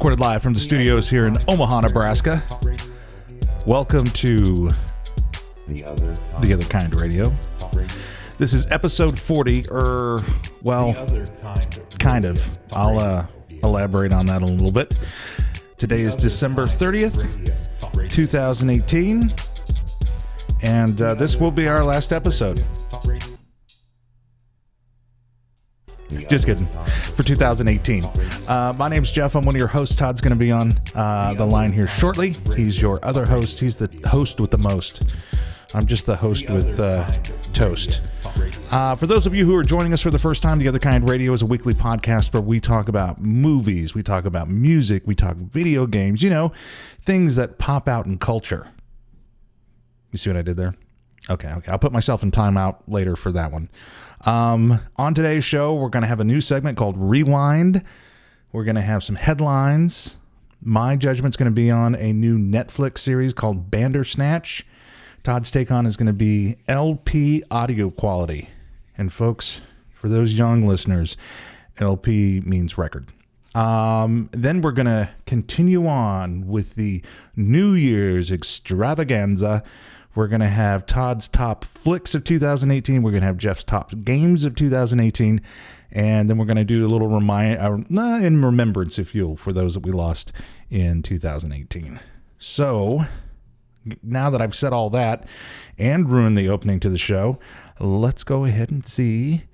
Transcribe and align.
Recorded 0.00 0.20
live 0.20 0.42
from 0.42 0.54
the 0.54 0.60
studios 0.60 1.10
here 1.10 1.26
in 1.26 1.36
Omaha, 1.46 1.80
Nebraska. 1.82 2.42
Welcome 3.66 4.06
to 4.06 4.70
The 5.68 5.84
other 5.84 6.16
kind 6.16 6.42
The 6.42 6.54
Other 6.54 6.64
Kind 6.64 6.96
Radio. 6.96 7.30
This 8.38 8.54
is 8.54 8.66
episode 8.72 9.20
40, 9.20 9.66
or, 9.68 10.20
well, 10.62 10.94
kind 11.98 12.24
of. 12.24 12.58
I'll 12.72 12.98
uh, 12.98 13.26
elaborate 13.62 14.14
on 14.14 14.24
that 14.24 14.40
a 14.40 14.46
little 14.46 14.72
bit. 14.72 14.98
Today 15.76 16.00
is 16.00 16.16
December 16.16 16.64
30th, 16.66 17.18
radio. 17.18 17.54
Radio. 17.94 18.08
2018, 18.08 19.30
and 20.62 21.02
uh, 21.02 21.12
this 21.12 21.36
will 21.36 21.50
be 21.50 21.68
our 21.68 21.84
last 21.84 22.14
episode. 22.14 22.64
Just 26.30 26.46
kidding. 26.46 26.66
For 27.20 27.26
2018. 27.26 28.04
Uh, 28.48 28.72
my 28.78 28.88
name's 28.88 29.12
Jeff. 29.12 29.36
I'm 29.36 29.44
one 29.44 29.54
of 29.54 29.58
your 29.58 29.68
hosts. 29.68 29.94
Todd's 29.94 30.22
going 30.22 30.32
to 30.32 30.42
be 30.42 30.50
on 30.50 30.72
uh, 30.94 31.34
the 31.34 31.44
line 31.44 31.70
here 31.70 31.86
shortly. 31.86 32.34
He's 32.56 32.80
your 32.80 32.98
other 33.04 33.26
host. 33.26 33.60
He's 33.60 33.76
the 33.76 33.90
host 34.08 34.40
with 34.40 34.50
the 34.50 34.56
most. 34.56 35.14
I'm 35.74 35.86
just 35.86 36.06
the 36.06 36.16
host 36.16 36.48
with 36.48 36.80
uh, 36.80 37.06
toast. 37.52 38.00
Uh, 38.72 38.94
for 38.94 39.06
those 39.06 39.26
of 39.26 39.36
you 39.36 39.44
who 39.44 39.54
are 39.54 39.62
joining 39.62 39.92
us 39.92 40.00
for 40.00 40.10
the 40.10 40.18
first 40.18 40.42
time, 40.42 40.60
The 40.60 40.68
Other 40.68 40.78
Kind 40.78 41.10
Radio 41.10 41.34
is 41.34 41.42
a 41.42 41.46
weekly 41.46 41.74
podcast 41.74 42.32
where 42.32 42.40
we 42.40 42.58
talk 42.58 42.88
about 42.88 43.20
movies, 43.20 43.94
we 43.94 44.02
talk 44.02 44.24
about 44.24 44.48
music, 44.48 45.02
we 45.04 45.14
talk 45.14 45.36
video 45.36 45.86
games, 45.86 46.22
you 46.22 46.30
know, 46.30 46.52
things 47.02 47.36
that 47.36 47.58
pop 47.58 47.86
out 47.86 48.06
in 48.06 48.16
culture. 48.16 48.66
You 50.10 50.16
see 50.16 50.30
what 50.30 50.38
I 50.38 50.42
did 50.42 50.56
there? 50.56 50.74
Okay, 51.28 51.52
okay. 51.52 51.70
I'll 51.70 51.78
put 51.78 51.92
myself 51.92 52.22
in 52.22 52.30
timeout 52.30 52.78
later 52.88 53.14
for 53.14 53.30
that 53.32 53.52
one. 53.52 53.68
Um, 54.26 54.80
on 54.96 55.14
today's 55.14 55.44
show, 55.44 55.74
we're 55.74 55.88
going 55.88 56.02
to 56.02 56.08
have 56.08 56.20
a 56.20 56.24
new 56.24 56.40
segment 56.40 56.76
called 56.76 56.96
Rewind. 56.98 57.82
We're 58.52 58.64
going 58.64 58.76
to 58.76 58.82
have 58.82 59.02
some 59.02 59.16
headlines. 59.16 60.18
My 60.62 60.96
judgment's 60.96 61.36
going 61.36 61.50
to 61.50 61.54
be 61.54 61.70
on 61.70 61.94
a 61.94 62.12
new 62.12 62.38
Netflix 62.38 62.98
series 62.98 63.32
called 63.32 63.70
Bandersnatch. 63.70 64.66
Todd's 65.22 65.50
take 65.50 65.70
on 65.70 65.86
is 65.86 65.96
going 65.96 66.08
to 66.08 66.12
be 66.12 66.56
LP 66.68 67.42
audio 67.50 67.90
quality. 67.90 68.50
And 68.98 69.10
folks, 69.10 69.62
for 69.94 70.08
those 70.08 70.34
young 70.34 70.66
listeners, 70.66 71.16
LP 71.78 72.40
means 72.40 72.76
record. 72.76 73.10
Um, 73.54 74.28
then 74.32 74.60
we're 74.60 74.72
going 74.72 74.86
to 74.86 75.08
continue 75.26 75.86
on 75.86 76.46
with 76.46 76.74
the 76.74 77.02
New 77.36 77.72
Year's 77.72 78.30
extravaganza. 78.30 79.62
We're 80.14 80.28
going 80.28 80.40
to 80.40 80.48
have 80.48 80.86
Todd's 80.86 81.28
top 81.28 81.64
flicks 81.64 82.14
of 82.14 82.24
2018. 82.24 83.02
We're 83.02 83.12
going 83.12 83.20
to 83.20 83.26
have 83.26 83.36
Jeff's 83.36 83.64
top 83.64 83.92
games 84.04 84.44
of 84.44 84.56
2018. 84.56 85.40
And 85.92 86.28
then 86.28 86.36
we're 86.36 86.46
going 86.46 86.56
to 86.56 86.64
do 86.64 86.86
a 86.86 86.88
little 86.88 87.08
remind, 87.08 87.60
uh, 87.60 88.00
in 88.24 88.44
remembrance, 88.44 88.98
if 88.98 89.14
you 89.14 89.28
will, 89.28 89.36
for 89.36 89.52
those 89.52 89.74
that 89.74 89.80
we 89.80 89.92
lost 89.92 90.32
in 90.68 91.02
2018. 91.02 92.00
So 92.38 93.04
now 94.02 94.30
that 94.30 94.42
I've 94.42 94.54
said 94.54 94.72
all 94.72 94.90
that 94.90 95.26
and 95.78 96.08
ruined 96.10 96.36
the 96.36 96.48
opening 96.48 96.80
to 96.80 96.90
the 96.90 96.98
show, 96.98 97.38
let's 97.78 98.24
go 98.24 98.44
ahead 98.44 98.70
and 98.70 98.84
see 98.84 99.44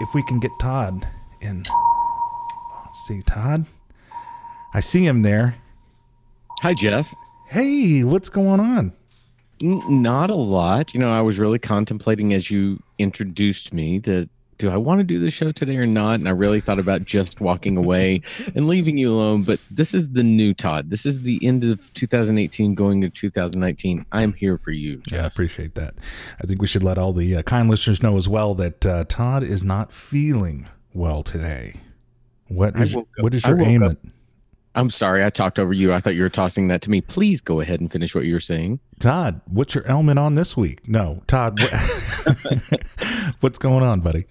if 0.00 0.14
we 0.14 0.22
can 0.24 0.40
get 0.40 0.50
Todd 0.60 1.06
in. 1.40 1.64
Let's 2.84 3.06
see, 3.06 3.22
Todd. 3.22 3.66
I 4.72 4.80
see 4.80 5.04
him 5.04 5.22
there. 5.22 5.56
Hi, 6.62 6.74
Jeff. 6.74 7.12
Hey, 7.48 8.02
what's 8.04 8.28
going 8.28 8.60
on? 8.60 8.92
Not 9.64 10.30
a 10.30 10.34
lot. 10.34 10.92
You 10.92 11.00
know, 11.00 11.10
I 11.10 11.22
was 11.22 11.38
really 11.38 11.58
contemplating 11.58 12.34
as 12.34 12.50
you 12.50 12.82
introduced 12.98 13.72
me 13.72 13.98
that 14.00 14.28
do 14.58 14.70
I 14.70 14.76
want 14.76 15.00
to 15.00 15.04
do 15.04 15.18
the 15.18 15.30
show 15.30 15.52
today 15.52 15.76
or 15.76 15.86
not? 15.86 16.20
And 16.20 16.28
I 16.28 16.32
really 16.32 16.60
thought 16.60 16.78
about 16.78 17.04
just 17.04 17.40
walking 17.40 17.76
away 17.76 18.22
and 18.54 18.68
leaving 18.68 18.98
you 18.98 19.12
alone. 19.12 19.42
But 19.42 19.60
this 19.70 19.94
is 19.94 20.10
the 20.10 20.22
new 20.22 20.54
Todd. 20.54 20.90
This 20.90 21.06
is 21.06 21.22
the 21.22 21.44
end 21.44 21.64
of 21.64 21.92
2018 21.94 22.74
going 22.74 23.00
to 23.00 23.08
2019. 23.08 24.04
I'm 24.12 24.32
here 24.34 24.58
for 24.58 24.70
you, 24.70 25.02
Yeah, 25.10 25.22
I 25.22 25.26
appreciate 25.26 25.74
that. 25.74 25.94
I 26.42 26.46
think 26.46 26.60
we 26.60 26.66
should 26.66 26.82
let 26.82 26.98
all 26.98 27.12
the 27.12 27.36
uh, 27.36 27.42
kind 27.42 27.68
listeners 27.68 28.02
know 28.02 28.16
as 28.16 28.28
well 28.28 28.54
that 28.56 28.86
uh, 28.86 29.04
Todd 29.08 29.42
is 29.42 29.64
not 29.64 29.92
feeling 29.92 30.68
well 30.92 31.22
today. 31.22 31.80
What 32.48 32.78
is, 32.78 32.94
what 33.18 33.34
is 33.34 33.44
your 33.44 33.60
aim 33.62 33.82
up- 33.82 33.92
at? 33.92 33.98
I'm 34.74 34.90
sorry, 34.90 35.24
I 35.24 35.30
talked 35.30 35.58
over 35.58 35.72
you. 35.72 35.92
I 35.92 36.00
thought 36.00 36.14
you 36.14 36.22
were 36.22 36.28
tossing 36.28 36.68
that 36.68 36.82
to 36.82 36.90
me. 36.90 37.00
Please 37.00 37.40
go 37.40 37.60
ahead 37.60 37.80
and 37.80 37.90
finish 37.90 38.14
what 38.14 38.24
you 38.24 38.34
were 38.34 38.40
saying. 38.40 38.80
Todd, 38.98 39.40
what's 39.46 39.74
your 39.74 39.86
element 39.86 40.18
on 40.18 40.34
this 40.34 40.56
week? 40.56 40.88
No, 40.88 41.22
Todd, 41.26 41.60
what, 41.60 42.72
what's 43.40 43.58
going 43.58 43.84
on, 43.84 44.00
buddy? 44.00 44.26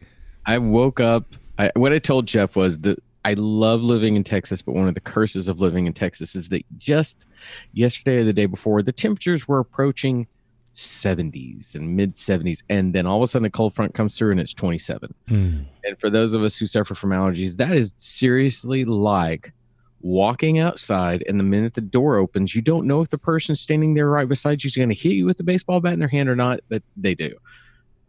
I 0.46 0.58
woke 0.58 1.00
up. 1.00 1.36
I, 1.58 1.72
what 1.76 1.94
I 1.94 2.00
told 2.00 2.28
Jeff 2.28 2.56
was 2.56 2.80
that 2.80 3.02
I 3.26 3.34
love 3.34 3.82
living 3.82 4.16
in 4.16 4.24
Texas, 4.24 4.62
but 4.62 4.74
one 4.74 4.88
of 4.88 4.96
the 4.96 5.02
curses 5.02 5.48
of 5.48 5.62
living 5.62 5.86
in 5.86 5.94
Texas 5.94 6.36
is 6.36 6.50
that 6.50 6.66
just 6.78 7.26
yesterday 7.72 8.18
or 8.18 8.24
the 8.26 8.34
day 8.34 8.46
before, 8.46 8.82
the 8.82 8.92
temperatures 8.92 9.48
were 9.48 9.60
approaching 9.60 10.28
70s 10.76 11.76
and 11.76 11.96
mid 11.96 12.14
70s, 12.14 12.64
and 12.70 12.94
then 12.94 13.06
all 13.06 13.18
of 13.18 13.24
a 13.24 13.28
sudden 13.28 13.46
a 13.46 13.50
cold 13.50 13.76
front 13.76 13.94
comes 13.94 14.18
through 14.18 14.32
and 14.32 14.40
it's 14.40 14.54
27. 14.54 15.14
Hmm. 15.28 15.60
And 15.86 16.00
for 16.00 16.10
those 16.10 16.34
of 16.34 16.44
us 16.44 16.58
who 16.58 16.68
suffer 16.68 16.96
from 16.96 17.12
allergies, 17.12 17.58
that 17.58 17.78
is 17.78 17.94
seriously 17.96 18.84
like 18.84 19.54
walking 20.04 20.60
outside, 20.60 21.24
and 21.28 21.40
the 21.40 21.44
minute 21.44 21.74
the 21.74 21.82
door 21.82 22.18
opens, 22.18 22.56
you 22.56 22.62
don't 22.62 22.86
know 22.86 23.02
if 23.02 23.10
the 23.10 23.18
person 23.18 23.56
standing 23.56 23.96
there 23.96 24.10
right 24.10 24.28
beside 24.28 24.64
you 24.64 24.68
is 24.68 24.76
going 24.76 24.90
to 24.90 24.96
hit 24.96 25.14
you 25.14 25.26
with 25.26 25.40
a 25.40 25.44
baseball 25.44 25.80
bat 25.80 25.94
in 25.94 26.00
their 26.00 26.10
hand 26.10 26.30
or 26.30 26.36
not, 26.36 26.60
but 26.70 26.84
they 26.96 27.16
do. 27.16 27.34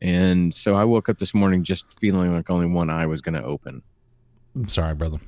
And 0.03 0.53
so 0.53 0.75
I 0.75 0.84
woke 0.84 1.09
up 1.09 1.19
this 1.19 1.33
morning 1.33 1.62
just 1.62 1.99
feeling 1.99 2.34
like 2.34 2.50
only 2.50 2.66
one 2.66 2.91
eye 2.91 3.06
was 3.06 3.22
going 3.22 3.41
to 3.41 3.44
open. 3.44 3.83
I'm 4.54 4.69
sorry, 4.69 4.94
brother. 4.94 5.19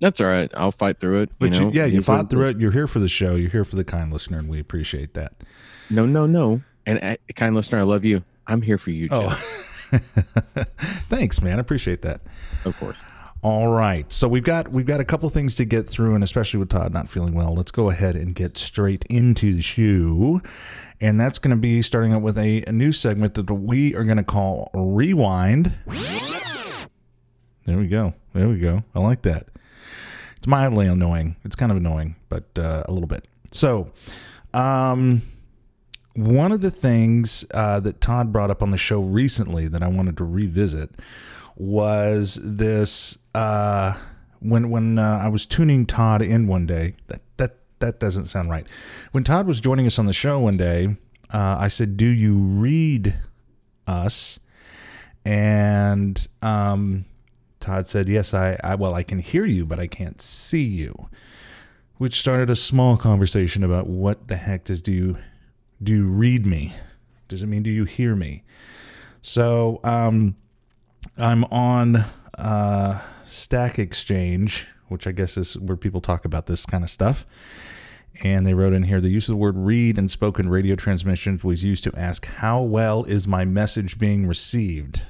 That's 0.00 0.20
all 0.20 0.26
right. 0.26 0.50
I'll 0.54 0.72
fight 0.72 1.00
through 1.00 1.22
it. 1.22 1.30
But 1.38 1.52
you 1.52 1.54
you, 1.54 1.60
know, 1.60 1.72
yeah, 1.72 1.84
you 1.84 1.98
what 1.98 2.04
fought 2.04 2.30
through 2.30 2.46
it. 2.46 2.58
You're 2.60 2.72
here 2.72 2.86
for 2.86 2.98
the 2.98 3.08
show. 3.08 3.36
You're 3.36 3.50
here 3.50 3.64
for 3.64 3.76
the 3.76 3.84
kind 3.84 4.12
listener, 4.12 4.38
and 4.38 4.48
we 4.48 4.58
appreciate 4.58 5.14
that. 5.14 5.32
No, 5.88 6.04
no, 6.04 6.26
no. 6.26 6.62
And 6.84 7.02
uh, 7.02 7.16
kind 7.34 7.54
listener, 7.54 7.78
I 7.78 7.82
love 7.82 8.04
you. 8.04 8.24
I'm 8.46 8.62
here 8.62 8.78
for 8.78 8.90
you, 8.90 9.08
Jeff. 9.08 9.92
Oh, 9.92 9.98
thanks, 11.08 11.40
man. 11.40 11.58
I 11.58 11.60
appreciate 11.60 12.02
that. 12.02 12.20
Of 12.64 12.78
course. 12.78 12.96
All 13.42 13.68
right, 13.68 14.10
so 14.12 14.26
we've 14.26 14.42
got 14.42 14.72
we've 14.72 14.86
got 14.86 14.98
a 14.98 15.04
couple 15.04 15.28
things 15.30 15.56
to 15.56 15.64
get 15.64 15.88
through, 15.88 16.14
and 16.14 16.24
especially 16.24 16.58
with 16.58 16.70
Todd 16.70 16.92
not 16.92 17.08
feeling 17.08 17.34
well, 17.34 17.54
let's 17.54 17.70
go 17.70 17.90
ahead 17.90 18.16
and 18.16 18.34
get 18.34 18.58
straight 18.58 19.04
into 19.08 19.54
the 19.54 19.62
shoe. 19.62 20.40
And 21.00 21.20
that's 21.20 21.38
going 21.38 21.54
to 21.54 21.60
be 21.60 21.82
starting 21.82 22.12
out 22.12 22.22
with 22.22 22.38
a, 22.38 22.64
a 22.64 22.72
new 22.72 22.90
segment 22.90 23.34
that 23.34 23.52
we 23.52 23.94
are 23.94 24.04
going 24.04 24.16
to 24.16 24.24
call 24.24 24.70
Rewind. 24.74 25.74
There 27.66 27.76
we 27.76 27.86
go. 27.86 28.14
There 28.32 28.48
we 28.48 28.58
go. 28.58 28.82
I 28.94 29.00
like 29.00 29.22
that. 29.22 29.48
It's 30.38 30.46
mildly 30.46 30.86
annoying. 30.86 31.36
It's 31.44 31.56
kind 31.56 31.70
of 31.70 31.76
annoying, 31.76 32.16
but 32.28 32.44
uh, 32.58 32.84
a 32.86 32.92
little 32.92 33.08
bit. 33.08 33.28
So, 33.52 33.92
um, 34.54 35.22
one 36.14 36.50
of 36.50 36.62
the 36.62 36.70
things 36.70 37.44
uh, 37.52 37.80
that 37.80 38.00
Todd 38.00 38.32
brought 38.32 38.50
up 38.50 38.62
on 38.62 38.70
the 38.70 38.78
show 38.78 39.00
recently 39.00 39.68
that 39.68 39.82
I 39.82 39.88
wanted 39.88 40.16
to 40.16 40.24
revisit 40.24 40.90
was 41.56 42.38
this 42.42 43.18
uh, 43.34 43.94
when 44.40 44.70
when 44.70 44.98
uh, 44.98 45.20
I 45.22 45.28
was 45.28 45.46
tuning 45.46 45.86
Todd 45.86 46.22
in 46.22 46.46
one 46.46 46.66
day. 46.66 46.94
That 47.08 47.22
that 47.38 47.56
that 47.78 48.00
doesn't 48.00 48.26
sound 48.26 48.50
right. 48.50 48.70
When 49.12 49.24
Todd 49.24 49.46
was 49.46 49.60
joining 49.60 49.86
us 49.86 49.98
on 49.98 50.06
the 50.06 50.12
show 50.12 50.38
one 50.38 50.56
day, 50.56 50.96
uh, 51.32 51.56
I 51.58 51.68
said, 51.68 51.96
"Do 51.96 52.06
you 52.06 52.36
read 52.36 53.14
us?" 53.86 54.38
And 55.24 56.26
um, 56.42 57.04
Todd 57.60 57.88
said, 57.88 58.08
"Yes, 58.08 58.34
I, 58.34 58.58
I 58.62 58.74
well, 58.74 58.94
I 58.94 59.02
can 59.02 59.18
hear 59.18 59.44
you, 59.44 59.66
but 59.66 59.80
I 59.80 59.86
can't 59.86 60.20
see 60.20 60.64
you." 60.64 61.08
Which 61.98 62.20
started 62.20 62.50
a 62.50 62.56
small 62.56 62.98
conversation 62.98 63.64
about 63.64 63.86
what 63.86 64.28
the 64.28 64.36
heck 64.36 64.64
does 64.64 64.82
do 64.82 64.92
you 64.92 65.16
do 65.82 65.92
you 65.92 66.06
read 66.06 66.44
me? 66.44 66.74
Does 67.28 67.42
it 67.42 67.46
mean 67.46 67.62
do 67.62 67.70
you 67.70 67.84
hear 67.84 68.14
me? 68.14 68.44
So 69.22 69.80
um, 69.82 70.36
I'm 71.18 71.44
on 71.44 72.04
uh, 72.36 73.00
Stack 73.24 73.78
Exchange, 73.78 74.66
which 74.88 75.06
I 75.06 75.12
guess 75.12 75.36
is 75.36 75.56
where 75.56 75.76
people 75.76 76.00
talk 76.00 76.24
about 76.24 76.46
this 76.46 76.66
kind 76.66 76.84
of 76.84 76.90
stuff. 76.90 77.24
And 78.22 78.46
they 78.46 78.54
wrote 78.54 78.72
in 78.72 78.82
here 78.84 79.00
the 79.00 79.10
use 79.10 79.28
of 79.28 79.32
the 79.32 79.38
word 79.38 79.56
read 79.56 79.98
in 79.98 80.08
spoken 80.08 80.48
radio 80.48 80.74
transmissions 80.74 81.44
was 81.44 81.64
used 81.64 81.84
to 81.84 81.92
ask, 81.94 82.26
How 82.26 82.60
well 82.60 83.04
is 83.04 83.26
my 83.26 83.44
message 83.44 83.98
being 83.98 84.26
received? 84.26 85.02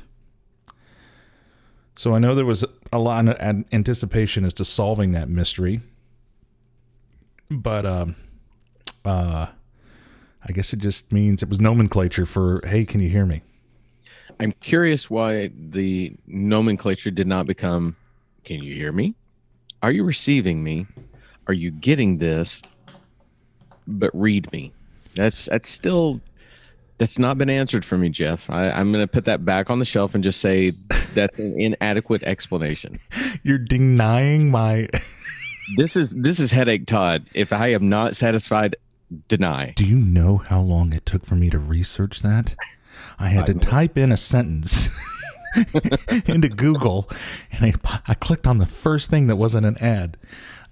So 1.96 2.14
I 2.14 2.18
know 2.18 2.34
there 2.34 2.44
was 2.44 2.64
a 2.92 2.98
lot 2.98 3.26
of 3.26 3.64
anticipation 3.72 4.44
as 4.44 4.52
to 4.54 4.64
solving 4.64 5.12
that 5.12 5.28
mystery. 5.28 5.80
But 7.48 7.86
um, 7.86 8.16
uh, 9.04 9.46
I 10.42 10.52
guess 10.52 10.72
it 10.72 10.80
just 10.80 11.12
means 11.12 11.42
it 11.42 11.48
was 11.48 11.60
nomenclature 11.60 12.26
for, 12.26 12.60
Hey, 12.66 12.84
can 12.84 13.00
you 13.00 13.08
hear 13.08 13.24
me? 13.26 13.42
I'm 14.38 14.52
curious 14.52 15.08
why 15.08 15.50
the 15.54 16.14
nomenclature 16.26 17.10
did 17.10 17.26
not 17.26 17.46
become 17.46 17.96
can 18.44 18.62
you 18.62 18.74
hear 18.74 18.92
me? 18.92 19.14
Are 19.82 19.90
you 19.90 20.04
receiving 20.04 20.62
me? 20.62 20.86
Are 21.48 21.54
you 21.54 21.70
getting 21.70 22.18
this? 22.18 22.62
But 23.86 24.10
read 24.14 24.50
me. 24.52 24.72
That's 25.14 25.46
that's 25.46 25.68
still 25.68 26.20
that's 26.98 27.18
not 27.18 27.38
been 27.38 27.50
answered 27.50 27.84
for 27.84 27.98
me, 27.98 28.08
Jeff. 28.08 28.48
I, 28.48 28.70
I'm 28.70 28.92
going 28.92 29.02
to 29.02 29.08
put 29.08 29.26
that 29.26 29.44
back 29.44 29.68
on 29.68 29.78
the 29.78 29.84
shelf 29.84 30.14
and 30.14 30.24
just 30.24 30.40
say 30.40 30.72
that's 31.14 31.38
an 31.38 31.60
inadequate 31.60 32.22
explanation. 32.22 32.98
You're 33.42 33.58
denying 33.58 34.50
my. 34.50 34.88
This 35.76 35.96
is 35.96 36.12
this 36.12 36.38
is 36.38 36.52
headache, 36.52 36.86
Todd. 36.86 37.26
If 37.34 37.52
I 37.52 37.72
am 37.72 37.88
not 37.88 38.14
satisfied, 38.14 38.76
deny. 39.26 39.72
Do 39.74 39.84
you 39.84 39.96
know 39.96 40.36
how 40.36 40.60
long 40.60 40.92
it 40.92 41.04
took 41.04 41.26
for 41.26 41.34
me 41.34 41.50
to 41.50 41.58
research 41.58 42.22
that? 42.22 42.54
I 43.18 43.28
had 43.28 43.46
to 43.46 43.54
type 43.54 43.96
in 43.96 44.12
a 44.12 44.16
sentence 44.16 44.88
into 46.26 46.48
Google, 46.48 47.08
and 47.52 47.64
I, 47.64 48.00
I 48.06 48.14
clicked 48.14 48.46
on 48.46 48.58
the 48.58 48.66
first 48.66 49.10
thing 49.10 49.26
that 49.28 49.36
wasn't 49.36 49.66
an 49.66 49.78
ad. 49.78 50.16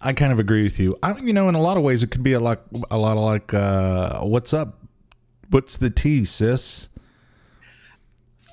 I 0.01 0.13
kind 0.13 0.33
of 0.33 0.39
agree 0.39 0.63
with 0.63 0.79
you. 0.79 0.99
I, 1.03 1.19
you 1.21 1.33
know, 1.33 1.49
in 1.49 1.55
a 1.55 1.61
lot 1.61 1.77
of 1.77 1.83
ways, 1.83 2.03
it 2.03 2.11
could 2.11 2.23
be 2.23 2.35
a 2.35 2.41
lot, 2.41 2.63
a 2.91 2.99
lot 2.99 3.17
of 3.17 3.23
like, 3.23 3.55
uh, 3.55 4.21
"What's 4.21 4.53
up? 4.53 4.79
What's 5.51 5.79
the 5.79 5.91
tea, 5.91 6.25
sis?" 6.25 6.89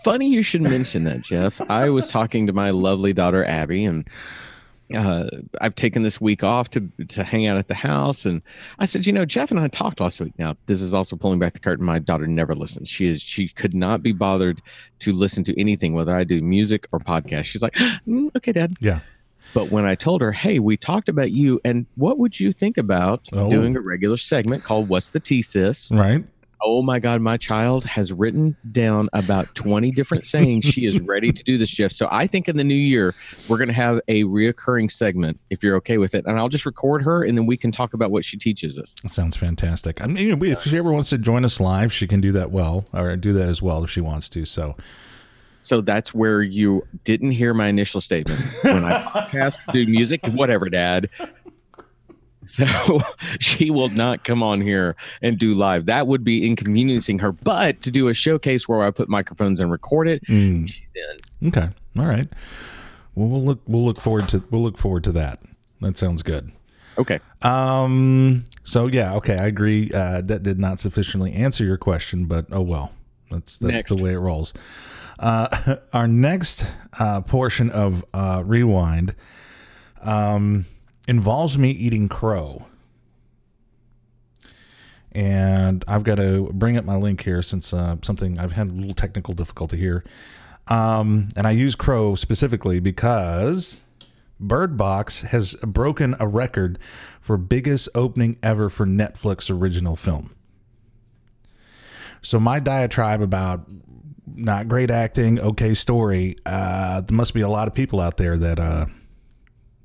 Funny 0.04 0.30
you 0.30 0.42
should 0.42 0.62
mention 0.62 1.04
that, 1.04 1.22
Jeff. 1.22 1.62
I 1.70 1.90
was 1.90 2.08
talking 2.08 2.48
to 2.48 2.54
my 2.54 2.72
lovely 2.72 3.14
daughter 3.14 3.46
Abby, 3.46 3.86
and 3.86 4.08
uh, 4.96 5.30
I've 5.60 5.76
taken 5.76 6.04
this 6.04 6.20
week 6.22 6.44
off 6.44 6.70
to 6.72 6.90
to 7.10 7.24
hang 7.24 7.46
out 7.48 7.58
at 7.58 7.68
the 7.68 7.74
house, 7.76 8.26
and 8.26 8.42
I 8.80 8.86
said, 8.86 9.06
you 9.06 9.14
know, 9.14 9.26
Jeff 9.26 9.52
and 9.52 9.60
I 9.60 9.68
talked 9.68 10.00
last 10.00 10.20
week. 10.22 10.34
Now, 10.38 10.56
this 10.68 10.82
is 10.82 10.94
also 10.94 11.16
pulling 11.16 11.40
back 11.40 11.54
the 11.54 11.60
curtain. 11.60 11.86
My 11.86 12.00
daughter 12.00 12.28
never 12.28 12.56
listens. 12.56 12.90
She 12.90 13.06
is 13.08 13.22
she 13.22 13.48
could 13.50 13.74
not 13.74 14.02
be 14.04 14.12
bothered 14.12 14.62
to 15.00 15.14
listen 15.14 15.44
to 15.46 15.60
anything, 15.60 15.94
whether 15.94 16.16
I 16.16 16.24
do 16.24 16.42
music 16.42 16.88
or 16.92 17.00
podcast. 17.00 17.46
She's 17.46 17.62
like, 17.62 17.74
mm, 18.08 18.36
okay, 18.38 18.52
Dad. 18.52 18.74
Yeah. 18.80 19.00
But 19.54 19.70
when 19.70 19.86
I 19.86 19.96
told 19.96 20.22
her, 20.22 20.32
hey, 20.32 20.60
we 20.60 20.78
talked 20.78 21.10
about 21.10 21.32
you, 21.32 21.60
and 21.66 21.86
what 21.96 22.18
would 22.18 22.40
you 22.40 22.54
think 22.54 22.78
about 22.78 23.28
Oh. 23.34 23.50
doing 23.50 23.76
a 23.76 23.82
regular 23.82 24.16
segment 24.18 24.64
called 24.64 24.88
"What's 24.88 25.10
the 25.10 25.20
Tea, 25.20 25.42
Sis?" 25.42 25.92
Right. 25.92 26.24
Oh 26.64 26.82
my 26.82 27.00
God, 27.00 27.22
my 27.22 27.38
child 27.38 27.84
has 27.86 28.14
written 28.14 28.56
down 28.72 29.10
about 29.14 29.54
20 29.56 29.92
different 29.92 30.26
sayings. 30.26 30.66
She 30.66 30.86
is 30.86 31.00
ready 31.02 31.32
to 31.32 31.44
do 31.44 31.58
this, 31.58 31.70
Jeff. 31.70 31.92
So 31.92 32.08
I 32.12 32.28
think 32.28 32.48
in 32.48 32.58
the 32.58 32.64
new 32.64 32.76
year, 32.76 33.16
we're 33.48 33.58
going 33.58 33.68
to 33.68 33.74
have 33.74 34.00
a 34.08 34.24
reoccurring 34.24 34.92
segment, 34.92 35.40
if 35.50 35.64
you're 35.64 35.76
okay 35.78 35.98
with 35.98 36.14
it. 36.14 36.26
And 36.26 36.38
I'll 36.40 36.50
just 36.50 36.66
record 36.66 37.04
her 37.04 37.24
and 37.24 37.38
then 37.38 37.46
we 37.46 37.58
can 37.58 37.72
talk 37.72 37.94
about 37.94 38.12
what 38.12 38.24
she 38.24 38.38
teaches 38.38 38.78
us. 38.78 38.96
That 39.04 39.12
sounds 39.12 39.36
fantastic. 39.36 40.02
I 40.02 40.08
mean, 40.08 40.42
if 40.44 40.64
she 40.64 40.78
ever 40.78 40.92
wants 40.92 41.10
to 41.10 41.18
join 41.18 41.46
us 41.46 41.60
live, 41.60 41.92
she 41.92 42.08
can 42.08 42.22
do 42.22 42.32
that 42.34 42.52
well, 42.52 42.86
or 42.94 43.16
do 43.16 43.34
that 43.34 43.50
as 43.50 43.62
well 43.62 43.84
if 43.84 43.90
she 43.90 44.02
wants 44.02 44.30
to. 44.30 44.46
So, 44.46 44.76
So 45.58 45.82
that's 45.82 46.14
where 46.14 46.42
you 46.42 46.88
didn't 47.04 47.32
hear 47.32 47.54
my 47.54 47.68
initial 47.68 48.02
statement. 48.02 48.40
When 48.64 48.84
I 48.84 49.02
podcast, 49.04 49.58
do 49.74 49.86
music, 49.86 50.26
whatever, 50.28 50.70
dad. 50.70 51.10
So 52.62 53.00
she 53.40 53.70
will 53.70 53.90
not 53.90 54.24
come 54.24 54.44
on 54.44 54.62
here 54.62 54.96
and 55.22 55.38
do 55.38 55.54
live. 55.54 55.86
That 55.86 56.08
would 56.08 56.24
be 56.24 56.46
inconveniencing 56.46 57.20
her. 57.20 57.32
But 57.32 57.82
to 57.84 57.92
do 57.92 58.08
a 58.08 58.14
showcase 58.14 58.68
where 58.68 58.84
I 58.84 58.92
put 58.92 59.10
microphones 59.10 59.60
and 59.60 59.72
record 59.72 60.08
it, 60.08 60.24
mm, 60.26 60.68
she's 60.68 60.82
in. 61.42 61.48
okay, 61.48 61.70
all 61.98 62.06
right. 62.06 62.28
Well, 63.16 63.28
we'll 63.28 63.44
look. 63.44 63.60
We'll 63.68 63.86
look 63.86 64.00
forward 64.00 64.30
to. 64.30 64.44
We'll 64.52 64.64
look 64.64 64.78
forward 64.78 65.04
to 65.06 65.12
that. 65.14 65.40
That 65.82 65.98
sounds 65.98 66.24
good. 66.24 66.52
Okay. 66.98 67.20
Um. 67.42 68.44
So 68.64 68.88
yeah. 68.88 69.16
Okay. 69.16 69.38
I 69.38 69.48
agree. 69.48 69.90
Uh, 69.94 70.22
that 70.22 70.44
did 70.44 70.60
not 70.60 70.80
sufficiently 70.80 71.34
answer 71.34 71.64
your 71.64 71.78
question, 71.78 72.26
but 72.26 72.46
oh 72.52 72.62
well. 72.62 72.92
That's 73.30 73.58
that's 73.58 73.74
Next. 73.74 73.88
the 73.90 73.96
way 73.96 74.14
it 74.14 74.18
rolls. 74.18 74.54
Uh, 75.20 75.78
our 75.94 76.08
next 76.08 76.66
uh, 77.00 77.22
portion 77.22 77.70
of 77.70 78.04
uh, 78.14 78.44
rewind 78.46 79.16
um, 80.02 80.66
involves 81.08 81.58
me 81.58 81.72
eating 81.72 82.10
crow, 82.10 82.66
and 85.12 85.84
I've 85.88 86.04
got 86.04 86.16
to 86.16 86.52
bring 86.54 86.78
up 86.78 86.86
my 86.86 86.96
link 86.96 87.24
here 87.24 87.42
since 87.42 87.74
uh, 87.74 87.98
something 88.02 88.40
I've 88.40 88.54
had 88.54 88.68
a 88.68 88.72
little 88.72 88.94
technical 88.94 89.34
difficulty 89.34 89.78
here. 89.78 90.04
Um, 90.68 91.30
and 91.36 91.48
I 91.48 91.52
use 91.52 91.76
crow 91.76 92.16
specifically 92.16 92.80
because 92.80 93.82
Bird 94.40 94.78
Box 94.78 95.22
has 95.22 95.56
broken 95.56 96.16
a 96.20 96.28
record 96.28 96.80
for 97.20 97.38
biggest 97.38 97.90
opening 97.94 98.38
ever 98.42 98.70
for 98.70 98.86
Netflix 98.86 99.50
original 99.52 99.96
film. 99.96 100.36
So 102.22 102.40
my 102.40 102.60
diatribe 102.60 103.22
about 103.22 103.66
not 104.34 104.68
great 104.68 104.92
acting, 104.92 105.40
okay 105.40 105.74
story, 105.74 106.36
uh, 106.46 107.02
there 107.02 107.16
must 107.16 107.34
be 107.34 107.42
a 107.42 107.50
lot 107.50 107.68
of 107.68 107.74
people 107.74 108.00
out 108.00 108.18
there 108.18 108.38
that 108.38 108.60
uh, 108.60 108.86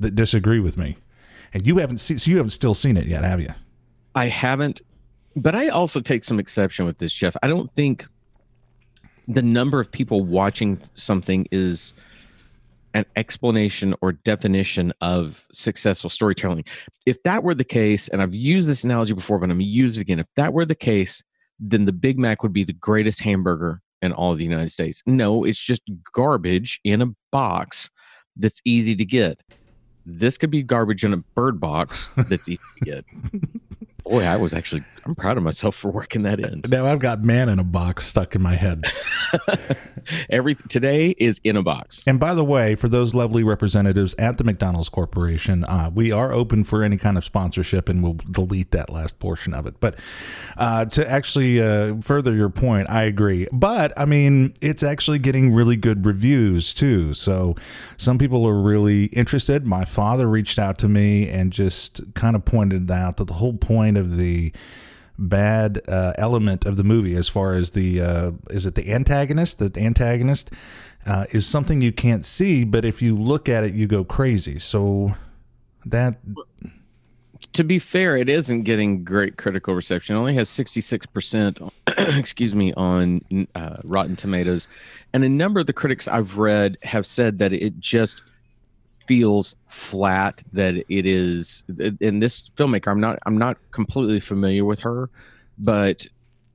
that 0.00 0.14
disagree 0.14 0.60
with 0.60 0.76
me. 0.76 0.96
And 1.52 1.66
you 1.66 1.78
haven't 1.78 1.98
seen, 1.98 2.18
so 2.18 2.30
you 2.30 2.36
haven't 2.36 2.50
still 2.50 2.74
seen 2.74 2.96
it 2.96 3.06
yet, 3.06 3.24
have 3.24 3.40
you? 3.40 3.50
I 4.14 4.26
haven't, 4.26 4.80
but 5.34 5.54
I 5.54 5.68
also 5.68 6.00
take 6.00 6.24
some 6.24 6.38
exception 6.38 6.86
with 6.86 6.98
this, 6.98 7.12
Jeff. 7.12 7.36
I 7.42 7.48
don't 7.48 7.72
think 7.74 8.06
the 9.28 9.42
number 9.42 9.80
of 9.80 9.90
people 9.90 10.24
watching 10.24 10.80
something 10.92 11.46
is 11.50 11.94
an 12.94 13.04
explanation 13.16 13.94
or 14.00 14.12
definition 14.12 14.92
of 15.02 15.46
successful 15.52 16.08
storytelling. 16.08 16.64
If 17.04 17.22
that 17.24 17.42
were 17.42 17.54
the 17.54 17.64
case, 17.64 18.08
and 18.08 18.22
I've 18.22 18.34
used 18.34 18.68
this 18.68 18.84
analogy 18.84 19.12
before, 19.12 19.38
but 19.38 19.44
I'm 19.44 19.58
going 19.58 19.60
to 19.60 19.64
use 19.64 19.98
it 19.98 20.00
again. 20.00 20.18
If 20.18 20.32
that 20.36 20.54
were 20.54 20.64
the 20.64 20.74
case, 20.74 21.22
then 21.60 21.84
the 21.84 21.92
Big 21.92 22.18
Mac 22.18 22.42
would 22.42 22.54
be 22.54 22.64
the 22.64 22.72
greatest 22.72 23.22
hamburger 23.22 23.82
in 24.00 24.12
all 24.12 24.32
of 24.32 24.38
the 24.38 24.44
United 24.44 24.70
States. 24.70 25.02
No, 25.06 25.44
it's 25.44 25.60
just 25.60 25.82
garbage 26.12 26.80
in 26.84 27.02
a 27.02 27.08
box 27.30 27.90
that's 28.36 28.62
easy 28.64 28.96
to 28.96 29.04
get. 29.04 29.42
This 30.06 30.38
could 30.38 30.50
be 30.50 30.62
garbage 30.62 31.04
in 31.04 31.12
a 31.12 31.16
bird 31.16 31.60
box 31.60 32.10
that's 32.16 32.48
easy 32.48 32.60
to 32.78 32.84
get. 32.84 33.04
Boy, 34.04 34.22
I 34.22 34.36
was 34.36 34.54
actually 34.54 34.84
I'm 35.06 35.14
proud 35.14 35.36
of 35.36 35.44
myself 35.44 35.76
for 35.76 35.92
working 35.92 36.22
that 36.22 36.40
in. 36.40 36.62
Now 36.68 36.86
I've 36.86 36.98
got 36.98 37.22
man 37.22 37.48
in 37.48 37.60
a 37.60 37.64
box 37.64 38.06
stuck 38.06 38.34
in 38.34 38.42
my 38.42 38.56
head. 38.56 38.84
Every 40.30 40.56
today 40.56 41.14
is 41.16 41.40
in 41.44 41.56
a 41.56 41.62
box. 41.62 42.02
And 42.08 42.18
by 42.18 42.34
the 42.34 42.44
way, 42.44 42.74
for 42.74 42.88
those 42.88 43.14
lovely 43.14 43.44
representatives 43.44 44.16
at 44.18 44.36
the 44.36 44.42
McDonald's 44.42 44.88
Corporation, 44.88 45.62
uh, 45.64 45.92
we 45.94 46.10
are 46.10 46.32
open 46.32 46.64
for 46.64 46.82
any 46.82 46.96
kind 46.96 47.16
of 47.16 47.24
sponsorship, 47.24 47.88
and 47.88 48.02
we'll 48.02 48.16
delete 48.32 48.72
that 48.72 48.90
last 48.90 49.20
portion 49.20 49.54
of 49.54 49.64
it. 49.66 49.78
But 49.78 49.96
uh, 50.56 50.86
to 50.86 51.08
actually 51.08 51.62
uh, 51.62 52.00
further 52.00 52.34
your 52.34 52.50
point, 52.50 52.90
I 52.90 53.04
agree. 53.04 53.46
But 53.52 53.92
I 53.96 54.06
mean, 54.06 54.54
it's 54.60 54.82
actually 54.82 55.20
getting 55.20 55.54
really 55.54 55.76
good 55.76 56.04
reviews 56.04 56.74
too. 56.74 57.14
So 57.14 57.54
some 57.96 58.18
people 58.18 58.44
are 58.44 58.60
really 58.60 59.04
interested. 59.06 59.68
My 59.68 59.84
father 59.84 60.26
reached 60.28 60.58
out 60.58 60.78
to 60.78 60.88
me 60.88 61.28
and 61.28 61.52
just 61.52 62.00
kind 62.14 62.34
of 62.34 62.44
pointed 62.44 62.90
out 62.90 63.18
that 63.18 63.26
the 63.26 63.34
whole 63.34 63.54
point 63.54 63.96
of 63.96 64.16
the 64.16 64.52
bad 65.18 65.80
uh, 65.88 66.12
element 66.18 66.64
of 66.66 66.76
the 66.76 66.84
movie 66.84 67.14
as 67.14 67.28
far 67.28 67.54
as 67.54 67.70
the 67.70 68.00
uh, 68.00 68.30
is 68.50 68.66
it 68.66 68.74
the 68.74 68.92
antagonist 68.92 69.58
the 69.58 69.80
antagonist 69.80 70.50
uh, 71.06 71.24
is 71.30 71.46
something 71.46 71.80
you 71.80 71.92
can't 71.92 72.24
see 72.24 72.64
but 72.64 72.84
if 72.84 73.00
you 73.00 73.16
look 73.16 73.48
at 73.48 73.64
it 73.64 73.74
you 73.74 73.86
go 73.86 74.04
crazy 74.04 74.58
so 74.58 75.14
that 75.84 76.18
To 77.52 77.64
be 77.64 77.78
fair, 77.78 78.16
it 78.16 78.28
isn't 78.28 78.62
getting 78.62 79.04
great 79.04 79.36
critical 79.36 79.74
reception. 79.74 80.16
It 80.16 80.18
only 80.18 80.34
has 80.34 80.48
66%, 80.48 81.70
excuse 82.18 82.54
me, 82.54 82.72
on 82.74 83.20
uh, 83.54 83.76
Rotten 83.84 84.16
Tomatoes. 84.16 84.68
And 85.12 85.22
a 85.22 85.28
number 85.28 85.60
of 85.60 85.66
the 85.66 85.72
critics 85.72 86.08
I've 86.08 86.38
read 86.38 86.76
have 86.82 87.06
said 87.06 87.38
that 87.38 87.52
it 87.52 87.78
just 87.78 88.22
feels 89.06 89.56
flat 89.68 90.42
that 90.52 90.74
it 90.74 91.06
is 91.06 91.64
in 92.00 92.20
this 92.20 92.50
filmmaker 92.50 92.90
I'm 92.90 93.00
not 93.00 93.18
I'm 93.26 93.38
not 93.38 93.56
completely 93.70 94.20
familiar 94.20 94.64
with 94.64 94.80
her 94.80 95.10
but 95.58 96.06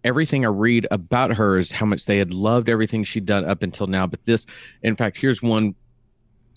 everything 0.03 0.45
I 0.45 0.49
read 0.49 0.87
about 0.91 1.35
her 1.35 1.57
is 1.57 1.71
how 1.71 1.85
much 1.85 2.05
they 2.05 2.17
had 2.17 2.33
loved 2.33 2.69
everything 2.69 3.03
she'd 3.03 3.25
done 3.25 3.45
up 3.45 3.63
until 3.63 3.87
now 3.87 4.07
but 4.07 4.23
this 4.25 4.45
in 4.83 4.95
fact 4.95 5.17
here's 5.17 5.41
one 5.41 5.75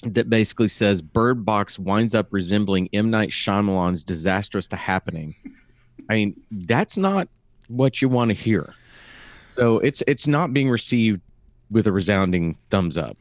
that 0.02 0.28
basically 0.28 0.68
says 0.68 1.02
Bird 1.02 1.44
Box 1.44 1.78
winds 1.78 2.14
up 2.14 2.28
resembling 2.30 2.88
M 2.92 3.10
Night 3.10 3.30
Shyamalan's 3.30 4.02
Disastrous 4.02 4.68
The 4.68 4.76
Happening. 4.76 5.34
I 6.10 6.14
mean, 6.14 6.40
that's 6.50 6.98
not 6.98 7.28
what 7.68 8.02
you 8.02 8.08
want 8.08 8.30
to 8.30 8.34
hear. 8.34 8.74
So 9.48 9.78
it's 9.78 10.02
it's 10.06 10.26
not 10.26 10.52
being 10.52 10.68
received 10.68 11.20
with 11.70 11.86
a 11.86 11.92
resounding 11.92 12.58
thumbs 12.70 12.98
up. 12.98 13.16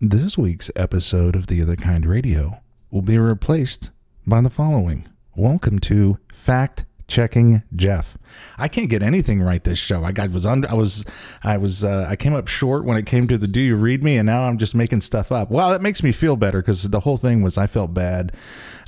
This 0.00 0.36
week's 0.36 0.70
episode 0.76 1.34
of 1.34 1.46
the 1.46 1.62
other 1.62 1.74
kind 1.74 2.04
radio 2.04 2.60
will 2.90 3.00
be 3.00 3.16
replaced 3.18 3.90
by 4.26 4.42
the 4.42 4.50
following. 4.50 5.08
Welcome 5.34 5.78
to 5.80 6.18
fact 6.34 6.84
checking 7.08 7.62
jeff. 7.74 8.18
I 8.58 8.68
can't 8.68 8.90
get 8.90 9.02
anything 9.02 9.40
right 9.40 9.64
this 9.64 9.78
show. 9.78 10.04
I 10.04 10.12
got 10.12 10.32
was 10.32 10.44
under 10.44 10.68
i 10.68 10.74
was 10.74 11.06
i 11.42 11.56
was 11.56 11.82
uh, 11.82 12.06
i 12.10 12.16
came 12.16 12.34
up 12.34 12.48
short 12.48 12.84
when 12.84 12.98
it 12.98 13.06
came 13.06 13.26
to 13.28 13.38
the 13.38 13.46
do 13.46 13.60
you 13.60 13.76
read 13.76 14.02
me 14.02 14.18
and 14.18 14.26
now 14.26 14.42
i'm 14.42 14.58
just 14.58 14.74
making 14.74 15.00
stuff 15.00 15.32
up. 15.32 15.50
Well 15.50 15.70
that 15.70 15.80
makes 15.80 16.02
me 16.02 16.12
feel 16.12 16.36
better 16.36 16.60
because 16.60 16.82
the 16.90 17.00
whole 17.00 17.16
thing 17.16 17.42
was 17.42 17.56
i 17.56 17.66
felt 17.66 17.94
bad 17.94 18.32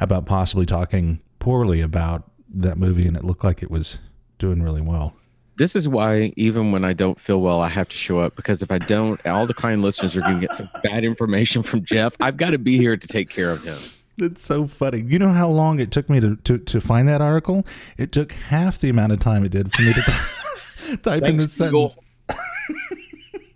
about 0.00 0.26
possibly 0.26 0.66
talking 0.66 1.20
poorly 1.38 1.80
about 1.80 2.30
that 2.50 2.76
movie 2.76 3.06
and 3.06 3.16
it 3.16 3.24
looked 3.24 3.44
like 3.44 3.62
it 3.62 3.70
was 3.70 3.98
doing 4.38 4.62
really 4.62 4.82
well 4.82 5.14
This 5.58 5.74
is 5.74 5.88
why 5.88 6.32
even 6.36 6.70
when 6.70 6.84
I 6.84 6.92
don't 6.92 7.20
feel 7.20 7.40
well, 7.40 7.60
I 7.60 7.68
have 7.68 7.88
to 7.88 7.96
show 7.96 8.20
up 8.20 8.36
because 8.36 8.62
if 8.62 8.70
I 8.70 8.78
don't, 8.78 9.24
all 9.26 9.44
the 9.44 9.54
kind 9.54 9.82
listeners 9.82 10.16
are 10.16 10.20
going 10.20 10.40
to 10.40 10.46
get 10.46 10.56
some 10.56 10.70
bad 10.84 11.04
information 11.04 11.64
from 11.64 11.84
Jeff. 11.84 12.14
I've 12.20 12.36
got 12.36 12.50
to 12.50 12.58
be 12.58 12.78
here 12.78 12.96
to 12.96 13.06
take 13.08 13.28
care 13.28 13.50
of 13.50 13.64
him. 13.64 13.76
It's 14.18 14.46
so 14.46 14.68
funny. 14.68 15.00
You 15.00 15.18
know 15.18 15.32
how 15.32 15.48
long 15.48 15.80
it 15.80 15.90
took 15.90 16.08
me 16.08 16.20
to, 16.20 16.36
to, 16.36 16.58
to 16.58 16.80
find 16.80 17.08
that 17.08 17.20
article? 17.20 17.66
It 17.96 18.12
took 18.12 18.30
half 18.30 18.78
the 18.78 18.88
amount 18.88 19.12
of 19.12 19.18
time 19.18 19.44
it 19.44 19.50
did 19.50 19.72
for 19.74 19.82
me 19.82 19.94
to 19.94 20.02
type 21.02 21.24
in 21.24 21.38
Thanks, 21.38 21.56
the 21.56 21.64
Google. 21.64 21.88
sentence. 21.88 22.06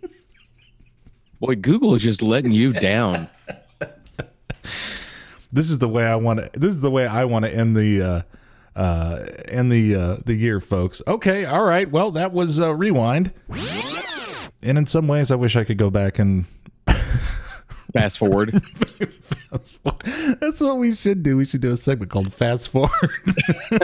Boy, 1.39 1.55
Google 1.55 1.95
is 1.95 2.01
just 2.01 2.21
letting 2.21 2.51
you 2.51 2.73
down. 2.73 3.29
This 5.53 5.69
is 5.69 5.79
the 5.79 5.87
way 5.87 6.03
I 6.05 6.15
want 6.15 6.39
to. 6.39 6.59
This 6.59 6.71
is 6.71 6.81
the 6.81 6.91
way 6.91 7.05
I 7.07 7.25
want 7.25 7.45
to 7.45 7.53
end 7.53 7.77
the 7.77 8.01
uh, 8.01 8.21
uh, 8.75 9.25
end 9.47 9.71
the 9.71 9.95
uh, 9.95 10.17
the 10.25 10.35
year, 10.35 10.59
folks. 10.59 11.01
Okay, 11.07 11.45
all 11.45 11.63
right. 11.63 11.89
Well, 11.89 12.11
that 12.11 12.33
was 12.33 12.59
uh, 12.59 12.73
rewind. 12.75 13.33
And 14.61 14.77
in 14.77 14.85
some 14.85 15.07
ways, 15.07 15.29
I 15.31 15.35
wish 15.35 15.55
I 15.55 15.63
could 15.63 15.77
go 15.77 15.89
back 15.89 16.19
and. 16.19 16.45
Fast 17.93 18.17
forward. 18.17 18.59
That's 19.51 20.61
what 20.61 20.77
we 20.77 20.95
should 20.95 21.21
do. 21.21 21.37
We 21.37 21.45
should 21.45 21.61
do 21.61 21.71
a 21.71 21.77
segment 21.77 22.09
called 22.09 22.33
Fast 22.33 22.69
Forward. 22.69 22.91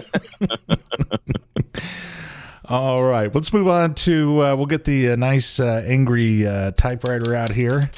All 2.66 3.04
right, 3.04 3.34
let's 3.34 3.54
move 3.54 3.68
on 3.68 3.94
to. 3.96 4.44
Uh, 4.44 4.56
we'll 4.56 4.66
get 4.66 4.84
the 4.86 5.12
uh, 5.12 5.16
nice 5.16 5.60
uh, 5.60 5.84
angry 5.86 6.48
uh, 6.48 6.72
typewriter 6.72 7.36
out 7.36 7.52
here. 7.52 7.90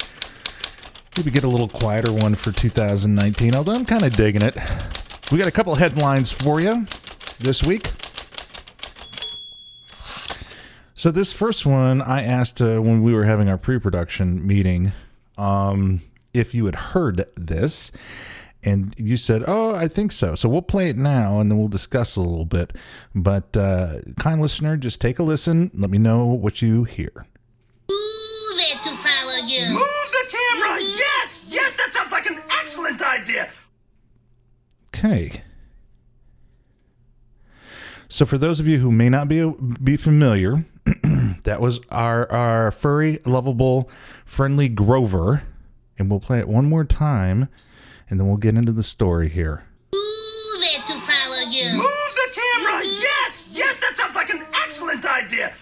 Maybe 1.16 1.30
get 1.30 1.44
a 1.44 1.48
little 1.48 1.68
quieter 1.68 2.12
one 2.12 2.34
for 2.34 2.52
2019. 2.52 3.54
Although 3.54 3.74
I'm 3.74 3.84
kind 3.84 4.02
of 4.02 4.12
digging 4.12 4.42
it. 4.42 4.56
We 5.32 5.38
got 5.38 5.46
a 5.46 5.50
couple 5.50 5.74
headlines 5.74 6.30
for 6.30 6.60
you 6.60 6.86
this 7.40 7.62
week. 7.62 7.86
So 10.94 11.10
this 11.10 11.32
first 11.32 11.64
one, 11.64 12.02
I 12.02 12.22
asked 12.22 12.60
uh, 12.60 12.80
when 12.80 13.02
we 13.02 13.14
were 13.14 13.24
having 13.24 13.48
our 13.48 13.56
pre-production 13.56 14.46
meeting 14.46 14.92
um, 15.38 16.02
if 16.34 16.54
you 16.54 16.66
had 16.66 16.74
heard 16.74 17.24
this, 17.34 17.92
and 18.62 18.94
you 18.98 19.16
said, 19.16 19.42
"Oh, 19.46 19.74
I 19.74 19.88
think 19.88 20.12
so." 20.12 20.34
So 20.34 20.50
we'll 20.50 20.60
play 20.60 20.90
it 20.90 20.98
now, 20.98 21.40
and 21.40 21.50
then 21.50 21.58
we'll 21.58 21.68
discuss 21.68 22.16
a 22.16 22.20
little 22.20 22.44
bit. 22.44 22.74
But 23.14 23.56
uh, 23.56 24.00
kind 24.18 24.38
listener, 24.38 24.76
just 24.76 25.00
take 25.00 25.18
a 25.18 25.22
listen. 25.22 25.70
Let 25.72 25.88
me 25.88 25.96
know 25.96 26.26
what 26.26 26.60
you 26.60 26.84
hear. 26.84 27.24
Move 27.88 28.58
it 28.58 28.82
to 28.82 28.94
follow 28.96 29.46
you. 29.46 29.64
Move 29.72 29.88
the 30.10 30.26
camera! 30.28 30.78
Yes! 30.78 31.46
Yes, 31.48 31.74
that 31.76 31.94
sounds 31.94 32.12
like 32.12 32.26
an 32.26 32.38
excellent 32.60 33.00
idea! 33.00 33.48
Okay. 35.04 35.42
So 38.08 38.24
for 38.24 38.38
those 38.38 38.60
of 38.60 38.68
you 38.68 38.78
who 38.78 38.92
may 38.92 39.08
not 39.08 39.26
be 39.26 39.52
be 39.82 39.96
familiar, 39.96 40.64
that 41.42 41.60
was 41.60 41.80
our 41.90 42.30
our 42.30 42.70
furry, 42.70 43.20
lovable, 43.24 43.90
friendly 44.24 44.68
Grover, 44.68 45.42
and 45.98 46.08
we'll 46.08 46.20
play 46.20 46.38
it 46.38 46.46
one 46.46 46.66
more 46.66 46.84
time, 46.84 47.48
and 48.08 48.20
then 48.20 48.28
we'll 48.28 48.36
get 48.36 48.54
into 48.54 48.70
the 48.70 48.84
story 48.84 49.28
here. 49.28 49.64
Move 49.92 50.62
it 50.62 50.86
to 50.86 50.92
follow 50.92 51.50
you. 51.50 51.72
Move 51.72 52.14
the 52.14 52.30
camera! 52.34 52.82
Yes! 52.84 53.50
Yes, 53.52 53.80
that 53.80 53.96
sounds 53.96 54.14
like 54.14 54.30
an 54.30 54.44
excellent 54.54 55.04
idea! 55.04 55.52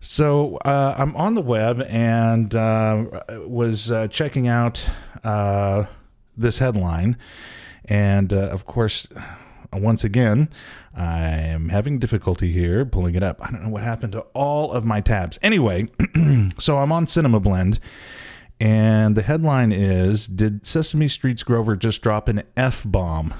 So 0.00 0.56
uh, 0.64 0.94
I'm 0.96 1.14
on 1.14 1.34
the 1.34 1.42
web 1.42 1.82
and 1.82 2.54
uh, 2.54 3.04
was 3.46 3.90
uh, 3.90 4.08
checking 4.08 4.48
out 4.48 4.82
uh, 5.24 5.84
this 6.38 6.56
headline, 6.56 7.18
and 7.88 8.32
uh, 8.32 8.48
of 8.50 8.66
course, 8.66 9.08
once 9.72 10.04
again, 10.04 10.48
I 10.96 11.20
am 11.20 11.68
having 11.68 11.98
difficulty 11.98 12.52
here 12.52 12.84
pulling 12.84 13.14
it 13.14 13.22
up. 13.22 13.38
I 13.40 13.50
don't 13.50 13.62
know 13.62 13.70
what 13.70 13.82
happened 13.82 14.12
to 14.12 14.20
all 14.34 14.72
of 14.72 14.84
my 14.84 15.00
tabs. 15.00 15.38
Anyway, 15.42 15.88
so 16.58 16.78
I'm 16.78 16.92
on 16.92 17.06
Cinema 17.06 17.40
Blend. 17.40 17.80
And 18.60 19.16
the 19.16 19.22
headline 19.22 19.70
is 19.70 20.26
Did 20.26 20.66
Sesame 20.66 21.06
Street's 21.06 21.44
Grover 21.44 21.76
just 21.76 22.02
drop 22.02 22.28
an 22.28 22.42
F 22.56 22.82
bomb? 22.84 23.32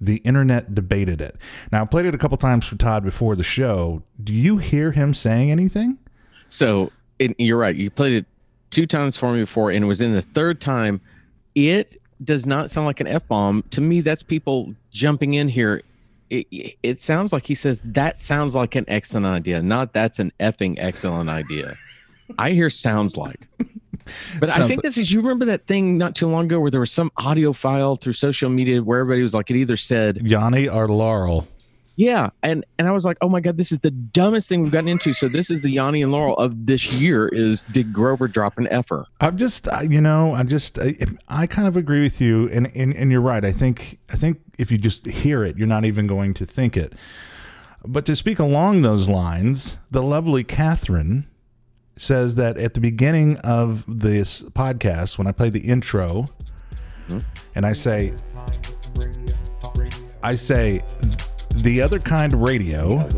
The 0.00 0.16
internet 0.18 0.74
debated 0.74 1.20
it. 1.20 1.36
Now, 1.70 1.82
I 1.82 1.84
played 1.84 2.06
it 2.06 2.14
a 2.14 2.18
couple 2.18 2.36
times 2.36 2.66
for 2.66 2.76
Todd 2.76 3.04
before 3.04 3.34
the 3.34 3.42
show. 3.42 4.02
Do 4.22 4.32
you 4.32 4.58
hear 4.58 4.92
him 4.92 5.14
saying 5.14 5.50
anything? 5.50 5.98
So 6.48 6.90
you're 7.18 7.58
right. 7.58 7.74
You 7.74 7.90
played 7.90 8.14
it 8.14 8.26
two 8.70 8.86
times 8.86 9.16
for 9.16 9.32
me 9.32 9.40
before, 9.40 9.70
and 9.70 9.84
it 9.84 9.88
was 9.88 10.00
in 10.00 10.12
the 10.12 10.22
third 10.22 10.60
time. 10.60 11.00
It 11.54 12.01
does 12.24 12.46
not 12.46 12.70
sound 12.70 12.86
like 12.86 13.00
an 13.00 13.06
f 13.06 13.26
bomb 13.28 13.62
to 13.70 13.80
me. 13.80 14.00
That's 14.00 14.22
people 14.22 14.74
jumping 14.90 15.34
in 15.34 15.48
here. 15.48 15.82
It, 16.30 16.76
it 16.82 17.00
sounds 17.00 17.32
like 17.32 17.46
he 17.46 17.54
says 17.54 17.82
that 17.84 18.16
sounds 18.16 18.56
like 18.56 18.74
an 18.74 18.86
excellent 18.88 19.26
idea, 19.26 19.62
not 19.62 19.92
that's 19.92 20.18
an 20.18 20.32
effing 20.40 20.76
excellent 20.78 21.28
idea. 21.28 21.76
I 22.38 22.50
hear 22.50 22.70
sounds 22.70 23.16
like. 23.16 23.48
But 24.40 24.50
I 24.50 24.56
Sounds 24.56 24.68
think 24.68 24.82
this 24.82 24.98
is 24.98 25.12
you 25.12 25.20
remember 25.20 25.44
that 25.46 25.66
thing 25.66 25.96
not 25.96 26.16
too 26.16 26.28
long 26.28 26.46
ago 26.46 26.58
where 26.60 26.70
there 26.70 26.80
was 26.80 26.90
some 26.90 27.12
audio 27.16 27.52
file 27.52 27.96
through 27.96 28.14
social 28.14 28.50
media 28.50 28.82
where 28.82 29.00
everybody 29.00 29.22
was 29.22 29.34
like 29.34 29.50
it 29.50 29.56
either 29.56 29.76
said 29.76 30.16
Yanny 30.16 30.72
or 30.72 30.88
Laurel? 30.88 31.46
Yeah, 32.02 32.30
and 32.42 32.64
and 32.80 32.88
I 32.88 32.90
was 32.90 33.04
like, 33.04 33.16
oh 33.20 33.28
my 33.28 33.38
god, 33.38 33.56
this 33.56 33.70
is 33.70 33.78
the 33.78 33.92
dumbest 33.92 34.48
thing 34.48 34.60
we've 34.60 34.72
gotten 34.72 34.88
into. 34.88 35.12
So 35.12 35.28
this 35.28 35.50
is 35.52 35.60
the 35.60 35.76
Yanny 35.76 36.02
and 36.02 36.10
Laurel 36.10 36.36
of 36.36 36.66
this 36.66 36.92
year. 36.94 37.28
Is 37.28 37.62
did 37.70 37.92
Grover 37.92 38.26
drop 38.26 38.58
an 38.58 38.66
effer? 38.72 39.06
I'm 39.20 39.36
just, 39.36 39.68
I- 39.72 39.82
you 39.82 40.00
know, 40.00 40.34
I'm 40.34 40.48
just, 40.48 40.80
uh, 40.80 40.86
I, 41.28 41.42
I 41.42 41.46
kind 41.46 41.68
of 41.68 41.76
agree 41.76 42.02
with 42.02 42.20
you, 42.20 42.48
and, 42.48 42.68
and 42.74 42.92
and 42.92 43.12
you're 43.12 43.20
right. 43.20 43.44
I 43.44 43.52
think, 43.52 44.00
I 44.12 44.16
think 44.16 44.40
if 44.58 44.72
you 44.72 44.78
just 44.78 45.06
hear 45.06 45.44
it, 45.44 45.56
you're 45.56 45.68
not 45.68 45.84
even 45.84 46.08
going 46.08 46.34
to 46.34 46.44
think 46.44 46.76
it. 46.76 46.92
But 47.84 48.04
to 48.06 48.16
speak 48.16 48.40
along 48.40 48.82
those 48.82 49.08
lines, 49.08 49.78
the 49.92 50.02
lovely 50.02 50.42
Catherine 50.42 51.28
says 51.96 52.34
that 52.34 52.56
at 52.56 52.74
the 52.74 52.80
beginning 52.80 53.36
of 53.44 53.84
this 53.86 54.42
podcast, 54.42 55.18
when 55.18 55.28
I 55.28 55.32
play 55.32 55.50
the 55.50 55.60
intro, 55.60 56.26
hmm? 57.06 57.18
and 57.54 57.64
I 57.64 57.74
say, 57.74 58.12
I 60.24 60.34
say, 60.34 60.82
the 61.56 61.80
other 61.80 61.98
kind 61.98 62.32
of 62.32 62.40
radio, 62.40 63.08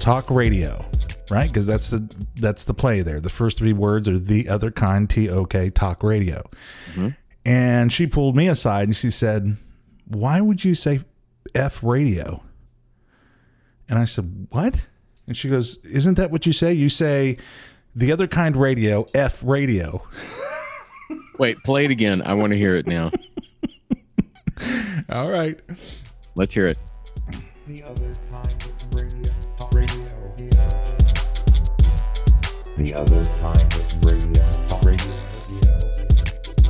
talk 0.00 0.30
radio, 0.30 0.84
right? 1.30 1.48
Because 1.48 1.66
that's 1.66 1.90
the 1.90 2.16
that's 2.36 2.64
the 2.64 2.74
play 2.74 3.02
there. 3.02 3.20
The 3.20 3.30
first 3.30 3.58
three 3.58 3.72
words 3.72 4.08
are 4.08 4.18
the 4.18 4.48
other 4.48 4.70
kind, 4.70 5.08
T 5.08 5.28
O 5.28 5.44
K, 5.44 5.70
talk 5.70 6.02
radio. 6.02 6.42
Mm-hmm. 6.92 7.08
And 7.44 7.92
she 7.92 8.06
pulled 8.06 8.36
me 8.36 8.48
aside 8.48 8.88
and 8.88 8.96
she 8.96 9.10
said, 9.10 9.56
"Why 10.06 10.40
would 10.40 10.64
you 10.64 10.74
say 10.74 11.00
F 11.54 11.82
radio?" 11.82 12.42
And 13.88 13.98
I 13.98 14.04
said, 14.04 14.46
"What?" 14.50 14.86
And 15.26 15.36
she 15.36 15.48
goes, 15.48 15.78
"Isn't 15.84 16.14
that 16.14 16.30
what 16.30 16.46
you 16.46 16.52
say? 16.52 16.72
You 16.72 16.88
say 16.88 17.38
the 17.94 18.12
other 18.12 18.26
kind 18.26 18.56
radio, 18.56 19.06
F 19.14 19.42
radio." 19.44 20.02
Wait, 21.38 21.58
play 21.64 21.84
it 21.84 21.90
again. 21.90 22.22
I 22.24 22.34
want 22.34 22.52
to 22.52 22.58
hear 22.58 22.76
it 22.76 22.86
now. 22.86 23.10
All 25.10 25.28
right. 25.28 25.58
Let's 26.34 26.54
hear 26.54 26.66
it. 26.66 26.78
The 27.66 27.82
other 27.82 28.12
kind 28.30 28.46
of 28.46 28.94
radio. 28.94 29.32
Radio. 29.72 30.12
The 32.78 32.94
other 32.94 33.26
kind 33.40 33.74
of 33.74 34.04
radio. 34.04 34.42
Radio. 34.82 35.12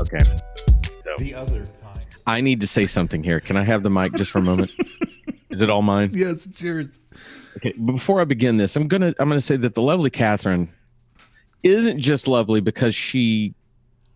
Okay. 0.00 0.18
The 1.18 1.34
other 1.36 1.64
kind. 1.80 2.06
I 2.26 2.40
need 2.40 2.60
to 2.60 2.66
say 2.66 2.88
something 2.88 3.22
here. 3.22 3.38
Can 3.38 3.56
I 3.56 3.62
have 3.62 3.84
the 3.84 3.90
mic 3.90 4.14
just 4.14 4.32
for 4.32 4.38
a 4.38 4.42
moment? 4.42 4.72
Is 5.50 5.60
it 5.60 5.70
all 5.70 5.82
mine? 5.82 6.10
Yes, 6.12 6.48
cheers. 6.52 6.98
Okay. 7.58 7.72
Before 7.72 8.20
I 8.20 8.24
begin 8.24 8.56
this, 8.56 8.74
I'm 8.74 8.88
gonna 8.88 9.14
I'm 9.20 9.28
gonna 9.28 9.40
say 9.40 9.56
that 9.58 9.74
the 9.74 9.82
lovely 9.82 10.10
Catherine 10.10 10.72
isn't 11.62 12.00
just 12.00 12.26
lovely 12.26 12.60
because 12.60 12.96
she 12.96 13.54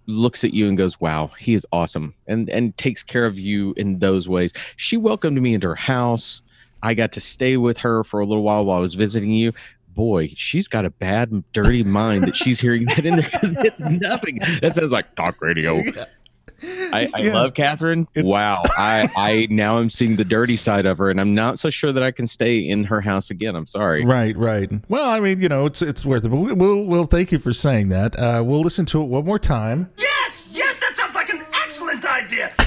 looks 0.07 0.45
at 0.45 0.55
you 0.55 0.69
and 0.69 0.77
goes, 0.77 1.01
"Wow, 1.01 1.31
he 1.39 1.55
is 1.55 1.67
awesome," 1.73 2.15
and 2.27 2.49
and 2.51 2.77
takes 2.77 3.03
care 3.03 3.27
of 3.27 3.39
you 3.39 3.75
in 3.77 3.99
those 3.99 4.29
ways. 4.29 4.53
She 4.77 4.97
welcomed 4.97 5.41
me 5.41 5.55
into 5.55 5.69
her 5.69 5.75
house. 5.75 6.43
I 6.83 6.95
got 6.95 7.13
to 7.13 7.21
stay 7.21 7.57
with 7.57 7.79
her 7.79 8.05
for 8.05 8.21
a 8.21 8.27
little 8.27 8.43
while 8.43 8.65
while 8.65 8.79
I 8.79 8.81
was 8.81 8.95
visiting 8.95 9.33
you. 9.33 9.53
Boy, 9.89 10.33
she's 10.37 10.69
got 10.69 10.85
a 10.85 10.91
bad, 10.91 11.43
dirty 11.53 11.83
mind 11.83 12.25
that 12.25 12.37
she's 12.37 12.61
hearing 12.61 12.85
that 12.85 13.07
in 13.07 13.17
there 13.17 13.31
it's 13.43 13.81
nothing. 13.81 14.39
That 14.61 14.75
sounds 14.75 14.93
like 14.93 15.15
talk 15.17 15.41
radio. 15.41 15.83
I, 16.63 17.09
I 17.15 17.21
Yeah. 17.23 17.35
love 17.35 17.55
Catherine. 17.55 18.09
wow. 18.17 18.63
I, 18.79 19.09
I 19.17 19.47
now 19.51 19.79
am 19.79 19.91
seeing 19.91 20.17
the 20.17 20.25
dirty 20.25 20.57
side 20.57 20.87
of 20.87 20.99
her, 20.99 21.11
and 21.11 21.21
I'm 21.21 21.35
not 21.35 21.59
so 21.59 21.69
sure 21.71 21.93
that 21.93 22.03
I 22.03 22.11
can 22.11 22.27
stay 22.27 22.59
in 22.59 22.85
her 22.85 23.01
house 23.01 23.31
again. 23.31 23.55
I'm 23.57 23.67
sorry. 23.67 24.05
Right, 24.05 24.37
right. 24.37 24.71
Well, 24.89 25.09
I 25.09 25.21
mean, 25.21 25.41
you 25.43 25.49
know, 25.49 25.67
it's 25.67 25.83
it's 25.83 26.05
worth 26.07 26.25
it. 26.25 26.29
But 26.31 26.37
we- 26.37 26.53
we'll 26.55 26.85
we'll 26.87 27.05
thank 27.05 27.31
you 27.33 27.39
for 27.39 27.53
saying 27.53 27.89
that. 27.91 28.19
Uh, 28.19 28.43
we'll 28.45 28.63
listen 28.63 28.87
to 28.87 29.03
it 29.03 29.07
one 29.07 29.25
more 29.25 29.39
time. 29.39 29.91
Yes! 29.99 30.49
Yes, 30.53 30.79
that 30.81 30.97
sounds 30.97 31.15
like 31.15 31.29
an 31.31 31.43
excellent 31.65 32.05
idea! 32.05 32.53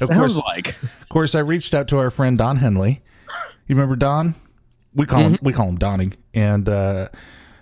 Of 0.00 0.08
Sounds 0.08 0.18
course, 0.18 0.36
like. 0.38 0.68
of 0.82 1.08
course, 1.10 1.34
I 1.36 1.40
reached 1.40 1.74
out 1.74 1.86
to 1.88 1.98
our 1.98 2.10
friend 2.10 2.36
Don 2.36 2.56
Henley. 2.56 3.02
You 3.68 3.76
remember 3.76 3.94
Don? 3.94 4.34
We 4.94 5.06
call 5.06 5.20
him 5.20 5.38
we 5.42 5.52
call 5.52 5.68
him 5.68 5.76
Donnie, 5.76 6.12
and 6.34 6.68
uh, 6.68 7.08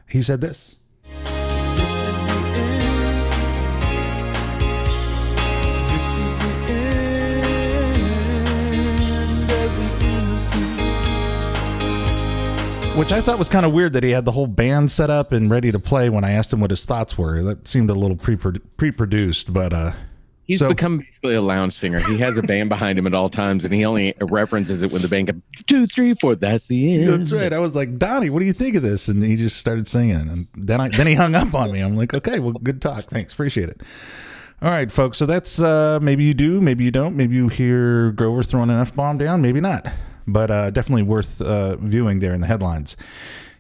he 0.08 0.22
said 0.22 0.40
this. 0.40 0.76
This 1.74 2.02
which 13.00 13.12
I 13.12 13.22
thought 13.22 13.38
was 13.38 13.48
kind 13.48 13.64
of 13.64 13.72
weird 13.72 13.94
that 13.94 14.04
he 14.04 14.10
had 14.10 14.26
the 14.26 14.32
whole 14.32 14.46
band 14.46 14.90
set 14.90 15.08
up 15.08 15.32
and 15.32 15.50
ready 15.50 15.72
to 15.72 15.78
play 15.78 16.10
when 16.10 16.22
I 16.22 16.32
asked 16.32 16.52
him 16.52 16.60
what 16.60 16.70
his 16.70 16.84
thoughts 16.84 17.16
were. 17.16 17.42
That 17.42 17.66
seemed 17.66 17.88
a 17.88 17.94
little 17.94 18.16
pre 18.16 18.36
pre-produced, 18.36 19.52
but 19.52 19.72
uh, 19.72 19.92
He's 20.44 20.58
So- 20.58 20.68
become 20.68 20.98
basically 20.98 21.36
a 21.36 21.40
lounge 21.40 21.72
singer. 21.72 22.00
He 22.00 22.18
has 22.18 22.36
a 22.36 22.42
band 22.42 22.68
behind 22.68 22.98
him 22.98 23.06
at 23.06 23.14
all 23.14 23.28
times, 23.28 23.64
and 23.64 23.72
he 23.72 23.84
only 23.86 24.14
references 24.20 24.82
it 24.82 24.90
when 24.92 25.00
the 25.00 25.06
band 25.08 25.28
goes 25.28 25.36
two, 25.66 25.86
three, 25.86 26.12
four. 26.12 26.34
That's 26.34 26.66
the 26.66 27.04
end. 27.04 27.20
That's 27.20 27.32
right. 27.32 27.52
I 27.52 27.58
was 27.60 27.74
like, 27.76 27.96
Donnie, 27.98 28.28
what 28.30 28.40
do 28.40 28.46
you 28.46 28.52
think 28.52 28.74
of 28.74 28.82
this? 28.82 29.06
And 29.08 29.22
he 29.22 29.36
just 29.36 29.56
started 29.58 29.86
singing, 29.86 30.16
and 30.16 30.48
then 30.54 30.80
I 30.80 30.88
then 30.88 31.06
he 31.06 31.14
hung 31.14 31.36
up 31.36 31.54
on 31.54 31.70
me. 31.70 31.78
I'm 31.80 31.96
like, 31.96 32.12
okay, 32.12 32.40
well, 32.40 32.52
good 32.52 32.82
talk. 32.82 33.04
Thanks, 33.04 33.32
appreciate 33.32 33.68
it. 33.70 33.80
All 34.60 34.70
right, 34.70 34.90
folks. 34.92 35.16
So 35.16 35.24
that's 35.24 35.62
uh, 35.62 36.00
maybe 36.02 36.24
you 36.24 36.34
do, 36.34 36.60
maybe 36.60 36.84
you 36.84 36.90
don't. 36.90 37.16
Maybe 37.16 37.36
you 37.36 37.48
hear 37.48 38.10
Grover 38.10 38.42
throwing 38.42 38.70
an 38.70 38.80
f 38.80 38.92
bomb 38.94 39.18
down, 39.18 39.40
maybe 39.40 39.60
not. 39.60 39.86
But 40.26 40.50
uh, 40.50 40.70
definitely 40.70 41.02
worth 41.02 41.40
uh, 41.40 41.76
viewing 41.76 42.20
there 42.20 42.34
in 42.34 42.40
the 42.40 42.46
headlines. 42.46 42.96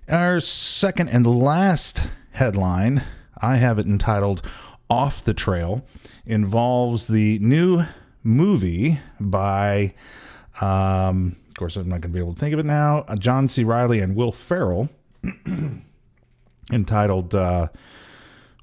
Our 0.08 0.40
second 0.40 1.08
and 1.08 1.26
last 1.26 2.08
headline, 2.32 3.02
I 3.40 3.56
have 3.56 3.78
it 3.78 3.86
entitled 3.86 4.42
"Off 4.88 5.24
the 5.24 5.34
Trail," 5.34 5.84
involves 6.26 7.06
the 7.06 7.38
new 7.38 7.84
movie 8.22 9.00
by 9.18 9.94
um, 10.60 11.36
of 11.48 11.54
course, 11.54 11.76
I'm 11.76 11.88
not 11.88 12.00
going 12.00 12.12
to 12.12 12.16
be 12.16 12.18
able 12.18 12.34
to 12.34 12.40
think 12.40 12.52
of 12.52 12.60
it 12.60 12.66
now. 12.66 13.04
Uh, 13.08 13.16
John 13.16 13.48
C. 13.48 13.64
Reilly 13.64 14.00
and 14.00 14.14
Will 14.14 14.32
Ferrell, 14.32 14.88
entitled 16.72 17.34
uh, 17.34 17.68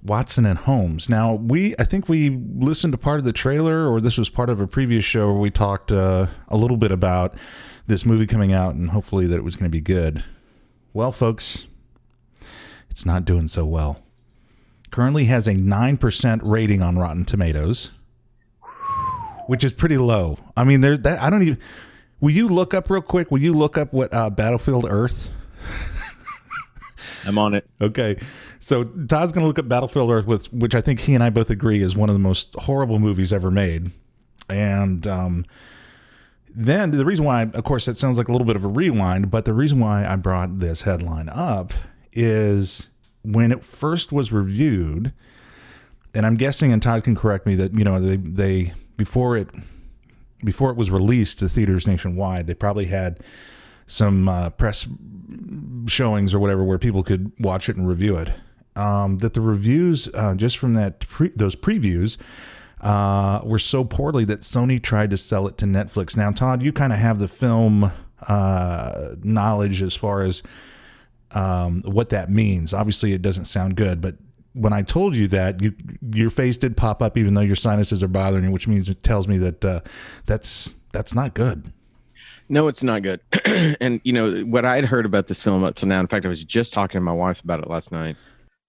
"Watson 0.04 0.46
and 0.46 0.58
Holmes." 0.58 1.10
Now, 1.10 1.34
we 1.34 1.76
I 1.80 1.84
think 1.84 2.08
we 2.08 2.30
listened 2.30 2.94
to 2.94 2.98
part 2.98 3.20
of 3.20 3.26
the 3.26 3.34
trailer, 3.34 3.88
or 3.88 4.00
this 4.00 4.18
was 4.18 4.30
part 4.30 4.50
of 4.50 4.60
a 4.62 4.68
previous 4.68 5.04
show 5.04 5.28
where 5.28 5.42
we 5.42 5.52
talked 5.52 5.92
uh, 5.92 6.28
a 6.48 6.58
little 6.58 6.78
bit 6.78 6.92
about 6.92 7.36
this 7.88 8.06
movie 8.06 8.28
coming 8.28 8.54
out, 8.54 8.76
and 8.76 8.90
hopefully 8.90 9.28
that 9.28 9.36
it 9.36 9.44
was 9.44 9.56
going 9.56 9.70
to 9.70 9.76
be 9.76 9.82
good. 9.82 10.24
Well, 10.94 11.12
folks, 11.12 11.68
it's 12.90 13.06
not 13.06 13.26
doing 13.26 13.48
so 13.48 13.66
well. 13.66 14.04
Currently 14.92 15.26
has 15.26 15.48
a 15.48 15.54
nine 15.54 15.98
percent 15.98 16.42
rating 16.44 16.82
on 16.82 16.98
Rotten 16.98 17.26
Tomatoes 17.26 17.92
which 19.48 19.64
is 19.64 19.72
pretty 19.72 19.98
low. 19.98 20.38
I 20.56 20.64
mean, 20.64 20.82
there's 20.82 21.00
that. 21.00 21.22
I 21.22 21.30
don't 21.30 21.42
even. 21.42 21.58
Will 22.20 22.32
you 22.32 22.48
look 22.48 22.74
up 22.74 22.90
real 22.90 23.02
quick? 23.02 23.32
Will 23.32 23.42
you 23.42 23.54
look 23.54 23.78
up 23.78 23.94
what 23.94 24.14
uh, 24.14 24.30
Battlefield 24.30 24.86
Earth? 24.88 25.32
I'm 27.26 27.38
on 27.38 27.54
it. 27.54 27.68
Okay, 27.82 28.20
so 28.60 28.84
Todd's 28.84 29.32
going 29.32 29.44
to 29.44 29.48
look 29.48 29.60
up 29.60 29.68
Battlefield 29.68 30.12
Earth, 30.12 30.26
with, 30.26 30.52
which 30.54 30.76
I 30.76 30.82
think 30.82 31.00
he 31.00 31.14
and 31.14 31.24
I 31.24 31.30
both 31.30 31.50
agree 31.50 31.82
is 31.82 31.96
one 31.96 32.10
of 32.10 32.16
the 32.16 32.20
most 32.20 32.54
horrible 32.56 33.00
movies 33.00 33.34
ever 33.34 33.52
made. 33.52 33.92
And 34.50 35.06
um, 35.08 35.46
then 36.56 36.92
the 36.92 37.06
reason 37.06 37.26
why, 37.26 37.44
of 37.44 37.64
course, 37.64 37.86
that 37.86 37.98
sounds 37.98 38.18
like 38.18 38.28
a 38.28 38.32
little 38.32 38.48
bit 38.48 38.56
of 38.56 38.64
a 38.64 38.68
rewind, 38.68 39.30
but 39.30 39.46
the 39.46 39.54
reason 39.54 39.80
why 39.80 40.06
I 40.06 40.16
brought 40.16 40.60
this 40.60 40.82
headline 40.82 41.30
up 41.30 41.74
is 42.14 42.90
when 43.24 43.52
it 43.52 43.64
first 43.64 44.12
was 44.12 44.32
reviewed, 44.32 45.14
and 46.14 46.26
I'm 46.26 46.36
guessing, 46.36 46.72
and 46.72 46.82
Todd 46.82 47.04
can 47.04 47.16
correct 47.16 47.46
me 47.46 47.56
that 47.56 47.74
you 47.74 47.84
know 47.84 48.00
they 48.00 48.16
they 48.16 48.74
before 48.96 49.38
it 49.38 49.50
before 50.44 50.72
it 50.72 50.78
was 50.78 50.90
released 50.90 51.40
to 51.40 51.50
theaters 51.50 51.86
nationwide, 51.88 52.48
they 52.48 52.54
probably 52.54 52.86
had 52.86 53.20
some 53.86 54.28
uh, 54.28 54.50
press 54.52 54.88
showings 55.88 56.34
or 56.34 56.40
whatever 56.40 56.64
where 56.64 56.78
people 56.78 57.04
could 57.04 57.32
watch 57.40 57.70
it 57.70 57.76
and 57.76 57.88
review 57.88 58.18
it. 58.18 58.32
Um, 58.76 59.18
that 59.20 59.34
the 59.34 59.42
reviews 59.42 60.08
uh, 60.14 60.36
just 60.36 60.58
from 60.58 60.76
that 60.76 61.00
pre- 61.00 61.30
those 61.30 61.56
previews 61.56 62.18
uh, 62.82 63.42
were 63.44 63.60
so 63.60 63.84
poorly 63.84 64.26
that 64.26 64.42
Sony 64.42 64.82
tried 64.82 65.10
to 65.12 65.18
sell 65.18 65.48
it 65.48 65.58
to 65.60 65.66
Netflix. 65.66 66.16
Now, 66.16 66.32
Todd, 66.32 66.62
you 66.62 66.72
kind 66.72 66.94
of 66.94 67.00
have 67.00 67.20
the 67.20 67.28
film 67.28 67.92
uh, 68.28 69.10
knowledge 69.24 69.82
as 69.82 69.96
far 69.96 70.24
as 70.24 70.44
um, 71.32 71.82
what 71.84 72.10
that 72.10 72.30
means. 72.30 72.74
Obviously, 72.74 73.14
it 73.14 73.22
doesn't 73.22 73.46
sound 73.46 73.76
good, 73.76 74.02
but 74.02 74.16
when 74.54 74.74
I 74.74 74.82
told 74.82 75.16
you 75.16 75.28
that, 75.30 75.62
you 75.62 75.74
your 76.14 76.30
face 76.30 76.58
did 76.58 76.76
pop 76.76 77.02
up, 77.02 77.18
even 77.18 77.36
though 77.36 77.42
your 77.42 77.56
sinuses 77.56 78.02
are 78.02 78.08
bothering 78.08 78.46
you, 78.46 78.52
which 78.52 78.68
means 78.68 78.90
it 78.90 79.04
tells 79.04 79.28
me 79.28 79.38
that 79.38 79.64
uh, 79.64 79.82
that's 80.26 80.74
that's 80.92 81.14
not 81.14 81.36
good. 81.36 81.72
No, 82.50 82.68
it's 82.68 82.82
not 82.82 83.04
good. 83.04 83.20
and 83.82 84.02
you 84.04 84.14
know 84.14 84.40
what 84.42 84.66
I 84.66 84.76
had 84.76 84.86
heard 84.86 85.06
about 85.06 85.28
this 85.28 85.44
film 85.44 85.64
up 85.64 85.76
to 85.76 85.86
now. 85.86 86.00
In 86.00 86.08
fact, 86.08 86.26
I 86.26 86.30
was 86.30 86.44
just 86.44 86.74
talking 86.74 86.98
to 86.98 87.02
my 87.02 87.12
wife 87.12 87.44
about 87.44 87.60
it 87.60 87.70
last 87.70 87.92
night. 87.92 88.16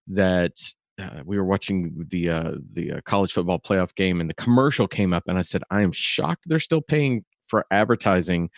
That 0.08 0.52
uh, 0.98 1.22
we 1.24 1.36
were 1.36 1.44
watching 1.44 2.04
the 2.08 2.28
uh, 2.30 2.54
the 2.72 2.92
uh, 2.92 3.00
college 3.04 3.32
football 3.32 3.58
playoff 3.58 3.94
game, 3.94 4.20
and 4.20 4.28
the 4.28 4.34
commercial 4.34 4.88
came 4.88 5.12
up, 5.12 5.24
and 5.28 5.38
I 5.38 5.42
said, 5.42 5.62
"I 5.70 5.82
am 5.82 5.92
shocked 5.92 6.44
they're 6.46 6.58
still 6.58 6.80
paying 6.80 7.24
for 7.46 7.64
advertising," 7.70 8.50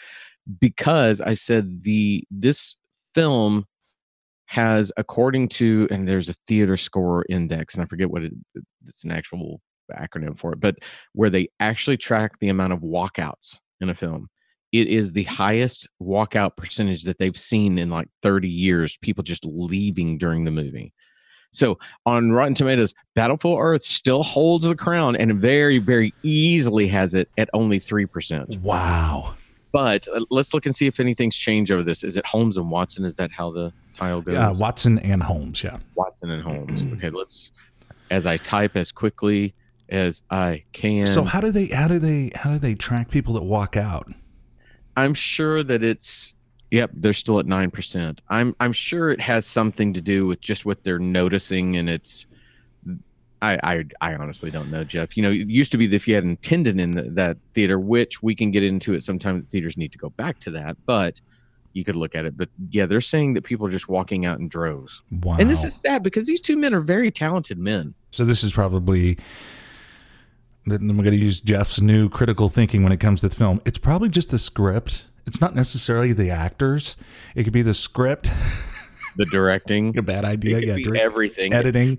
because 0.59 1.21
I 1.21 1.35
said 1.35 1.83
the 1.83 2.25
this 2.31 2.77
film 3.15 3.67
has, 4.47 4.93
according 4.97 5.49
to, 5.49 5.87
and 5.91 6.09
there's 6.09 6.29
a 6.29 6.35
theater 6.47 6.77
score 6.77 7.25
index, 7.29 7.75
and 7.75 7.83
I 7.83 7.87
forget 7.87 8.11
what 8.11 8.25
it, 8.25 8.33
it's 8.87 9.05
an 9.05 9.13
actual 9.13 9.61
acronym 9.93 10.39
for 10.39 10.53
it, 10.53 10.61
but 10.61 10.77
where 11.13 11.31
they 11.31 11.49
actually 11.61 11.97
track 11.97 12.39
the 12.39 12.49
amount 12.49 12.73
of 12.73 12.81
walkouts 12.81 13.59
in 13.81 13.91
a 13.91 13.95
film. 13.95 14.29
It 14.73 14.87
is 14.87 15.13
the 15.13 15.25
highest 15.25 15.89
walkout 16.01 16.57
percentage 16.57 17.03
that 17.03 17.19
they've 17.19 17.37
seen 17.37 17.77
in 17.77 17.91
like 17.91 18.09
30 18.23 18.49
years 18.49 18.97
people 19.03 19.25
just 19.25 19.45
leaving 19.45 20.17
during 20.17 20.45
the 20.45 20.53
movie 20.53 20.95
so 21.53 21.79
on 22.07 22.31
rotten 22.33 22.55
tomatoes 22.55 22.95
battlefield 23.15 23.59
earth 23.61 23.83
still 23.83 24.23
holds 24.23 24.65
the 24.65 24.75
crown 24.77 25.17
and 25.17 25.35
very 25.41 25.79
very 25.79 26.13
easily 26.23 26.87
has 26.87 27.15
it 27.15 27.29
at 27.39 27.49
only 27.55 27.79
3% 27.79 28.59
Wow. 28.61 29.35
but 29.73 30.07
uh, 30.09 30.21
let's 30.31 30.55
look 30.55 30.67
and 30.67 30.75
see 30.77 30.87
if 30.87 31.01
anything's 31.01 31.37
changed 31.37 31.71
over 31.73 31.83
this 31.83 32.05
is 32.05 32.17
it 32.17 32.25
holmes 32.27 32.57
and 32.57 32.71
watson 32.71 33.05
is 33.05 33.17
that 33.17 33.31
how 33.33 33.51
the 33.51 33.73
tile 33.95 34.21
goes 34.21 34.35
Uh, 34.37 34.55
Watson 34.57 34.99
and 35.01 35.23
Holmes, 35.23 35.63
yeah. 35.65 35.79
watson 35.97 36.31
and 36.31 36.43
holmes 36.43 36.85
okay 36.95 37.11
let's 37.11 37.53
as 38.11 38.27
i 38.27 38.37
type 38.37 38.77
as 38.77 38.93
quickly 38.93 39.55
as 39.89 40.23
i 40.31 40.63
can 40.73 41.07
So 41.09 41.25
how 41.25 41.41
do 41.41 41.51
they 41.51 41.67
how 41.67 41.89
do 41.89 41.99
they 41.99 42.31
how 42.35 42.53
do 42.53 42.59
they 42.59 42.75
track 42.77 43.11
people 43.11 43.35
that 43.35 43.43
walk 43.43 43.77
out? 43.77 44.07
I'm 44.97 45.15
sure 45.15 45.63
that 45.65 45.83
it's 45.83 46.35
yep, 46.71 46.91
they're 46.95 47.13
still 47.13 47.39
at 47.39 47.47
nine 47.47 47.71
percent. 47.71 48.23
I'm 48.29 48.55
I'm 48.61 48.73
sure 48.73 49.11
it 49.11 49.21
has 49.21 49.47
something 49.47 49.93
to 49.95 50.01
do 50.01 50.27
with 50.27 50.41
just 50.41 50.65
what 50.67 50.83
they're 50.85 50.99
noticing 50.99 51.77
and 51.77 51.89
it's 51.91 52.27
I, 53.43 53.59
I 53.63 53.85
I 54.03 54.15
honestly 54.17 54.51
don't 54.51 54.71
know, 54.71 54.85
Jeff. 54.85 55.17
You 55.17 55.23
know, 55.23 55.31
it 55.31 55.49
used 55.49 55.73
to 55.73 55.79
be 55.79 55.87
that 55.87 55.97
if 55.97 56.07
you 56.07 56.15
had 56.15 56.25
an 56.25 56.33
attendant 56.33 56.79
in 56.81 56.95
the, 56.95 57.03
that 57.13 57.39
theater, 57.55 57.79
which 57.79 58.23
we 58.23 58.35
can 58.35 58.51
get 58.51 58.63
into 58.63 58.93
it 58.93 59.03
sometime. 59.03 59.41
The 59.41 59.47
theaters 59.47 59.77
need 59.79 59.93
to 59.93 59.99
go 59.99 60.11
back 60.11 60.41
to 60.41 60.51
that, 60.53 60.77
but 60.85 61.21
you 61.73 61.83
could 61.85 61.97
look 61.97 62.15
at 62.15 62.27
it. 62.27 62.37
But 62.37 62.51
yeah, 62.71 62.85
they're 62.85 63.01
saying 63.01 63.35
that 63.35 63.43
people 63.43 63.67
are 63.67 63.71
just 63.71 63.89
walking 63.89 64.27
out 64.27 64.41
in 64.41 64.49
droves, 64.49 65.03
Wow. 65.11 65.37
and 65.39 65.49
this 65.49 65.65
is 65.65 65.75
sad 65.75 66.03
because 66.03 66.27
these 66.27 66.41
two 66.43 66.57
men 66.59 66.75
are 66.75 66.81
very 66.83 67.11
talented 67.11 67.59
men. 67.59 67.95
so 68.11 68.25
this 68.27 68.43
is 68.45 68.53
probably 68.53 69.17
then 70.67 70.89
we're 70.97 71.05
going 71.05 71.19
to 71.19 71.25
use 71.25 71.41
Jeff's 71.41 71.81
new 71.81 72.09
critical 72.11 72.49
thinking 72.49 72.83
when 72.83 72.93
it 72.93 73.01
comes 73.01 73.23
to 73.23 73.29
the 73.31 73.35
film. 73.35 73.63
It's 73.65 73.79
probably 73.79 74.11
just 74.11 74.31
the 74.31 74.39
script. 74.39 75.07
It's 75.27 75.41
not 75.41 75.55
necessarily 75.55 76.13
the 76.13 76.31
actors. 76.31 76.97
It 77.35 77.45
could 77.45 77.53
be 77.53 77.63
the 77.63 77.75
script, 77.75 78.31
The 79.17 79.27
directing, 79.27 79.97
a 79.99 80.03
bad 80.03 80.25
it 80.25 80.29
idea, 80.29 80.59
could 80.61 80.69
yeah, 80.69 80.77
be 80.77 80.83
direct- 80.85 81.03
everything. 81.05 81.53
editing. 81.53 81.99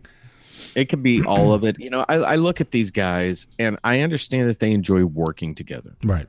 it 0.75 0.85
could 0.89 1.03
be 1.03 1.23
all 1.23 1.53
of 1.53 1.63
it. 1.65 1.77
You 1.79 1.89
know, 1.89 2.05
I, 2.07 2.15
I 2.15 2.35
look 2.37 2.61
at 2.61 2.71
these 2.71 2.89
guys 2.91 3.47
and 3.59 3.77
I 3.83 3.99
understand 3.99 4.49
that 4.49 4.59
they 4.59 4.71
enjoy 4.71 5.03
working 5.05 5.53
together, 5.53 5.95
Right. 6.03 6.27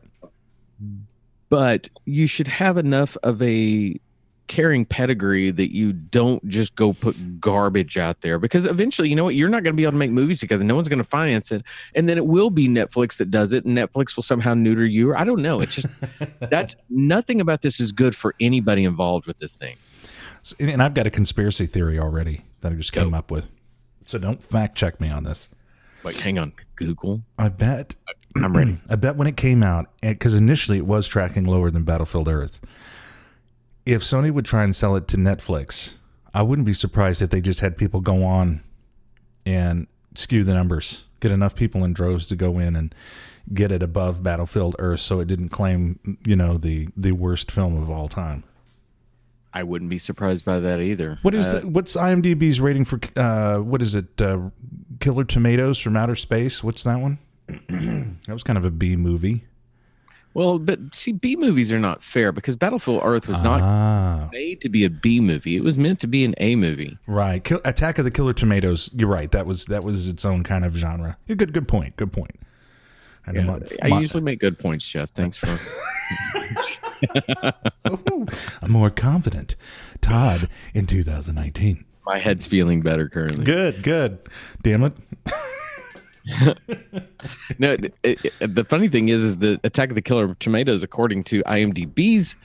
but 1.48 1.88
you 2.05 2.26
should 2.26 2.48
have 2.48 2.76
enough 2.78 3.16
of 3.22 3.40
a 3.42 3.98
caring 4.48 4.85
pedigree 4.85 5.50
that 5.50 5.74
you 5.74 5.92
don't 5.92 6.46
just 6.48 6.74
go 6.74 6.92
put 6.92 7.40
garbage 7.40 7.96
out 7.96 8.20
there 8.20 8.38
because 8.38 8.66
eventually, 8.66 9.09
you 9.09 9.16
know 9.16 9.24
what, 9.24 9.35
you're 9.35 9.48
not 9.48 9.62
going 9.62 9.72
to 9.72 9.76
be 9.76 9.85
able 9.85 9.92
to 9.92 9.98
make 9.98 10.11
movies 10.11 10.40
together. 10.40 10.62
No 10.64 10.74
one's 10.74 10.88
going 10.88 10.98
to 10.98 11.05
finance 11.05 11.50
it. 11.52 11.62
And 11.94 12.09
then 12.09 12.18
it 12.18 12.26
will 12.26 12.50
be 12.50 12.68
Netflix 12.68 13.16
that 13.18 13.31
does 13.31 13.52
it 13.52 13.64
and 13.64 13.76
Netflix 13.76 14.16
will 14.16 14.22
somehow 14.22 14.55
neuter 14.55 14.85
you. 14.85 15.14
I 15.14 15.24
don't 15.24 15.40
know. 15.42 15.61
It's 15.61 15.76
just 15.76 15.88
that 16.40 16.74
nothing 16.90 17.40
about 17.40 17.62
this 17.62 17.81
is 17.81 17.92
good 17.92 18.14
for 18.14 18.35
anybody 18.40 18.85
involved 18.85 19.26
with 19.26 19.38
this 19.38 19.55
thing. 19.55 19.76
So- 20.42 20.57
and- 20.61 20.83
I've 20.83 20.94
got 20.94 21.07
a 21.07 21.11
conspiracy 21.11 21.66
theory 21.66 21.98
already 21.98 22.42
that 22.61 22.72
I 22.72 22.74
just 22.74 22.92
came 22.92 23.14
up 23.14 23.31
with. 23.31 23.48
So 24.07 24.18
don't 24.18 24.42
fact 24.42 24.76
check 24.76 25.00
me 25.00 25.09
on 25.09 25.24
this. 25.24 25.48
Like, 26.05 26.16
hang 26.16 26.38
on, 26.38 26.52
Google. 26.74 27.22
I 27.38 27.48
bet 27.48 27.94
I'm 28.37 28.57
ready. 28.57 28.81
I 28.88 28.96
bet 28.96 29.16
when 29.16 29.28
it 29.28 29.37
came 29.37 29.62
out, 29.62 29.87
because 30.00 30.35
initially 30.35 30.78
it 30.78 30.87
was 30.87 31.07
tracking 31.07 31.44
lower 31.44 31.70
than 31.70 31.85
Battlefield 31.85 32.28
Earth. 32.28 32.61
If 33.85 34.03
Sony 34.03 34.31
would 34.31 34.45
try 34.45 34.62
and 34.64 34.75
sell 34.75 34.97
it 34.97 35.09
to 35.09 35.16
Netflix, 35.16 35.97
I 36.35 36.42
wouldn't 36.42 36.66
be 36.66 36.73
surprised 36.73 37.21
if 37.23 37.31
they 37.31 37.40
just 37.40 37.61
had 37.61 37.77
people 37.77 38.01
go 38.01 38.25
on 38.25 38.62
and 39.45 39.87
skew 40.14 40.45
the 40.45 40.55
numbers, 40.55 41.05
get 41.21 41.33
enough 41.33 41.55
people 41.55 41.85
in 41.85 41.92
droves 41.92 42.29
to 42.29 42.37
go 42.37 42.59
in 42.59 42.77
and 42.77 42.95
get 43.53 43.73
it 43.73 43.83
above 43.83 44.23
Battlefield 44.23 44.77
Earth, 44.79 45.01
so 45.01 45.18
it 45.18 45.27
didn't 45.27 45.49
claim, 45.49 45.99
you 46.25 46.37
know, 46.37 46.57
the 46.59 46.88
the 46.97 47.12
worst 47.12 47.51
film 47.51 47.81
of 47.83 47.90
all 47.90 48.09
time. 48.09 48.45
I 49.55 49.64
wouldn't 49.64 49.90
be 49.90 49.99
surprised 49.99 50.45
by 50.47 50.61
that 50.61 50.81
either. 50.81 51.18
What 51.23 51.35
is 51.35 51.47
Uh, 51.47 51.61
the, 51.61 51.68
what's 51.68 51.95
IMDb's 51.97 52.61
rating 52.61 52.85
for? 52.85 53.01
Uh, 53.16 53.59
what 53.59 53.83
is 53.83 53.95
it? 53.95 54.21
Uh, 54.21 54.51
Killer 55.01 55.25
Tomatoes 55.25 55.79
from 55.79 55.97
Outer 55.97 56.16
Space. 56.16 56.62
What's 56.62 56.85
that 56.85 57.01
one? 57.01 57.18
that 57.49 58.33
was 58.33 58.45
kind 58.45 58.57
of 58.57 58.64
a 58.64 58.71
B 58.71 58.95
movie. 58.97 59.45
Well, 60.35 60.59
but 60.59 60.95
see, 60.95 61.12
B 61.12 61.37
movies 61.37 61.73
are 61.73 61.79
not 61.79 62.03
fair 62.03 62.33
because 62.33 62.57
Battlefield 62.57 63.03
Earth 63.05 63.29
was 63.29 63.42
not 63.42 63.61
ah, 63.61 64.29
made 64.33 64.61
to 64.62 64.68
be 64.68 64.85
a 64.85 64.90
B 64.90 65.21
movie. 65.21 65.57
It 65.57 65.62
was 65.62 65.77
meant 65.77 66.01
to 66.01 66.07
be 66.07 66.25
an 66.25 66.35
A 66.38 66.57
movie. 66.57 66.99
right. 67.07 67.42
Kill, 67.45 67.61
Attack 67.64 67.99
of 67.99 68.05
the 68.05 68.11
Killer 68.11 68.33
Tomatoes. 68.33 68.90
You're 68.95 69.09
right. 69.09 69.31
That 69.31 69.47
was 69.47 69.66
that 69.66 69.85
was 69.85 70.09
its 70.09 70.25
own 70.25 70.42
kind 70.42 70.64
of 70.64 70.75
genre. 70.75 71.16
Good 71.27 71.53
good 71.53 71.68
point. 71.68 71.97
Good 71.97 72.12
point. 72.12 72.40
And 73.27 73.37
Yeah, 73.37 73.59
I 73.83 74.01
usually 74.01 74.23
make 74.23 74.40
good 74.40 74.59
points, 74.59 74.88
Jeff. 74.88 75.11
Thanks 75.11 75.37
for. 75.37 75.59
Ooh, 77.88 78.27
I'm 78.62 78.71
more 78.71 78.90
confident. 78.90 79.57
Todd 80.01 80.49
in 80.75 80.87
2019. 80.87 81.85
My 82.05 82.18
head's 82.18 82.47
feeling 82.47 82.81
better 82.81 83.09
currently. 83.09 83.45
Good, 83.45 83.83
good. 83.83 84.18
Damn 84.62 84.83
it. 84.85 84.92
No, 87.59 87.73
it, 87.73 87.95
it- 88.03 88.55
the 88.55 88.65
funny 88.65 88.89
thing 88.89 89.09
is, 89.09 89.21
is 89.23 89.37
the 89.39 89.61
Attack 89.65 89.91
of 89.91 89.95
the 89.95 90.03
Killer 90.03 90.35
Tomatoes, 90.41 90.83
according 90.83 91.25
to 91.25 91.43
IMDb's 91.45 92.37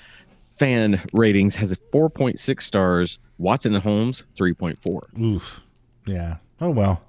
fan 0.58 1.02
ratings, 1.14 1.56
has 1.56 1.72
a 1.72 1.76
4.6 1.78 2.62
stars. 2.62 3.20
Watson 3.38 3.74
and 3.76 3.84
Holmes 3.84 4.26
3.4. 4.36 5.20
Oof. 5.22 5.62
Yeah. 6.06 6.38
Oh 6.60 6.70
well. 6.72 7.02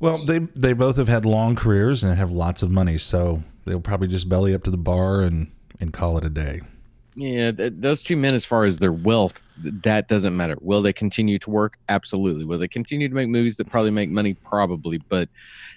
Well, 0.00 0.18
they 0.18 0.38
they 0.54 0.72
both 0.74 0.96
have 0.96 1.08
had 1.08 1.24
long 1.24 1.54
careers 1.56 2.04
and 2.04 2.16
have 2.18 2.30
lots 2.30 2.62
of 2.62 2.70
money, 2.70 2.98
so 2.98 3.42
they'll 3.64 3.80
probably 3.80 4.08
just 4.08 4.28
belly 4.28 4.54
up 4.54 4.62
to 4.64 4.70
the 4.70 4.76
bar 4.76 5.22
and 5.22 5.50
and 5.80 5.92
call 5.92 6.18
it 6.18 6.24
a 6.24 6.28
day. 6.30 6.60
Yeah, 7.16 7.52
th- 7.52 7.74
those 7.76 8.02
two 8.02 8.16
men, 8.16 8.34
as 8.34 8.44
far 8.44 8.64
as 8.64 8.78
their 8.78 8.92
wealth, 8.92 9.44
th- 9.62 9.74
that 9.82 10.08
doesn't 10.08 10.36
matter. 10.36 10.56
Will 10.60 10.82
they 10.82 10.92
continue 10.92 11.38
to 11.38 11.50
work? 11.50 11.78
Absolutely. 11.88 12.44
Will 12.44 12.58
they 12.58 12.68
continue 12.68 13.08
to 13.08 13.14
make 13.14 13.28
movies 13.28 13.56
that 13.58 13.70
probably 13.70 13.90
make 13.90 14.10
money? 14.10 14.34
Probably. 14.34 14.98
But 14.98 15.28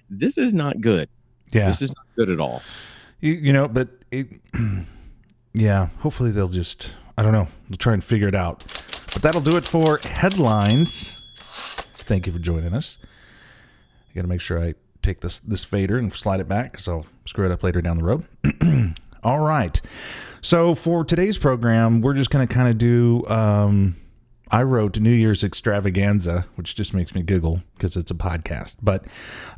this 0.10 0.38
is 0.38 0.54
not 0.54 0.82
good. 0.82 1.10
Yeah. 1.52 1.68
This 1.68 1.82
is 1.82 1.90
not 1.90 2.06
good 2.16 2.30
at 2.30 2.40
all. 2.40 2.62
You, 3.20 3.34
you 3.34 3.54
know, 3.54 3.68
but 3.68 3.90
it, 4.12 4.28
yeah, 5.54 5.88
hopefully 6.00 6.32
they'll 6.32 6.48
just, 6.48 6.98
I 7.18 7.24
don't 7.24 7.34
know, 7.34 7.48
they'll 7.70 7.78
try 7.78 7.94
and 7.94 8.04
figure 8.04 8.28
it 8.28 8.36
out. 8.36 8.64
But 9.14 9.22
that'll 9.22 9.42
do 9.42 9.58
it 9.58 9.66
for 9.66 10.00
headlines. 10.00 11.12
Thank 11.38 12.28
you 12.28 12.34
for 12.34 12.40
joining 12.40 12.74
us. 12.74 12.98
I 14.10 14.16
got 14.16 14.22
to 14.22 14.28
make 14.28 14.42
sure 14.42 14.60
I 14.60 14.74
take 15.02 15.22
this 15.22 15.40
this 15.40 15.64
fader 15.64 15.98
and 15.98 16.12
slide 16.14 16.40
it 16.40 16.48
back 16.48 16.72
because 16.72 16.88
I'll 16.88 17.06
screw 17.26 17.46
it 17.46 17.52
up 17.52 17.64
later 17.64 17.82
down 17.82 17.98
the 17.98 18.04
road. 18.04 18.26
All 19.24 19.40
right. 19.40 19.80
So 20.42 20.76
for 20.76 21.04
today's 21.04 21.38
program, 21.38 22.02
we're 22.02 22.14
just 22.14 22.30
going 22.30 22.48
to 22.48 22.54
kind 22.54 22.70
of 22.70 22.78
do. 22.78 23.26
Um, 23.28 23.96
I 24.50 24.64
wrote 24.64 24.98
New 24.98 25.12
Year's 25.12 25.44
extravaganza, 25.44 26.46
which 26.56 26.76
just 26.76 26.94
makes 26.94 27.14
me 27.14 27.22
giggle 27.22 27.62
because 27.76 27.98
it's 27.98 28.12
a 28.12 28.16
podcast. 28.16 28.78
But 28.82 29.06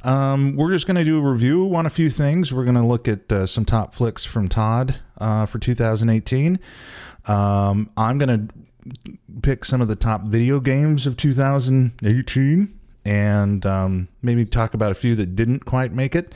um, 0.03 0.55
we're 0.55 0.71
just 0.71 0.87
going 0.87 0.97
to 0.97 1.03
do 1.03 1.19
a 1.19 1.31
review 1.31 1.75
on 1.75 1.85
a 1.85 1.91
few 1.91 2.09
things. 2.09 2.51
We're 2.51 2.63
going 2.63 2.75
to 2.75 2.85
look 2.85 3.07
at 3.07 3.31
uh, 3.31 3.45
some 3.45 3.65
top 3.65 3.93
flicks 3.93 4.25
from 4.25 4.47
Todd 4.47 4.99
uh, 5.19 5.45
for 5.45 5.59
2018. 5.59 6.59
Um, 7.27 7.89
I'm 7.97 8.17
going 8.17 8.47
to 8.47 8.53
pick 9.43 9.63
some 9.63 9.81
of 9.81 9.87
the 9.87 9.95
top 9.95 10.23
video 10.23 10.59
games 10.59 11.05
of 11.05 11.17
2018 11.17 12.79
and 13.05 13.65
um, 13.65 14.07
maybe 14.21 14.45
talk 14.45 14.73
about 14.73 14.91
a 14.91 14.95
few 14.95 15.15
that 15.15 15.35
didn't 15.35 15.65
quite 15.65 15.93
make 15.93 16.15
it. 16.15 16.33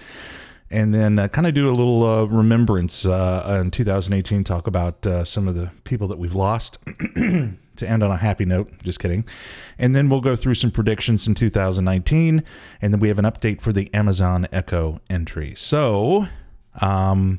And 0.74 0.92
then 0.92 1.20
uh, 1.20 1.28
kind 1.28 1.46
of 1.46 1.54
do 1.54 1.70
a 1.70 1.72
little 1.72 2.04
uh, 2.04 2.24
remembrance 2.26 3.06
uh, 3.06 3.60
in 3.62 3.70
2018, 3.70 4.44
talk 4.44 4.66
about 4.66 5.06
uh, 5.06 5.24
some 5.24 5.48
of 5.48 5.54
the 5.54 5.70
people 5.84 6.08
that 6.08 6.18
we've 6.18 6.34
lost 6.34 6.80
to 7.16 7.56
end 7.82 8.02
on 8.02 8.10
a 8.10 8.18
happy 8.18 8.44
note. 8.44 8.72
Just 8.82 9.00
kidding. 9.00 9.24
And 9.78 9.96
then 9.96 10.10
we'll 10.10 10.20
go 10.20 10.36
through 10.36 10.56
some 10.56 10.72
predictions 10.72 11.28
in 11.28 11.36
2019. 11.36 12.44
And 12.82 12.92
then 12.92 13.00
we 13.00 13.08
have 13.08 13.20
an 13.20 13.26
update 13.26 13.62
for 13.62 13.72
the 13.72 13.94
Amazon 13.94 14.48
Echo 14.52 15.00
entry. 15.12 15.54
So, 15.56 16.28
um, 16.82 17.38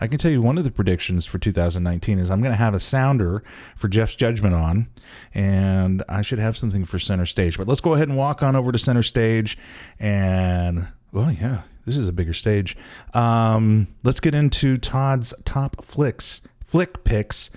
I 0.00 0.06
can 0.06 0.16
tell 0.16 0.30
you 0.30 0.40
one 0.40 0.56
of 0.56 0.64
the 0.64 0.70
predictions 0.70 1.26
for 1.26 1.38
2019 1.38 2.18
is 2.18 2.30
I'm 2.30 2.40
going 2.40 2.52
to 2.52 2.56
have 2.56 2.72
a 2.72 2.80
sounder 2.80 3.44
for 3.76 3.88
Jeff's 3.88 4.16
judgment 4.16 4.54
on, 4.54 4.88
and 5.34 6.02
I 6.08 6.22
should 6.22 6.38
have 6.38 6.56
something 6.56 6.86
for 6.86 6.98
center 6.98 7.26
stage. 7.26 7.58
But 7.58 7.68
let's 7.68 7.82
go 7.82 7.92
ahead 7.92 8.08
and 8.08 8.16
walk 8.16 8.42
on 8.42 8.56
over 8.56 8.72
to 8.72 8.78
center 8.78 9.02
stage, 9.02 9.58
and 9.98 10.88
well, 11.12 11.32
yeah, 11.32 11.62
this 11.86 11.96
is 11.96 12.08
a 12.08 12.12
bigger 12.12 12.34
stage. 12.34 12.76
Um, 13.14 13.86
let's 14.02 14.20
get 14.20 14.34
into 14.34 14.76
Todd's 14.76 15.32
top 15.44 15.84
flicks, 15.84 16.42
flick 16.64 17.04
picks. 17.04 17.50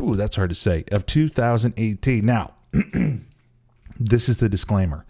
Ooh, 0.00 0.16
that's 0.16 0.36
hard 0.36 0.48
to 0.48 0.54
say 0.54 0.84
of 0.90 1.06
2018. 1.06 2.24
Now, 2.24 2.54
this 4.00 4.28
is 4.28 4.38
the 4.38 4.48
disclaimer. 4.48 5.06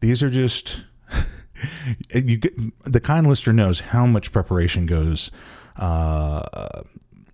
These 0.00 0.22
are 0.22 0.30
just 0.30 0.84
you 2.14 2.36
get 2.36 2.54
the 2.84 3.00
kind 3.00 3.26
listener 3.26 3.52
knows 3.52 3.80
how 3.80 4.06
much 4.06 4.32
preparation 4.32 4.86
goes 4.86 5.30
uh, 5.76 6.82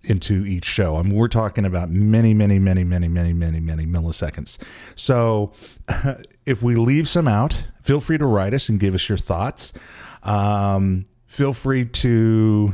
into 0.03 0.45
each 0.45 0.65
show. 0.65 0.97
I 0.97 1.03
mean, 1.03 1.13
we're 1.13 1.27
talking 1.27 1.65
about 1.65 1.89
many, 1.89 2.33
many, 2.33 2.59
many, 2.59 2.83
many, 2.83 3.07
many, 3.07 3.33
many, 3.33 3.59
many 3.59 3.85
milliseconds. 3.85 4.57
So, 4.95 5.53
if 6.45 6.63
we 6.63 6.75
leave 6.75 7.07
some 7.07 7.27
out, 7.27 7.63
feel 7.83 8.01
free 8.01 8.17
to 8.17 8.25
write 8.25 8.53
us 8.53 8.69
and 8.69 8.79
give 8.79 8.95
us 8.95 9.07
your 9.07 9.17
thoughts. 9.17 9.73
Um, 10.23 11.05
feel 11.27 11.53
free 11.53 11.85
to. 11.85 12.73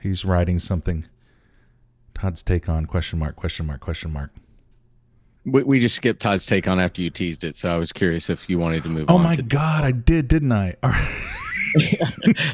He's 0.00 0.24
writing 0.24 0.58
something. 0.58 1.04
Todd's 2.14 2.42
take 2.42 2.68
on 2.68 2.86
question 2.86 3.18
mark 3.18 3.36
question 3.36 3.66
mark 3.66 3.80
question 3.80 4.12
mark. 4.12 4.30
We, 5.46 5.62
we 5.62 5.80
just 5.80 5.96
skipped 5.96 6.20
Todd's 6.20 6.44
take 6.44 6.68
on 6.68 6.78
after 6.78 7.00
you 7.00 7.10
teased 7.10 7.44
it, 7.44 7.56
so 7.56 7.74
I 7.74 7.78
was 7.78 7.92
curious 7.92 8.28
if 8.28 8.48
you 8.48 8.58
wanted 8.58 8.82
to 8.82 8.88
move 8.90 9.06
Oh 9.08 9.18
my 9.18 9.36
God, 9.36 9.84
I 9.84 9.92
did, 9.92 10.28
didn't 10.28 10.52
I? 10.52 10.74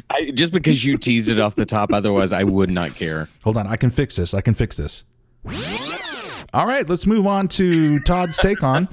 I, 0.09 0.31
just 0.33 0.53
because 0.53 0.85
you 0.85 0.97
teased 0.97 1.29
it 1.29 1.39
off 1.39 1.55
the 1.55 1.65
top, 1.65 1.91
otherwise 1.91 2.31
I 2.31 2.43
would 2.43 2.69
not 2.69 2.95
care. 2.95 3.27
Hold 3.43 3.57
on, 3.57 3.67
I 3.67 3.75
can 3.75 3.89
fix 3.89 4.15
this. 4.15 4.33
I 4.33 4.41
can 4.41 4.53
fix 4.53 4.77
this. 4.77 5.03
All 6.53 6.65
right, 6.65 6.87
let's 6.87 7.05
move 7.05 7.27
on 7.27 7.49
to 7.49 7.99
Todd's 8.01 8.37
take 8.37 8.63
on. 8.63 8.87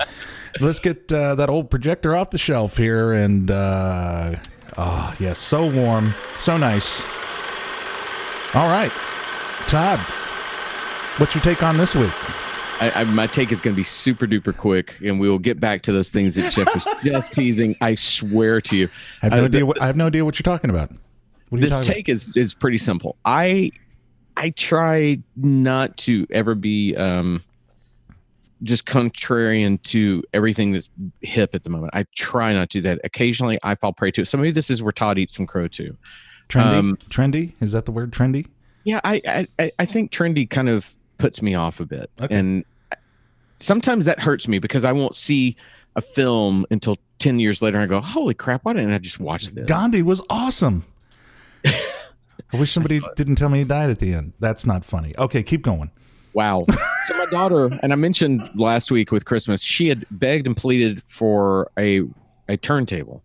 Let's 0.61 0.80
get 0.80 1.12
uh, 1.12 1.37
that 1.37 1.48
old 1.48 1.70
projector 1.70 2.16
off 2.16 2.30
the 2.30 2.38
shelf 2.38 2.76
here, 2.76 3.12
and 3.12 3.50
uh, 3.50 4.37
oh 4.78 5.14
yes, 5.18 5.38
so 5.38 5.70
warm, 5.70 6.14
so 6.37 6.56
nice. 6.56 7.00
All 8.54 8.68
right, 8.68 8.90
Todd, 9.68 9.98
what's 11.18 11.34
your 11.34 11.42
take 11.42 11.62
on 11.62 11.76
this 11.76 11.94
week? 11.94 12.12
I, 12.80 12.90
I, 12.96 13.04
my 13.04 13.26
take 13.26 13.52
is 13.52 13.60
going 13.60 13.74
to 13.74 13.76
be 13.76 13.84
super 13.84 14.26
duper 14.26 14.56
quick, 14.56 14.96
and 15.04 15.18
we 15.20 15.28
will 15.28 15.38
get 15.38 15.60
back 15.60 15.82
to 15.82 15.92
those 15.92 16.10
things 16.10 16.34
that 16.34 16.52
Jeff 16.52 16.74
was 16.74 16.84
just 17.04 17.32
teasing. 17.32 17.76
I 17.80 17.94
swear 17.94 18.60
to 18.62 18.76
you. 18.76 18.88
I 19.22 19.26
have 19.26 19.32
no 19.32 19.42
Uh, 19.42 19.44
idea. 19.44 19.66
What, 19.66 19.80
I 19.80 19.87
have 19.87 19.96
no 19.96 20.06
idea 20.08 20.24
what 20.24 20.38
you're 20.38 20.42
talking 20.44 20.70
about. 20.70 20.90
What 21.50 21.60
this 21.60 21.70
talking 21.70 21.92
take 21.92 22.08
is 22.08 22.37
is 22.37 22.52
pretty 22.54 22.78
simple. 22.78 23.16
I 23.24 23.70
I 24.37 24.50
try 24.50 25.18
not 25.37 25.96
to 25.98 26.26
ever 26.30 26.54
be 26.56 26.96
um 26.96 27.42
just 28.64 28.87
contrarian 28.87 29.81
to 29.85 30.22
everything 30.33 30.72
that's 30.72 30.90
hip 31.20 31.55
at 31.55 31.62
the 31.62 31.70
moment. 31.70 31.92
I 31.94 32.05
try 32.14 32.53
not 32.53 32.70
to 32.70 32.79
do 32.79 32.83
that. 32.83 33.00
Occasionally 33.05 33.59
I 33.62 33.74
fall 33.77 33.92
prey 33.92 34.11
to 34.12 34.22
it. 34.22 34.27
So 34.27 34.37
maybe 34.38 34.50
this 34.50 34.70
is 34.70 34.83
where 34.83 34.92
Todd 34.92 35.18
eats 35.18 35.35
some 35.35 35.46
crow 35.46 35.68
too. 35.68 35.96
Trendy. 36.48 36.74
um, 36.79 36.96
trendy 37.09 37.53
is 37.61 37.72
that 37.72 37.85
the 37.87 37.92
word? 37.92 38.11
Trendy. 38.12 38.46
Yeah, 38.85 39.00
I 39.05 39.20
I- 39.27 39.48
I 39.59 39.72
I 39.79 39.85
think 39.87 40.11
trendy 40.12 40.48
kind 40.48 40.68
of 40.68 40.92
puts 41.18 41.40
me 41.40 41.55
off 41.55 41.79
a 41.81 41.87
bit, 41.87 42.11
Okay. 42.20 42.35
and 42.35 42.64
sometimes 43.57 44.05
that 44.05 44.20
hurts 44.20 44.48
me 44.48 44.59
because 44.59 44.85
I 44.85 44.92
won't 44.92 45.14
see 45.14 45.57
a 45.96 46.03
film 46.03 46.66
until 46.70 46.98
ten 47.18 47.38
years 47.38 47.62
later. 47.62 47.79
And 47.79 47.85
I 47.85 47.87
go, 47.87 48.00
"Holy 48.00 48.35
crap! 48.35 48.64
Why 48.64 48.72
didn't 48.74 48.92
I 48.92 48.98
just 48.98 49.20
watch 49.20 49.48
this?" 49.53 49.64
Gandhi 49.66 50.03
was 50.03 50.20
awesome. 50.29 50.85
I 52.53 52.57
wish 52.59 52.72
somebody 52.72 53.00
didn't 53.16 53.37
tell 53.37 53.48
me 53.48 53.59
he 53.61 53.64
died 53.64 53.90
at 53.90 53.98
the 54.00 54.12
end. 54.12 54.33
That's 54.38 54.66
not 54.66 54.85
funny. 54.85 55.14
Okay, 55.18 55.42
keep 55.42 55.62
going. 55.62 55.90
Wow. 56.35 56.64
so 57.07 57.16
my 57.16 57.27
daughter, 57.27 57.66
and 57.83 57.92
I 57.92 57.97
mentioned 57.97 58.51
last 58.55 58.90
week 58.90 59.12
with 59.12 59.25
Christmas, 59.25 59.62
she 59.62 59.88
had 59.88 60.05
begged 60.11 60.47
and 60.47 60.57
pleaded 60.57 61.03
for 61.07 61.70
a 61.79 62.03
a 62.49 62.57
turntable, 62.57 63.23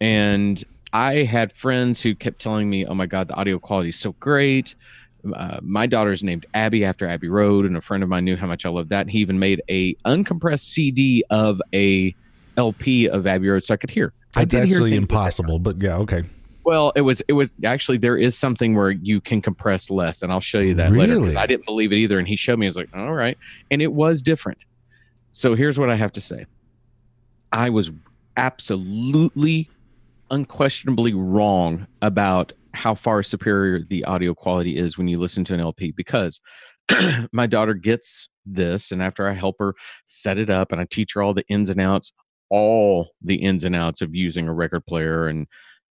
and 0.00 0.62
I 0.92 1.22
had 1.22 1.52
friends 1.52 2.02
who 2.02 2.14
kept 2.14 2.40
telling 2.40 2.68
me, 2.68 2.84
"Oh 2.86 2.94
my 2.94 3.06
God, 3.06 3.28
the 3.28 3.34
audio 3.34 3.58
quality 3.58 3.90
is 3.90 3.98
so 3.98 4.12
great." 4.20 4.74
Uh, 5.32 5.58
my 5.62 5.86
daughter's 5.86 6.22
named 6.22 6.44
Abby 6.52 6.84
after 6.84 7.06
Abbey 7.06 7.28
Road, 7.28 7.64
and 7.64 7.76
a 7.76 7.80
friend 7.80 8.02
of 8.02 8.08
mine 8.08 8.24
knew 8.24 8.36
how 8.36 8.46
much 8.46 8.66
I 8.66 8.68
loved 8.68 8.90
that. 8.90 9.02
And 9.02 9.10
he 9.10 9.20
even 9.20 9.38
made 9.38 9.62
a 9.70 9.94
uncompressed 10.04 10.66
CD 10.66 11.24
of 11.30 11.62
a 11.72 12.14
LP 12.56 13.08
of 13.08 13.26
Abbey 13.26 13.48
Road, 13.48 13.64
so 13.64 13.74
I 13.74 13.76
could 13.76 13.90
hear. 13.90 14.12
I 14.36 14.44
did 14.44 14.52
hear 14.52 14.62
actually 14.62 14.76
things 14.76 14.84
in 14.84 14.90
the 14.90 14.96
impossible, 14.96 15.58
but 15.58 15.80
yeah, 15.80 15.96
okay. 15.98 16.24
Well, 16.64 16.92
it 16.96 17.02
was 17.02 17.20
it 17.28 17.34
was 17.34 17.54
actually 17.64 17.98
there 17.98 18.16
is 18.16 18.36
something 18.36 18.74
where 18.74 18.90
you 18.90 19.20
can 19.20 19.40
compress 19.42 19.90
less, 19.90 20.22
and 20.22 20.32
I'll 20.32 20.40
show 20.40 20.60
you 20.60 20.74
that 20.74 20.92
later. 20.92 21.14
'cause 21.14 21.22
Really? 21.22 21.36
I 21.36 21.46
didn't 21.46 21.66
believe 21.66 21.92
it 21.92 21.96
either, 21.96 22.18
and 22.18 22.26
he 22.26 22.36
showed 22.36 22.58
me. 22.58 22.66
I 22.66 22.68
was 22.68 22.76
like, 22.76 22.88
all 22.94 23.12
right, 23.12 23.36
and 23.70 23.82
it 23.82 23.92
was 23.92 24.22
different. 24.22 24.64
So 25.30 25.54
here's 25.54 25.78
what 25.78 25.90
I 25.90 25.94
have 25.96 26.12
to 26.12 26.20
say: 26.20 26.46
I 27.52 27.70
was 27.70 27.92
absolutely, 28.36 29.68
unquestionably 30.30 31.12
wrong 31.14 31.86
about 32.02 32.52
how 32.72 32.94
far 32.94 33.22
superior 33.22 33.80
the 33.88 34.04
audio 34.04 34.34
quality 34.34 34.76
is 34.76 34.98
when 34.98 35.06
you 35.06 35.18
listen 35.18 35.44
to 35.44 35.54
an 35.54 35.60
LP 35.60 35.92
because 35.92 36.40
my 37.32 37.46
daughter 37.46 37.74
gets 37.74 38.28
this, 38.46 38.90
and 38.90 39.02
after 39.02 39.28
I 39.28 39.32
help 39.32 39.56
her 39.58 39.74
set 40.06 40.38
it 40.38 40.50
up 40.50 40.72
and 40.72 40.80
I 40.80 40.86
teach 40.90 41.14
her 41.14 41.22
all 41.22 41.34
the 41.34 41.46
ins 41.48 41.70
and 41.70 41.80
outs, 41.80 42.12
all 42.50 43.10
the 43.22 43.36
ins 43.36 43.64
and 43.64 43.74
outs 43.76 44.02
of 44.02 44.14
using 44.14 44.48
a 44.48 44.52
record 44.54 44.84
player 44.86 45.26
and 45.28 45.46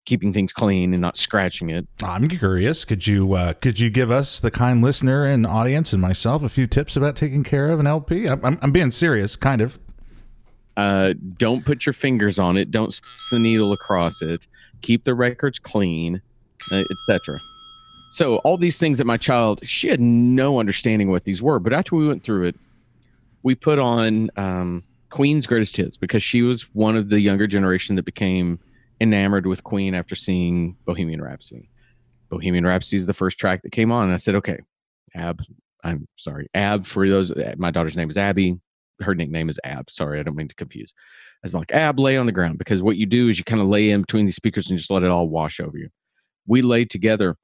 keeping 0.05 0.33
things 0.33 0.51
clean 0.51 0.93
and 0.93 1.01
not 1.01 1.17
scratching 1.17 1.69
it. 1.69 1.87
I'm 2.03 2.27
curious. 2.27 2.85
Could 2.85 3.07
you 3.07 3.33
uh, 3.33 3.53
could 3.53 3.79
you 3.79 3.89
give 3.89 4.11
us 4.11 4.39
the 4.39 4.51
kind 4.51 4.81
listener 4.81 5.25
and 5.25 5.45
audience 5.45 5.93
and 5.93 6.01
myself 6.01 6.43
a 6.43 6.49
few 6.49 6.67
tips 6.67 6.95
about 6.95 7.15
taking 7.15 7.43
care 7.43 7.71
of 7.71 7.79
an 7.79 7.87
LP? 7.87 8.27
I'm, 8.27 8.43
I'm, 8.43 8.59
I'm 8.61 8.71
being 8.71 8.91
serious, 8.91 9.35
kind 9.35 9.61
of. 9.61 9.79
Uh, 10.75 11.13
don't 11.37 11.65
put 11.65 11.85
your 11.85 11.93
fingers 11.93 12.39
on 12.39 12.57
it. 12.57 12.71
Don't 12.71 12.91
squeeze 12.91 13.27
the 13.31 13.39
needle 13.39 13.73
across 13.73 14.21
it. 14.21 14.47
Keep 14.81 15.03
the 15.03 15.13
records 15.13 15.59
clean, 15.59 16.21
uh, 16.71 16.83
etc. 16.91 17.39
So 18.09 18.37
all 18.37 18.57
these 18.57 18.79
things 18.79 18.97
that 18.97 19.05
my 19.05 19.17
child, 19.17 19.65
she 19.65 19.87
had 19.87 19.99
no 19.99 20.59
understanding 20.59 21.09
what 21.09 21.23
these 21.23 21.41
were. 21.41 21.59
But 21.59 21.73
after 21.73 21.95
we 21.95 22.07
went 22.07 22.23
through 22.23 22.45
it, 22.45 22.55
we 23.43 23.55
put 23.55 23.79
on 23.79 24.29
um, 24.35 24.83
Queen's 25.09 25.45
greatest 25.45 25.77
hits 25.77 25.95
because 25.97 26.23
she 26.23 26.41
was 26.41 26.63
one 26.73 26.95
of 26.95 27.09
the 27.09 27.19
younger 27.19 27.47
generation 27.47 27.95
that 27.95 28.03
became 28.03 28.59
enamored 29.03 29.45
with 29.45 29.63
Queen 29.63 29.93
after 29.93 30.15
seeing 30.15 30.75
Bohemian 30.85 31.21
Rhapsody. 31.21 31.69
Bohemian 32.29 32.65
Rhapsody 32.65 32.97
is 32.97 33.05
the 33.05 33.13
first 33.13 33.37
track 33.37 33.61
that 33.61 33.71
came 33.71 33.91
on, 33.91 34.05
and 34.05 34.13
I 34.13 34.17
said, 34.17 34.33
"Okay, 34.35 34.59
Ab, 35.13 35.43
I'm 35.83 36.07
sorry, 36.15 36.47
Ab." 36.55 36.85
For 36.87 37.07
those, 37.07 37.31
my 37.57 37.69
daughter's 37.69 37.97
name 37.97 38.09
is 38.09 38.17
Abby. 38.17 38.59
Her 39.01 39.13
nickname 39.13 39.49
is 39.49 39.59
Ab. 39.63 39.91
Sorry, 39.91 40.19
I 40.19 40.23
don't 40.23 40.35
mean 40.35 40.47
to 40.47 40.55
confuse. 40.55 40.93
I 40.97 41.43
was 41.43 41.53
like, 41.53 41.71
Ab, 41.73 41.99
lay 41.99 42.17
on 42.17 42.25
the 42.25 42.31
ground 42.31 42.57
because 42.57 42.81
what 42.81 42.95
you 42.95 43.05
do 43.05 43.27
is 43.27 43.37
you 43.37 43.43
kind 43.43 43.61
of 43.61 43.67
lay 43.67 43.89
in 43.89 44.01
between 44.01 44.25
these 44.25 44.35
speakers 44.35 44.69
and 44.69 44.79
just 44.79 44.89
let 44.89 45.03
it 45.03 45.09
all 45.09 45.27
wash 45.27 45.59
over 45.59 45.77
you. 45.77 45.89
We 46.47 46.61
laid 46.61 46.89
together, 46.89 47.35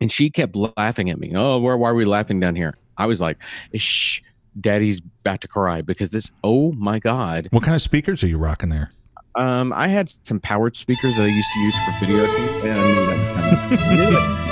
and 0.00 0.10
she 0.10 0.30
kept 0.30 0.56
laughing 0.56 1.10
at 1.10 1.18
me. 1.18 1.32
Oh, 1.36 1.58
where 1.58 1.76
why 1.76 1.90
are 1.90 1.94
we 1.94 2.04
laughing 2.06 2.40
down 2.40 2.56
here? 2.56 2.74
I 2.96 3.06
was 3.06 3.20
like, 3.20 3.38
Shh, 3.74 4.20
Daddy's 4.60 5.00
about 5.20 5.42
to 5.42 5.48
cry 5.48 5.82
because 5.82 6.10
this. 6.10 6.32
Oh 6.42 6.72
my 6.72 6.98
God, 6.98 7.48
What 7.50 7.62
kind 7.62 7.74
of 7.76 7.82
speakers 7.82 8.24
are 8.24 8.28
you 8.28 8.38
rocking 8.38 8.70
there? 8.70 8.90
Um, 9.38 9.72
I 9.72 9.88
had 9.88 10.10
some 10.10 10.40
powered 10.40 10.76
speakers 10.76 11.16
that 11.16 11.22
I 11.22 11.26
used 11.26 11.48
to 11.52 11.58
use 11.60 11.74
for 11.84 11.92
video. 12.00 12.26
things, 12.26 12.64
I 12.64 12.86
knew 12.86 13.06
that 13.06 13.18
was 13.18 13.30
coming. 13.30 13.78
I 13.78 13.94
knew 13.94 14.16
it. 14.16 14.48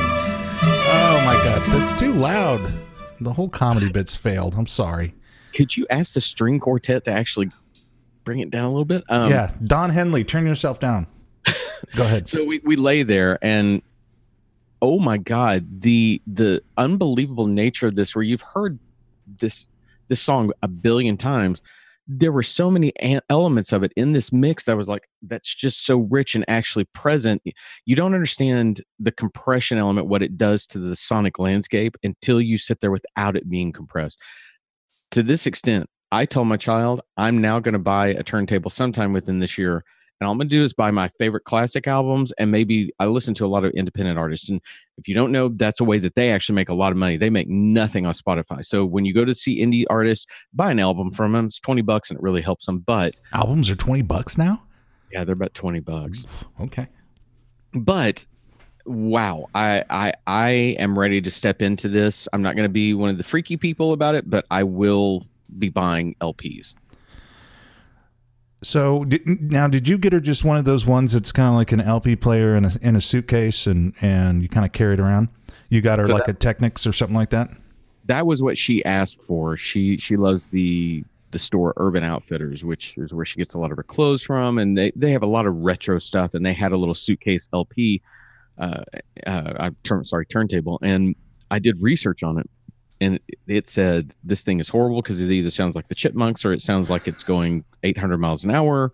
Oh 0.89 1.23
my 1.25 1.35
god, 1.45 1.63
that's 1.71 1.99
too 1.99 2.15
loud. 2.15 2.73
The 3.21 3.33
whole 3.33 3.49
comedy 3.49 3.91
bit's 3.91 4.15
failed. 4.15 4.55
I'm 4.57 4.67
sorry. 4.67 5.15
Could 5.55 5.77
you 5.77 5.87
ask 5.91 6.15
the 6.15 6.21
string 6.21 6.61
quartet 6.61 7.05
to 7.05 7.11
actually 7.11 7.51
bring 8.25 8.41
it 8.41 8.51
down 8.51 8.65
a 8.67 8.69
little 8.69 8.85
bit? 8.85 9.03
Um, 9.09 9.31
yeah, 9.31 9.53
Don 9.65 9.91
Henley, 9.91 10.23
turn 10.23 10.47
yourself 10.47 10.81
down. 10.81 11.07
Go 11.95 12.05
ahead. 12.05 12.27
So 12.27 12.45
we, 12.45 12.61
we 12.65 12.77
lay 12.77 13.03
there 13.03 13.39
and 13.43 13.83
oh 14.83 14.99
my 14.99 15.19
god, 15.19 15.81
the 15.81 16.23
the 16.27 16.63
unbelievable 16.77 17.47
nature 17.47 17.89
of 17.89 17.97
this 17.97 18.15
where 18.15 18.23
you've 18.23 18.43
heard 18.43 18.79
this 19.27 19.69
this 20.09 20.21
song 20.21 20.53
a 20.63 20.69
billion 20.69 21.17
times. 21.17 21.63
There 22.09 22.31
were 22.33 22.43
so 22.43 22.71
many 22.71 22.93
elements 23.29 23.73
of 23.73 23.83
it 23.83 23.93
in 23.97 24.13
this 24.13 24.33
mix 24.33 24.65
that 24.65 24.77
was 24.77 24.89
like 24.89 25.09
that's 25.23 25.53
just 25.53 25.85
so 25.85 26.01
rich 26.11 26.35
and 26.35 26.45
actually 26.47 26.85
present. 26.85 27.43
You 27.85 27.97
don't 27.97 28.15
understand 28.15 28.83
the 29.01 29.11
compression 29.11 29.77
element, 29.77 30.07
what 30.07 30.23
it 30.23 30.37
does 30.37 30.67
to 30.69 30.79
the 30.79 30.95
sonic 30.95 31.39
landscape 31.39 31.97
until 32.05 32.41
you 32.41 32.59
sit 32.59 32.81
there 32.81 32.93
without 32.93 33.37
it 33.37 33.51
being 33.51 33.73
compressed. 33.73 34.19
To 35.13 35.23
this 35.23 35.47
extent, 35.47 35.89
I 36.13 36.27
told 36.27 36.47
my 36.47 36.57
child 36.57 37.01
I'm 37.17 37.41
now 37.41 37.59
going 37.59 37.73
to 37.73 37.79
buy 37.81 38.09
a 38.09 38.23
turntable 38.23 38.71
sometime 38.71 39.13
within 39.13 39.41
this 39.41 39.59
year 39.59 39.85
and 40.21 40.27
all 40.27 40.33
I'm 40.33 40.39
gonna 40.39 40.49
do 40.49 40.65
is 40.65 40.73
buy 40.73 40.91
my 40.91 41.09
favorite 41.19 41.45
classic 41.45 41.87
albums, 41.87 42.33
and 42.39 42.51
maybe 42.51 42.91
I 42.99 43.07
listen 43.07 43.35
to 43.35 43.45
a 43.45 43.49
lot 43.49 43.65
of 43.65 43.73
independent 43.73 44.19
artists. 44.19 44.49
And 44.49 44.61
if 44.99 45.09
you 45.09 45.15
don't 45.15 45.33
know, 45.33 45.49
that's 45.49 45.81
a 45.81 45.85
way 45.85 45.99
that 45.99 46.15
they 46.15 46.31
actually 46.31 46.55
make 46.55 46.69
a 46.69 46.75
lot 46.75 46.93
of 46.93 46.99
money. 46.99 47.17
They 47.17 47.31
make 47.31 47.49
nothing 47.49 48.07
on 48.07 48.15
Spotify. 48.15 48.65
So 48.65 48.85
when 48.85 49.05
you 49.05 49.13
go 49.13 49.25
to 49.25 49.35
see 49.35 49.61
indie 49.61 49.85
artists, 49.91 50.27
buy 50.55 50.71
an 50.71 50.79
album 50.79 51.13
from 51.13 51.33
them. 51.33 51.47
It's 51.47 51.61
twenty 51.61 51.83
bucks, 51.83 52.11
and 52.11 52.19
it 52.19 52.23
really 52.23 52.43
helps 52.43 52.67
them. 52.67 52.79
But 52.79 53.17
Albums 53.33 53.69
are 53.71 53.77
20 53.77 54.03
bucks 54.03 54.39
now? 54.39 54.63
yeah, 55.13 55.25
they're 55.25 55.35
about 55.35 55.55
twenty 55.55 55.81
bucks. 55.81 56.25
Okay. 56.61 56.89
But 57.73 58.27
wow, 58.87 59.47
I 59.55 59.85
I 59.91 60.13
I 60.27 60.49
am 60.79 60.99
ready 60.99 61.21
to 61.21 61.31
step 61.31 61.63
into 61.63 61.89
this. 61.89 62.29
I'm 62.33 62.43
not 62.43 62.57
gonna 62.57 62.69
be 62.69 62.95
one 62.95 63.11
of 63.11 63.19
the 63.19 63.25
freaky 63.25 63.57
people 63.57 63.93
about 63.93 64.15
it, 64.15 64.29
but 64.29 64.47
I 64.51 64.63
will 64.63 65.27
be 65.59 65.69
buying 65.69 66.15
LPs. 66.21 66.75
So 68.67 69.05
did, 69.05 69.27
now, 69.27 69.69
did 69.69 69.87
you 69.87 69.97
get 69.97 70.13
her 70.13 70.21
just 70.21 70.45
one 70.45 70.57
of 70.57 70.65
those 70.65 70.85
ones 70.87 71.13
that's 71.13 71.31
kind 71.31 71.49
of 71.49 71.55
like 71.55 71.73
an 71.73 71.81
LP 71.81 72.17
player 72.17 72.57
in 72.57 72.65
a, 72.65 72.71
in 72.83 72.97
a 72.97 73.01
suitcase 73.01 73.67
and, 73.67 73.95
and 74.01 74.43
you 74.43 74.49
kind 74.49 74.67
of 74.67 74.73
carry 74.73 74.95
it 74.95 75.01
around? 75.01 75.29
You 75.69 75.81
got 75.81 75.99
her 75.99 76.07
So 76.07 76.15
like 76.15 76.29
a 76.29 76.33
Technics 76.33 76.87
or 76.87 76.93
something 76.93 77.17
like 77.17 77.31
that? 77.31 77.51
that 78.07 78.27
was 78.27 78.43
what 78.43 78.57
she 78.57 78.85
asked 78.85 79.19
for. 79.27 79.57
She 79.57 79.99
she 79.99 80.17
loves 80.17 80.49
the 80.49 81.05
the 81.33 81.39
store 81.39 81.75
Urban 81.77 82.05
Outfitters, 82.05 82.65
which 82.65 82.97
is 82.97 83.13
where 83.13 83.25
she 83.25 83.37
gets 83.37 83.55
a 83.55 83.59
lot 83.59 83.71
of 83.71 83.77
her 83.77 83.83
clothes 83.83 84.23
from, 84.23 84.59
and 84.59 84.77
they 84.77 84.93
they 84.97 85.11
have 85.11 85.23
a 85.23 85.27
lot 85.29 85.47
of 85.47 85.55
retro 85.57 85.99
stuff. 85.99 86.35
And 86.35 86.45
they 86.45 86.53
had 86.53 86.73
a 86.73 86.77
little 86.77 86.95
suitcase 86.95 87.49
LP, 87.53 88.01
uh, 88.59 88.83
uh, 89.27 89.71
turn 89.83 90.05
sorry 90.05 90.27
turntable, 90.27 90.79
and 90.83 91.15
I 91.51 91.59
did 91.59 91.81
research 91.83 92.23
on 92.23 92.39
it, 92.39 92.49
and 93.01 93.21
it 93.47 93.69
said 93.69 94.15
this 94.25 94.43
thing 94.43 94.59
is 94.61 94.69
horrible 94.69 95.03
because 95.03 95.21
it 95.21 95.31
either 95.31 95.51
sounds 95.51 95.77
like 95.77 95.89
the 95.89 95.95
Chipmunks 95.95 96.45
or 96.45 96.53
it 96.53 96.63
sounds 96.63 96.89
like 96.91 97.07
it's 97.07 97.23
going 97.23 97.65
800 97.83 98.19
miles 98.19 98.45
an 98.45 98.51
hour. 98.51 98.93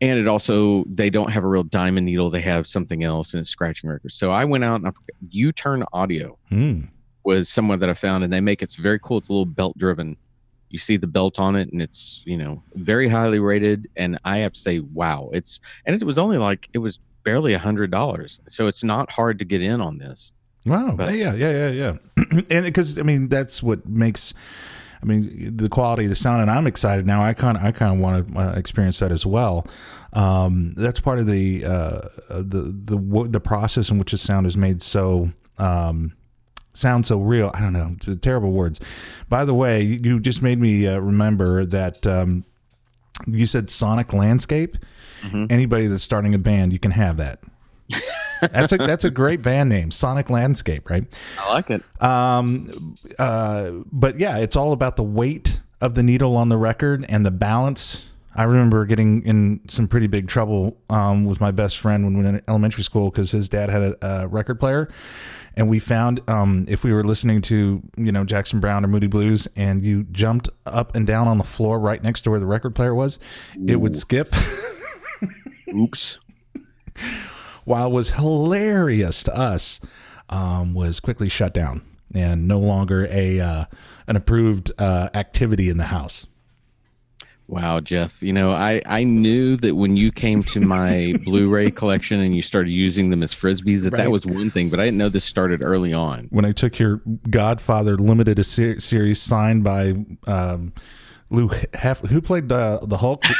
And 0.00 0.18
it 0.18 0.26
also 0.26 0.84
they 0.92 1.10
don't 1.10 1.30
have 1.30 1.44
a 1.44 1.46
real 1.46 1.62
diamond 1.62 2.06
needle; 2.06 2.28
they 2.28 2.40
have 2.40 2.66
something 2.66 3.04
else, 3.04 3.34
and 3.34 3.40
it's 3.40 3.48
scratching 3.50 3.88
records. 3.88 4.16
So 4.16 4.32
I 4.32 4.44
went 4.44 4.64
out 4.64 4.76
and 4.80 4.88
I, 4.88 4.92
U 5.30 5.52
Turn 5.52 5.84
Audio 5.92 6.38
Hmm. 6.48 6.82
was 7.22 7.48
someone 7.48 7.78
that 7.78 7.88
I 7.88 7.94
found, 7.94 8.24
and 8.24 8.32
they 8.32 8.40
make 8.40 8.62
it's 8.62 8.74
very 8.74 8.98
cool. 8.98 9.18
It's 9.18 9.28
a 9.28 9.32
little 9.32 9.46
belt 9.46 9.78
driven. 9.78 10.16
You 10.70 10.78
see 10.80 10.96
the 10.96 11.06
belt 11.06 11.38
on 11.38 11.54
it, 11.54 11.70
and 11.72 11.80
it's 11.80 12.24
you 12.26 12.36
know 12.36 12.64
very 12.74 13.08
highly 13.08 13.38
rated. 13.38 13.88
And 13.94 14.18
I 14.24 14.38
have 14.38 14.54
to 14.54 14.60
say, 14.60 14.80
wow, 14.80 15.30
it's 15.32 15.60
and 15.86 15.94
it 15.94 16.02
was 16.04 16.18
only 16.18 16.38
like 16.38 16.68
it 16.72 16.78
was 16.78 16.98
barely 17.22 17.52
a 17.52 17.58
hundred 17.60 17.92
dollars, 17.92 18.40
so 18.48 18.66
it's 18.66 18.82
not 18.82 19.08
hard 19.12 19.38
to 19.38 19.44
get 19.44 19.62
in 19.62 19.80
on 19.80 19.98
this. 19.98 20.32
Wow. 20.66 20.94
But- 20.96 21.14
yeah, 21.14 21.34
yeah, 21.34 21.68
yeah, 21.68 21.70
yeah. 21.70 21.96
and 22.50 22.64
because 22.64 22.98
I 22.98 23.02
mean, 23.02 23.28
that's 23.28 23.62
what 23.62 23.86
makes. 23.88 24.34
I 25.02 25.04
mean, 25.04 25.56
the 25.56 25.68
quality 25.68 26.04
of 26.04 26.10
the 26.10 26.14
sound, 26.14 26.42
and 26.42 26.50
I'm 26.50 26.68
excited 26.68 27.08
now. 27.08 27.24
I 27.24 27.32
kind, 27.32 27.56
of, 27.56 27.64
I 27.64 27.72
kind 27.72 27.92
of 27.94 27.98
want 28.00 28.34
to 28.34 28.38
uh, 28.38 28.52
experience 28.52 29.00
that 29.00 29.10
as 29.10 29.26
well. 29.26 29.66
Um, 30.12 30.74
that's 30.76 31.00
part 31.00 31.18
of 31.18 31.26
the 31.26 31.64
uh, 31.64 32.00
the 32.28 32.72
the 32.84 33.26
the 33.28 33.40
process 33.40 33.90
in 33.90 33.98
which 33.98 34.12
the 34.12 34.18
sound 34.18 34.46
is 34.46 34.56
made 34.56 34.80
so 34.80 35.32
um, 35.58 36.12
sound 36.74 37.04
so 37.04 37.18
real. 37.18 37.50
I 37.52 37.60
don't 37.60 37.72
know, 37.72 37.96
terrible 38.20 38.52
words. 38.52 38.78
By 39.28 39.44
the 39.44 39.54
way, 39.54 39.82
you 39.82 40.20
just 40.20 40.40
made 40.40 40.60
me 40.60 40.86
uh, 40.86 40.98
remember 41.00 41.66
that 41.66 42.06
um, 42.06 42.44
you 43.26 43.46
said 43.46 43.70
sonic 43.70 44.12
landscape. 44.12 44.76
Anybody 45.50 45.88
that's 45.88 46.04
starting 46.04 46.32
a 46.34 46.38
band, 46.38 46.72
you 46.72 46.78
can 46.78 46.92
have 46.92 47.16
that. 47.16 47.40
that's 48.50 48.72
a 48.72 48.76
that's 48.76 49.04
a 49.04 49.10
great 49.10 49.42
band 49.42 49.68
name, 49.70 49.90
Sonic 49.90 50.30
Landscape, 50.30 50.90
right? 50.90 51.04
I 51.38 51.52
like 51.52 51.70
it. 51.70 51.82
Um, 52.02 52.96
uh, 53.18 53.70
but 53.90 54.18
yeah, 54.18 54.38
it's 54.38 54.56
all 54.56 54.72
about 54.72 54.96
the 54.96 55.02
weight 55.02 55.60
of 55.80 55.94
the 55.94 56.02
needle 56.02 56.36
on 56.36 56.48
the 56.48 56.56
record 56.56 57.04
and 57.08 57.24
the 57.24 57.30
balance. 57.30 58.08
I 58.34 58.44
remember 58.44 58.86
getting 58.86 59.22
in 59.22 59.60
some 59.68 59.88
pretty 59.88 60.06
big 60.06 60.26
trouble 60.26 60.78
um, 60.88 61.26
with 61.26 61.40
my 61.40 61.50
best 61.50 61.78
friend 61.78 62.04
when 62.04 62.16
we 62.16 62.22
were 62.22 62.30
in 62.30 62.42
elementary 62.48 62.82
school 62.82 63.10
because 63.10 63.30
his 63.30 63.48
dad 63.48 63.68
had 63.68 63.82
a, 63.82 64.22
a 64.22 64.28
record 64.28 64.58
player, 64.58 64.88
and 65.54 65.68
we 65.68 65.78
found 65.78 66.20
um, 66.28 66.64
if 66.66 66.82
we 66.82 66.92
were 66.92 67.04
listening 67.04 67.42
to 67.42 67.82
you 67.96 68.12
know 68.12 68.24
Jackson 68.24 68.58
Browne 68.58 68.84
or 68.84 68.88
Moody 68.88 69.06
Blues, 69.06 69.48
and 69.56 69.84
you 69.84 70.04
jumped 70.04 70.48
up 70.64 70.96
and 70.96 71.06
down 71.06 71.28
on 71.28 71.38
the 71.38 71.44
floor 71.44 71.78
right 71.78 72.02
next 72.02 72.22
to 72.22 72.30
where 72.30 72.40
the 72.40 72.46
record 72.46 72.74
player 72.74 72.94
was, 72.94 73.18
it 73.66 73.76
would 73.76 73.94
skip. 73.96 74.34
Oops. 75.74 76.18
While 77.64 77.90
was 77.90 78.10
hilarious 78.10 79.22
to 79.24 79.36
us, 79.36 79.80
um, 80.28 80.74
was 80.74 81.00
quickly 81.00 81.28
shut 81.28 81.52
down 81.54 81.82
and 82.14 82.46
no 82.48 82.58
longer 82.58 83.06
a 83.10 83.40
uh, 83.40 83.64
an 84.06 84.16
approved 84.16 84.72
uh, 84.78 85.08
activity 85.14 85.68
in 85.68 85.76
the 85.78 85.84
house. 85.84 86.26
Wow, 87.48 87.80
Jeff. 87.80 88.22
You 88.22 88.32
know, 88.32 88.52
I 88.52 88.80
I 88.86 89.04
knew 89.04 89.56
that 89.56 89.74
when 89.74 89.96
you 89.96 90.10
came 90.10 90.42
to 90.44 90.60
my 90.60 91.14
Blu-ray 91.24 91.70
collection 91.70 92.20
and 92.20 92.34
you 92.34 92.40
started 92.40 92.70
using 92.70 93.10
them 93.10 93.22
as 93.22 93.34
frisbees, 93.34 93.82
that 93.82 93.92
Right. 93.92 94.04
that 94.04 94.10
was 94.10 94.24
one 94.24 94.48
thing. 94.50 94.70
But 94.70 94.80
I 94.80 94.84
didn't 94.86 94.96
know 94.98 95.08
this 95.10 95.24
started 95.24 95.62
early 95.64 95.92
on. 95.92 96.28
When 96.30 96.44
I 96.46 96.52
took 96.52 96.78
your 96.78 97.02
Godfather 97.28 97.98
limited 97.98 98.38
a 98.38 98.44
ser- 98.44 98.80
series 98.80 99.20
signed 99.20 99.64
by 99.64 99.94
um, 100.26 100.72
Lou 101.30 101.50
Hef- 101.74 102.00
who 102.00 102.22
played 102.22 102.50
uh, 102.50 102.78
the 102.84 102.96
Hulk. 102.96 103.24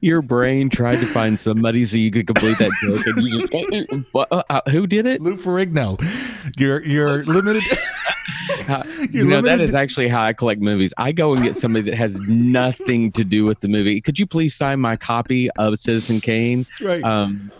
Your 0.00 0.22
brain 0.22 0.68
tried 0.70 0.96
to 0.96 1.06
find 1.06 1.38
somebody 1.38 1.84
so 1.84 1.96
you 1.96 2.10
could 2.10 2.26
complete 2.26 2.58
that 2.58 2.70
joke, 2.82 3.06
and 3.06 3.22
you 3.26 3.46
just 3.48 4.12
what, 4.12 4.28
uh, 4.30 4.42
uh, 4.50 4.60
who 4.70 4.86
did 4.86 5.06
it? 5.06 5.20
Lou 5.20 5.36
Ferrigno, 5.36 5.98
your 6.58 6.82
your 6.84 7.24
limited. 7.24 7.62
How- 8.66 8.82
You're 9.10 9.24
you 9.24 9.24
know, 9.24 9.40
that 9.42 9.60
is 9.60 9.74
actually 9.74 10.08
how 10.08 10.22
I 10.22 10.32
collect 10.32 10.60
movies. 10.60 10.92
I 10.96 11.12
go 11.12 11.32
and 11.32 11.42
get 11.42 11.56
somebody 11.56 11.90
that 11.90 11.96
has 11.96 12.18
nothing 12.28 13.10
to 13.12 13.24
do 13.24 13.44
with 13.44 13.60
the 13.60 13.68
movie. 13.68 14.00
Could 14.00 14.18
you 14.18 14.26
please 14.26 14.54
sign 14.54 14.80
my 14.80 14.96
copy 14.96 15.50
of 15.52 15.78
Citizen 15.78 16.20
Kane? 16.20 16.66
Right. 16.80 17.02
Um, 17.02 17.50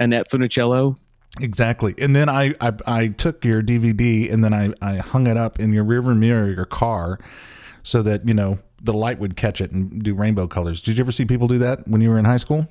Annette 0.00 0.30
Funicello. 0.30 0.96
Exactly. 1.40 1.94
And 1.98 2.14
then 2.14 2.28
I, 2.28 2.54
I 2.60 2.72
I 2.86 3.08
took 3.08 3.44
your 3.44 3.62
DVD 3.62 4.32
and 4.32 4.42
then 4.44 4.54
I, 4.54 4.72
I 4.80 4.96
hung 4.98 5.26
it 5.26 5.36
up 5.36 5.58
in 5.58 5.72
your 5.72 5.84
rearview 5.84 6.16
mirror 6.16 6.48
of 6.48 6.54
your 6.56 6.64
car 6.64 7.18
so 7.82 8.00
that, 8.02 8.26
you 8.26 8.34
know, 8.34 8.58
the 8.84 8.92
light 8.92 9.18
would 9.18 9.36
catch 9.36 9.60
it 9.60 9.72
and 9.72 10.02
do 10.02 10.14
rainbow 10.14 10.46
colors. 10.46 10.80
Did 10.80 10.96
you 10.98 11.02
ever 11.04 11.12
see 11.12 11.24
people 11.24 11.48
do 11.48 11.58
that 11.58 11.86
when 11.88 12.00
you 12.00 12.10
were 12.10 12.18
in 12.18 12.24
high 12.24 12.36
school? 12.36 12.68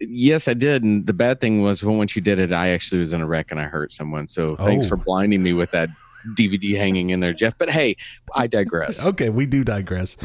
Yes, 0.00 0.46
I 0.48 0.54
did. 0.54 0.82
And 0.82 1.06
the 1.06 1.12
bad 1.12 1.40
thing 1.40 1.62
was 1.62 1.82
when 1.82 1.98
once 1.98 2.14
you 2.14 2.22
did 2.22 2.38
it, 2.38 2.52
I 2.52 2.68
actually 2.68 3.00
was 3.00 3.12
in 3.12 3.20
a 3.20 3.26
wreck 3.26 3.50
and 3.50 3.58
I 3.60 3.64
hurt 3.64 3.90
someone. 3.92 4.26
So 4.26 4.56
thanks 4.56 4.84
Oh. 4.86 4.88
for 4.90 4.96
blinding 4.96 5.42
me 5.42 5.52
with 5.52 5.70
that 5.72 5.88
DVD 6.36 6.76
hanging 6.76 7.10
in 7.10 7.20
there, 7.20 7.32
Jeff. 7.32 7.54
But 7.58 7.70
hey, 7.70 7.96
I 8.34 8.46
digress. 8.46 9.04
Okay, 9.06 9.30
we 9.30 9.46
do 9.46 9.64
digress. 9.64 10.16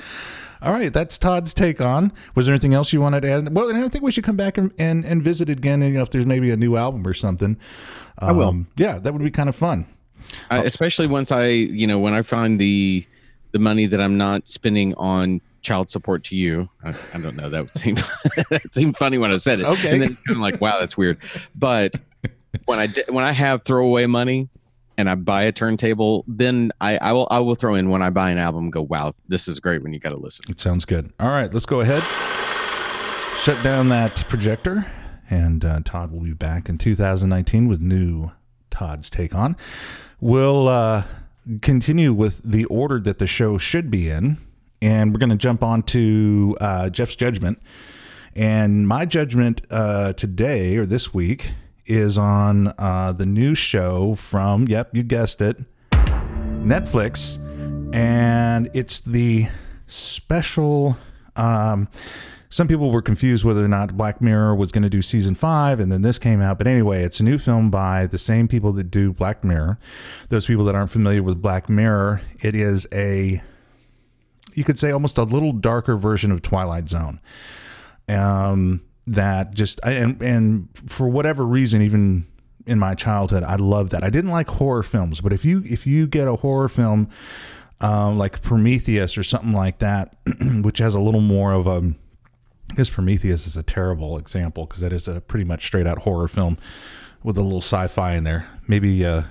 All 0.61 0.73
right, 0.73 0.91
that's 0.91 1.17
Todd's 1.17 1.53
take 1.53 1.79
on. 1.79 2.11
Was 2.35 2.45
there 2.45 2.53
anything 2.53 2.73
else 2.73 2.91
you 2.91 2.99
wanted 2.99 3.21
to 3.21 3.29
add? 3.31 3.55
Well, 3.55 3.69
and 3.69 3.77
I 3.77 3.87
think 3.87 4.03
we 4.03 4.11
should 4.11 4.25
come 4.25 4.35
back 4.35 4.57
and, 4.57 4.73
and, 4.77 5.05
and 5.05 5.23
visit 5.23 5.49
again. 5.49 5.81
You 5.81 5.91
know, 5.91 6.01
if 6.01 6.09
there's 6.09 6.25
maybe 6.25 6.51
a 6.51 6.57
new 6.57 6.75
album 6.75 7.07
or 7.07 7.13
something. 7.13 7.55
Um, 8.17 8.29
I 8.29 8.31
will. 8.33 8.65
Yeah, 8.75 8.99
that 8.99 9.13
would 9.13 9.23
be 9.23 9.31
kind 9.31 9.47
of 9.47 9.55
fun. 9.55 9.85
I, 10.51 10.59
especially 10.63 11.07
once 11.07 11.31
I, 11.31 11.47
you 11.47 11.87
know, 11.87 11.97
when 11.99 12.13
I 12.13 12.23
find 12.23 12.59
the 12.59 13.05
the 13.51 13.59
money 13.59 13.85
that 13.87 13.99
I'm 13.99 14.17
not 14.17 14.47
spending 14.47 14.93
on 14.95 15.41
child 15.61 15.89
support 15.89 16.23
to 16.25 16.35
you. 16.35 16.69
I, 16.83 16.93
I 17.13 17.19
don't 17.19 17.35
know. 17.35 17.49
That 17.49 17.63
would 17.63 17.73
seem 17.73 17.95
that 18.49 18.67
seemed 18.71 18.97
funny 18.97 19.17
when 19.17 19.31
I 19.31 19.37
said 19.37 19.59
it. 19.59 19.65
Okay. 19.65 19.91
and 19.91 20.01
then 20.01 20.11
it's 20.11 20.21
kind 20.21 20.37
of 20.37 20.41
like, 20.41 20.61
wow, 20.61 20.79
that's 20.79 20.97
weird. 20.97 21.17
But 21.55 21.95
when 22.65 22.79
I 22.79 22.87
when 23.09 23.25
I 23.25 23.31
have 23.31 23.63
throwaway 23.63 24.05
money 24.05 24.49
and 24.97 25.09
I 25.09 25.15
buy 25.15 25.43
a 25.43 25.51
turntable, 25.51 26.25
then 26.27 26.71
I, 26.81 26.97
I 26.97 27.13
will 27.13 27.27
I 27.31 27.39
will 27.39 27.55
throw 27.55 27.75
in 27.75 27.89
when 27.89 28.01
I 28.01 28.09
buy 28.09 28.31
an 28.31 28.37
album. 28.37 28.69
Go, 28.69 28.81
wow, 28.81 29.13
this 29.27 29.47
is 29.47 29.59
great. 29.59 29.83
When 29.83 29.93
you 29.93 29.99
got 29.99 30.09
to 30.09 30.17
listen. 30.17 30.45
It 30.49 30.59
sounds 30.59 30.85
good. 30.85 31.11
All 31.19 31.29
right, 31.29 31.53
let's 31.53 31.65
go 31.65 31.81
ahead. 31.81 32.03
Shut 33.39 33.63
down 33.63 33.87
that 33.87 34.15
projector, 34.27 34.91
and 35.29 35.63
uh, 35.63 35.79
Todd 35.85 36.11
will 36.11 36.19
be 36.19 36.33
back 36.33 36.67
in 36.67 36.77
2019 36.77 37.69
with 37.69 37.79
new 37.79 38.31
Todd's 38.69 39.09
take 39.09 39.33
on. 39.33 39.55
We'll 40.19 40.67
uh, 40.67 41.03
continue 41.61 42.13
with 42.13 42.41
the 42.43 42.65
order 42.65 42.99
that 42.99 43.19
the 43.19 43.27
show 43.27 43.57
should 43.57 43.89
be 43.89 44.09
in, 44.09 44.37
and 44.81 45.13
we're 45.13 45.19
going 45.19 45.29
to 45.29 45.37
jump 45.37 45.63
on 45.63 45.83
to 45.83 46.57
uh, 46.61 46.89
Jeff's 46.89 47.15
judgment. 47.15 47.61
And 48.35 48.87
my 48.87 49.05
judgment 49.05 49.61
uh, 49.69 50.13
today 50.13 50.77
or 50.77 50.85
this 50.85 51.13
week 51.13 51.51
is 51.85 52.17
on 52.17 52.73
uh, 52.77 53.11
the 53.11 53.25
new 53.25 53.55
show 53.55 54.15
from, 54.15 54.67
yep, 54.67 54.95
you 54.95 55.03
guessed 55.03 55.41
it, 55.41 55.57
Netflix, 55.91 57.37
and 57.93 58.69
it's 58.73 59.01
the 59.01 59.47
special. 59.87 60.97
Um, 61.35 61.87
some 62.49 62.67
people 62.67 62.91
were 62.91 63.01
confused 63.01 63.45
whether 63.45 63.63
or 63.63 63.67
not 63.67 63.95
Black 63.95 64.21
Mirror 64.21 64.55
was 64.55 64.71
going 64.71 64.81
to 64.83 64.89
do 64.89 65.03
season 65.03 65.35
five, 65.35 65.79
and 65.79 65.91
then 65.91 66.01
this 66.01 66.17
came 66.17 66.41
out. 66.41 66.57
But 66.57 66.65
anyway, 66.65 67.03
it's 67.03 67.19
a 67.19 67.23
new 67.23 67.37
film 67.37 67.69
by 67.69 68.07
the 68.07 68.17
same 68.17 68.47
people 68.47 68.73
that 68.73 68.85
do 68.85 69.13
Black 69.13 69.43
Mirror. 69.43 69.77
Those 70.29 70.47
people 70.47 70.65
that 70.65 70.73
aren't 70.73 70.91
familiar 70.91 71.21
with 71.21 71.41
Black 71.41 71.69
Mirror, 71.69 72.21
it 72.41 72.55
is 72.55 72.87
a, 72.91 73.41
you 74.53 74.63
could 74.63 74.79
say, 74.79 74.89
almost 74.91 75.19
a 75.19 75.23
little 75.23 75.51
darker 75.51 75.95
version 75.95 76.31
of 76.31 76.41
Twilight 76.41 76.89
Zone. 76.89 77.19
Um, 78.07 78.81
that 79.05 79.53
just 79.53 79.79
and 79.83 80.21
and 80.21 80.69
for 80.87 81.07
whatever 81.07 81.45
reason, 81.45 81.83
even 81.83 82.25
in 82.65 82.79
my 82.79 82.95
childhood, 82.95 83.43
I 83.43 83.55
loved 83.55 83.91
that. 83.91 84.03
I 84.03 84.09
didn't 84.09 84.31
like 84.31 84.47
horror 84.47 84.83
films, 84.83 85.21
but 85.21 85.33
if 85.33 85.45
you 85.45 85.61
if 85.65 85.85
you 85.85 86.07
get 86.07 86.27
a 86.27 86.35
horror 86.35 86.69
film 86.69 87.09
um, 87.81 88.17
like 88.17 88.41
Prometheus 88.41 89.17
or 89.17 89.23
something 89.23 89.53
like 89.53 89.79
that, 89.79 90.15
which 90.61 90.79
has 90.79 90.95
a 90.95 90.99
little 90.99 91.21
more 91.21 91.53
of 91.53 91.67
a 91.67 91.93
Guess 92.75 92.89
Prometheus 92.89 93.47
is 93.47 93.57
a 93.57 93.63
terrible 93.63 94.17
example 94.17 94.65
because 94.65 94.81
that 94.81 94.93
is 94.93 95.07
a 95.07 95.21
pretty 95.21 95.45
much 95.45 95.65
straight 95.65 95.87
out 95.87 95.99
horror 95.99 96.27
film 96.27 96.57
with 97.23 97.37
a 97.37 97.41
little 97.41 97.61
sci-fi 97.61 98.13
in 98.13 98.23
there. 98.23 98.47
Maybe 98.67 99.05
uh 99.05 99.23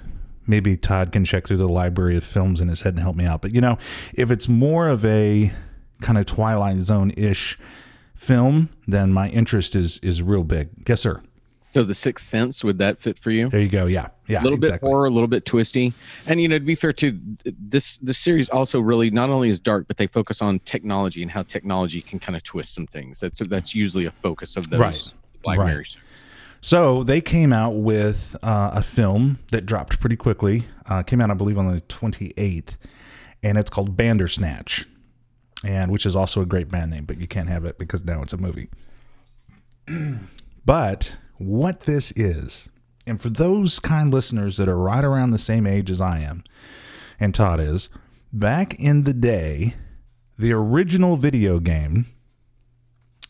maybe 0.46 0.76
Todd 0.76 1.12
can 1.12 1.24
check 1.24 1.46
through 1.46 1.58
the 1.58 1.68
library 1.68 2.16
of 2.16 2.24
films 2.24 2.60
in 2.60 2.68
his 2.68 2.80
head 2.80 2.94
and 2.94 3.02
help 3.02 3.16
me 3.16 3.26
out. 3.26 3.42
But 3.42 3.54
you 3.54 3.60
know, 3.60 3.78
if 4.14 4.30
it's 4.30 4.48
more 4.48 4.88
of 4.88 5.04
a 5.04 5.52
kind 6.00 6.18
of 6.18 6.26
Twilight 6.26 6.78
Zone 6.78 7.10
ish 7.16 7.58
film, 8.14 8.70
then 8.86 9.12
my 9.12 9.28
interest 9.28 9.76
is 9.76 9.98
is 9.98 10.22
real 10.22 10.44
big. 10.44 10.68
Yes, 10.86 11.00
sir. 11.00 11.22
So 11.70 11.84
the 11.84 11.94
Sixth 11.94 12.26
Sense 12.26 12.64
would 12.64 12.78
that 12.78 12.98
fit 12.98 13.18
for 13.18 13.30
you? 13.30 13.48
There 13.48 13.60
you 13.60 13.68
go. 13.68 13.86
Yeah, 13.86 14.08
yeah. 14.26 14.40
a 14.40 14.42
little 14.42 14.58
exactly. 14.58 14.86
bit 14.86 14.90
horror, 14.90 15.06
a 15.06 15.10
little 15.10 15.28
bit 15.28 15.44
twisty, 15.44 15.92
and 16.26 16.40
you 16.40 16.48
know 16.48 16.58
to 16.58 16.64
be 16.64 16.74
fair 16.74 16.92
too, 16.92 17.20
this 17.44 17.98
this 17.98 18.18
series 18.18 18.48
also 18.48 18.80
really 18.80 19.10
not 19.10 19.28
only 19.28 19.50
is 19.50 19.60
dark, 19.60 19.86
but 19.86 19.98
they 19.98 20.06
focus 20.06 20.40
on 20.40 20.60
technology 20.60 21.22
and 21.22 21.30
how 21.30 21.42
technology 21.42 22.00
can 22.00 22.18
kind 22.18 22.36
of 22.36 22.42
twist 22.42 22.74
some 22.74 22.86
things. 22.86 23.20
That's 23.20 23.38
that's 23.40 23.74
usually 23.74 24.06
a 24.06 24.10
focus 24.10 24.56
of 24.56 24.70
those 24.70 24.80
Right. 24.80 25.12
Black 25.42 25.58
Right. 25.58 25.66
Mirrors. 25.66 25.98
So 26.60 27.04
they 27.04 27.20
came 27.20 27.52
out 27.52 27.76
with 27.76 28.36
uh, 28.42 28.70
a 28.74 28.82
film 28.82 29.38
that 29.50 29.64
dropped 29.64 30.00
pretty 30.00 30.16
quickly. 30.16 30.66
Uh, 30.88 31.02
came 31.02 31.20
out, 31.20 31.30
I 31.30 31.34
believe, 31.34 31.58
on 31.58 31.70
the 31.70 31.80
28th, 31.82 32.70
and 33.42 33.56
it's 33.56 33.70
called 33.70 33.96
Bandersnatch, 33.96 34.86
and 35.62 35.92
which 35.92 36.04
is 36.04 36.16
also 36.16 36.40
a 36.40 36.46
great 36.46 36.68
band 36.68 36.90
name, 36.90 37.04
but 37.04 37.18
you 37.20 37.28
can't 37.28 37.48
have 37.48 37.64
it 37.64 37.78
because 37.78 38.04
now 38.04 38.22
it's 38.22 38.32
a 38.32 38.38
movie. 38.38 38.68
but 40.64 41.16
what 41.38 41.80
this 41.80 42.12
is, 42.12 42.68
and 43.06 43.20
for 43.20 43.30
those 43.30 43.78
kind 43.80 44.12
listeners 44.12 44.56
that 44.58 44.68
are 44.68 44.76
right 44.78 45.04
around 45.04 45.30
the 45.30 45.38
same 45.38 45.66
age 45.66 45.90
as 45.90 46.00
I 46.00 46.18
am, 46.20 46.44
and 47.18 47.34
Todd 47.34 47.60
is, 47.60 47.88
back 48.32 48.74
in 48.74 49.04
the 49.04 49.14
day, 49.14 49.74
the 50.38 50.52
original 50.52 51.16
video 51.16 51.58
game 51.58 52.06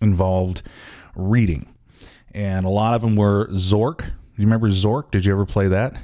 involved 0.01 0.63
reading 1.17 1.67
and 2.33 2.67
a 2.67 2.69
lot 2.69 2.95
of 2.95 3.01
them 3.01 3.17
were 3.17 3.49
Zork. 3.49 3.99
Do 4.01 4.07
you 4.37 4.45
remember 4.45 4.69
Zork? 4.69 5.11
Did 5.11 5.25
you 5.25 5.33
ever 5.33 5.47
play 5.47 5.69
that? 5.69 6.01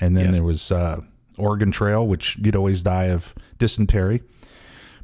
And 0.00 0.16
then 0.16 0.26
Yes. 0.26 0.34
there 0.36 0.44
was 0.44 0.72
uh, 0.72 1.00
Oregon 1.36 1.70
Trail, 1.72 2.06
which 2.06 2.38
you'd 2.38 2.56
always 2.56 2.80
die 2.80 3.06
of 3.06 3.34
dysentery. 3.58 4.22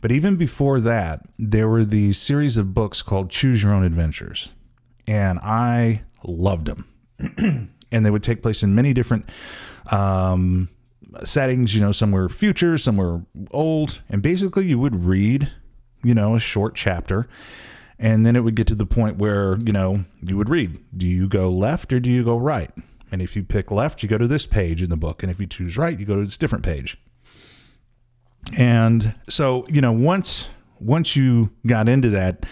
But 0.01 0.13
even 0.13 0.37
before 0.37 0.81
that, 0.81 1.23
there 1.39 1.69
were 1.69 1.85
these 1.85 2.17
series 2.19 2.57
of 2.57 2.73
books 2.73 3.03
called 3.03 3.31
Choose 3.31 3.63
Your 3.63 3.73
Own 3.75 3.83
Adventures, 3.85 4.53
and 5.07 5.39
I 5.41 6.03
loved 6.25 6.67
them. 6.67 6.87
and 7.93 8.07
they 8.07 8.11
would 8.11 8.23
take 8.23 8.43
place 8.43 8.63
in 8.63 8.75
many 8.75 8.93
different 8.93 9.29
um, 9.91 10.69
settings. 11.25 11.75
You 11.75 11.81
know, 11.81 11.93
some 11.93 12.13
were 12.13 12.29
future, 12.29 12.79
some 12.79 12.97
were 12.97 13.23
old, 13.51 14.01
and 14.09 14.23
basically 14.23 14.67
you 14.67 14.79
would 14.79 15.05
read, 15.05 15.51
you 16.03 16.15
know, 16.15 16.35
a 16.35 16.41
short 16.41 16.75
chapter, 16.75 17.29
and 17.99 18.25
then 18.25 18.37
it 18.37 18.41
would 18.41 18.55
get 18.55 18.67
to 18.69 18.75
the 18.75 18.87
point 18.87 19.19
where 19.19 19.57
you 19.59 19.73
know 19.73 20.05
you 20.23 20.37
would 20.37 20.49
read: 20.49 20.79
Do 20.97 21.07
you 21.07 21.29
go 21.29 21.51
left 21.51 21.93
or 21.93 22.01
do 22.01 22.11
you 22.11 22.25
go 22.25 22.37
right? 22.37 22.71
And 23.13 23.21
if 23.21 23.35
you 23.35 23.43
pick 23.43 23.73
left, 23.73 24.03
you 24.03 24.09
go 24.09 24.19
to 24.19 24.29
this 24.29 24.47
page 24.47 24.83
in 24.83 24.91
the 24.91 24.97
book, 24.97 25.23
and 25.23 25.33
if 25.33 25.41
you 25.41 25.47
choose 25.47 25.77
right, 25.77 25.99
you 25.99 26.07
go 26.07 26.17
to 26.17 26.25
this 26.25 26.37
different 26.37 26.65
page. 26.65 26.97
And 28.57 29.15
so, 29.29 29.67
you 29.69 29.81
know, 29.81 29.93
once 29.93 30.49
once 30.79 31.15
you 31.15 31.51
got 31.67 31.89
into 31.89 32.11
that 32.11 32.47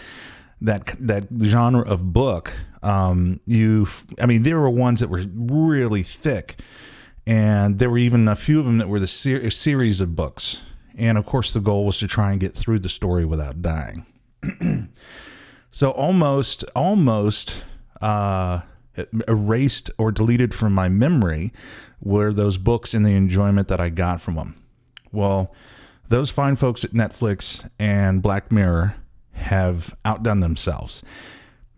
that 0.60 0.94
that 0.98 1.28
genre 1.42 1.82
of 1.82 2.12
book, 2.12 2.52
um, 2.82 3.40
you, 3.44 3.88
I 4.20 4.26
mean, 4.26 4.42
there 4.42 4.58
were 4.58 4.70
ones 4.70 5.00
that 5.00 5.10
were 5.10 5.24
really 5.34 6.02
thick, 6.02 6.60
and 7.26 7.78
there 7.78 7.90
were 7.90 7.98
even 7.98 8.28
a 8.28 8.36
few 8.36 8.60
of 8.60 8.66
them 8.66 8.78
that 8.78 8.88
were 8.88 9.00
the 9.00 9.06
ser- 9.06 9.50
series 9.50 10.00
of 10.00 10.14
books. 10.16 10.62
And 10.96 11.16
of 11.16 11.26
course, 11.26 11.52
the 11.52 11.60
goal 11.60 11.86
was 11.86 11.98
to 11.98 12.08
try 12.08 12.32
and 12.32 12.40
get 12.40 12.54
through 12.54 12.80
the 12.80 12.88
story 12.88 13.24
without 13.24 13.62
dying. 13.62 14.06
so 15.70 15.90
almost, 15.90 16.64
almost 16.74 17.64
uh, 18.00 18.60
erased 19.28 19.90
or 19.98 20.10
deleted 20.10 20.54
from 20.54 20.72
my 20.72 20.88
memory 20.88 21.52
were 22.00 22.32
those 22.32 22.58
books 22.58 22.94
and 22.94 23.04
the 23.04 23.14
enjoyment 23.14 23.68
that 23.68 23.80
I 23.80 23.88
got 23.88 24.20
from 24.20 24.36
them. 24.36 24.60
Well, 25.12 25.54
those 26.08 26.30
fine 26.30 26.56
folks 26.56 26.84
at 26.84 26.92
Netflix 26.92 27.68
and 27.78 28.22
Black 28.22 28.50
Mirror 28.50 28.94
have 29.32 29.94
outdone 30.04 30.40
themselves. 30.40 31.02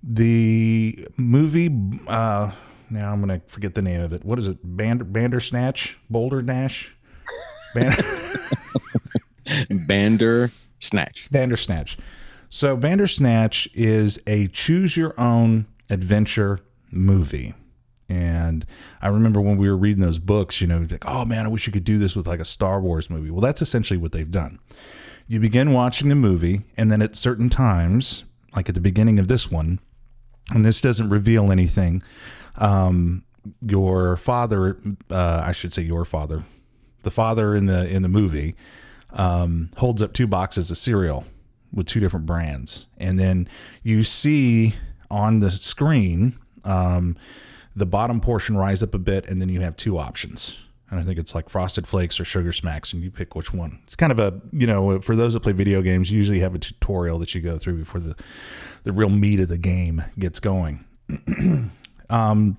The 0.03 1.07
movie, 1.17 1.71
uh, 2.09 2.51
now 2.89 3.13
I'm 3.13 3.23
going 3.25 3.41
to 3.41 3.47
forget 3.49 3.75
the 3.75 3.83
name 3.83 4.01
of 4.01 4.13
it. 4.13 4.25
What 4.25 4.39
is 4.39 4.49
it? 4.49 4.65
Bander, 4.77 5.11
Bandersnatch? 5.11 5.99
Boulder 6.09 6.43
Dash? 6.43 6.95
Band- 7.75 7.95
Bander 9.47 10.53
Snatch. 10.79 11.29
Bandersnatch. 11.31 11.99
So 12.49 12.77
Bandersnatch 12.77 13.69
is 13.75 14.19
a 14.27 14.49
choose 14.49 14.97
your 14.97 15.19
own 15.21 15.67
adventure 15.89 16.61
movie. 16.91 17.55
And 18.09 18.67
I 19.03 19.09
remember 19.09 19.41
when 19.41 19.57
we 19.57 19.69
were 19.69 19.77
reading 19.77 20.03
those 20.03 20.19
books, 20.19 20.61
you 20.61 20.67
know, 20.67 20.85
like, 20.91 21.05
oh 21.07 21.25
man, 21.25 21.47
I 21.47 21.49
wish 21.49 21.67
you 21.67 21.73
could 21.73 21.85
do 21.85 21.97
this 21.99 22.17
with 22.17 22.27
like 22.27 22.41
a 22.41 22.45
Star 22.45 22.81
Wars 22.81 23.09
movie. 23.09 23.31
Well, 23.31 23.41
that's 23.41 23.63
essentially 23.63 23.99
what 23.99 24.11
they've 24.11 24.31
done. 24.31 24.59
You 25.29 25.39
begin 25.39 25.73
watching 25.73 26.09
the 26.09 26.17
movie, 26.17 26.63
and 26.77 26.91
then 26.91 27.03
at 27.03 27.15
certain 27.15 27.49
times, 27.49 28.25
like 28.57 28.69
at 28.69 28.75
the 28.75 28.81
beginning 28.81 29.21
of 29.21 29.29
this 29.29 29.49
one, 29.49 29.79
and 30.51 30.65
this 30.65 30.81
doesn't 30.81 31.09
reveal 31.09 31.53
anything, 31.53 32.03
um, 32.57 33.23
your 33.63 34.17
father, 34.17 34.77
uh, 35.11 35.43
I 35.45 35.53
should 35.53 35.73
say 35.73 35.83
your 35.83 36.05
father, 36.05 36.43
the 37.03 37.11
father 37.11 37.55
in 37.55 37.67
the 37.67 37.89
in 37.89 38.03
the 38.03 38.09
movie, 38.09 38.55
um, 39.13 39.71
holds 39.77 40.03
up 40.03 40.13
two 40.13 40.27
boxes 40.27 40.71
of 40.71 40.77
cereal 40.77 41.25
with 41.73 41.87
two 41.87 42.01
different 42.01 42.27
brands, 42.27 42.87
and 42.99 43.19
then 43.19 43.49
you 43.83 44.03
see 44.03 44.75
on 45.11 45.41
the 45.41 45.51
screen 45.51 46.39
um, 46.65 47.17
the 47.75 47.87
bottom 47.87 48.21
portion 48.21 48.57
rise 48.57 48.83
up 48.83 48.95
a 48.95 48.99
bit, 48.99 49.27
and 49.29 49.41
then 49.41 49.49
you 49.49 49.61
have 49.61 49.77
two 49.77 49.99
options. 49.99 50.59
And 50.91 50.99
I 50.99 51.05
think 51.05 51.19
it's 51.19 51.35
like 51.35 51.49
Frosted 51.49 51.87
Flakes 51.87 52.19
or 52.19 52.25
Sugar 52.25 52.53
Smacks, 52.53 52.93
and 52.93 53.03
you 53.03 53.11
pick 53.11 53.37
which 53.37 53.55
one. 53.55 53.81
It's 53.85 53.95
kind 53.95 54.11
of 54.11 54.19
a 54.19 54.41
you 54.53 54.67
know 54.67 55.01
for 55.01 55.15
those 55.15 55.35
that 55.35 55.41
play 55.41 55.53
video 55.53 55.83
games, 55.83 56.11
you 56.11 56.19
usually 56.19 56.41
have 56.41 56.55
a 56.55 56.59
tutorial 56.59 57.19
that 57.21 57.35
you 57.35 57.41
go 57.41 57.59
through 57.59 57.79
before 57.79 58.01
the 58.01 58.17
the 58.83 58.93
real 58.93 59.11
meat 59.11 59.41
of 59.41 59.49
the 59.49 59.59
game 59.59 60.03
gets 60.19 60.41
going. 60.41 60.85
um, 62.11 62.57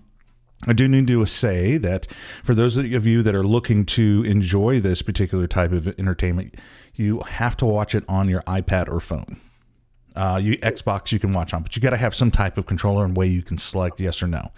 I 0.68 0.74
do 0.74 0.88
need 0.88 1.08
to 1.08 1.26
say 1.26 1.78
that 1.78 2.12
for 2.44 2.54
those 2.54 2.78
of 2.78 3.08
you 3.08 3.24
that 3.24 3.34
are 3.34 3.44
looking 3.44 3.86
to 3.88 4.24
enjoy 4.28 4.80
this 4.80 5.02
particular 5.02 5.48
type 5.48 5.72
of 5.72 5.88
entertainment, 6.00 6.56
you 6.94 7.22
have 7.22 7.58
to 7.58 7.66
watch 7.66 7.96
it 7.96 8.04
on 8.08 8.30
your 8.30 8.42
iPad 8.44 8.88
or 8.88 9.00
phone. 9.00 9.40
Uh, 10.16 10.40
you 10.42 10.58
Xbox 10.58 11.12
you 11.12 11.20
can 11.20 11.34
watch 11.34 11.54
on, 11.54 11.64
but 11.64 11.76
you 11.76 11.82
got 11.82 11.92
to 11.92 11.98
have 11.98 12.14
some 12.14 12.30
type 12.30 12.58
of 12.58 12.66
controller 12.66 13.06
and 13.06 13.18
way 13.18 13.26
you 13.26 13.42
can 13.42 13.58
select 13.58 14.00
yes 14.00 14.22
or 14.22 14.28
no. 14.28 14.52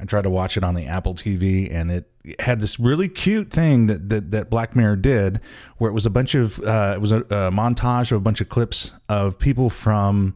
I 0.00 0.04
tried 0.04 0.22
to 0.22 0.30
watch 0.30 0.56
it 0.56 0.64
on 0.64 0.74
the 0.74 0.86
Apple 0.86 1.14
TV, 1.14 1.72
and 1.72 1.90
it 1.90 2.10
had 2.38 2.60
this 2.60 2.78
really 2.78 3.08
cute 3.08 3.50
thing 3.50 3.86
that 3.88 4.08
that, 4.08 4.30
that 4.30 4.50
Black 4.50 4.76
Mirror 4.76 4.96
did, 4.96 5.40
where 5.78 5.90
it 5.90 5.94
was 5.94 6.06
a 6.06 6.10
bunch 6.10 6.34
of 6.34 6.60
uh, 6.60 6.92
it 6.94 7.00
was 7.00 7.12
a, 7.12 7.20
a 7.22 7.50
montage 7.50 8.12
of 8.12 8.18
a 8.18 8.20
bunch 8.20 8.40
of 8.40 8.48
clips 8.48 8.92
of 9.08 9.38
people 9.38 9.70
from 9.70 10.34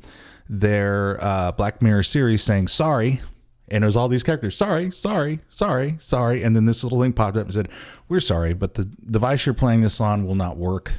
their 0.49 1.23
uh, 1.23 1.53
Black 1.53 1.81
Mirror 1.83 2.03
series 2.03 2.43
saying 2.43 2.69
sorry. 2.69 3.21
And 3.69 3.85
it 3.85 3.87
was 3.87 3.97
all 3.97 4.09
these 4.09 4.23
characters, 4.23 4.55
sorry, 4.55 4.91
sorry, 4.91 5.41
sorry, 5.49 5.97
sorry. 5.99 6.43
And 6.43 6.55
then 6.55 6.67
this 6.67 6.85
little 6.85 7.01
thing 7.01 7.15
popped 7.15 7.39
up 7.39 7.47
and 7.47 7.55
said, 7.55 7.69
We're 8.07 8.21
sorry, 8.21 8.53
but 8.53 8.75
the 8.75 8.85
device 8.85 9.47
you're 9.47 9.55
playing 9.55 9.81
this 9.81 9.99
on 9.99 10.27
will 10.27 10.35
not 10.35 10.59
work 10.59 10.93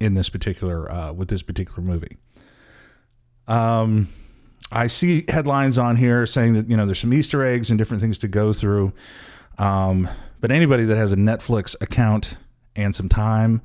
in 0.00 0.14
this 0.14 0.28
particular 0.28 0.90
uh, 0.90 1.12
with 1.12 1.28
this 1.28 1.42
particular 1.42 1.82
movie. 1.82 2.16
Um, 3.46 4.08
I 4.70 4.86
see 4.86 5.24
headlines 5.28 5.78
on 5.78 5.96
here 5.96 6.26
saying 6.26 6.54
that 6.54 6.68
you 6.68 6.76
know 6.76 6.86
there's 6.86 7.00
some 7.00 7.12
Easter 7.12 7.42
eggs 7.42 7.70
and 7.70 7.78
different 7.78 8.02
things 8.02 8.18
to 8.18 8.28
go 8.28 8.52
through. 8.52 8.92
Um, 9.58 10.08
but 10.40 10.50
anybody 10.50 10.84
that 10.84 10.96
has 10.96 11.12
a 11.12 11.16
Netflix 11.16 11.74
account 11.80 12.36
and 12.76 12.94
some 12.94 13.08
time 13.08 13.60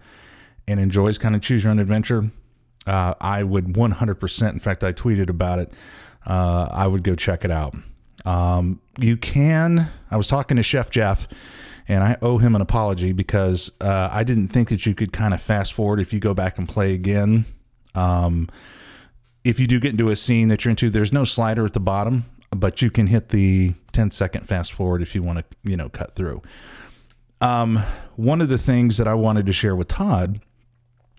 and 0.68 0.80
enjoys 0.80 1.18
kind 1.18 1.36
of 1.36 1.42
choose 1.42 1.64
your 1.64 1.72
own 1.72 1.80
adventure, 1.80 2.32
uh, 2.88 3.14
I 3.22 3.44
would 3.44 3.66
100%. 3.66 4.52
In 4.52 4.60
fact, 4.60 4.84
I 4.84 4.92
tweeted 4.92 5.30
about 5.30 5.60
it. 5.60 5.72
Uh, 6.26 6.68
I 6.72 6.88
would 6.88 7.04
go 7.04 7.16
check 7.16 7.46
it 7.46 7.52
out. 7.52 7.76
Um, 8.26 8.82
you 8.98 9.18
can. 9.18 9.90
I 10.10 10.18
was 10.18 10.28
talking 10.28 10.58
to 10.58 10.64
Chef 10.64 10.90
Jeff, 10.90 11.28
and 11.88 12.04
I 12.04 12.18
owe 12.22 12.38
him 12.38 12.56
an 12.56 12.62
apology 12.62 13.12
because 13.12 13.72
uh, 13.82 14.10
I 14.12 14.24
didn't 14.24 14.48
think 14.48 14.70
that 14.70 14.86
you 14.86 14.96
could 14.96 15.12
kind 15.12 15.34
of 15.34 15.42
fast 15.42 15.74
forward 15.74 16.00
if 16.00 16.14
you 16.14 16.20
go 16.20 16.34
back 16.34 16.58
and 16.58 16.68
play 16.68 16.94
again. 16.94 17.46
Um, 17.94 18.50
if 19.44 19.60
you 19.60 19.68
do 19.68 19.80
get 19.80 19.92
into 19.92 20.10
a 20.10 20.16
scene 20.16 20.48
that 20.50 20.64
you're 20.64 20.70
into, 20.70 20.90
there's 20.90 21.12
no 21.12 21.24
slider 21.24 21.66
at 21.66 21.74
the 21.74 21.80
bottom, 21.80 22.26
but 22.52 22.82
you 22.82 22.90
can 22.90 23.08
hit 23.08 23.30
the 23.30 23.74
10 23.92 24.12
second 24.12 24.46
fast 24.46 24.74
forward 24.74 25.02
if 25.02 25.14
you 25.16 25.24
want 25.24 25.40
to, 25.40 25.70
you 25.70 25.76
know, 25.76 25.90
cut 25.90 26.16
through. 26.16 26.42
Um, 27.42 27.78
one 28.16 28.40
of 28.42 28.48
the 28.48 28.58
things 28.58 28.98
that 28.98 29.08
I 29.08 29.16
wanted 29.16 29.46
to 29.48 29.54
share 29.54 29.76
with 29.76 29.90
Todd 29.90 30.40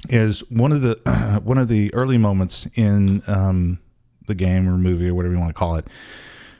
is 0.08 0.40
one 0.50 0.72
of 0.72 0.80
the 0.80 1.40
one 1.44 1.58
of 1.58 1.68
the 1.68 1.92
early 1.92 2.18
moments 2.18 2.66
in 2.74 3.22
um, 3.26 3.78
the 4.26 4.34
game 4.34 4.68
or 4.68 4.78
movie 4.78 5.08
or 5.08 5.14
whatever 5.14 5.34
you 5.34 5.40
want 5.40 5.50
to 5.50 5.58
call 5.58 5.76
it. 5.76 5.86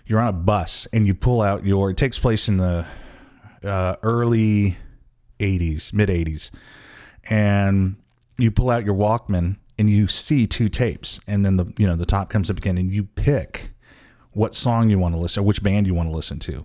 You're 0.07 0.21
on 0.21 0.29
a 0.29 0.33
bus 0.33 0.87
and 0.93 1.07
you 1.07 1.15
pull 1.15 1.41
out 1.41 1.65
your. 1.65 1.91
It 1.91 1.97
takes 1.97 2.19
place 2.19 2.49
in 2.49 2.59
the 2.59 2.87
uh, 3.63 3.97
early 4.03 4.77
80s, 5.41 5.95
mid 5.95 6.11
80s, 6.11 6.51
and 7.31 7.97
you 8.37 8.51
pull 8.51 8.69
out 8.69 8.85
your 8.85 8.95
Walkman 8.95 9.57
and 9.79 9.91
you 9.91 10.07
see 10.09 10.47
two 10.47 10.69
tapes, 10.69 11.21
and 11.27 11.45
then 11.45 11.57
the 11.57 11.73
you 11.79 11.87
know 11.87 11.97
the 11.97 12.07
top 12.07 12.31
comes 12.31 12.51
up 12.51 12.59
again, 12.59 12.79
and 12.79 12.93
you 12.93 13.05
pick 13.05 13.71
what 14.33 14.55
song 14.55 14.91
you 14.91 14.99
want 14.99 15.15
to 15.15 15.21
listen, 15.21 15.43
or 15.43 15.47
which 15.47 15.63
band 15.63 15.87
you 15.87 15.95
want 15.95 16.09
to 16.09 16.15
listen 16.15 16.39
to, 16.41 16.65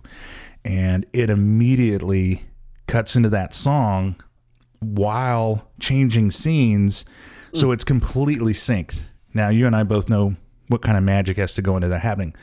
and 0.64 1.06
it 1.12 1.30
immediately 1.30 2.44
cuts 2.86 3.16
into 3.16 3.30
that 3.30 3.54
song 3.54 4.16
while 4.80 5.70
changing 5.78 6.30
scenes, 6.30 7.04
so 7.52 7.68
mm. 7.68 7.74
it's 7.74 7.84
completely 7.84 8.52
synced. 8.52 9.02
Now 9.34 9.48
you 9.48 9.66
and 9.66 9.76
I 9.76 9.84
both 9.84 10.08
know 10.08 10.36
what 10.68 10.82
kind 10.82 10.96
of 10.96 11.04
magic 11.04 11.36
has 11.36 11.54
to 11.54 11.62
go 11.62 11.76
into 11.76 11.88
that 11.88 12.00
happening, 12.00 12.34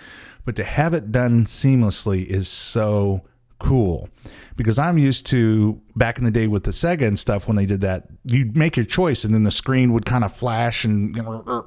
but 0.46 0.56
to 0.58 0.64
have 0.64 0.94
it 0.94 1.12
done 1.12 1.46
seamlessly 1.46 2.26
is 2.26 2.48
so 2.48 3.24
cool 3.60 4.10
because 4.56 4.78
I'm 4.78 4.98
used 4.98 5.26
to 5.28 5.80
back 5.96 6.18
in 6.18 6.24
the 6.24 6.32
day 6.32 6.48
with 6.48 6.64
the 6.64 6.72
Sega 6.72 7.08
and 7.08 7.18
stuff 7.18 7.48
when 7.48 7.56
they 7.56 7.66
did 7.66 7.82
that. 7.82 8.08
You'd 8.24 8.56
make 8.56 8.76
your 8.76 8.86
choice 8.86 9.24
and 9.24 9.34
then 9.34 9.44
the 9.44 9.52
screen 9.52 9.94
would 9.94 10.06
kind 10.06 10.24
of 10.24 10.36
flash 10.36 10.86
and 10.86 11.16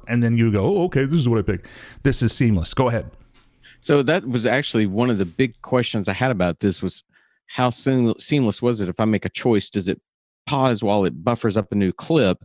and 0.07 0.23
then 0.23 0.37
you 0.37 0.51
go, 0.51 0.77
oh, 0.77 0.83
okay, 0.83 1.05
this 1.05 1.19
is 1.19 1.29
what 1.29 1.39
I 1.39 1.41
picked. 1.41 1.67
This 2.03 2.21
is 2.21 2.31
seamless. 2.33 2.73
Go 2.73 2.89
ahead. 2.89 3.09
So 3.81 4.03
that 4.03 4.27
was 4.27 4.45
actually 4.45 4.85
one 4.85 5.09
of 5.09 5.17
the 5.17 5.25
big 5.25 5.59
questions 5.61 6.07
I 6.07 6.13
had 6.13 6.31
about 6.31 6.59
this 6.59 6.81
was 6.81 7.03
how 7.47 7.69
seam- 7.69 8.13
seamless 8.19 8.61
was 8.61 8.79
it? 8.79 8.89
If 8.89 8.99
I 8.99 9.05
make 9.05 9.25
a 9.25 9.29
choice, 9.29 9.69
does 9.69 9.87
it 9.87 9.99
pause 10.45 10.83
while 10.83 11.03
it 11.03 11.23
buffers 11.23 11.57
up 11.57 11.71
a 11.71 11.75
new 11.75 11.91
clip? 11.91 12.43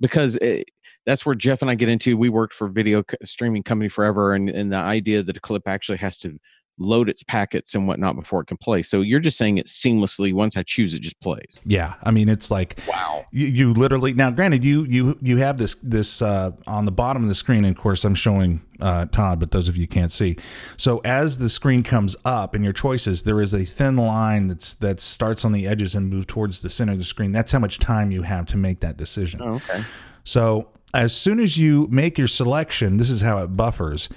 Because 0.00 0.36
it, 0.36 0.68
that's 1.06 1.26
where 1.26 1.34
Jeff 1.34 1.62
and 1.62 1.70
I 1.70 1.74
get 1.74 1.88
into. 1.88 2.16
We 2.16 2.28
worked 2.28 2.54
for 2.54 2.68
video 2.68 3.04
streaming 3.22 3.62
company 3.62 3.88
forever, 3.88 4.34
and, 4.34 4.48
and 4.48 4.72
the 4.72 4.76
idea 4.76 5.22
that 5.22 5.36
a 5.36 5.40
clip 5.40 5.68
actually 5.68 5.98
has 5.98 6.18
to 6.18 6.38
load 6.78 7.08
its 7.08 7.22
packets 7.22 7.74
and 7.74 7.86
whatnot 7.86 8.16
before 8.16 8.40
it 8.40 8.46
can 8.46 8.56
play. 8.56 8.82
So 8.82 9.00
you're 9.00 9.20
just 9.20 9.38
saying 9.38 9.58
it 9.58 9.66
seamlessly. 9.66 10.32
Once 10.32 10.56
I 10.56 10.62
choose, 10.62 10.94
it 10.94 11.00
just 11.00 11.20
plays. 11.20 11.60
Yeah, 11.64 11.94
I 12.02 12.10
mean 12.10 12.28
it's 12.28 12.50
like 12.50 12.78
Wow. 12.88 13.26
You, 13.30 13.46
you 13.46 13.72
literally 13.72 14.12
now, 14.12 14.30
granted, 14.30 14.64
you 14.64 14.84
you 14.84 15.18
you 15.20 15.38
have 15.38 15.58
this 15.58 15.74
this 15.76 16.22
uh, 16.22 16.52
on 16.66 16.84
the 16.84 16.92
bottom 16.92 17.22
of 17.22 17.28
the 17.28 17.34
screen. 17.34 17.64
And 17.64 17.76
of 17.76 17.80
course, 17.82 18.04
I'm 18.04 18.14
showing 18.14 18.62
uh, 18.80 19.06
Todd, 19.06 19.40
but 19.40 19.50
those 19.50 19.68
of 19.68 19.76
you 19.76 19.86
can't 19.86 20.12
see. 20.12 20.36
So 20.76 20.98
as 20.98 21.38
the 21.38 21.48
screen 21.48 21.82
comes 21.82 22.16
up 22.24 22.54
and 22.54 22.64
your 22.64 22.72
choices, 22.72 23.22
there 23.22 23.40
is 23.40 23.54
a 23.54 23.64
thin 23.64 23.96
line 23.96 24.48
that's 24.48 24.74
that 24.76 25.00
starts 25.00 25.44
on 25.44 25.52
the 25.52 25.66
edges 25.66 25.94
and 25.94 26.10
move 26.10 26.26
towards 26.26 26.60
the 26.60 26.70
center 26.70 26.92
of 26.92 26.98
the 26.98 27.04
screen. 27.04 27.32
That's 27.32 27.52
how 27.52 27.58
much 27.58 27.78
time 27.78 28.10
you 28.10 28.22
have 28.22 28.46
to 28.46 28.56
make 28.56 28.80
that 28.80 28.96
decision. 28.96 29.40
Okay. 29.40 29.84
So 30.24 30.68
as 30.94 31.14
soon 31.14 31.40
as 31.40 31.56
you 31.56 31.88
make 31.90 32.18
your 32.18 32.28
selection, 32.28 32.98
this 32.98 33.10
is 33.10 33.20
how 33.20 33.38
it 33.38 33.48
buffers. 33.56 34.08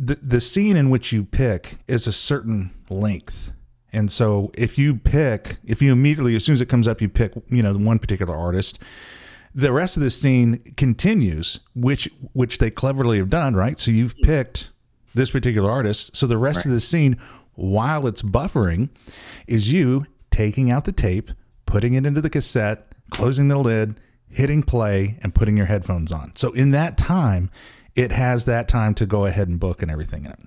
The 0.00 0.14
the 0.22 0.40
scene 0.40 0.76
in 0.76 0.90
which 0.90 1.12
you 1.12 1.24
pick 1.24 1.78
is 1.88 2.06
a 2.06 2.12
certain 2.12 2.70
length. 2.88 3.52
And 3.92 4.12
so 4.12 4.52
if 4.54 4.78
you 4.78 4.96
pick, 4.96 5.56
if 5.64 5.82
you 5.82 5.92
immediately, 5.92 6.36
as 6.36 6.44
soon 6.44 6.52
as 6.52 6.60
it 6.60 6.68
comes 6.68 6.86
up, 6.86 7.00
you 7.00 7.08
pick, 7.08 7.32
you 7.48 7.62
know, 7.62 7.74
one 7.74 7.98
particular 7.98 8.36
artist, 8.36 8.78
the 9.54 9.72
rest 9.72 9.96
of 9.96 10.02
the 10.02 10.10
scene 10.10 10.58
continues, 10.76 11.60
which 11.74 12.08
which 12.32 12.58
they 12.58 12.70
cleverly 12.70 13.18
have 13.18 13.30
done, 13.30 13.56
right? 13.56 13.80
So 13.80 13.90
you've 13.90 14.16
picked 14.18 14.70
this 15.14 15.30
particular 15.30 15.70
artist. 15.70 16.14
So 16.14 16.26
the 16.26 16.38
rest 16.38 16.64
of 16.64 16.70
the 16.70 16.80
scene, 16.80 17.16
while 17.54 18.06
it's 18.06 18.22
buffering, 18.22 18.90
is 19.48 19.72
you 19.72 20.06
taking 20.30 20.70
out 20.70 20.84
the 20.84 20.92
tape, 20.92 21.32
putting 21.66 21.94
it 21.94 22.06
into 22.06 22.20
the 22.20 22.30
cassette, 22.30 22.92
closing 23.10 23.48
the 23.48 23.58
lid, 23.58 24.00
hitting 24.28 24.62
play, 24.62 25.18
and 25.22 25.34
putting 25.34 25.56
your 25.56 25.66
headphones 25.66 26.12
on. 26.12 26.32
So 26.36 26.52
in 26.52 26.70
that 26.72 26.96
time, 26.96 27.50
it 27.98 28.12
has 28.12 28.44
that 28.44 28.68
time 28.68 28.94
to 28.94 29.06
go 29.06 29.26
ahead 29.26 29.48
and 29.48 29.58
book 29.58 29.82
and 29.82 29.90
everything 29.90 30.24
in 30.24 30.30
it. 30.30 30.38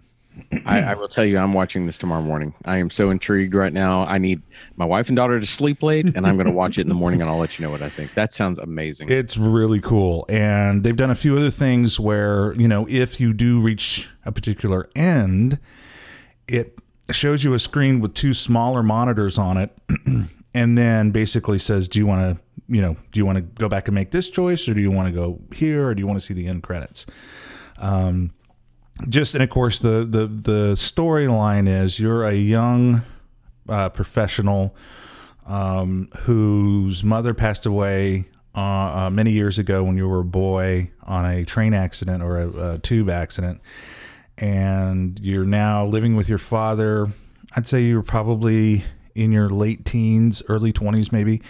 I, 0.65 0.81
I 0.81 0.93
will 0.93 1.09
tell 1.09 1.25
you, 1.25 1.37
I'm 1.37 1.53
watching 1.53 1.85
this 1.85 1.97
tomorrow 1.97 2.21
morning. 2.21 2.53
I 2.63 2.77
am 2.77 2.89
so 2.89 3.09
intrigued 3.09 3.53
right 3.53 3.73
now. 3.73 4.05
I 4.05 4.17
need 4.19 4.41
my 4.77 4.85
wife 4.85 5.09
and 5.09 5.17
daughter 5.17 5.37
to 5.37 5.45
sleep 5.45 5.83
late, 5.83 6.15
and 6.15 6.25
I'm 6.25 6.35
going 6.35 6.47
to 6.47 6.53
watch 6.53 6.77
it 6.77 6.81
in 6.81 6.87
the 6.87 6.95
morning, 6.95 7.19
and 7.19 7.29
I'll 7.29 7.37
let 7.37 7.59
you 7.59 7.65
know 7.65 7.71
what 7.71 7.81
I 7.81 7.89
think. 7.89 8.13
That 8.13 8.31
sounds 8.31 8.57
amazing. 8.57 9.11
It's 9.11 9.35
really 9.35 9.81
cool. 9.81 10.25
And 10.29 10.83
they've 10.83 10.95
done 10.95 11.11
a 11.11 11.15
few 11.15 11.37
other 11.37 11.51
things 11.51 11.99
where, 11.99 12.53
you 12.53 12.69
know, 12.69 12.87
if 12.89 13.19
you 13.19 13.33
do 13.33 13.59
reach 13.59 14.09
a 14.25 14.31
particular 14.31 14.89
end, 14.95 15.59
it 16.47 16.79
shows 17.11 17.43
you 17.43 17.53
a 17.53 17.59
screen 17.59 17.99
with 17.99 18.13
two 18.13 18.33
smaller 18.33 18.81
monitors 18.81 19.37
on 19.37 19.57
it 19.57 19.77
and 20.53 20.77
then 20.77 21.11
basically 21.11 21.57
says, 21.57 21.89
do 21.89 21.99
you 21.99 22.05
want 22.05 22.37
to, 22.37 22.43
you 22.71 22.81
know, 22.81 22.95
do 23.11 23.19
you 23.19 23.25
want 23.25 23.35
to 23.35 23.41
go 23.41 23.67
back 23.67 23.87
and 23.87 23.95
make 23.95 24.11
this 24.11 24.29
choice 24.29 24.67
or 24.67 24.73
do 24.73 24.81
you 24.81 24.91
want 24.91 25.07
to 25.07 25.13
go 25.13 25.39
here 25.53 25.87
or 25.87 25.93
do 25.93 25.99
you 25.99 26.07
want 26.07 26.19
to 26.19 26.25
see 26.25 26.33
the 26.33 26.47
end 26.47 26.63
credits? 26.63 27.05
Um, 27.77 28.31
just 29.09 29.33
and 29.33 29.43
of 29.43 29.49
course 29.49 29.79
the 29.79 30.05
the 30.05 30.27
the 30.27 30.73
storyline 30.73 31.67
is 31.67 31.99
you're 31.99 32.23
a 32.23 32.33
young 32.33 33.01
uh, 33.67 33.89
professional 33.89 34.75
um, 35.47 36.09
whose 36.19 37.03
mother 37.03 37.33
passed 37.33 37.65
away 37.65 38.27
uh, 38.55 38.59
uh, 38.59 39.09
many 39.09 39.31
years 39.31 39.57
ago 39.57 39.83
when 39.83 39.97
you 39.97 40.07
were 40.07 40.19
a 40.19 40.25
boy 40.25 40.89
on 41.03 41.25
a 41.25 41.43
train 41.45 41.73
accident 41.73 42.21
or 42.21 42.37
a, 42.37 42.73
a 42.73 42.77
tube 42.79 43.09
accident, 43.09 43.61
and 44.37 45.19
you're 45.19 45.45
now 45.45 45.85
living 45.85 46.15
with 46.15 46.29
your 46.29 46.37
father. 46.37 47.07
I'd 47.55 47.67
say 47.67 47.81
you're 47.81 48.03
probably 48.03 48.83
in 49.15 49.31
your 49.31 49.49
late 49.49 49.83
teens, 49.85 50.41
early 50.47 50.71
20s, 50.71 51.11
maybe, 51.11 51.41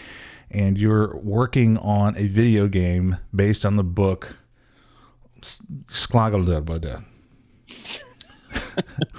and 0.54 0.78
you're 0.78 1.18
working 1.18 1.78
on 1.78 2.18
a 2.18 2.28
video 2.28 2.68
game 2.68 3.18
based 3.34 3.66
on 3.66 3.76
the 3.76 3.84
book 3.84 4.36
Sklagalda. 5.42 7.04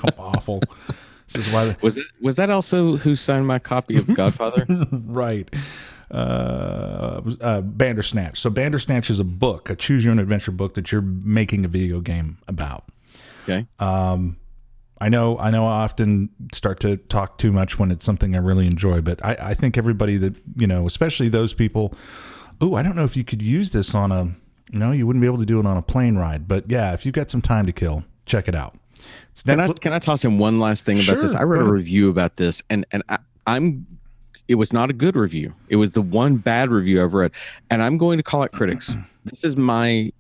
Awful. 0.19 0.63
This 1.33 1.47
is 1.47 1.55
why. 1.55 1.77
was 1.83 1.97
it 1.97 2.07
was 2.21 2.37
that 2.37 2.51
also 2.51 2.97
who 2.97 3.17
signed 3.17 3.47
my 3.47 3.59
copy 3.59 3.97
of 3.97 4.07
Godfather? 4.15 4.67
right. 4.93 5.49
Uh, 6.11 7.23
uh, 7.41 7.61
Bandersnatch. 7.63 8.39
So 8.39 8.51
Bandersnatch 8.51 9.09
is 9.09 9.19
a 9.19 9.25
book, 9.25 9.71
a 9.71 9.77
choose 9.77 10.05
your 10.05 10.13
own 10.13 10.19
adventure 10.19 10.53
book 10.53 10.75
that 10.75 10.93
you're 10.93 11.01
making 11.01 11.65
a 11.65 11.69
video 11.69 12.01
game 12.01 12.37
about. 12.49 12.85
okay. 13.45 13.67
I 15.03 15.09
know, 15.09 15.37
I 15.37 15.51
know. 15.51 15.67
I 15.67 15.83
often 15.83 16.31
start 16.53 16.79
to 16.81 16.97
talk 16.97 17.37
too 17.39 17.51
much 17.51 17.77
when 17.77 17.91
it's 17.91 18.05
something 18.05 18.37
I 18.37 18.39
really 18.39 18.69
enjoy, 18.69 19.01
but 19.01 19.19
I, 19.25 19.37
I 19.41 19.55
think 19.55 19.77
everybody 19.77 20.17
that 20.19 20.37
you 20.55 20.69
know, 20.69 20.87
especially 20.87 21.29
those 21.29 21.53
people. 21.55 21.93
Oh, 22.61 22.77
I 22.77 22.85
don't 22.85 22.95
know 22.95 23.03
if 23.03 23.17
you 23.17 23.25
could 23.25 23.43
use 23.43 23.73
this 23.73 23.97
on 23.97 24.13
a. 24.13 24.33
No, 24.73 24.93
you 24.93 25.05
wouldn't 25.05 25.21
be 25.21 25.27
able 25.27 25.39
to 25.39 25.45
do 25.45 25.59
it 25.59 25.67
on 25.67 25.77
a 25.77 25.83
plane 25.83 26.15
ride, 26.17 26.47
but 26.47 26.71
yeah, 26.71 26.93
if 26.93 27.05
you've 27.05 27.17
got 27.17 27.33
some 27.33 27.43
time 27.43 27.67
to 27.67 27.73
kill, 27.73 28.05
check 28.27 28.47
it 28.47 28.55
out. 28.55 28.79
It's 29.33 29.43
Can 29.43 29.59
I 29.59 29.73
can 29.73 29.93
I 29.93 29.99
toss 29.99 30.25
in 30.25 30.39
one 30.39 30.61
last 30.61 30.87
thing 30.87 31.03
about 31.03 31.21
this? 31.21 31.35
I 31.35 31.43
read 31.43 31.63
a 31.63 31.65
review 31.65 32.09
about 32.09 32.37
this, 32.37 32.63
and 32.71 32.87
and 32.93 33.03
I, 33.09 33.19
I'm. 33.45 33.85
It 34.47 34.55
was 34.55 34.73
not 34.73 34.89
a 34.89 34.93
good 34.93 35.17
review. 35.17 35.53
It 35.69 35.77
was 35.77 35.93
the 35.93 36.03
one 36.03 36.37
bad 36.37 36.71
review 36.71 37.03
I've 37.03 37.15
read, 37.15 37.33
and 37.71 37.83
I'm 37.83 37.99
going 37.99 38.19
to 38.19 38.23
call 38.23 38.45
it 38.45 38.53
critics. 38.53 38.95
this 39.25 39.43
is 39.43 39.57
my 39.57 40.13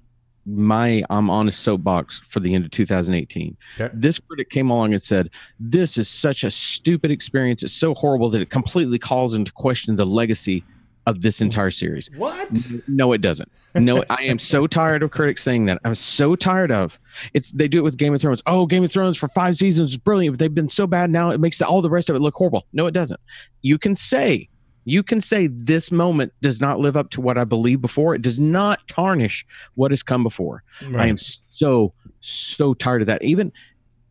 my 0.46 1.04
I'm 1.10 1.30
on 1.30 1.48
a 1.48 1.52
soapbox 1.52 2.20
for 2.20 2.40
the 2.40 2.54
end 2.54 2.64
of 2.64 2.70
2018. 2.70 3.56
Okay. 3.78 3.90
This 3.94 4.18
critic 4.18 4.50
came 4.50 4.70
along 4.70 4.92
and 4.92 5.02
said, 5.02 5.30
"This 5.60 5.96
is 5.96 6.08
such 6.08 6.44
a 6.44 6.50
stupid 6.50 7.10
experience. 7.10 7.62
It's 7.62 7.72
so 7.72 7.94
horrible 7.94 8.28
that 8.30 8.40
it 8.40 8.50
completely 8.50 8.98
calls 8.98 9.34
into 9.34 9.52
question 9.52 9.96
the 9.96 10.06
legacy 10.06 10.64
of 11.06 11.22
this 11.22 11.40
entire 11.40 11.70
series." 11.70 12.10
What? 12.16 12.48
No, 12.88 13.12
it 13.12 13.20
doesn't. 13.20 13.50
No, 13.74 14.04
I 14.10 14.24
am 14.24 14.38
so 14.38 14.66
tired 14.66 15.02
of 15.02 15.10
critics 15.10 15.42
saying 15.42 15.66
that. 15.66 15.80
I'm 15.84 15.94
so 15.94 16.34
tired 16.34 16.72
of 16.72 16.98
it's. 17.34 17.52
They 17.52 17.68
do 17.68 17.78
it 17.78 17.84
with 17.84 17.96
Game 17.96 18.14
of 18.14 18.20
Thrones. 18.20 18.42
Oh, 18.46 18.66
Game 18.66 18.84
of 18.84 18.90
Thrones 18.90 19.16
for 19.16 19.28
five 19.28 19.56
seasons 19.56 19.92
is 19.92 19.96
brilliant, 19.96 20.34
but 20.34 20.38
they've 20.38 20.54
been 20.54 20.68
so 20.68 20.86
bad 20.86 21.10
now 21.10 21.30
it 21.30 21.40
makes 21.40 21.62
all 21.62 21.82
the 21.82 21.90
rest 21.90 22.10
of 22.10 22.16
it 22.16 22.20
look 22.20 22.34
horrible. 22.34 22.66
No, 22.72 22.86
it 22.86 22.92
doesn't. 22.92 23.20
You 23.62 23.78
can 23.78 23.94
say, 23.94 24.48
you 24.84 25.02
can 25.02 25.20
say 25.20 25.46
this 25.46 25.90
moment 25.92 26.32
does 26.40 26.60
not 26.60 26.80
live 26.80 26.96
up 26.96 27.10
to 27.10 27.20
what 27.20 27.38
I 27.38 27.44
believe 27.44 27.80
before. 27.80 28.14
It 28.14 28.22
does 28.22 28.38
not 28.38 28.86
tarnish 28.88 29.46
what 29.74 29.90
has 29.92 30.02
come 30.02 30.22
before. 30.22 30.62
I 30.96 31.06
am 31.06 31.18
so 31.18 31.92
so 32.20 32.74
tired 32.74 33.02
of 33.02 33.06
that. 33.06 33.22
Even 33.22 33.52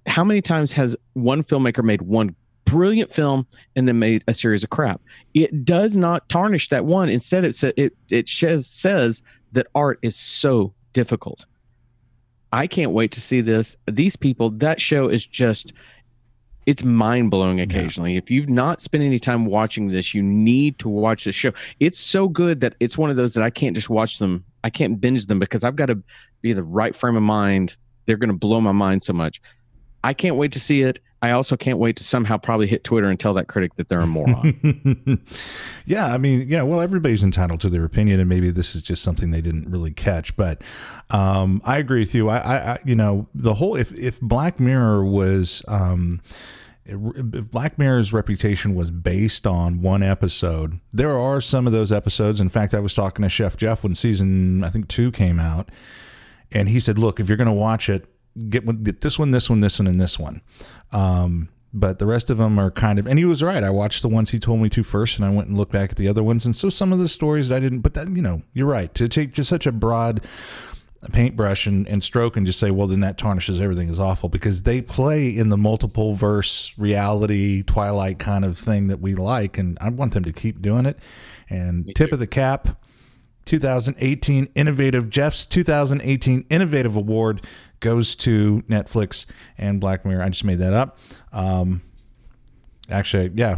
how 0.07 0.23
many 0.23 0.41
times 0.41 0.71
has 0.73 0.95
one 1.13 1.43
filmmaker 1.43 1.83
made 1.83 2.01
one 2.03 2.35
brilliant 2.65 3.11
film 3.11 3.45
and 3.75 3.87
then 3.87 3.99
made 3.99 4.23
a 4.27 4.33
series 4.33 4.63
of 4.63 4.69
crap? 4.69 5.01
It 5.33 5.65
does 5.65 5.95
not 5.95 6.27
tarnish 6.29 6.69
that 6.69 6.85
one. 6.85 7.09
Instead, 7.09 7.43
it 7.45 7.55
sa- 7.55 7.71
it 7.77 7.95
it 8.09 8.29
says 8.29 8.67
says 8.67 9.21
that 9.51 9.67
art 9.75 9.99
is 10.01 10.15
so 10.15 10.73
difficult. 10.93 11.45
I 12.53 12.67
can't 12.67 12.91
wait 12.91 13.11
to 13.13 13.21
see 13.21 13.41
this. 13.41 13.77
These 13.89 14.15
people, 14.15 14.49
that 14.51 14.81
show 14.81 15.07
is 15.07 15.25
just 15.25 15.73
it's 16.65 16.83
mind 16.83 17.31
blowing 17.31 17.59
occasionally. 17.59 18.17
If 18.17 18.29
you've 18.29 18.49
not 18.49 18.81
spent 18.81 19.03
any 19.03 19.19
time 19.19 19.45
watching 19.45 19.87
this, 19.87 20.13
you 20.13 20.21
need 20.21 20.77
to 20.79 20.89
watch 20.89 21.23
this 21.23 21.35
show. 21.35 21.53
It's 21.79 21.99
so 21.99 22.27
good 22.27 22.61
that 22.61 22.75
it's 22.79 22.97
one 22.97 23.09
of 23.09 23.15
those 23.15 23.33
that 23.33 23.43
I 23.43 23.49
can't 23.49 23.75
just 23.75 23.89
watch 23.89 24.19
them. 24.19 24.45
I 24.63 24.69
can't 24.69 25.01
binge 25.01 25.25
them 25.25 25.39
because 25.39 25.63
I've 25.63 25.75
got 25.75 25.87
to 25.87 26.01
be 26.41 26.53
the 26.53 26.63
right 26.63 26.95
frame 26.95 27.15
of 27.15 27.23
mind. 27.23 27.77
They're 28.05 28.17
going 28.17 28.29
to 28.29 28.37
blow 28.37 28.61
my 28.61 28.71
mind 28.71 29.01
so 29.01 29.13
much. 29.13 29.41
I 30.03 30.13
can't 30.13 30.35
wait 30.35 30.51
to 30.53 30.59
see 30.59 30.81
it. 30.81 30.99
I 31.23 31.31
also 31.31 31.55
can't 31.55 31.77
wait 31.77 31.97
to 31.97 32.03
somehow 32.03 32.37
probably 32.37 32.65
hit 32.65 32.83
Twitter 32.83 33.07
and 33.07 33.19
tell 33.19 33.35
that 33.35 33.47
critic 33.47 33.75
that 33.75 33.89
they're 33.89 33.99
a 33.99 34.07
moron. 34.07 35.23
yeah, 35.85 36.11
I 36.11 36.17
mean, 36.17 36.47
yeah, 36.49 36.63
well, 36.63 36.81
everybody's 36.81 37.23
entitled 37.23 37.61
to 37.61 37.69
their 37.69 37.85
opinion, 37.85 38.19
and 38.19 38.27
maybe 38.27 38.49
this 38.49 38.75
is 38.75 38.81
just 38.81 39.03
something 39.03 39.29
they 39.29 39.41
didn't 39.41 39.69
really 39.71 39.91
catch. 39.91 40.35
But 40.35 40.63
um, 41.11 41.61
I 41.63 41.77
agree 41.77 41.99
with 41.99 42.15
you. 42.15 42.29
I, 42.29 42.37
I, 42.37 42.55
I, 42.73 42.79
you 42.85 42.95
know, 42.95 43.27
the 43.35 43.53
whole 43.53 43.75
if 43.75 43.91
if 43.97 44.19
Black 44.21 44.59
Mirror 44.59 45.05
was. 45.05 45.63
Um, 45.67 46.21
Black 46.93 47.77
Mirror's 47.77 48.11
reputation 48.11 48.73
was 48.73 48.89
based 48.89 49.45
on 49.45 49.83
one 49.83 50.01
episode. 50.01 50.79
There 50.91 51.17
are 51.17 51.39
some 51.39 51.67
of 51.67 51.73
those 51.73 51.91
episodes. 51.91 52.41
In 52.41 52.49
fact, 52.49 52.73
I 52.73 52.79
was 52.79 52.95
talking 52.95 53.21
to 53.21 53.29
Chef 53.29 53.55
Jeff 53.55 53.83
when 53.83 53.93
season 53.93 54.63
I 54.63 54.69
think 54.69 54.87
two 54.87 55.11
came 55.11 55.39
out, 55.39 55.69
and 56.51 56.67
he 56.67 56.79
said, 56.79 56.97
"Look, 56.97 57.19
if 57.19 57.29
you're 57.29 57.37
going 57.37 57.45
to 57.45 57.53
watch 57.53 57.87
it, 57.87 58.07
get 58.49 58.65
get 58.83 59.01
this 59.01 59.19
one, 59.19 59.29
this 59.29 59.47
one, 59.47 59.61
this 59.61 59.77
one, 59.77 59.87
and 59.87 60.01
this 60.01 60.17
one." 60.17 60.41
Um, 60.91 61.49
but 61.73 61.99
the 61.99 62.05
rest 62.05 62.29
of 62.29 62.37
them 62.37 62.59
are 62.59 62.69
kind 62.69 62.99
of, 62.99 63.07
and 63.07 63.17
he 63.17 63.25
was 63.25 63.41
right. 63.41 63.63
I 63.63 63.69
watched 63.69 64.01
the 64.01 64.09
ones 64.09 64.29
he 64.29 64.39
told 64.39 64.59
me 64.59 64.69
to 64.69 64.83
first, 64.83 65.17
and 65.17 65.25
I 65.25 65.29
went 65.29 65.47
and 65.47 65.57
looked 65.57 65.71
back 65.71 65.91
at 65.91 65.97
the 65.97 66.07
other 66.07 66.23
ones, 66.23 66.45
and 66.45 66.55
so 66.55 66.69
some 66.69 66.91
of 66.91 66.99
the 66.99 67.07
stories 67.07 67.51
I 67.51 67.59
didn't. 67.59 67.79
But 67.79 67.93
that, 67.93 68.09
you 68.09 68.21
know, 68.21 68.41
you're 68.53 68.67
right 68.67 68.93
to 68.95 69.07
take 69.07 69.33
just 69.33 69.49
such 69.49 69.65
a 69.65 69.71
broad 69.71 70.21
paintbrush 71.11 71.65
and, 71.65 71.87
and 71.87 72.03
stroke 72.03 72.37
and 72.37 72.45
just 72.45 72.59
say, 72.59 72.69
well, 72.69 72.87
then 72.87 72.99
that 72.99 73.17
tarnishes 73.17 73.59
everything 73.59 73.89
is 73.89 73.99
awful 73.99 74.29
because 74.29 74.63
they 74.63 74.81
play 74.81 75.29
in 75.35 75.49
the 75.49 75.57
multiple 75.57 76.13
verse 76.13 76.73
reality 76.77 77.63
Twilight 77.63 78.19
kind 78.19 78.45
of 78.45 78.57
thing 78.57 78.87
that 78.87 78.99
we 78.99 79.15
like, 79.15 79.57
and 79.57 79.77
I 79.81 79.89
want 79.89 80.13
them 80.13 80.23
to 80.25 80.33
keep 80.33 80.61
doing 80.61 80.85
it. 80.85 80.99
And 81.49 81.91
tip 81.95 82.11
of 82.11 82.19
the 82.19 82.27
cap, 82.27 82.77
2018 83.45 84.49
innovative 84.55 85.09
Jeff's 85.09 85.45
2018 85.45 86.45
innovative 86.49 86.95
award 86.95 87.45
goes 87.81 88.15
to 88.15 88.63
Netflix 88.69 89.25
and 89.57 89.81
Black 89.81 90.05
Mirror. 90.05 90.23
I 90.23 90.29
just 90.29 90.45
made 90.45 90.59
that 90.59 90.73
up. 90.73 90.97
Um, 91.33 91.81
actually, 92.89 93.31
yeah, 93.35 93.57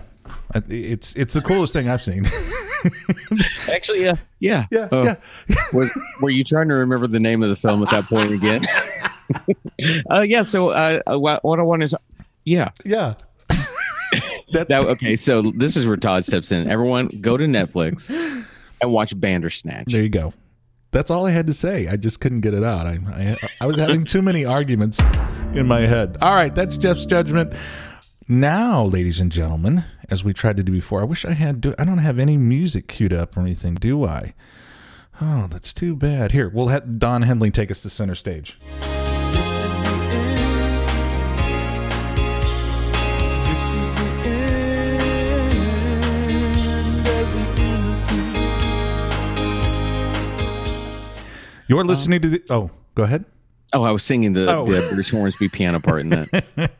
it's 0.67 1.15
it's 1.15 1.33
the 1.33 1.41
coolest 1.41 1.73
thing 1.73 1.87
I've 1.89 2.01
seen. 2.01 2.25
Actually, 3.71 4.03
yeah, 4.03 4.15
yeah, 4.39 4.65
yeah, 4.71 4.89
Oh, 4.91 5.03
yeah. 5.03 5.15
was, 5.73 5.89
were 6.21 6.29
you 6.29 6.43
trying 6.43 6.67
to 6.67 6.75
remember 6.75 7.07
the 7.07 7.19
name 7.19 7.41
of 7.41 7.49
the 7.49 7.55
film 7.55 7.81
at 7.83 7.89
that 7.91 8.05
point 8.05 8.31
again? 8.31 8.65
uh, 10.11 10.21
yeah. 10.21 10.43
So 10.43 10.69
uh, 10.69 10.99
uh, 11.09 11.17
what, 11.17 11.43
what 11.45 11.59
I 11.59 11.63
want 11.63 11.83
is, 11.83 11.95
yeah. 12.43 12.71
Yeah. 12.83 13.13
That's 14.51 14.67
That, 14.67 14.85
okay, 14.89 15.15
so 15.15 15.41
this 15.41 15.75
is 15.77 15.87
where 15.87 15.95
Todd 15.97 16.25
steps 16.25 16.51
in. 16.51 16.69
Everyone, 16.69 17.07
go 17.21 17.37
to 17.37 17.45
Netflix 17.45 18.11
and 18.81 18.91
watch 18.91 19.19
Bandersnatch. 19.19 19.85
there 19.87 20.03
you 20.03 20.09
go. 20.09 20.33
That's 20.93 21.09
all 21.09 21.25
I 21.25 21.31
had 21.31 21.47
to 21.47 21.53
say. 21.53 21.87
I 21.87 21.97
just 21.97 22.19
couldn't 22.19 22.41
get 22.41 22.53
it 22.53 22.63
out. 22.63 22.85
I 22.85 22.99
I, 23.07 23.37
I 23.61 23.65
was 23.65 23.77
having 23.77 24.05
too 24.05 24.21
many 24.21 24.45
arguments 24.45 25.01
in 25.53 25.67
my 25.67 25.81
head. 25.81 26.17
All 26.21 26.35
right, 26.35 26.53
that's 26.53 26.77
Jeff's 26.77 27.05
judgment. 27.05 27.51
Now, 28.27 28.83
ladies 28.83 29.19
and 29.19 29.31
gentlemen, 29.31 29.83
as 30.09 30.23
we 30.23 30.33
tried 30.33 30.55
to 30.57 30.63
do 30.63 30.71
before, 30.71 31.01
I 31.01 31.05
wish 31.05 31.25
I 31.25 31.31
had. 31.31 31.61
Do, 31.61 31.73
I 31.79 31.83
don't 31.83 31.97
have 31.97 32.19
any 32.19 32.37
music 32.37 32.87
queued 32.87 33.11
up 33.11 33.35
or 33.35 33.41
anything, 33.41 33.73
do 33.75 34.05
I? 34.05 34.35
Oh, 35.19 35.47
that's 35.49 35.73
too 35.73 35.95
bad. 35.95 36.31
Here, 36.31 36.47
we'll 36.47 36.67
have 36.67 36.99
Don 36.99 37.23
Henley 37.23 37.49
take 37.49 37.71
us 37.71 37.81
to 37.81 37.89
center 37.89 38.15
stage. 38.15 38.57
You're 51.67 51.83
listening 51.85 52.21
to 52.21 52.29
the. 52.29 52.43
Oh, 52.49 52.69
go 52.95 53.03
ahead. 53.03 53.25
Oh, 53.73 53.83
I 53.83 53.91
was 53.91 54.03
singing 54.03 54.33
the, 54.33 54.55
Oh. 54.55 54.65
the 54.65 54.87
Bruce 54.93 55.09
Hornsby 55.09 55.49
piano 55.49 55.79
part 55.79 56.01
in 56.01 56.09
that. 56.09 56.43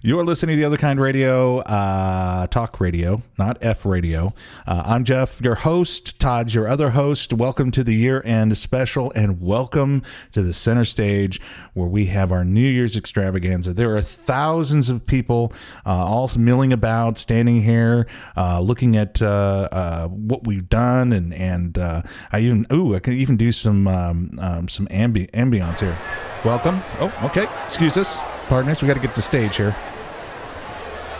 You're 0.00 0.24
listening 0.24 0.54
to 0.54 0.60
the 0.60 0.64
other 0.64 0.76
kind 0.76 1.00
radio, 1.00 1.58
uh, 1.58 2.46
talk 2.46 2.78
radio, 2.78 3.20
not 3.36 3.58
F 3.62 3.84
radio. 3.84 4.32
Uh, 4.64 4.84
I'm 4.86 5.02
Jeff, 5.02 5.40
your 5.40 5.56
host. 5.56 6.20
Todd's 6.20 6.54
your 6.54 6.68
other 6.68 6.90
host. 6.90 7.32
Welcome 7.32 7.72
to 7.72 7.82
the 7.82 7.96
year 7.96 8.22
end 8.24 8.56
special 8.56 9.10
and 9.16 9.40
welcome 9.40 10.04
to 10.30 10.42
the 10.42 10.52
center 10.52 10.84
stage 10.84 11.40
where 11.74 11.88
we 11.88 12.06
have 12.06 12.30
our 12.30 12.44
New 12.44 12.60
Year's 12.60 12.96
extravaganza. 12.96 13.74
There 13.74 13.96
are 13.96 14.00
thousands 14.00 14.88
of 14.88 15.04
people 15.04 15.52
uh, 15.84 15.90
all 15.90 16.30
milling 16.38 16.72
about, 16.72 17.18
standing 17.18 17.60
here, 17.60 18.06
uh, 18.36 18.60
looking 18.60 18.96
at 18.96 19.20
uh, 19.20 19.68
uh, 19.72 20.06
what 20.06 20.46
we've 20.46 20.68
done. 20.68 21.12
And, 21.12 21.34
and 21.34 21.76
I 21.76 22.04
even, 22.38 22.66
ooh, 22.72 22.94
I 22.94 23.00
can 23.00 23.14
even 23.14 23.36
do 23.36 23.50
some, 23.50 23.88
um, 23.88 24.30
um, 24.40 24.68
some 24.68 24.86
ambi- 24.88 25.28
ambiance 25.32 25.80
here. 25.80 25.98
Welcome. 26.44 26.84
Oh, 27.00 27.12
okay. 27.24 27.48
Excuse 27.66 27.96
us, 27.96 28.16
partners. 28.48 28.82
We 28.82 28.88
got 28.88 28.94
to 28.94 29.00
get 29.00 29.14
to 29.14 29.22
stage 29.22 29.56
here. 29.56 29.76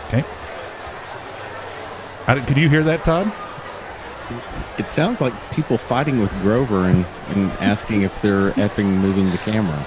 Okay. 0.07 0.23
I, 2.27 2.39
can 2.39 2.57
you 2.57 2.67
hear 2.69 2.83
that, 2.83 3.05
Todd? 3.05 3.31
It 4.77 4.89
sounds 4.89 5.21
like 5.21 5.33
people 5.51 5.77
fighting 5.77 6.19
with 6.19 6.31
Grover 6.41 6.85
and, 6.85 7.05
and 7.29 7.51
asking 7.53 8.03
if 8.03 8.21
they're 8.21 8.51
effing 8.51 8.85
moving 8.85 9.29
the 9.31 9.37
camera. 9.39 9.85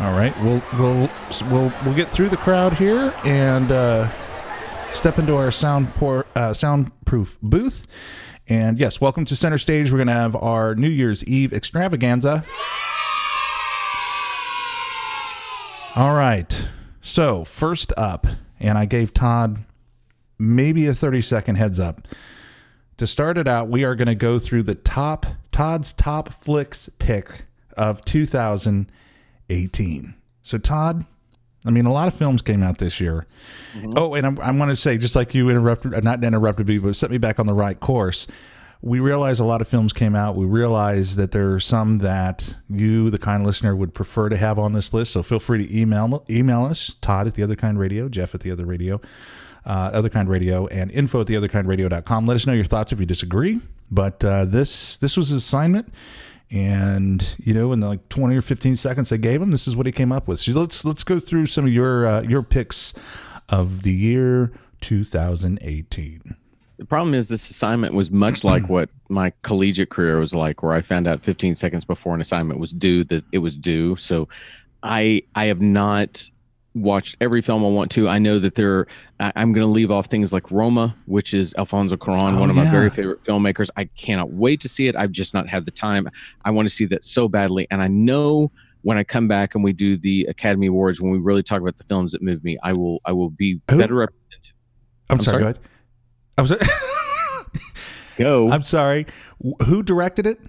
All 0.00 0.12
right. 0.12 0.34
We'll 0.42 0.62
we'll 0.78 1.10
we'll 1.50 1.72
we'll 1.84 1.94
get 1.94 2.10
through 2.10 2.28
the 2.28 2.36
crowd 2.36 2.74
here 2.74 3.14
and 3.24 3.70
uh, 3.70 4.10
step 4.92 5.18
into 5.18 5.36
our 5.36 5.50
sound 5.50 5.94
pour, 5.94 6.26
uh, 6.34 6.52
soundproof 6.52 7.38
booth. 7.42 7.86
And 8.48 8.78
yes, 8.78 9.00
welcome 9.00 9.24
to 9.26 9.36
center 9.36 9.58
stage. 9.58 9.92
We're 9.92 9.98
gonna 9.98 10.12
have 10.12 10.34
our 10.34 10.74
New 10.74 10.88
Year's 10.88 11.22
Eve 11.24 11.52
extravaganza. 11.52 12.44
All 15.98 16.14
right. 16.14 16.68
So 17.00 17.42
first 17.42 17.92
up, 17.96 18.28
and 18.60 18.78
I 18.78 18.84
gave 18.84 19.12
Todd 19.12 19.64
maybe 20.38 20.86
a 20.86 20.94
30 20.94 21.20
second 21.20 21.56
heads 21.56 21.80
up. 21.80 22.06
To 22.98 23.06
start 23.08 23.36
it 23.36 23.48
out, 23.48 23.68
we 23.68 23.82
are 23.82 23.96
going 23.96 24.06
to 24.06 24.14
go 24.14 24.38
through 24.38 24.62
the 24.62 24.76
top 24.76 25.26
Todd's 25.50 25.92
top 25.92 26.28
flicks 26.28 26.88
pick 27.00 27.46
of 27.76 28.04
2018. 28.04 30.14
So 30.44 30.58
Todd, 30.58 31.04
I 31.66 31.70
mean, 31.70 31.86
a 31.86 31.92
lot 31.92 32.06
of 32.06 32.14
films 32.14 32.42
came 32.42 32.62
out 32.62 32.78
this 32.78 33.00
year. 33.00 33.26
Oh, 33.96 34.14
and 34.14 34.24
I'm, 34.24 34.38
I'm 34.38 34.56
going 34.56 34.68
to 34.68 34.76
say, 34.76 34.98
just 34.98 35.16
like 35.16 35.34
you 35.34 35.50
interrupted, 35.50 35.94
uh, 35.94 36.00
not 36.00 36.22
interrupted 36.22 36.68
me, 36.68 36.78
but 36.78 36.94
set 36.94 37.10
me 37.10 37.18
back 37.18 37.40
on 37.40 37.46
the 37.46 37.54
right 37.54 37.80
course. 37.80 38.28
We 38.80 39.00
realize 39.00 39.40
a 39.40 39.44
lot 39.44 39.60
of 39.60 39.66
films 39.66 39.92
came 39.92 40.14
out. 40.14 40.36
We 40.36 40.46
realize 40.46 41.16
that 41.16 41.32
there 41.32 41.52
are 41.52 41.60
some 41.60 41.98
that 41.98 42.54
you, 42.70 43.10
the 43.10 43.18
kind 43.18 43.44
listener, 43.44 43.74
would 43.74 43.92
prefer 43.92 44.28
to 44.28 44.36
have 44.36 44.58
on 44.58 44.72
this 44.72 44.94
list. 44.94 45.12
So 45.12 45.22
feel 45.22 45.40
free 45.40 45.66
to 45.66 45.76
email 45.76 46.24
email 46.30 46.64
us, 46.64 46.94
Todd 47.00 47.26
at 47.26 47.34
the 47.34 47.42
Other 47.42 47.56
Kind 47.56 47.78
Radio, 47.78 48.08
Jeff 48.08 48.34
at 48.34 48.40
the 48.40 48.52
Other 48.52 48.64
Radio, 48.64 49.00
uh, 49.66 49.90
Other 49.92 50.08
Kind 50.08 50.28
Radio, 50.28 50.68
and 50.68 50.90
info 50.92 51.20
at 51.22 51.26
the 51.26 51.36
Other 51.36 51.48
Kind 51.48 51.66
Radio.com. 51.66 52.26
Let 52.26 52.36
us 52.36 52.46
know 52.46 52.52
your 52.52 52.64
thoughts 52.64 52.92
if 52.92 53.00
you 53.00 53.06
disagree. 53.06 53.60
But 53.90 54.24
uh, 54.24 54.44
this 54.44 54.96
this 54.98 55.16
was 55.16 55.30
his 55.30 55.42
assignment, 55.42 55.92
and 56.50 57.26
you 57.38 57.54
know, 57.54 57.72
in 57.72 57.80
the 57.80 57.88
like 57.88 58.08
twenty 58.08 58.36
or 58.36 58.42
fifteen 58.42 58.76
seconds 58.76 59.08
they 59.08 59.18
gave 59.18 59.42
him, 59.42 59.50
this 59.50 59.66
is 59.66 59.74
what 59.74 59.86
he 59.86 59.92
came 59.92 60.12
up 60.12 60.28
with. 60.28 60.38
So 60.38 60.52
let's 60.52 60.84
let's 60.84 61.04
go 61.04 61.18
through 61.18 61.46
some 61.46 61.64
of 61.64 61.72
your 61.72 62.06
uh, 62.06 62.22
your 62.22 62.42
picks 62.42 62.94
of 63.48 63.82
the 63.82 63.92
year 63.92 64.52
2018. 64.80 66.36
The 66.78 66.86
problem 66.86 67.14
is 67.14 67.28
this 67.28 67.50
assignment 67.50 67.94
was 67.94 68.10
much 68.10 68.44
like 68.44 68.68
what 68.68 68.88
my 69.08 69.32
collegiate 69.42 69.90
career 69.90 70.18
was 70.18 70.34
like, 70.34 70.62
where 70.62 70.72
I 70.72 70.80
found 70.80 71.06
out 71.06 71.22
15 71.22 71.54
seconds 71.54 71.84
before 71.84 72.14
an 72.14 72.20
assignment 72.20 72.60
was 72.60 72.72
due 72.72 73.04
that 73.04 73.24
it 73.32 73.38
was 73.38 73.56
due. 73.56 73.96
So 73.96 74.28
I 74.82 75.22
I 75.34 75.46
have 75.46 75.60
not 75.60 76.30
watched 76.74 77.16
every 77.20 77.42
film 77.42 77.64
I 77.64 77.68
want 77.68 77.90
to. 77.92 78.08
I 78.08 78.18
know 78.18 78.38
that 78.38 78.54
there. 78.54 78.86
I, 79.20 79.32
I'm 79.36 79.52
going 79.52 79.66
to 79.66 79.70
leave 79.70 79.90
off 79.90 80.06
things 80.06 80.32
like 80.32 80.50
Roma, 80.50 80.96
which 81.06 81.34
is 81.34 81.54
Alfonso 81.58 81.96
Cuarón, 81.96 82.36
Oh, 82.36 82.40
one 82.40 82.50
of 82.50 82.56
my 82.56 82.70
very 82.70 82.90
favorite 82.90 83.24
filmmakers. 83.24 83.68
I 83.76 83.84
cannot 83.84 84.30
wait 84.30 84.60
to 84.60 84.68
see 84.68 84.86
it. 84.86 84.96
I've 84.96 85.12
just 85.12 85.34
not 85.34 85.48
had 85.48 85.66
the 85.66 85.72
time. 85.72 86.08
I 86.44 86.50
want 86.50 86.68
to 86.68 86.74
see 86.74 86.86
that 86.86 87.02
so 87.02 87.28
badly, 87.28 87.66
and 87.70 87.82
I 87.82 87.88
know 87.88 88.52
when 88.82 88.96
I 88.96 89.04
come 89.04 89.26
back 89.28 89.54
and 89.54 89.64
we 89.64 89.72
do 89.72 89.96
the 89.96 90.26
Academy 90.28 90.68
Awards, 90.68 91.00
when 91.00 91.10
we 91.10 91.18
really 91.18 91.42
talk 91.42 91.60
about 91.60 91.76
the 91.76 91.84
films 91.84 92.12
that 92.12 92.22
move 92.22 92.44
me, 92.44 92.56
I 92.62 92.72
will 92.72 93.00
I 93.04 93.12
will 93.12 93.30
be 93.30 93.60
Who? 93.70 93.78
better 93.78 93.94
represented. 93.94 94.52
I'm, 95.10 95.18
I'm 95.18 95.22
sorry, 95.22 95.32
sorry? 95.32 95.42
Go 95.42 95.48
ahead. 95.48 95.58
I'm 96.38 96.46
sorry. 96.46 96.60
Go 98.16 98.50
I'm 98.50 98.62
sorry. 98.62 99.06
Who 99.66 99.82
directed 99.82 100.26
it? 100.26 100.40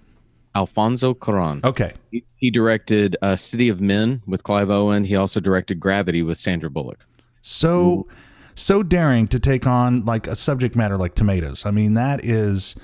Alfonso 0.56 1.14
Cuarón. 1.14 1.64
Okay. 1.64 1.94
He, 2.12 2.24
he 2.38 2.50
directed 2.50 3.16
uh, 3.22 3.36
City 3.36 3.70
of 3.70 3.80
Men 3.82 4.22
with 4.26 4.44
Clive 4.44 4.70
Owen. 4.70 5.04
He 5.04 5.16
also 5.16 5.40
directed 5.40 5.80
Gravity 5.80 6.24
with 6.24 6.38
Sandra 6.38 6.70
Bullock. 6.70 7.06
So 7.42 8.08
so 8.56 8.84
daring 8.84 9.28
to 9.30 9.40
take 9.40 9.66
on 9.66 10.06
like 10.06 10.28
a 10.28 10.36
subject 10.36 10.76
matter 10.76 10.98
like 10.98 11.16
tomatoes. 11.16 11.66
I 11.66 11.72
mean, 11.72 11.94
that 11.94 12.24
is 12.26 12.76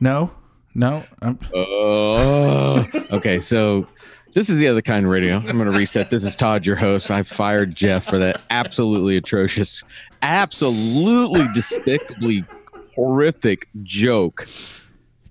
no, 0.00 0.30
no. 0.74 1.04
Oh, 1.54 2.86
okay. 3.10 3.40
So 3.40 3.86
this 4.34 4.48
is 4.48 4.58
the 4.58 4.68
other 4.68 4.82
kind 4.82 5.04
of 5.04 5.10
radio. 5.10 5.36
I'm 5.36 5.58
going 5.58 5.70
to 5.70 5.76
reset. 5.76 6.10
This 6.10 6.24
is 6.24 6.34
Todd, 6.34 6.64
your 6.64 6.76
host. 6.76 7.10
I 7.10 7.22
fired 7.22 7.74
Jeff 7.74 8.04
for 8.04 8.18
that 8.18 8.40
absolutely 8.50 9.16
atrocious, 9.16 9.82
absolutely 10.22 11.46
despicably 11.54 12.44
horrific 12.94 13.68
joke. 13.82 14.48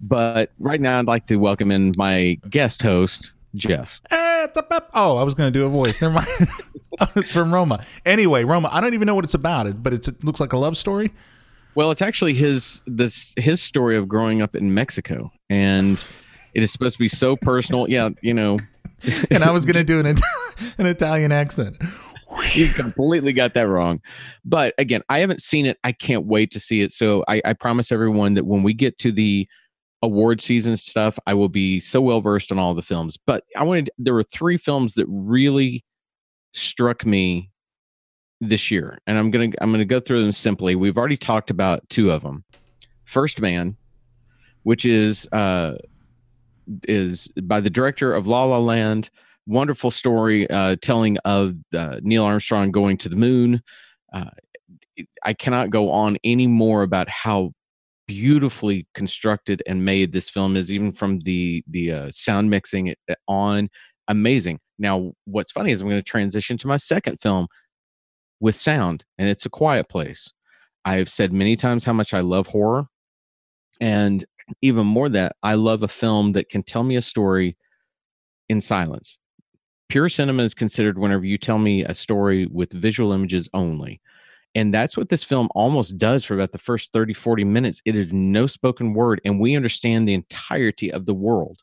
But 0.02 0.52
right 0.60 0.82
now, 0.82 1.00
I'd 1.00 1.06
like 1.06 1.28
to 1.28 1.38
welcome 1.38 1.72
in 1.72 1.94
my 1.96 2.38
guest 2.50 2.82
host, 2.82 3.34
Jeff. 3.56 4.02
eh, 4.10 4.48
oh, 4.94 5.18
I 5.18 5.24
was 5.24 5.36
going 5.36 5.52
to 5.52 5.60
do 5.60 5.66
a 5.66 5.70
voice. 5.70 6.02
Never 6.02 6.16
mind. 6.16 7.26
From 7.28 7.54
Roma. 7.54 7.86
Anyway, 8.06 8.44
Roma. 8.44 8.70
I 8.72 8.82
don't 8.82 8.94
even 8.94 9.06
know 9.06 9.16
what 9.16 9.26
it's 9.26 9.34
about. 9.34 9.82
But 9.84 9.94
it's, 9.94 10.08
it 10.08 10.24
looks 10.24 10.40
like 10.40 10.54
a 10.54 10.58
love 10.58 10.76
story. 10.76 11.12
Well, 11.76 11.92
it's 11.92 12.02
actually 12.02 12.34
his 12.34 12.82
this 12.86 13.34
his 13.38 13.62
story 13.62 13.96
of 13.96 14.08
growing 14.08 14.42
up 14.42 14.56
in 14.56 14.74
Mexico, 14.74 15.32
and 15.50 16.04
it 16.54 16.64
is 16.64 16.72
supposed 16.72 16.98
to 16.98 17.00
be 17.00 17.08
so 17.08 17.38
personal. 17.38 17.90
Yeah, 17.90 18.10
you 18.22 18.34
know, 18.34 18.60
And 19.30 19.44
I 19.44 19.52
was 19.52 19.66
going 19.68 19.76
to 19.76 19.84
do 19.84 20.00
an 20.00 20.18
an 20.78 20.86
Italian 20.86 21.32
accent. 21.32 21.78
You 22.54 22.70
completely 22.70 23.34
got 23.34 23.54
that 23.54 23.68
wrong. 23.68 24.02
But 24.46 24.74
again, 24.78 25.02
I 25.10 25.20
haven't 25.20 25.42
seen 25.42 25.66
it. 25.66 25.78
I 25.84 25.92
can't 25.92 26.26
wait 26.26 26.52
to 26.52 26.60
see 26.60 26.82
it. 26.82 26.92
So 26.92 27.24
I, 27.28 27.42
I 27.46 27.54
promise 27.54 27.92
everyone 27.92 28.36
that 28.36 28.46
when 28.46 28.64
we 28.64 28.74
get 28.74 28.98
to 29.00 29.12
the 29.12 29.48
award 30.02 30.42
season 30.42 30.78
stuff, 30.78 31.18
I 31.28 31.34
will 31.34 31.50
be 31.50 31.80
so 31.80 32.02
well 32.02 32.22
versed 32.22 32.52
on 32.52 32.60
all 32.60 32.74
the 32.74 32.82
films. 32.82 33.18
But 33.18 33.44
I 33.56 33.64
wanted 33.64 33.92
there 33.98 34.14
were 34.14 34.24
three 34.24 34.58
films 34.58 34.96
that 34.96 35.06
really 35.08 35.84
struck 36.52 37.06
me 37.06 37.50
this 38.40 38.72
year, 38.72 39.00
and 39.06 39.18
I'm 39.18 39.32
gonna 39.32 39.52
I'm 39.62 39.72
gonna 39.72 39.86
go 39.86 40.00
through 40.00 40.24
them 40.24 40.32
simply. 40.32 40.76
We've 40.76 40.98
already 40.98 41.18
talked 41.18 41.50
about 41.50 41.88
two 41.90 42.12
of 42.12 42.24
them. 42.24 42.44
First 43.06 43.42
Man, 43.42 43.78
which 44.64 44.86
is 44.86 45.28
uh, 45.32 45.76
is 46.88 47.28
by 47.44 47.62
the 47.62 47.70
director 47.70 48.14
of 48.14 48.28
La 48.28 48.44
La 48.46 48.58
Land 48.58 49.10
wonderful 49.52 49.92
story 49.92 50.50
uh, 50.50 50.78
telling 50.82 51.18
of 51.20 51.56
uh, 51.78 52.00
Neil 52.02 52.24
Armstrong 52.24 52.72
going 52.72 52.98
to 52.98 53.10
the 53.10 53.16
moon. 53.16 53.62
Uh, 54.14 54.32
I 55.24 55.34
cannot 55.34 55.70
go 55.70 55.92
on 55.92 56.18
any 56.24 56.48
more 56.48 56.84
about 56.84 57.10
how 57.10 57.52
beautifully 58.08 58.88
constructed 58.94 59.62
and 59.68 59.86
made 59.86 60.12
this 60.12 60.30
film 60.30 60.56
is, 60.56 60.72
even 60.72 60.92
from 60.92 61.20
the 61.20 61.64
the 61.68 61.92
uh, 61.92 62.12
sound 62.12 62.50
mixing 62.50 62.96
uh, 63.10 63.16
on. 63.28 63.70
Amazing. 64.08 64.60
Now, 64.80 65.14
what's 65.26 65.52
funny 65.52 65.72
is 65.72 65.82
I'm 65.82 65.88
going 65.88 66.00
to 66.00 66.04
transition 66.04 66.58
to 66.58 66.68
my 66.68 66.78
second 66.78 67.20
film 67.20 67.48
with 68.40 68.56
sound, 68.56 69.06
and 69.18 69.28
it's 69.30 69.46
A 69.46 69.50
Quiet 69.50 69.90
Place. 69.90 70.32
I've 70.86 71.10
said 71.10 71.32
many 71.32 71.56
times 71.56 71.84
how 71.84 71.94
much 71.94 72.14
I 72.14 72.22
love 72.22 72.48
horror, 72.48 72.88
and 73.80 74.26
even 74.62 74.88
more 74.88 75.10
that 75.10 75.36
I 75.44 75.56
love 75.56 75.84
a 75.84 75.88
film 75.88 76.34
that 76.34 76.50
can 76.50 76.64
tell 76.64 76.84
me 76.84 76.96
a 76.96 77.02
story 77.02 77.58
in 78.50 78.60
silence 78.60 79.18
pure 79.92 80.08
cinema 80.08 80.42
is 80.44 80.54
considered 80.54 80.98
whenever 80.98 81.26
you 81.26 81.38
tell 81.38 81.58
me 81.58 81.84
a 81.84 81.94
story 81.94 82.46
with 82.46 82.72
visual 82.72 83.12
images 83.12 83.50
only. 83.54 84.00
And 84.56 84.74
that's 84.74 84.96
what 84.96 85.10
this 85.10 85.22
film 85.22 85.50
almost 85.54 85.98
does 85.98 86.24
for 86.24 86.34
about 86.34 86.54
the 86.54 86.58
first 86.58 86.94
30 86.94 87.14
40 87.14 87.44
minutes. 87.44 87.82
It 87.84 87.98
is 87.98 88.14
no 88.14 88.48
spoken 88.48 88.94
word 88.94 89.20
and 89.26 89.38
we 89.38 89.54
understand 89.54 90.08
the 90.08 90.14
entirety 90.14 90.90
of 90.90 91.06
the 91.08 91.14
world 91.14 91.60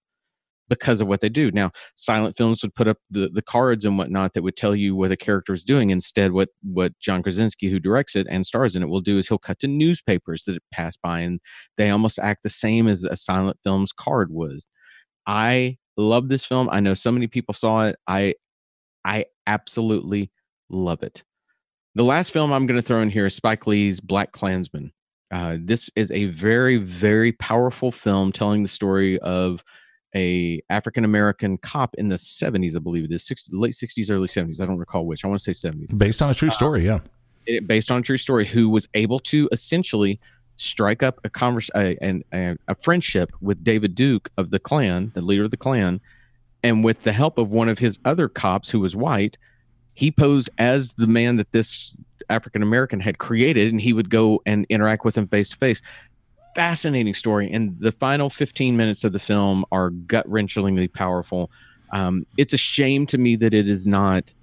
because 0.69 1.01
of 1.01 1.09
what 1.09 1.23
they 1.23 1.31
do. 1.31 1.51
Now 1.53 1.71
silent 1.95 2.37
films 2.37 2.63
would 2.63 2.75
put 2.75 2.87
up 2.87 2.99
the, 3.11 3.31
the 3.31 3.41
cards 3.41 3.87
and 3.87 3.97
whatnot 3.97 4.35
that 4.35 4.43
would 4.43 4.59
tell 4.59 4.77
you 4.77 4.95
what 4.95 5.11
a 5.11 5.17
character 5.17 5.55
is 5.55 5.65
doing. 5.65 5.89
Instead 5.89 6.33
what 6.33 6.51
what 6.63 6.99
john 6.99 7.23
krasinski 7.23 7.71
who 7.71 7.81
directs 7.81 8.15
it 8.15 8.27
and 8.29 8.45
stars 8.45 8.77
in 8.77 8.83
it 8.83 8.91
will 8.91 9.01
do 9.01 9.17
is 9.17 9.29
he'll 9.29 9.39
cut 9.39 9.59
to 9.61 9.69
newspapers 9.69 10.45
that 10.45 10.59
pass 10.71 10.99
by 10.99 11.21
and 11.21 11.41
they 11.79 11.89
almost 11.89 12.19
act 12.19 12.43
the 12.43 12.51
same 12.51 12.89
as 12.89 13.05
a 13.05 13.17
silent 13.17 13.57
film's 13.65 13.93
card 13.93 14.31
was. 14.31 14.67
I 15.27 15.79
love 15.99 16.29
this 16.29 16.45
film. 16.45 16.69
I 16.71 16.81
know 16.81 16.95
so 16.95 17.13
many 17.13 17.27
people 17.27 17.55
saw 17.55 17.83
it. 17.87 17.97
I 18.07 18.35
i 19.05 19.27
absolutely 19.47 20.31
love 20.71 21.03
it. 21.03 21.25
The 21.95 22.05
last 22.05 22.33
film 22.33 22.53
i'm 22.53 22.67
going 22.67 22.81
to 22.81 22.87
throw 22.87 23.01
in 23.01 23.11
here 23.11 23.27
is 23.27 23.35
spike 23.35 23.67
lee's 23.67 24.01
black 24.01 24.33
klansman. 24.33 24.93
Uh, 25.31 25.59
this 25.61 25.91
is 25.95 26.11
a 26.11 26.27
very 26.27 26.79
very 26.79 27.33
powerful 27.33 27.93
film 27.93 28.33
telling 28.33 28.63
the 28.63 28.69
story 28.69 29.19
of 29.19 29.63
a 30.17 30.59
african 30.71 31.05
american 31.05 31.59
cop 31.59 31.95
in 31.99 32.09
the 32.09 32.17
70s 32.17 32.75
i 32.75 32.79
believe 32.79 33.05
it 33.05 33.13
is 33.13 33.27
60, 33.27 33.55
late 33.55 33.73
60s 33.75 34.11
early 34.11 34.27
70s 34.27 34.59
i 34.63 34.65
don't 34.65 34.79
recall 34.79 35.05
which. 35.05 35.23
I 35.23 35.29
want 35.29 35.39
to 35.41 35.55
say 35.55 35.69
70s 35.69 35.99
Based 35.99 36.23
on 36.23 36.31
a 36.31 36.35
true 36.35 36.49
story. 36.51 36.87
Yeah. 36.87 37.01
it, 37.47 37.67
based 37.67 37.91
on 37.91 37.99
a 37.99 38.03
true 38.03 38.17
story, 38.17 38.47
who 38.47 38.69
was 38.71 38.87
able 38.95 39.19
to 39.21 39.49
essentially 39.53 40.19
strike 40.59 41.03
up 41.03 41.21
a 41.25 41.31
convers 41.31 41.71
a, 41.75 41.97
an- 42.03 42.25
a, 42.35 42.57
a 42.69 42.75
friendship 42.75 43.33
with 43.41 43.65
David 43.65 43.95
Duke 43.95 44.29
of 44.37 44.51
the 44.51 44.59
Klan, 44.59 45.13
the 45.15 45.23
leader 45.23 45.45
of 45.45 45.51
the 45.51 45.57
Klan, 45.57 46.01
and 46.63 46.85
with 46.85 47.03
the 47.03 47.13
help 47.13 47.39
of 47.39 47.51
one 47.51 47.69
of 47.69 47.79
his 47.79 47.99
other 48.05 48.29
cops 48.29 48.69
who 48.69 48.81
was 48.81 48.95
white, 48.95 49.39
he 49.95 50.11
posed 50.11 50.51
as 50.59 50.95
the 50.95 51.07
man 51.07 51.37
that 51.37 51.53
this 51.53 51.95
African 52.29 52.63
American 52.63 53.01
had 53.01 53.19
created, 53.19 53.73
and 53.73 53.81
he 53.81 53.93
would 53.93 54.11
go 54.11 54.43
and 54.45 54.67
interact 54.69 55.05
with 55.05 55.17
him 55.17 55.27
face 55.27 55.49
to 55.51 55.57
face. 55.57 55.81
Fascinating 56.55 57.15
story, 57.15 57.51
and 57.51 57.79
the 57.79 57.93
final 57.93 58.29
15 58.29 58.77
minutes 58.77 59.05
of 59.05 59.13
the 59.13 59.19
film 59.19 59.65
are 59.71 59.91
gut 59.91 60.29
wrenchingly 60.29 60.93
powerful. 60.93 61.51
Um, 61.93 62.27
it's 62.37 62.53
a 62.53 62.59
shame 62.59 63.07
to 63.07 63.19
me 63.19 63.37
that 63.37 63.55
it 63.55 63.69
is 63.69 63.87
not 63.87 64.35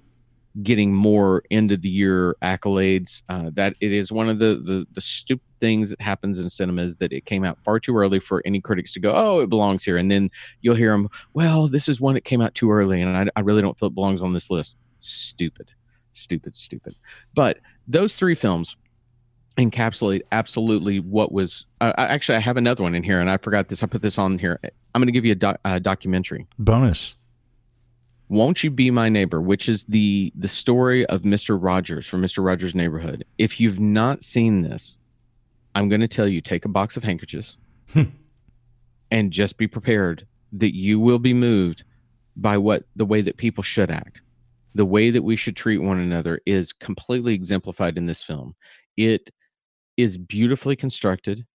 getting 0.62 0.92
more 0.92 1.42
end 1.50 1.72
of 1.72 1.82
the 1.82 1.88
year 1.88 2.36
accolades. 2.42 3.22
Uh, 3.28 3.50
that 3.54 3.74
it 3.80 3.92
is 3.92 4.10
one 4.10 4.28
of 4.28 4.38
the, 4.38 4.60
the 4.62 4.86
the 4.92 5.00
stupid 5.00 5.44
things 5.60 5.90
that 5.90 6.00
happens 6.00 6.38
in 6.38 6.48
cinema 6.48 6.82
is 6.82 6.98
that 6.98 7.12
it 7.12 7.24
came 7.24 7.44
out 7.44 7.58
far 7.64 7.80
too 7.80 7.96
early 7.96 8.20
for 8.20 8.42
any 8.44 8.60
critics 8.60 8.92
to 8.92 9.00
go, 9.00 9.12
oh, 9.14 9.40
it 9.40 9.48
belongs 9.48 9.84
here, 9.84 9.96
and 9.96 10.10
then 10.10 10.30
you'll 10.60 10.74
hear 10.74 10.92
them, 10.92 11.08
well, 11.34 11.68
this 11.68 11.88
is 11.88 12.00
one 12.00 12.14
that 12.14 12.24
came 12.24 12.40
out 12.40 12.54
too 12.54 12.70
early, 12.70 13.00
and 13.00 13.16
I, 13.16 13.26
I 13.36 13.40
really 13.40 13.62
don't 13.62 13.78
feel 13.78 13.88
it 13.88 13.94
belongs 13.94 14.22
on 14.22 14.32
this 14.32 14.50
list. 14.50 14.76
Stupid, 14.98 15.70
stupid, 16.12 16.54
stupid. 16.54 16.94
But 17.34 17.58
those 17.88 18.16
three 18.16 18.34
films 18.34 18.76
encapsulate 19.56 20.22
absolutely 20.32 21.00
what 21.00 21.32
was. 21.32 21.66
Uh, 21.80 21.92
actually, 21.96 22.36
I 22.36 22.40
have 22.40 22.56
another 22.56 22.82
one 22.82 22.94
in 22.94 23.02
here, 23.02 23.20
and 23.20 23.30
I 23.30 23.36
forgot 23.38 23.68
this. 23.68 23.82
I 23.82 23.86
put 23.86 24.02
this 24.02 24.18
on 24.18 24.38
here. 24.38 24.60
I'm 24.94 25.00
going 25.00 25.08
to 25.08 25.12
give 25.12 25.24
you 25.24 25.32
a, 25.32 25.36
doc, 25.36 25.60
a 25.64 25.80
documentary 25.80 26.46
Bonus. 26.58 27.16
Won't 28.28 28.64
you 28.64 28.70
be 28.70 28.90
my 28.90 29.08
neighbor 29.08 29.40
which 29.40 29.68
is 29.68 29.84
the 29.84 30.32
the 30.34 30.48
story 30.48 31.06
of 31.06 31.22
mr 31.22 31.58
rogers 31.60 32.06
from 32.06 32.22
mr 32.22 32.44
rogers 32.44 32.74
neighborhood. 32.74 33.24
If 33.38 33.60
you've 33.60 33.80
not 33.80 34.22
seen 34.22 34.62
this 34.62 34.98
i'm 35.74 35.88
going 35.88 36.00
to 36.00 36.08
tell 36.08 36.28
you 36.28 36.40
take 36.40 36.64
a 36.64 36.68
box 36.68 36.96
of 36.96 37.04
handkerchiefs 37.04 37.56
and 39.10 39.30
just 39.30 39.56
be 39.56 39.66
prepared 39.66 40.26
that 40.52 40.74
you 40.74 40.98
will 40.98 41.18
be 41.18 41.34
moved 41.34 41.84
by 42.36 42.58
what 42.58 42.84
the 42.94 43.06
way 43.06 43.20
that 43.22 43.36
people 43.36 43.62
should 43.62 43.90
act. 43.90 44.22
The 44.74 44.84
way 44.84 45.10
that 45.10 45.22
we 45.22 45.36
should 45.36 45.56
treat 45.56 45.78
one 45.78 45.98
another 45.98 46.40
is 46.44 46.72
completely 46.72 47.34
exemplified 47.34 47.96
in 47.96 48.06
this 48.06 48.22
film. 48.22 48.54
It 48.96 49.30
is 49.96 50.18
beautifully 50.18 50.76
constructed. 50.76 51.46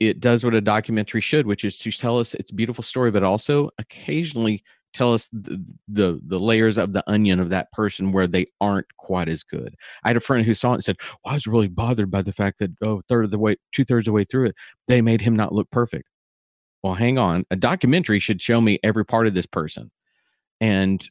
It 0.00 0.20
does 0.20 0.44
what 0.44 0.54
a 0.54 0.60
documentary 0.60 1.20
should 1.20 1.46
which 1.46 1.64
is 1.64 1.78
to 1.78 1.90
tell 1.92 2.18
us 2.18 2.34
its 2.34 2.50
beautiful 2.50 2.82
story 2.82 3.10
but 3.10 3.22
also 3.22 3.70
occasionally 3.78 4.62
tell 4.94 5.12
us 5.12 5.28
the, 5.32 5.62
the 5.88 6.20
the 6.26 6.40
layers 6.40 6.78
of 6.78 6.92
the 6.94 7.04
onion 7.10 7.40
of 7.40 7.50
that 7.50 7.70
person 7.72 8.12
where 8.12 8.26
they 8.26 8.46
aren't 8.60 8.86
quite 8.96 9.28
as 9.28 9.42
good. 9.42 9.74
I 10.04 10.08
had 10.08 10.16
a 10.16 10.20
friend 10.20 10.46
who 10.46 10.54
saw 10.54 10.70
it 10.70 10.74
and 10.74 10.82
said, 10.84 10.96
well, 11.24 11.32
"I 11.32 11.34
was 11.34 11.46
really 11.46 11.68
bothered 11.68 12.10
by 12.10 12.22
the 12.22 12.32
fact 12.32 12.58
that 12.60 12.70
oh, 12.82 13.02
third 13.08 13.24
of 13.26 13.30
the 13.30 13.38
way, 13.38 13.56
two 13.72 13.84
thirds 13.84 14.06
of 14.08 14.12
the 14.12 14.16
way 14.16 14.24
through 14.24 14.46
it, 14.46 14.54
they 14.88 15.02
made 15.02 15.20
him 15.20 15.36
not 15.36 15.52
look 15.54 15.70
perfect." 15.70 16.08
well, 16.82 16.92
hang 16.94 17.16
on. 17.16 17.44
A 17.50 17.56
documentary 17.56 18.18
should 18.20 18.42
show 18.42 18.60
me 18.60 18.78
every 18.82 19.06
part 19.06 19.26
of 19.26 19.32
this 19.32 19.46
person. 19.46 19.90
And 20.60 21.02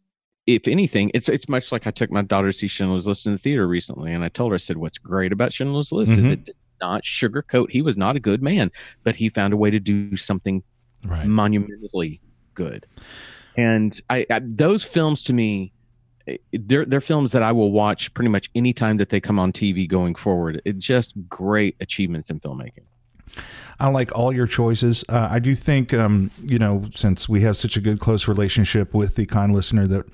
if 0.46 0.68
anything, 0.68 1.10
it's 1.16 1.28
it's 1.28 1.50
much 1.50 1.72
like 1.72 1.88
I 1.88 1.92
took 1.92 2.12
my 2.12 2.22
daughter 2.22 2.50
to 2.50 2.54
see 2.54 2.68
Schindler's 2.68 3.08
List 3.08 3.26
in 3.26 3.32
the 3.32 3.38
theater 3.40 3.68
recently, 3.68 4.14
and 4.14 4.24
I 4.24 4.30
told 4.30 4.52
her, 4.52 4.56
I 4.56 4.60
said, 4.60 4.78
"What's 4.78 5.00
great 5.00 5.32
about 5.32 5.52
Schindler's 5.52 5.92
List 5.92 6.12
is 6.12 6.20
Mhm. 6.20 6.32
it 6.32 6.46
did 6.46 6.56
not 6.80 7.04
sugarcoat. 7.04 7.72
He 7.72 7.82
was 7.82 7.98
not 7.98 8.16
a 8.16 8.20
good 8.20 8.44
man, 8.44 8.70
but 9.04 9.16
he 9.16 9.30
found 9.30 9.52
a 9.54 9.58
way 9.58 9.72
to 9.72 9.80
do 9.80 10.16
something 10.16 10.62
Right. 11.06 11.26
monumentally 11.28 12.22
good. 12.54 12.86
And 13.58 14.00
I, 14.10 14.26
I 14.30 14.42
those 14.44 14.84
films 14.84 15.24
to 15.24 15.34
me, 15.34 15.74
eh, 16.28 16.38
they're 16.52 16.86
they're 16.86 17.02
films 17.02 17.32
that 17.32 17.44
I 17.44 17.52
will 17.52 17.72
watch 17.72 18.14
pretty 18.14 18.30
much 18.30 18.50
anytime 18.56 18.98
that 18.98 19.10
they 19.10 19.20
come 19.20 19.40
on 19.40 19.52
TV 19.52 19.88
going 19.88 20.16
forward. 20.16 20.62
It's 20.66 20.86
just 20.86 21.14
great 21.30 21.76
achievements 21.80 22.30
in 22.30 22.40
filmmaking. 22.40 22.86
I 23.80 23.90
like 23.90 24.12
all 24.14 24.32
your 24.32 24.48
choices. 24.48 25.04
Uh, 25.10 25.28
I 25.30 25.40
do 25.40 25.56
think, 25.56 25.94
um, 25.94 26.30
you 26.42 26.60
know, 26.60 26.88
since 26.94 27.28
we 27.28 27.42
have 27.42 27.58
such 27.58 27.76
a 27.76 27.82
good 27.82 28.00
close 28.00 28.28
relationship 28.28 28.94
with 28.94 29.16
the 29.16 29.26
kind 29.26 29.54
listener, 29.54 29.88
that 29.88 30.06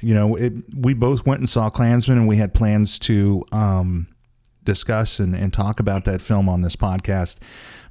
you 0.00 0.14
know, 0.14 0.36
it, 0.36 0.52
we 0.76 0.94
both 0.94 1.24
went 1.24 1.40
and 1.40 1.48
saw 1.48 1.70
Klansman, 1.70 2.18
and 2.18 2.28
we 2.28 2.36
had 2.36 2.52
plans 2.52 2.98
to 3.00 3.44
um, 3.52 4.06
discuss 4.64 5.18
and, 5.18 5.34
and 5.34 5.52
talk 5.52 5.80
about 5.80 6.04
that 6.04 6.20
film 6.20 6.48
on 6.48 6.62
this 6.62 6.76
podcast. 6.76 7.38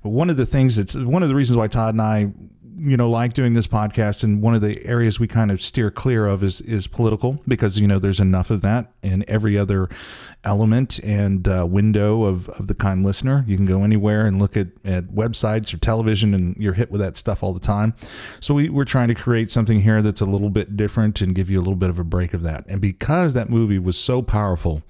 But 0.04 0.10
one 0.10 0.30
of 0.30 0.38
the 0.38 0.46
things 0.46 0.76
that's 0.76 0.96
one 0.96 1.24
of 1.24 1.30
the 1.30 1.36
reasons 1.36 1.58
why 1.58 1.68
Todd 1.68 1.96
and 1.96 2.02
I, 2.02 2.32
you 2.78 2.98
know, 2.98 3.10
like 3.10 3.34
doing 3.34 3.54
this 3.54 3.68
podcast, 3.68 4.24
and 4.24 4.42
one 4.42 4.56
of 4.56 4.62
the 4.62 4.84
areas 4.86 5.20
we 5.20 5.28
kind 5.28 5.52
of 5.52 5.62
steer 5.62 5.92
clear 5.92 6.26
of 6.26 6.44
is 6.44 6.62
is 6.62 6.88
political 6.88 7.42
because 7.48 7.80
you 7.80 7.88
know 7.88 8.00
there's 8.00 8.20
enough 8.20 8.50
of 8.50 8.62
that 8.62 8.92
in 9.02 9.24
every 9.28 9.58
other 9.58 9.90
element 10.44 11.00
and 11.00 11.48
uh, 11.48 11.66
window 11.68 12.24
of, 12.24 12.50
of 12.50 12.68
the 12.68 12.76
kind 12.76 13.06
listener. 13.06 13.44
You 13.48 13.56
can 13.56 13.66
go 13.66 13.84
anywhere 13.84 14.26
and 14.26 14.40
look 14.40 14.58
at, 14.58 14.68
at 14.86 15.06
websites 15.06 15.74
or 15.74 15.78
television, 15.78 16.34
and 16.34 16.56
you're 16.58 16.74
hit 16.74 16.92
with 16.92 17.02
that 17.02 17.18
stuff 17.18 17.44
all 17.44 17.54
the 17.54 17.60
time. 17.60 17.94
So 18.40 18.54
we, 18.54 18.70
we're 18.70 18.86
trying 18.86 19.08
to 19.10 19.16
create 19.16 19.50
something 19.50 19.82
here 19.82 20.02
that's 20.02 20.22
a 20.22 20.26
little 20.26 20.50
bit 20.50 20.76
different 20.76 21.22
and 21.22 21.36
give 21.36 21.50
you 21.50 21.60
a 21.60 21.64
little 21.64 21.76
bit 21.76 21.90
of 21.90 22.00
a 22.00 22.04
break 22.04 22.34
of 22.34 22.44
that. 22.44 22.66
And 22.68 22.82
because 22.82 23.34
that 23.34 23.50
movie 23.50 23.80
was 23.80 23.98
so 23.98 24.22
powerful 24.22 24.84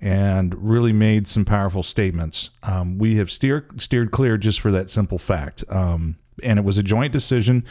and 0.00 0.54
really 0.56 0.92
made 0.92 1.28
some 1.28 1.44
powerful 1.44 1.82
statements, 1.82 2.50
um, 2.62 2.98
we 2.98 3.16
have 3.16 3.30
steer, 3.30 3.66
steered 3.76 4.10
clear 4.10 4.38
just 4.38 4.60
for 4.60 4.70
that 4.72 4.90
simple 4.90 5.18
fact. 5.18 5.62
Um, 5.68 6.16
and 6.42 6.58
it 6.58 6.64
was 6.64 6.78
a 6.78 6.82
joint 6.82 7.12
decision. 7.12 7.64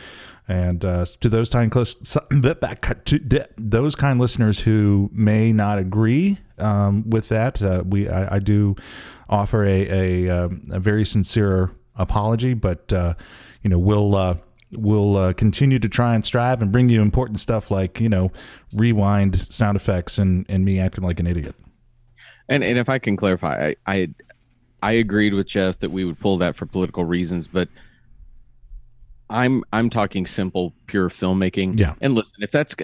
And 0.47 0.83
uh, 0.83 1.05
to 1.21 1.29
those 1.29 1.51
kind 1.51 1.71
close, 1.71 1.93
to 2.25 3.47
those 3.57 3.95
kind 3.95 4.19
listeners 4.19 4.59
who 4.59 5.09
may 5.13 5.53
not 5.53 5.77
agree 5.77 6.39
um, 6.57 7.07
with 7.09 7.29
that, 7.29 7.61
uh, 7.61 7.83
we 7.85 8.09
I, 8.09 8.35
I 8.35 8.39
do 8.39 8.75
offer 9.29 9.63
a 9.63 10.27
a, 10.27 10.45
um, 10.45 10.67
a 10.71 10.79
very 10.79 11.05
sincere 11.05 11.71
apology, 11.95 12.53
but 12.53 12.91
uh, 12.91 13.13
you 13.61 13.69
know 13.69 13.79
we'll. 13.79 14.15
Uh, 14.15 14.35
We'll 14.71 15.17
uh, 15.17 15.33
continue 15.33 15.79
to 15.79 15.89
try 15.89 16.13
and 16.13 16.23
strive 16.23 16.61
and 16.61 16.71
bring 16.71 16.89
you 16.89 17.01
important 17.01 17.39
stuff 17.39 17.71
like 17.71 17.99
you 17.99 18.07
know 18.07 18.31
rewind 18.71 19.35
sound 19.51 19.75
effects 19.75 20.19
and, 20.19 20.45
and 20.47 20.63
me 20.63 20.79
acting 20.79 21.03
like 21.03 21.19
an 21.19 21.25
idiot. 21.25 21.55
And 22.47 22.63
and 22.63 22.77
if 22.77 22.87
I 22.87 22.99
can 22.99 23.17
clarify, 23.17 23.73
I, 23.87 23.91
I 23.91 24.09
I 24.81 24.91
agreed 24.93 25.33
with 25.33 25.47
Jeff 25.47 25.79
that 25.79 25.89
we 25.89 26.05
would 26.05 26.19
pull 26.19 26.37
that 26.37 26.55
for 26.55 26.65
political 26.65 27.03
reasons, 27.03 27.47
but 27.47 27.67
I'm 29.29 29.63
I'm 29.71 29.89
talking 29.89 30.25
simple, 30.25 30.73
pure 30.87 31.09
filmmaking. 31.09 31.77
Yeah. 31.77 31.95
And 32.01 32.15
listen, 32.15 32.41
if 32.41 32.51
that's 32.51 32.75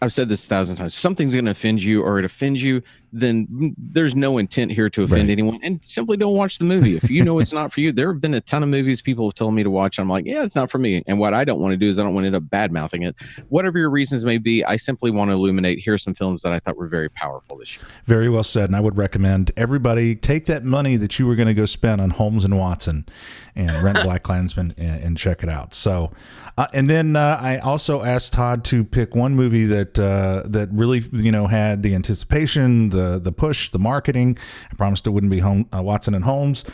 I've 0.00 0.12
said 0.12 0.28
this 0.28 0.46
a 0.46 0.48
thousand 0.48 0.76
times, 0.76 0.94
something's 0.94 1.32
going 1.32 1.46
to 1.46 1.50
offend 1.50 1.82
you 1.82 2.02
or 2.02 2.18
it 2.18 2.24
offends 2.24 2.62
you, 2.62 2.82
then 3.20 3.74
there's 3.78 4.14
no 4.14 4.38
intent 4.38 4.72
here 4.72 4.88
to 4.90 5.02
offend 5.02 5.22
Right. 5.22 5.30
anyone, 5.30 5.58
and 5.62 5.80
simply 5.84 6.16
don't 6.16 6.34
watch 6.34 6.58
the 6.58 6.64
movie. 6.64 6.96
If 6.96 7.10
you 7.10 7.24
know 7.24 7.38
it's 7.38 7.52
not 7.52 7.72
for 7.72 7.80
you, 7.80 7.92
there 7.92 8.12
have 8.12 8.20
been 8.20 8.34
a 8.34 8.40
ton 8.40 8.62
of 8.62 8.68
movies 8.68 9.00
people 9.02 9.26
have 9.28 9.34
told 9.34 9.54
me 9.54 9.62
to 9.62 9.70
watch. 9.70 9.98
I'm 9.98 10.08
like, 10.08 10.26
yeah, 10.26 10.42
it's 10.44 10.54
not 10.54 10.70
for 10.70 10.78
me. 10.78 11.02
And 11.06 11.18
what 11.18 11.34
I 11.34 11.44
don't 11.44 11.60
want 11.60 11.72
to 11.72 11.76
do 11.76 11.88
is 11.88 11.98
I 11.98 12.02
don't 12.02 12.14
want 12.14 12.24
to 12.24 12.28
end 12.28 12.36
up 12.36 12.48
bad 12.50 12.72
mouthing 12.72 13.02
it. 13.02 13.16
Whatever 13.48 13.78
your 13.78 13.90
reasons 13.90 14.24
may 14.24 14.38
be, 14.38 14.64
I 14.64 14.76
simply 14.76 15.10
want 15.10 15.30
to 15.30 15.32
illuminate. 15.34 15.78
Here 15.78 15.94
are 15.94 15.98
some 15.98 16.14
films 16.14 16.42
that 16.42 16.52
I 16.52 16.58
thought 16.58 16.76
were 16.76 16.88
very 16.88 17.08
powerful 17.08 17.56
this 17.58 17.76
year. 17.76 17.86
Very 18.04 18.28
well 18.28 18.44
said. 18.44 18.68
And 18.70 18.76
I 18.76 18.80
would 18.80 18.96
recommend 18.96 19.50
everybody 19.56 20.14
take 20.14 20.46
that 20.46 20.64
money 20.64 20.96
that 20.96 21.18
you 21.18 21.26
were 21.26 21.34
going 21.36 21.48
to 21.48 21.54
go 21.54 21.66
spend 21.66 22.00
on 22.00 22.10
Holmes 22.10 22.44
and 22.44 22.58
Watson 22.58 23.06
and 23.54 23.82
rent 23.82 24.02
Black 24.02 24.22
Klansman 24.24 24.74
and, 24.76 25.02
and 25.02 25.16
check 25.16 25.42
it 25.42 25.48
out. 25.48 25.72
So, 25.74 26.12
uh, 26.58 26.66
and 26.74 26.88
then 26.88 27.16
uh, 27.16 27.38
I 27.40 27.58
also 27.58 28.02
asked 28.02 28.32
Todd 28.32 28.64
to 28.66 28.84
pick 28.84 29.14
one 29.14 29.34
movie 29.34 29.66
that 29.66 29.98
uh, 29.98 30.42
that 30.48 30.68
really 30.72 31.02
you 31.12 31.30
know 31.32 31.46
had 31.46 31.82
the 31.82 31.94
anticipation, 31.94 32.88
the 32.90 33.05
the 33.18 33.32
push, 33.32 33.70
the 33.70 33.78
marketing. 33.78 34.36
I 34.70 34.74
promised 34.74 35.06
it 35.06 35.10
wouldn't 35.10 35.30
be 35.30 35.40
home, 35.40 35.68
uh, 35.74 35.82
Watson 35.82 36.14
and 36.14 36.24
Holmes. 36.24 36.64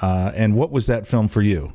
Uh, 0.00 0.32
and 0.34 0.56
what 0.56 0.70
was 0.70 0.86
that 0.86 1.06
film 1.06 1.28
for 1.28 1.42
you? 1.42 1.72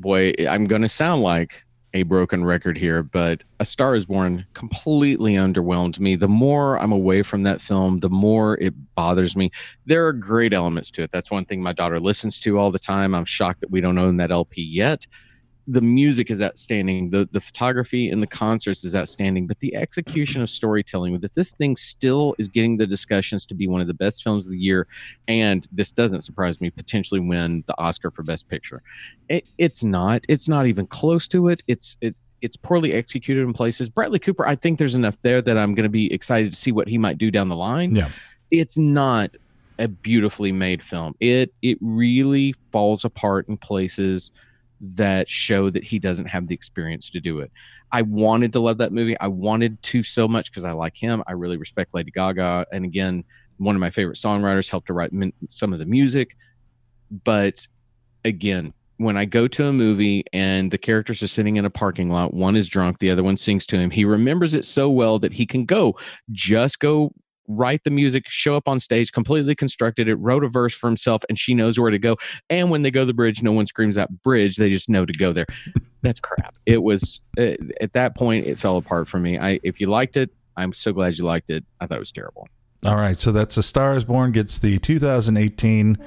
boy, 0.00 0.32
I'm 0.48 0.66
going 0.66 0.82
to 0.82 0.88
sound 0.88 1.22
like 1.22 1.64
a 1.92 2.04
broken 2.04 2.44
record 2.44 2.78
here, 2.78 3.02
but 3.02 3.42
A 3.58 3.64
Star 3.64 3.94
is 3.94 4.06
Born 4.06 4.46
completely 4.54 5.34
underwhelmed 5.34 5.98
me. 5.98 6.14
The 6.16 6.28
more 6.28 6.78
I'm 6.78 6.92
away 6.92 7.22
from 7.22 7.42
that 7.42 7.60
film, 7.60 7.98
the 7.98 8.08
more 8.08 8.56
it 8.58 8.74
bothers 8.94 9.36
me. 9.36 9.50
There 9.86 10.06
are 10.06 10.12
great 10.12 10.54
elements 10.54 10.90
to 10.92 11.02
it. 11.02 11.10
That's 11.10 11.30
one 11.30 11.44
thing 11.44 11.62
my 11.62 11.72
daughter 11.72 11.98
listens 11.98 12.38
to 12.40 12.58
all 12.58 12.70
the 12.70 12.78
time. 12.78 13.14
I'm 13.14 13.24
shocked 13.24 13.60
that 13.60 13.70
we 13.70 13.80
don't 13.80 13.98
own 13.98 14.18
that 14.18 14.30
LP 14.30 14.62
yet. 14.62 15.06
The 15.72 15.80
music 15.80 16.30
is 16.30 16.42
outstanding. 16.42 17.10
The 17.10 17.28
the 17.30 17.40
photography 17.40 18.08
and 18.10 18.22
the 18.22 18.26
concerts 18.26 18.84
is 18.84 18.94
outstanding, 18.96 19.46
but 19.46 19.60
the 19.60 19.74
execution 19.76 20.42
of 20.42 20.50
storytelling 20.50 21.12
with 21.12 21.24
it, 21.24 21.34
this 21.34 21.52
thing 21.52 21.76
still 21.76 22.34
is 22.38 22.48
getting 22.48 22.76
the 22.76 22.86
discussions 22.86 23.46
to 23.46 23.54
be 23.54 23.66
one 23.68 23.80
of 23.80 23.86
the 23.86 23.94
best 23.94 24.22
films 24.22 24.46
of 24.46 24.52
the 24.52 24.58
year. 24.58 24.86
And 25.28 25.66
this 25.70 25.92
doesn't 25.92 26.22
surprise 26.22 26.60
me, 26.60 26.70
potentially 26.70 27.20
win 27.20 27.62
the 27.66 27.78
Oscar 27.78 28.10
for 28.10 28.22
Best 28.22 28.48
Picture 28.48 28.82
it, 29.28 29.44
it's 29.58 29.84
not 29.84 30.24
it's 30.28 30.48
not 30.48 30.66
even 30.66 30.86
close 30.86 31.28
to 31.28 31.48
it 31.48 31.62
it's 31.68 31.96
it 32.00 32.14
it's 32.42 32.56
poorly 32.56 32.92
executed 32.92 33.42
in 33.42 33.52
places 33.52 33.88
bradley 33.88 34.18
cooper 34.18 34.46
i 34.46 34.54
think 34.56 34.78
there's 34.78 34.94
enough 34.94 35.16
there 35.22 35.40
that 35.40 35.56
i'm 35.56 35.74
going 35.74 35.84
to 35.84 35.88
be 35.90 36.12
excited 36.12 36.52
to 36.52 36.58
see 36.58 36.72
what 36.72 36.88
he 36.88 36.98
might 36.98 37.16
do 37.18 37.30
down 37.30 37.48
the 37.48 37.56
line 37.56 37.94
Yeah. 37.94 38.08
it's 38.50 38.76
not 38.76 39.36
a 39.78 39.86
beautifully 39.88 40.50
made 40.52 40.82
film 40.82 41.14
it 41.20 41.52
it 41.62 41.78
really 41.80 42.54
falls 42.72 43.04
apart 43.04 43.48
in 43.48 43.56
places 43.56 44.30
that 44.80 45.28
show 45.28 45.70
that 45.70 45.84
he 45.84 45.98
doesn't 45.98 46.26
have 46.26 46.46
the 46.46 46.54
experience 46.54 47.10
to 47.10 47.20
do 47.20 47.40
it. 47.40 47.50
I 47.92 48.02
wanted 48.02 48.52
to 48.54 48.60
love 48.60 48.78
that 48.78 48.92
movie. 48.92 49.18
I 49.18 49.26
wanted 49.26 49.82
to 49.82 50.02
so 50.02 50.28
much 50.28 50.50
because 50.50 50.64
i 50.64 50.72
like 50.72 50.96
him. 50.96 51.22
I 51.26 51.32
really 51.32 51.56
respect 51.56 51.94
lady 51.94 52.10
gaga. 52.10 52.66
And 52.72 52.84
again 52.84 53.24
one 53.58 53.74
of 53.74 53.80
my 53.80 53.90
favorite 53.90 54.16
songwriters 54.16 54.70
helped 54.70 54.86
to 54.86 54.94
write 54.94 55.12
some 55.50 55.72
of 55.72 55.78
the 55.78 55.86
music. 55.86 56.36
But 57.24 57.66
again 58.24 58.72
when 58.96 59.16
I 59.16 59.24
go 59.24 59.48
to 59.48 59.66
a 59.66 59.72
movie 59.72 60.24
and 60.34 60.70
the 60.70 60.76
characters 60.76 61.22
are 61.22 61.26
sitting 61.26 61.56
in 61.56 61.64
a 61.64 61.70
parking 61.70 62.10
lot, 62.10 62.34
one 62.34 62.54
is 62.54 62.68
drunk, 62.68 62.98
the 62.98 63.10
other 63.10 63.22
one 63.22 63.38
sings 63.38 63.64
to 63.68 63.78
him. 63.78 63.90
He 63.90 64.04
remembers 64.04 64.52
it 64.52 64.66
so 64.66 64.90
well 64.90 65.18
that 65.20 65.32
he 65.32 65.46
can 65.46 65.64
go, 65.64 65.96
just 66.32 66.80
go 66.80 67.14
write 67.56 67.84
the 67.84 67.90
music, 67.90 68.28
show 68.28 68.56
up 68.56 68.68
on 68.68 68.78
stage, 68.80 69.12
completely 69.12 69.54
constructed 69.54 70.08
it, 70.08 70.14
wrote 70.16 70.44
a 70.44 70.48
verse 70.48 70.74
for 70.74 70.88
himself, 70.88 71.22
and 71.28 71.38
she 71.38 71.54
knows 71.54 71.78
where 71.78 71.90
to 71.90 71.98
go. 71.98 72.16
And 72.48 72.70
when 72.70 72.82
they 72.82 72.90
go 72.90 73.00
to 73.00 73.06
the 73.06 73.14
bridge, 73.14 73.42
no 73.42 73.52
one 73.52 73.66
screams 73.66 73.98
out 73.98 74.10
bridge. 74.22 74.56
They 74.56 74.70
just 74.70 74.88
know 74.88 75.04
to 75.04 75.12
go 75.12 75.32
there. 75.32 75.46
That's 76.02 76.20
crap. 76.20 76.54
It 76.66 76.82
was 76.82 77.20
uh, 77.38 77.54
at 77.80 77.92
that 77.92 78.16
point, 78.16 78.46
it 78.46 78.58
fell 78.58 78.76
apart 78.76 79.06
for 79.06 79.18
me. 79.18 79.38
I 79.38 79.60
if 79.62 79.80
you 79.80 79.88
liked 79.88 80.16
it, 80.16 80.30
I'm 80.56 80.72
so 80.72 80.92
glad 80.92 81.18
you 81.18 81.24
liked 81.24 81.50
it. 81.50 81.64
I 81.80 81.86
thought 81.86 81.96
it 81.96 82.00
was 82.00 82.12
terrible. 82.12 82.48
All 82.86 82.96
right, 82.96 83.18
so 83.18 83.30
that's 83.30 83.58
A 83.58 83.62
Star 83.62 83.94
is 83.94 84.04
Born 84.04 84.32
gets 84.32 84.58
the 84.58 84.78
2018 84.78 85.98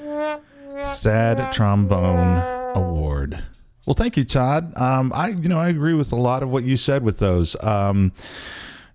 Sad 0.84 1.54
Trombone 1.54 2.76
Award. 2.76 3.44
Well, 3.86 3.94
thank 3.94 4.18
you, 4.18 4.24
Todd. 4.24 4.76
Um, 4.76 5.12
I, 5.14 5.30
you 5.30 5.50
know, 5.50 5.60
I 5.60 5.70
agree 5.70 5.94
with 5.94 6.12
a 6.12 6.16
lot 6.16 6.41
of 6.41 6.50
what 6.50 6.64
you 6.64 6.78
said 6.78 7.04
with 7.04 7.20
those. 7.20 7.62
Um, 7.64 8.12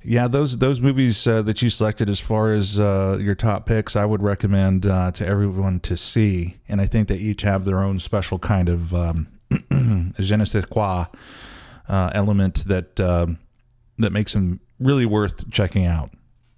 yeah, 0.03 0.29
those 0.29 0.59
those 0.59 0.81
movies 0.81 1.27
uh, 1.27 1.43
that 1.43 1.61
you 1.61 1.71
selected 1.71 2.09
as 2.09 2.21
far 2.21 2.53
as 2.53 2.79
uh, 2.79 3.19
your 3.21 3.35
top 3.35 3.67
picks, 3.67 3.97
I 3.97 4.05
would 4.05 4.23
recommend 4.23 4.87
uh, 4.87 5.11
to 5.13 5.27
everyone 5.27 5.81
to 5.81 5.97
see, 5.97 6.57
and 6.69 6.81
I 6.81 6.87
think 6.87 7.09
they 7.09 7.17
each 7.17 7.43
have 7.43 7.65
their 7.65 7.81
own 7.81 7.99
special 7.99 8.39
kind 8.39 8.69
of 8.69 8.95
um, 8.95 9.29
je 10.19 10.37
ne 10.37 10.45
sais 10.45 10.65
quoi 10.67 11.07
uh, 11.89 12.11
element 12.15 12.65
that 12.67 13.01
um 13.01 13.39
that 13.99 14.13
makes 14.13 14.33
them 14.33 14.61
really 14.79 15.07
worth 15.07 15.51
checking 15.51 15.87
out. 15.87 16.11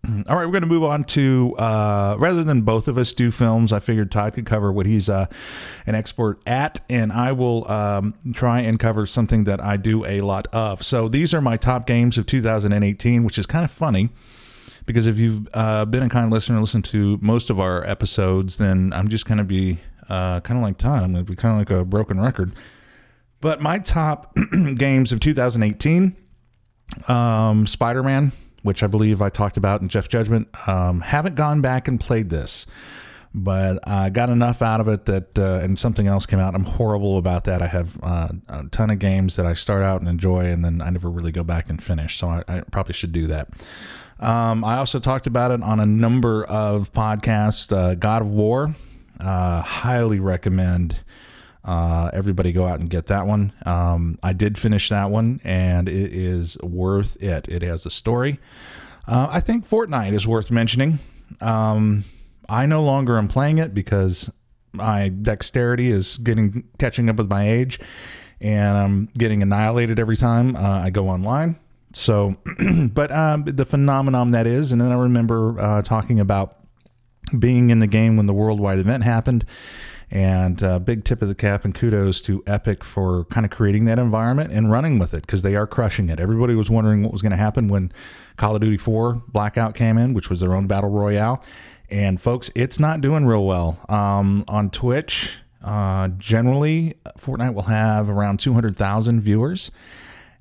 All 0.29 0.37
right, 0.37 0.47
we're 0.47 0.53
going 0.53 0.63
to 0.63 0.69
move 0.69 0.85
on 0.85 1.05
to 1.05 1.55
uh, 1.59 2.17
rather 2.19 2.43
than 2.43 2.63
both 2.63 2.89
of 2.89 2.97
us 2.97 3.13
do 3.13 3.31
films, 3.31 3.73
I 3.73 3.81
figured 3.81 4.11
Todd 4.11 4.35
could 4.35 4.47
cover 4.47 4.73
what 4.73 4.87
he's 4.87 5.09
uh, 5.09 5.27
an 5.87 5.95
expert 5.95 6.41
at, 6.47 6.81
and 6.89 7.13
I 7.13 7.33
will 7.33 7.71
um, 7.71 8.15
try 8.33 8.61
and 8.61 8.79
cover 8.79 9.07
something 9.07 9.45
that 9.45 9.63
I 9.63 9.77
do 9.77 10.05
a 10.07 10.21
lot 10.21 10.47
of. 10.55 10.83
So 10.83 11.09
these 11.09 11.35
are 11.35 11.41
my 11.41 11.57
top 11.57 11.87
games 11.87 12.19
of 12.19 12.27
2018, 12.27 13.25
which 13.25 13.39
is 13.39 13.47
kind 13.47 13.65
of 13.65 13.71
funny 13.71 14.11
because 14.87 15.07
if 15.07 15.19
you've 15.19 15.47
uh, 15.55 15.85
been 15.85 16.03
a 16.03 16.09
kind 16.09 16.31
listener 16.31 16.57
and 16.57 16.63
listened 16.63 16.85
to 16.87 17.19
most 17.21 17.51
of 17.51 17.61
our 17.61 17.85
episodes, 17.87 18.59
then 18.59 18.93
I'm 18.93 19.09
just 19.09 19.27
going 19.27 19.39
to 19.39 19.45
be 19.45 19.79
uh, 20.09 20.41
kind 20.41 20.59
of 20.59 20.65
like 20.65 20.79
Todd. 20.79 21.03
I'm 21.03 21.13
going 21.13 21.25
to 21.25 21.31
be 21.31 21.37
kind 21.37 21.53
of 21.53 21.59
like 21.59 21.71
a 21.71 21.85
broken 21.85 22.21
record. 22.21 22.53
But 23.41 23.61
my 23.61 23.79
top 23.79 24.37
games 24.77 25.13
of 25.13 25.21
2018 25.21 26.17
um, 27.09 27.67
Spider 27.67 28.03
Man, 28.03 28.33
which 28.63 28.83
I 28.83 28.87
believe 28.87 29.23
I 29.23 29.29
talked 29.29 29.57
about 29.57 29.81
in 29.83 29.89
Jeff 29.89 30.09
Judgment. 30.09 30.49
Um, 30.69 31.01
haven't 31.01 31.35
gone 31.35 31.61
back 31.61 31.89
and 31.89 31.99
played 31.99 32.31
this, 32.31 32.67
but 33.35 33.87
I 33.89 34.11
got 34.11 34.29
enough 34.29 34.63
out 34.63 34.81
of 34.81 34.89
it 34.89 35.05
that, 35.07 35.39
uh, 35.39 35.61
and 35.63 35.79
something 35.79 36.07
else 36.07 36.27
came 36.27 36.39
out. 36.39 36.55
I'm 36.55 36.65
horrible 36.65 37.19
about 37.19 37.45
that. 37.45 37.63
I 37.63 37.67
have 37.67 37.99
uh, 38.03 38.29
a 38.49 38.65
ton 38.71 38.91
of 38.91 38.99
games 38.99 39.37
that 39.37 39.47
I 39.47 39.55
start 39.55 39.83
out 39.83 40.01
and 40.01 40.09
enjoy, 40.09 40.47
and 40.47 40.65
then 40.65 40.81
I 40.81 40.91
never 40.91 41.09
really 41.09 41.33
go 41.33 41.45
back 41.45 41.71
and 41.71 41.83
finish. 41.83 42.19
So 42.19 42.29
I, 42.29 42.45
I 42.49 42.61
probably 42.71 42.95
should 42.95 43.13
do 43.13 43.27
that. 43.29 43.49
Um, 44.19 44.65
I 44.65 44.77
also 44.77 44.99
talked 44.99 45.27
about 45.27 45.51
it 45.51 45.63
on 45.63 45.81
a 45.81 45.87
number 45.87 46.45
of 46.45 46.93
podcasts. 46.93 47.75
Uh, 47.75 47.95
God 47.95 48.23
of 48.23 48.29
War, 48.29 48.75
uh, 49.19 49.63
highly 49.63 50.21
recommend 50.21 51.01
uh, 51.65 52.11
everybody 52.13 52.53
go 52.53 52.67
out 52.67 52.81
and 52.81 52.89
get 52.89 53.07
that 53.07 53.27
one. 53.27 53.53
Um, 53.67 54.19
I 54.23 54.33
did 54.33 54.57
finish 54.57 54.89
that 54.89 55.11
one, 55.11 55.41
and 55.45 55.89
it 55.89 56.13
is 56.13 56.57
worth 56.59 57.23
it. 57.23 57.49
It 57.49 57.63
has 57.63 57.87
a 57.87 57.91
story. 57.91 58.39
Uh, 59.07 59.29
I 59.31 59.41
think 59.41 59.69
Fortnite 59.69 60.13
is 60.13 60.27
worth 60.27 60.51
mentioning. 60.51 60.99
Um, 61.41 62.05
I 62.49 62.67
no 62.67 62.83
longer 62.83 63.19
am 63.19 63.29
playing 63.29 63.59
it 63.59 63.75
because 63.75 64.31
my 64.73 65.09
dexterity 65.09 65.91
is 65.91 66.17
getting 66.19 66.65
catching 66.79 67.09
up 67.09 67.17
with 67.17 67.29
my 67.29 67.49
age, 67.49 67.81
and 68.41 68.79
I'm 68.79 69.07
getting 69.19 69.43
annihilated 69.43 69.99
every 69.99 70.17
time 70.17 70.57
uh, 70.57 70.81
I 70.83 70.91
go 70.91 71.09
online. 71.09 71.57
So, 71.93 72.37
but 72.93 73.11
um, 73.11 73.45
the 73.45 73.65
phenomenon 73.65 74.31
that 74.33 74.47
is, 74.47 74.73
and 74.73 74.81
then 74.81 74.93
I 74.93 74.97
remember 74.97 75.61
uh, 75.61 75.83
talking 75.83 76.21
about 76.21 76.57
being 77.39 77.71
in 77.71 77.81
the 77.81 77.87
game 77.87 78.17
when 78.17 78.27
the 78.27 78.33
worldwide 78.33 78.79
event 78.79 79.05
happened. 79.05 79.45
And 80.11 80.61
uh, 80.63 80.81
big 80.81 81.05
tip 81.05 81.23
of 81.23 81.29
the 81.29 81.37
cap 81.37 81.65
and 81.65 81.73
kudos 81.75 82.21
to 82.23 82.43
Epic 82.47 82.83
for 82.83 83.25
kind 83.27 83.47
of 83.47 83.53
creating 83.53 83.85
that 83.85 83.99
environment 83.99 84.53
and 84.53 84.71
running 84.71 84.99
with 84.99 85.15
it 85.15 85.21
because 85.23 85.43
they 85.43 85.55
are 85.55 85.69
crushing 85.69 86.09
it. 86.09 86.19
Everybody 86.19 86.55
was 86.55 86.69
wondering 86.69 87.05
what 87.05 87.13
was 87.13 87.23
going 87.23 87.31
to 87.31 87.37
happen 87.37 87.69
when 87.69 87.93
Call 88.37 88.57
of 88.57 88.61
Duty 88.61 88.77
4 88.77 89.23
Blackout 89.29 89.75
came 89.75 89.99
in, 89.99 90.13
which 90.15 90.29
was 90.29 90.41
their 90.41 90.55
own 90.55 90.67
battle 90.67 90.91
royale. 90.91 91.45
And 91.91 92.21
folks, 92.21 92.51
it's 92.55 92.81
not 92.81 93.01
doing 93.01 93.25
real 93.25 93.45
well. 93.45 93.79
Um, 93.89 94.45
on 94.49 94.71
Twitch, 94.71 95.37
uh, 95.63 96.09
generally, 96.19 96.95
Fortnite 97.19 97.55
will 97.55 97.63
have 97.63 98.09
around 98.09 98.41
200,000 98.41 99.21
viewers. 99.21 99.71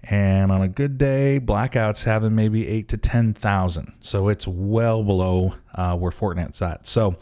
And 0.03 0.51
on 0.51 0.61
a 0.61 0.67
good 0.67 0.97
day, 0.97 1.39
Blackout's 1.39 2.03
having 2.03 2.33
maybe 2.33 2.67
eight 2.67 2.87
to 2.89 2.97
10,000. 2.97 3.93
So 3.99 4.29
it's 4.29 4.47
well 4.47 5.03
below 5.03 5.53
uh, 5.75 5.95
where 5.97 6.11
Fortnite's 6.11 6.61
at. 6.61 6.87
So 6.87 7.17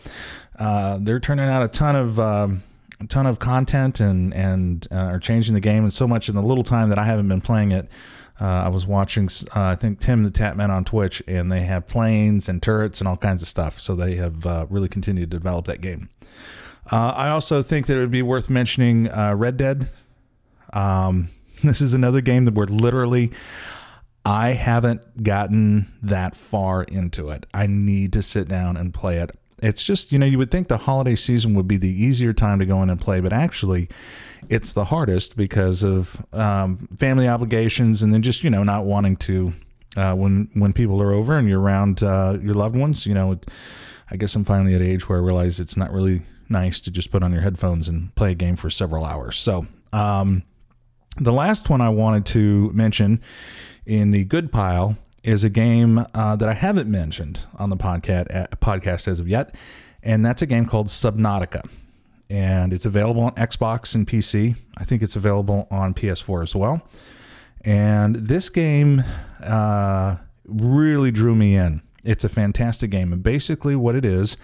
uh, 0.59 0.99
they're 1.01 1.19
turning 1.19 1.45
out 1.47 1.63
a 1.63 1.67
ton 1.67 1.95
of. 1.95 2.19
Um, 2.19 2.63
a 2.99 3.05
ton 3.05 3.28
of 3.28 3.38
content 3.38 3.99
and 3.99 4.34
and 4.34 4.88
uh, 4.91 4.95
are 4.95 5.19
changing 5.19 5.53
the 5.53 5.59
game 5.59 5.84
and 5.84 5.93
so 5.93 6.07
much 6.07 6.30
in 6.30 6.36
the 6.36 6.41
little 6.41 6.63
time 6.63 6.89
that 6.89 6.97
I 6.97 7.03
haven't 7.03 7.28
been 7.28 7.41
playing 7.41 7.71
it. 7.71 7.88
Uh, 8.41 8.45
I 8.45 8.69
was 8.69 8.88
watching, 8.88 9.30
uh, 9.55 9.61
I 9.65 9.75
think 9.75 9.99
Tim 9.99 10.23
the 10.23 10.32
Tatman 10.32 10.69
on 10.69 10.84
Twitch, 10.84 11.21
and 11.28 11.51
they 11.51 11.61
have 11.61 11.86
planes 11.86 12.49
and 12.49 12.59
turrets 12.59 12.99
and 12.99 13.07
all 13.07 13.15
kinds 13.15 13.43
of 13.43 13.47
stuff. 13.47 13.80
So 13.80 13.93
they 13.93 14.15
have 14.15 14.47
uh, 14.47 14.65
really 14.71 14.89
continued 14.89 15.30
to 15.30 15.38
develop 15.38 15.67
that 15.67 15.80
game. 15.80 16.09
I 16.89 17.30
also 17.30 17.61
think 17.61 17.86
that 17.86 17.97
it 17.97 17.99
would 17.99 18.09
be 18.09 18.23
worth 18.23 18.49
mentioning 18.49 19.07
Red 19.07 19.57
Dead. 19.57 19.89
Um, 20.73 21.30
this 21.64 21.82
is 21.82 21.93
another 21.93 22.22
game 22.22 22.45
that 22.45 22.53
we're 22.53 22.66
literally. 22.66 23.32
I 24.26 24.49
haven't 24.49 25.24
gotten 25.24 25.88
that 26.03 26.36
far 26.36 26.84
into 26.84 27.30
it. 27.30 27.45
I 27.53 27.66
need 27.68 28.14
to 28.14 28.22
sit 28.22 28.49
down 28.49 28.76
and 28.76 28.93
play 28.93 29.20
it. 29.20 29.32
It's 29.64 29.82
just, 29.82 30.12
you 30.12 30.20
know, 30.20 30.26
you 30.26 30.38
would 30.38 30.51
think 30.51 30.68
the 30.68 30.78
holiday 30.78 31.16
season 31.16 31.55
would 31.55 31.68
be 31.68 31.78
the 31.78 31.89
easier 31.89 32.34
time 32.34 32.60
to 32.60 32.66
go 32.66 32.84
in 32.84 32.89
and 32.89 32.99
play, 32.99 33.22
but 33.22 33.32
actually, 33.32 33.88
it's 34.49 34.74
the 34.74 34.84
hardest 34.84 35.38
because 35.38 35.82
of 35.82 36.24
um, 36.34 36.89
family 36.99 37.28
obligations 37.28 38.03
and 38.03 38.14
then 38.14 38.22
just, 38.22 38.43
you 38.43 38.49
know, 38.49 38.64
not 38.64 38.86
wanting 38.86 39.16
to, 39.16 39.53
uh, 39.95 40.14
when 40.14 40.49
when 40.53 40.74
people 40.74 41.01
are 41.01 41.14
over 41.14 41.38
and 41.38 41.47
you're 41.47 41.62
around 41.62 42.03
uh, 42.03 42.38
your 42.41 42.53
loved 42.53 42.76
ones, 42.76 43.05
you 43.05 43.14
know, 43.14 43.39
I 44.12 44.18
guess 44.18 44.36
I'm 44.36 44.43
finally 44.43 44.76
at 44.76 44.82
age 44.82 45.08
where 45.08 45.18
I 45.18 45.22
realize 45.22 45.60
it's 45.60 45.78
not 45.78 45.91
really 45.91 46.22
nice 46.49 46.80
to 46.82 46.91
just 46.91 47.12
put 47.12 47.24
on 47.24 47.32
your 47.32 47.41
headphones 47.41 47.88
and 47.88 48.14
play 48.16 48.32
a 48.32 48.36
game 48.36 48.58
for 48.58 48.70
several 48.70 49.05
hours. 49.05 49.38
So, 49.38 49.66
um, 49.93 50.43
the 51.20 51.34
last 51.34 51.70
one 51.70 51.82
I 51.82 51.89
wanted 51.89 52.26
to 52.28 52.72
mention 52.74 53.22
in 53.86 54.11
the 54.11 54.24
good 54.26 54.51
pile 54.51 54.97
is 55.24 55.43
a 55.43 55.49
game 55.49 56.05
uh, 56.13 56.36
that 56.36 56.47
I 56.47 56.53
haven't 56.53 56.89
mentioned 56.89 57.45
on 57.57 57.70
the 57.70 57.78
podcast 57.78 58.49
podcast 58.59 59.07
as 59.07 59.20
of 59.20 59.28
yet, 59.28 59.55
and 60.03 60.26
that's 60.26 60.41
a 60.41 60.45
game 60.45 60.65
called 60.65 60.88
Subnautica, 60.88 61.70
and 62.30 62.72
it's 62.72 62.86
available 62.86 63.24
on 63.24 63.32
Xbox 63.34 63.95
and 63.95 64.07
PC. 64.07 64.55
I 64.78 64.84
think 64.84 65.01
it's 65.01 65.15
available 65.15 65.68
on 65.72 65.93
PS4 65.93 66.43
as 66.43 66.55
well. 66.55 66.82
And 67.61 68.15
this 68.15 68.49
game 68.49 69.03
uh, 69.43 70.18
really 70.45 71.11
drew 71.11 71.36
me 71.36 71.55
in. 71.55 71.82
It's 72.03 72.24
a 72.24 72.30
fantastic 72.30 72.91
game, 72.91 73.11
and 73.11 73.24
basically 73.24 73.76
what 73.76 73.95
it 73.95 74.05
is 74.05 74.38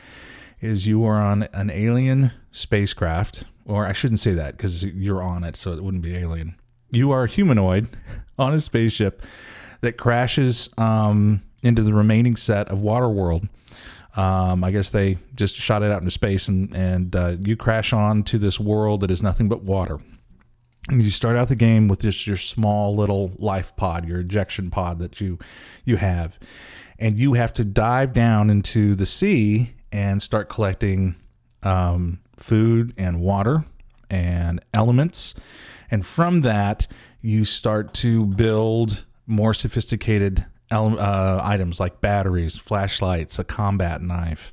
is 0.60 0.88
you 0.88 1.06
are 1.06 1.22
on 1.22 1.44
an 1.54 1.70
alien 1.70 2.32
spacecraft, 2.52 3.44
or 3.66 3.86
I 3.86 3.94
shouldn't 3.94 4.20
say 4.20 4.34
that 4.34 4.58
because 4.58 4.84
you're 4.84 5.22
on 5.22 5.44
it, 5.44 5.56
so 5.56 5.74
it 5.74 5.84
wouldn't 5.84 6.04
be 6.04 6.16
alien. 6.16 6.56
You 6.94 7.10
are 7.10 7.24
a 7.24 7.28
humanoid 7.28 7.90
on 8.38 8.54
a 8.54 8.60
spaceship 8.60 9.24
that 9.82 9.94
crashes 9.98 10.70
um, 10.78 11.42
into 11.64 11.82
the 11.82 11.92
remaining 11.92 12.36
set 12.36 12.70
of 12.70 12.80
Waterworld. 12.80 13.50
Um, 14.16 14.64
I 14.64 14.70
guess 14.70 14.92
they 14.92 15.18
just 15.34 15.56
shot 15.56 15.82
it 15.82 15.92
out 15.92 16.04
into 16.04 16.12
space, 16.12 16.48
and 16.48 16.72
and 16.76 17.16
uh, 17.16 17.36
you 17.40 17.58
crash 17.58 17.94
on 17.94 18.22
to 18.26 18.38
this 18.38 18.60
world 18.60 19.02
that 19.02 19.10
is 19.10 19.24
nothing 19.24 19.50
but 19.50 19.64
water. 19.64 20.00
And 20.88 21.02
you 21.02 21.10
start 21.10 21.36
out 21.36 21.48
the 21.48 21.56
game 21.56 21.88
with 21.88 22.02
just 22.02 22.28
your 22.28 22.38
small 22.38 22.96
little 22.96 23.32
life 23.40 23.76
pod, 23.76 24.08
your 24.08 24.20
ejection 24.20 24.70
pod 24.70 25.00
that 25.00 25.20
you 25.20 25.40
you 25.86 25.96
have, 25.98 26.38
and 27.00 27.18
you 27.18 27.34
have 27.34 27.56
to 27.56 27.64
dive 27.64 28.14
down 28.14 28.52
into 28.52 28.94
the 28.94 29.08
sea 29.08 29.74
and 29.92 30.22
start 30.22 30.48
collecting 30.48 31.16
um, 31.64 32.20
food 32.38 32.94
and 32.98 33.20
water 33.20 33.66
and 34.12 34.64
elements, 34.76 35.34
and 35.94 36.04
from 36.04 36.42
that 36.42 36.88
you 37.22 37.46
start 37.46 37.94
to 37.94 38.26
build 38.26 39.06
more 39.28 39.54
sophisticated 39.54 40.44
uh, 40.72 41.40
items 41.44 41.80
like 41.80 42.02
batteries, 42.02 42.58
flashlights, 42.58 43.38
a 43.38 43.44
combat 43.44 44.02
knife, 44.02 44.52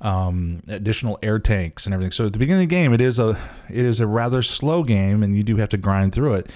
um, 0.00 0.62
additional 0.68 1.18
air 1.24 1.40
tanks, 1.40 1.86
and 1.86 1.92
everything. 1.92 2.12
So 2.12 2.26
at 2.26 2.32
the 2.32 2.38
beginning 2.38 2.62
of 2.62 2.68
the 2.68 2.76
game, 2.76 2.92
it 2.92 3.00
is 3.00 3.18
a 3.18 3.36
it 3.68 3.84
is 3.84 3.98
a 3.98 4.06
rather 4.06 4.42
slow 4.42 4.84
game, 4.84 5.24
and 5.24 5.36
you 5.36 5.42
do 5.42 5.56
have 5.56 5.70
to 5.70 5.76
grind 5.76 6.14
through 6.14 6.34
it. 6.34 6.50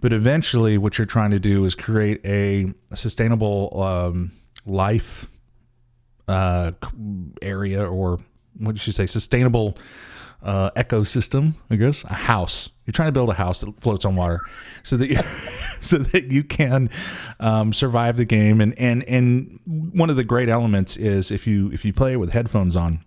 But 0.00 0.14
eventually, 0.14 0.78
what 0.78 0.96
you're 0.96 1.06
trying 1.06 1.32
to 1.32 1.38
do 1.40 1.66
is 1.66 1.74
create 1.74 2.22
a 2.24 2.72
sustainable 2.94 3.82
um, 3.82 4.32
life 4.64 5.28
uh, 6.26 6.72
area, 7.42 7.86
or 7.86 8.18
what 8.56 8.76
did 8.76 8.86
you 8.86 8.94
say, 8.94 9.04
sustainable 9.04 9.76
uh, 10.44 10.70
ecosystem, 10.76 11.54
I 11.70 11.76
guess, 11.76 12.04
a 12.04 12.14
house. 12.14 12.68
You're 12.86 12.92
trying 12.92 13.08
to 13.08 13.12
build 13.12 13.30
a 13.30 13.34
house 13.34 13.62
that 13.62 13.80
floats 13.80 14.04
on 14.04 14.14
water, 14.14 14.40
so 14.82 14.96
that 14.98 15.08
you, 15.08 15.16
so 15.80 15.98
that 15.98 16.24
you 16.30 16.44
can 16.44 16.90
um, 17.40 17.72
survive 17.72 18.16
the 18.16 18.26
game. 18.26 18.60
And 18.60 18.78
and 18.78 19.02
and 19.04 19.58
one 19.64 20.10
of 20.10 20.16
the 20.16 20.24
great 20.24 20.48
elements 20.48 20.96
is 20.96 21.30
if 21.30 21.46
you 21.46 21.70
if 21.72 21.84
you 21.84 21.92
play 21.92 22.12
it 22.12 22.16
with 22.16 22.30
headphones 22.30 22.76
on, 22.76 23.00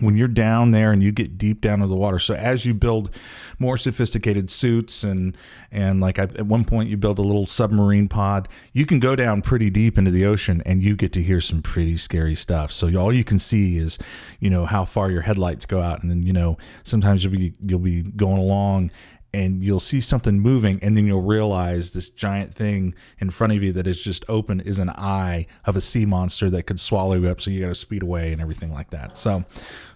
when 0.00 0.16
you're 0.16 0.28
down 0.28 0.72
there 0.72 0.92
and 0.92 1.02
you 1.02 1.12
get 1.12 1.38
deep 1.38 1.60
down 1.60 1.74
into 1.74 1.86
the 1.86 1.94
water. 1.94 2.18
So 2.18 2.34
as 2.34 2.66
you 2.66 2.74
build 2.74 3.14
more 3.58 3.76
sophisticated 3.76 4.50
suits 4.50 5.04
and 5.04 5.36
and 5.70 6.00
like 6.00 6.18
I, 6.18 6.24
at 6.24 6.46
one 6.46 6.64
point 6.64 6.88
you 6.88 6.96
build 6.96 7.18
a 7.18 7.22
little 7.22 7.46
submarine 7.46 8.08
pod, 8.08 8.48
you 8.72 8.86
can 8.86 8.98
go 8.98 9.14
down 9.14 9.42
pretty 9.42 9.70
deep 9.70 9.96
into 9.96 10.10
the 10.10 10.24
ocean 10.24 10.62
and 10.66 10.82
you 10.82 10.96
get 10.96 11.12
to 11.12 11.22
hear 11.22 11.40
some 11.40 11.62
pretty 11.62 11.96
scary 11.96 12.34
stuff. 12.34 12.72
So 12.72 12.92
all 12.96 13.12
you 13.12 13.24
can 13.24 13.38
see 13.38 13.78
is, 13.78 13.98
you 14.40 14.50
know, 14.50 14.66
how 14.66 14.84
far 14.84 15.10
your 15.10 15.22
headlights 15.22 15.66
go 15.66 15.80
out, 15.80 16.02
and 16.02 16.10
then 16.10 16.22
you 16.22 16.32
know 16.32 16.58
sometimes 16.82 17.22
you'll 17.22 17.32
be 17.32 17.54
you'll 17.64 17.78
be 17.78 18.02
going 18.02 18.38
along 18.38 18.90
and 19.34 19.64
you'll 19.64 19.80
see 19.80 20.00
something 20.00 20.38
moving 20.38 20.78
and 20.80 20.96
then 20.96 21.06
you'll 21.06 21.20
realize 21.20 21.90
this 21.90 22.08
giant 22.08 22.54
thing 22.54 22.94
in 23.18 23.30
front 23.30 23.52
of 23.52 23.62
you 23.62 23.72
that 23.72 23.86
is 23.86 24.00
just 24.00 24.24
open 24.28 24.60
is 24.60 24.78
an 24.78 24.90
eye 24.90 25.44
of 25.64 25.74
a 25.74 25.80
sea 25.80 26.06
monster 26.06 26.48
that 26.48 26.62
could 26.62 26.78
swallow 26.78 27.14
you 27.14 27.26
up 27.26 27.40
so 27.40 27.50
you 27.50 27.60
got 27.60 27.68
to 27.68 27.74
speed 27.74 28.02
away 28.02 28.32
and 28.32 28.40
everything 28.40 28.72
like 28.72 28.90
that. 28.90 29.18
So 29.18 29.44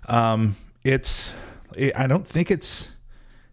um, 0.09 0.57
it's 0.84 1.32
it, 1.76 1.93
i 1.97 2.07
don't 2.07 2.26
think 2.26 2.51
it's 2.51 2.95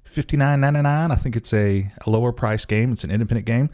59.99 0.09 1.11
i 1.11 1.15
think 1.15 1.35
it's 1.35 1.53
a, 1.53 1.91
a 2.05 2.09
lower 2.09 2.31
price 2.31 2.65
game. 2.65 2.93
It's 2.93 3.03
an 3.03 3.11
independent 3.11 3.45
game. 3.45 3.69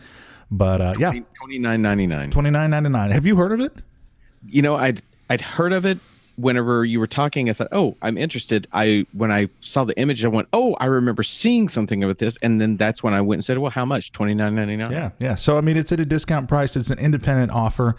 But 0.49 0.82
uh, 0.82 0.93
yeah. 0.99 1.14
Twenty 1.39 1.59
nine 1.59 1.82
ninety 1.82 2.07
nine. 2.07 2.30
29.99 2.32 3.12
have 3.12 3.26
you 3.26 3.38
heard 3.38 3.53
of 3.53 3.62
it? 3.62 3.74
You 4.45 4.62
know, 4.62 4.76
I'd 4.76 5.01
I'd 5.30 5.39
heard 5.39 5.72
of 5.72 5.86
it 5.86 5.99
whenever 6.36 6.86
you 6.86 6.99
were 6.99 7.07
talking. 7.07 7.49
I 7.49 7.53
thought, 7.53 7.69
oh, 7.71 7.97
I'm 8.01 8.17
interested. 8.17 8.67
I 8.73 9.05
when 9.13 9.32
I 9.32 9.47
saw 9.59 9.84
the 9.84 9.97
image, 9.97 10.23
I 10.25 10.27
went, 10.27 10.47
oh, 10.53 10.75
I 10.79 10.88
remember 10.88 11.23
seeing 11.23 11.69
something 11.69 12.03
about 12.03 12.17
this, 12.17 12.38
and 12.41 12.59
then 12.59 12.77
that's 12.77 13.03
when 13.03 13.13
I 13.13 13.21
went 13.21 13.38
and 13.38 13.45
said, 13.45 13.57
well, 13.57 13.71
how 13.71 13.86
much? 13.86 14.11
Twenty 14.11 14.34
nine 14.34 14.55
ninety 14.55 14.77
nine. 14.77 14.91
Yeah, 14.91 15.11
yeah. 15.19 15.36
So 15.36 15.57
I 15.57 15.61
mean, 15.61 15.77
it's 15.77 15.91
at 15.91 15.99
a 15.99 16.05
discount 16.05 16.47
price. 16.47 16.75
It's 16.75 16.89
an 16.89 16.99
independent 16.99 17.51
offer. 17.51 17.95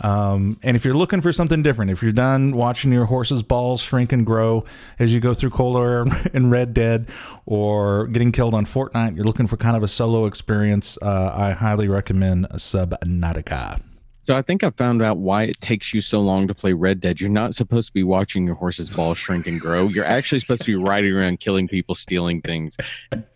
Um, 0.00 0.58
and 0.62 0.76
if 0.76 0.84
you're 0.84 0.94
looking 0.94 1.20
for 1.20 1.32
something 1.32 1.62
different, 1.62 1.90
if 1.90 2.02
you're 2.02 2.12
done 2.12 2.56
watching 2.56 2.92
your 2.92 3.04
horse's 3.04 3.42
balls 3.42 3.80
shrink 3.80 4.12
and 4.12 4.26
grow 4.26 4.64
as 4.98 5.14
you 5.14 5.20
go 5.20 5.34
through 5.34 5.50
Colter 5.50 6.04
and 6.34 6.50
Red 6.50 6.74
Dead, 6.74 7.08
or 7.46 8.08
getting 8.08 8.32
killed 8.32 8.54
on 8.54 8.66
Fortnite, 8.66 9.16
you're 9.16 9.24
looking 9.24 9.46
for 9.46 9.56
kind 9.56 9.76
of 9.76 9.82
a 9.82 9.88
solo 9.88 10.26
experience. 10.26 10.98
Uh, 11.00 11.32
I 11.34 11.52
highly 11.52 11.88
recommend 11.88 12.48
Subnautica. 12.50 13.80
So 14.24 14.34
I 14.34 14.40
think 14.40 14.64
I 14.64 14.70
found 14.70 15.02
out 15.02 15.18
why 15.18 15.42
it 15.42 15.60
takes 15.60 15.92
you 15.92 16.00
so 16.00 16.18
long 16.22 16.48
to 16.48 16.54
play 16.54 16.72
Red 16.72 16.98
Dead. 16.98 17.20
You're 17.20 17.28
not 17.28 17.54
supposed 17.54 17.88
to 17.88 17.92
be 17.92 18.02
watching 18.04 18.46
your 18.46 18.54
horse's 18.54 18.88
balls 18.88 19.18
shrink 19.18 19.46
and 19.46 19.60
grow. 19.60 19.88
You're 19.88 20.06
actually 20.06 20.40
supposed 20.40 20.62
to 20.62 20.70
be 20.78 20.82
riding 20.82 21.12
around 21.12 21.40
killing 21.40 21.68
people, 21.68 21.94
stealing 21.94 22.40
things. 22.40 22.74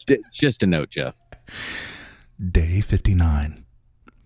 D- 0.06 0.16
Just 0.32 0.62
a 0.62 0.66
note, 0.66 0.88
Jeff. 0.88 1.14
Day 2.50 2.80
59. 2.80 3.66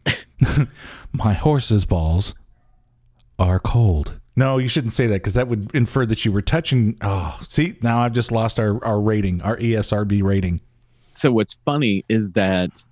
My 1.12 1.32
horse's 1.32 1.84
balls 1.84 2.36
are 3.40 3.58
cold. 3.58 4.20
No, 4.36 4.58
you 4.58 4.68
shouldn't 4.68 4.92
say 4.92 5.08
that 5.08 5.14
because 5.14 5.34
that 5.34 5.48
would 5.48 5.68
infer 5.74 6.06
that 6.06 6.24
you 6.24 6.30
were 6.30 6.42
touching. 6.42 6.96
Oh, 7.00 7.36
see, 7.42 7.74
now 7.82 7.98
I've 7.98 8.12
just 8.12 8.30
lost 8.30 8.60
our, 8.60 8.82
our 8.84 9.00
rating, 9.00 9.42
our 9.42 9.56
ESRB 9.56 10.22
rating. 10.22 10.60
So 11.14 11.32
what's 11.32 11.56
funny 11.64 12.04
is 12.08 12.30
that 12.30 12.84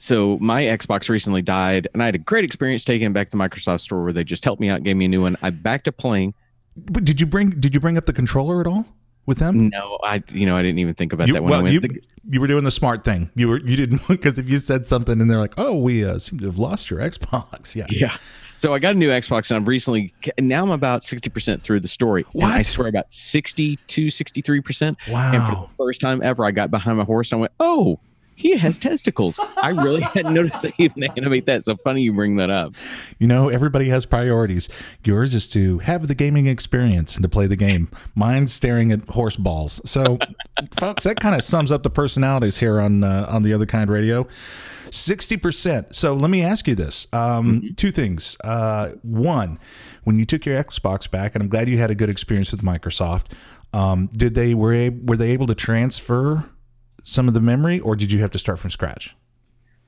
so 0.00 0.38
my 0.38 0.62
Xbox 0.62 1.08
recently 1.08 1.42
died, 1.42 1.88
and 1.92 2.02
I 2.02 2.06
had 2.06 2.14
a 2.14 2.18
great 2.18 2.44
experience 2.44 2.84
taking 2.84 3.06
it 3.08 3.12
back 3.12 3.28
to 3.30 3.36
the 3.36 3.42
Microsoft 3.42 3.80
store 3.80 4.02
where 4.02 4.12
they 4.12 4.24
just 4.24 4.44
helped 4.44 4.60
me 4.60 4.68
out, 4.68 4.82
gave 4.82 4.96
me 4.96 5.04
a 5.04 5.08
new 5.08 5.22
one. 5.22 5.36
I 5.42 5.50
back 5.50 5.84
to 5.84 5.92
playing. 5.92 6.34
But 6.76 7.04
did 7.04 7.20
you 7.20 7.26
bring 7.26 7.50
did 7.50 7.74
you 7.74 7.80
bring 7.80 7.98
up 7.98 8.06
the 8.06 8.12
controller 8.12 8.60
at 8.60 8.66
all 8.66 8.86
with 9.26 9.38
them? 9.38 9.68
No, 9.68 9.98
I 10.04 10.22
you 10.30 10.46
know 10.46 10.56
I 10.56 10.62
didn't 10.62 10.78
even 10.78 10.94
think 10.94 11.12
about 11.12 11.28
You, 11.28 11.34
that 11.34 11.42
when 11.42 11.52
I 11.52 11.56
well, 11.56 11.62
went. 11.64 11.74
you, 11.74 11.80
the- 11.80 12.00
you 12.30 12.40
were 12.40 12.46
doing 12.46 12.64
the 12.64 12.70
smart 12.70 13.02
thing. 13.04 13.30
You 13.34 13.48
were 13.48 13.60
you 13.60 13.76
didn't 13.76 14.02
because 14.08 14.38
if 14.38 14.48
you 14.48 14.58
said 14.58 14.86
something 14.88 15.20
and 15.20 15.30
they're 15.30 15.38
like, 15.40 15.54
"Oh, 15.58 15.74
we 15.76 16.04
uh, 16.04 16.18
seem 16.18 16.38
to 16.40 16.46
have 16.46 16.58
lost 16.58 16.88
your 16.90 17.00
Xbox." 17.00 17.74
Yeah. 17.74 17.86
Yeah. 17.90 18.16
So 18.56 18.74
I 18.74 18.78
got 18.78 18.94
a 18.94 18.98
new 18.98 19.08
Xbox 19.10 19.50
and 19.50 19.56
I'm 19.56 19.64
recently 19.64 20.12
now 20.38 20.62
I'm 20.62 20.70
about 20.70 21.00
60% 21.00 21.62
through 21.62 21.80
the 21.80 21.88
story. 21.88 22.26
And 22.34 22.44
I 22.44 22.60
swear 22.60 22.88
about 22.88 23.06
62, 23.14 24.08
63%. 24.08 24.82
And 24.82 24.96
for 24.96 25.10
the 25.10 25.12
Wow. 25.12 25.70
first 25.78 26.00
time 26.02 26.20
ever, 26.22 26.44
I 26.44 26.50
got 26.50 26.70
behind 26.70 26.98
my 26.98 27.04
horse 27.04 27.32
and 27.32 27.38
I 27.38 27.40
went, 27.40 27.52
oh, 27.58 27.98
he 28.40 28.56
has 28.56 28.78
testicles. 28.78 29.38
I 29.62 29.68
really 29.68 30.00
hadn't 30.00 30.32
noticed 30.40 30.62
they 30.62 30.72
even 30.78 31.02
animate 31.02 31.44
that. 31.44 31.62
So 31.62 31.76
funny 31.76 32.00
you 32.00 32.14
bring 32.14 32.36
that 32.36 32.48
up. 32.48 32.74
You 33.18 33.26
know, 33.26 33.50
everybody 33.50 33.90
has 33.90 34.06
priorities. 34.06 34.70
Yours 35.04 35.34
is 35.34 35.46
to 35.48 35.78
have 35.80 36.08
the 36.08 36.14
gaming 36.14 36.46
experience 36.46 37.16
and 37.16 37.22
to 37.22 37.28
play 37.28 37.46
the 37.46 37.56
game. 37.56 37.90
Mine's 38.14 38.50
staring 38.50 38.92
at 38.92 39.06
horse 39.10 39.36
balls. 39.36 39.82
So, 39.84 40.18
folks, 40.78 41.04
that 41.04 41.20
kind 41.20 41.34
of 41.34 41.44
sums 41.44 41.70
up 41.70 41.82
the 41.82 41.90
personalities 41.90 42.56
here 42.56 42.80
on 42.80 43.04
uh, 43.04 43.26
on 43.28 43.42
the 43.42 43.52
other 43.52 43.66
kind 43.66 43.90
radio. 43.90 44.26
Sixty 44.90 45.36
percent. 45.36 45.94
So 45.94 46.14
let 46.14 46.30
me 46.30 46.42
ask 46.42 46.66
you 46.66 46.74
this: 46.74 47.08
um, 47.12 47.74
two 47.76 47.92
things. 47.92 48.38
Uh, 48.42 48.92
one, 49.02 49.58
when 50.04 50.18
you 50.18 50.24
took 50.24 50.46
your 50.46 50.62
Xbox 50.64 51.10
back, 51.10 51.34
and 51.34 51.42
I'm 51.42 51.50
glad 51.50 51.68
you 51.68 51.76
had 51.76 51.90
a 51.90 51.94
good 51.94 52.08
experience 52.08 52.50
with 52.52 52.62
Microsoft. 52.62 53.26
Um, 53.74 54.08
did 54.14 54.34
they 54.34 54.54
were 54.54 54.90
were 55.04 55.18
they 55.18 55.30
able 55.30 55.46
to 55.46 55.54
transfer 55.54 56.48
some 57.02 57.28
of 57.28 57.34
the 57.34 57.40
memory, 57.40 57.80
or 57.80 57.96
did 57.96 58.10
you 58.12 58.20
have 58.20 58.30
to 58.32 58.38
start 58.38 58.58
from 58.58 58.70
scratch? 58.70 59.14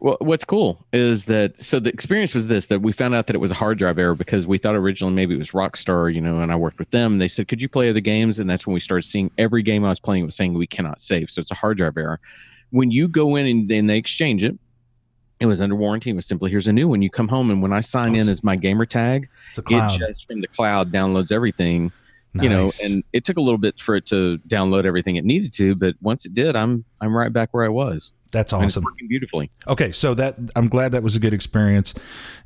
Well, 0.00 0.16
what's 0.20 0.44
cool 0.44 0.84
is 0.92 1.26
that 1.26 1.62
so 1.62 1.78
the 1.78 1.90
experience 1.90 2.34
was 2.34 2.48
this 2.48 2.66
that 2.66 2.80
we 2.82 2.90
found 2.90 3.14
out 3.14 3.28
that 3.28 3.36
it 3.36 3.38
was 3.38 3.52
a 3.52 3.54
hard 3.54 3.78
drive 3.78 3.98
error 4.00 4.16
because 4.16 4.48
we 4.48 4.58
thought 4.58 4.74
originally 4.74 5.14
maybe 5.14 5.36
it 5.36 5.38
was 5.38 5.52
Rockstar, 5.52 6.12
you 6.12 6.20
know, 6.20 6.40
and 6.40 6.50
I 6.50 6.56
worked 6.56 6.80
with 6.80 6.90
them. 6.90 7.18
They 7.18 7.28
said, 7.28 7.46
Could 7.46 7.62
you 7.62 7.68
play 7.68 7.88
other 7.88 8.00
games? 8.00 8.40
And 8.40 8.50
that's 8.50 8.66
when 8.66 8.74
we 8.74 8.80
started 8.80 9.04
seeing 9.06 9.30
every 9.38 9.62
game 9.62 9.84
I 9.84 9.90
was 9.90 10.00
playing 10.00 10.26
was 10.26 10.34
saying 10.34 10.54
we 10.54 10.66
cannot 10.66 11.00
save. 11.00 11.30
So 11.30 11.40
it's 11.40 11.52
a 11.52 11.54
hard 11.54 11.76
drive 11.78 11.96
error. 11.96 12.18
When 12.70 12.90
you 12.90 13.06
go 13.06 13.36
in 13.36 13.46
and, 13.46 13.70
and 13.70 13.88
they 13.88 13.96
exchange 13.96 14.42
it, 14.42 14.58
it 15.38 15.46
was 15.46 15.60
under 15.60 15.76
warranty. 15.76 16.10
It 16.10 16.16
was 16.16 16.26
simply 16.26 16.50
here's 16.50 16.66
a 16.66 16.72
new 16.72 16.88
one. 16.88 17.00
You 17.00 17.10
come 17.10 17.28
home 17.28 17.50
and 17.50 17.62
when 17.62 17.72
I 17.72 17.80
sign 17.80 18.16
in 18.16 18.28
as 18.28 18.42
my 18.42 18.56
gamer 18.56 18.86
tag, 18.86 19.28
It's 19.50 19.58
a 19.58 19.62
cloud. 19.62 19.92
it 20.02 20.08
just 20.08 20.26
from 20.26 20.40
the 20.40 20.48
cloud 20.48 20.90
downloads 20.90 21.30
everything. 21.30 21.92
You 22.34 22.48
know, 22.48 22.70
and 22.82 23.04
it 23.12 23.24
took 23.24 23.36
a 23.36 23.42
little 23.42 23.58
bit 23.58 23.78
for 23.78 23.94
it 23.94 24.06
to 24.06 24.38
download 24.48 24.86
everything 24.86 25.16
it 25.16 25.24
needed 25.24 25.52
to, 25.54 25.74
but 25.74 25.96
once 26.00 26.24
it 26.24 26.32
did, 26.32 26.56
I'm 26.56 26.84
I'm 27.00 27.14
right 27.14 27.30
back 27.30 27.52
where 27.52 27.64
I 27.64 27.68
was. 27.68 28.14
that's 28.32 28.54
awesome. 28.54 28.84
working 28.84 29.06
beautifully. 29.06 29.50
Okay, 29.68 29.92
so 29.92 30.14
that 30.14 30.38
I'm 30.56 30.68
glad 30.68 30.92
that 30.92 31.02
was 31.02 31.14
a 31.14 31.20
good 31.20 31.34
experience. 31.34 31.92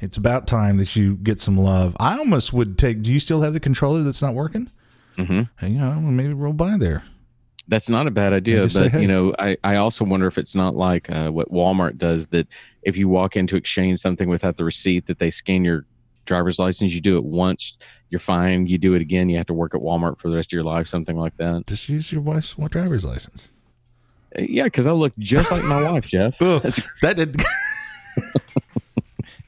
It's 0.01 0.17
about 0.17 0.49
time 0.49 0.79
that 0.79 0.97
you 0.97 1.15
get 1.17 1.41
some 1.41 1.57
love. 1.57 1.97
I 2.01 2.19
almost 2.19 2.53
would 2.53 2.79
take. 2.79 3.03
Do 3.03 3.13
you 3.13 3.21
still 3.21 3.43
have 3.43 3.53
the 3.53 3.61
controller 3.61 4.03
that's 4.03 4.21
not 4.21 4.35
working? 4.35 4.71
Mm-hmm. 5.19 5.67
You 5.67 5.79
know, 5.79 5.95
maybe 6.01 6.33
roll 6.33 6.53
by 6.53 6.77
there. 6.77 7.05
That's 7.69 7.89
not 7.89 8.07
a 8.07 8.11
bad 8.11 8.33
idea, 8.33 8.63
just 8.63 8.77
say, 8.77 8.83
but 8.85 8.93
hey. 8.93 9.03
you 9.03 9.09
know, 9.09 9.35
I, 9.39 9.57
I 9.65 9.77
also 9.77 10.05
wonder 10.05 10.27
if 10.29 10.39
it's 10.39 10.55
not 10.55 10.77
like 10.77 11.11
uh, 11.11 11.31
what 11.31 11.51
Walmart 11.51 11.99
does 11.99 12.29
that 12.29 12.47
if 12.83 12.97
you 12.97 13.09
walk 13.09 13.37
in 13.37 13.49
to 13.49 13.57
exchange 13.57 13.99
something 13.99 14.29
without 14.29 14.57
the 14.57 14.65
receipt, 14.65 15.07
that 15.07 15.19
they 15.19 15.33
scan 15.33 15.65
your 15.65 15.85
driver's 16.27 16.59
license. 16.59 16.93
You 16.95 17.01
do 17.01 17.17
it 17.17 17.25
once, 17.25 17.77
you're 18.11 18.19
fine. 18.21 18.67
You 18.67 18.77
do 18.79 18.95
it 18.95 19.01
again, 19.03 19.29
you 19.29 19.37
have 19.39 19.47
to 19.47 19.55
work 19.55 19.75
at 19.75 19.81
Walmart 19.81 20.19
for 20.19 20.29
the 20.29 20.37
rest 20.37 20.49
of 20.51 20.53
your 20.53 20.65
life, 20.65 20.87
something 20.87 21.17
like 21.17 21.37
that. 21.39 21.67
Just 21.67 21.89
use 21.89 22.13
your 22.13 22.21
wife's 22.21 22.55
driver's 22.71 23.05
license. 23.05 23.51
Uh, 24.39 24.43
Yeah, 24.43 24.65
because 24.65 24.87
I 24.87 24.93
look 24.93 25.13
just 25.19 25.51
like 25.51 25.65
my 25.65 25.83
wife, 25.91 26.07
Jeff. 26.07 26.39
That's- 26.41 26.81
that 27.03 27.17
did. 27.17 27.37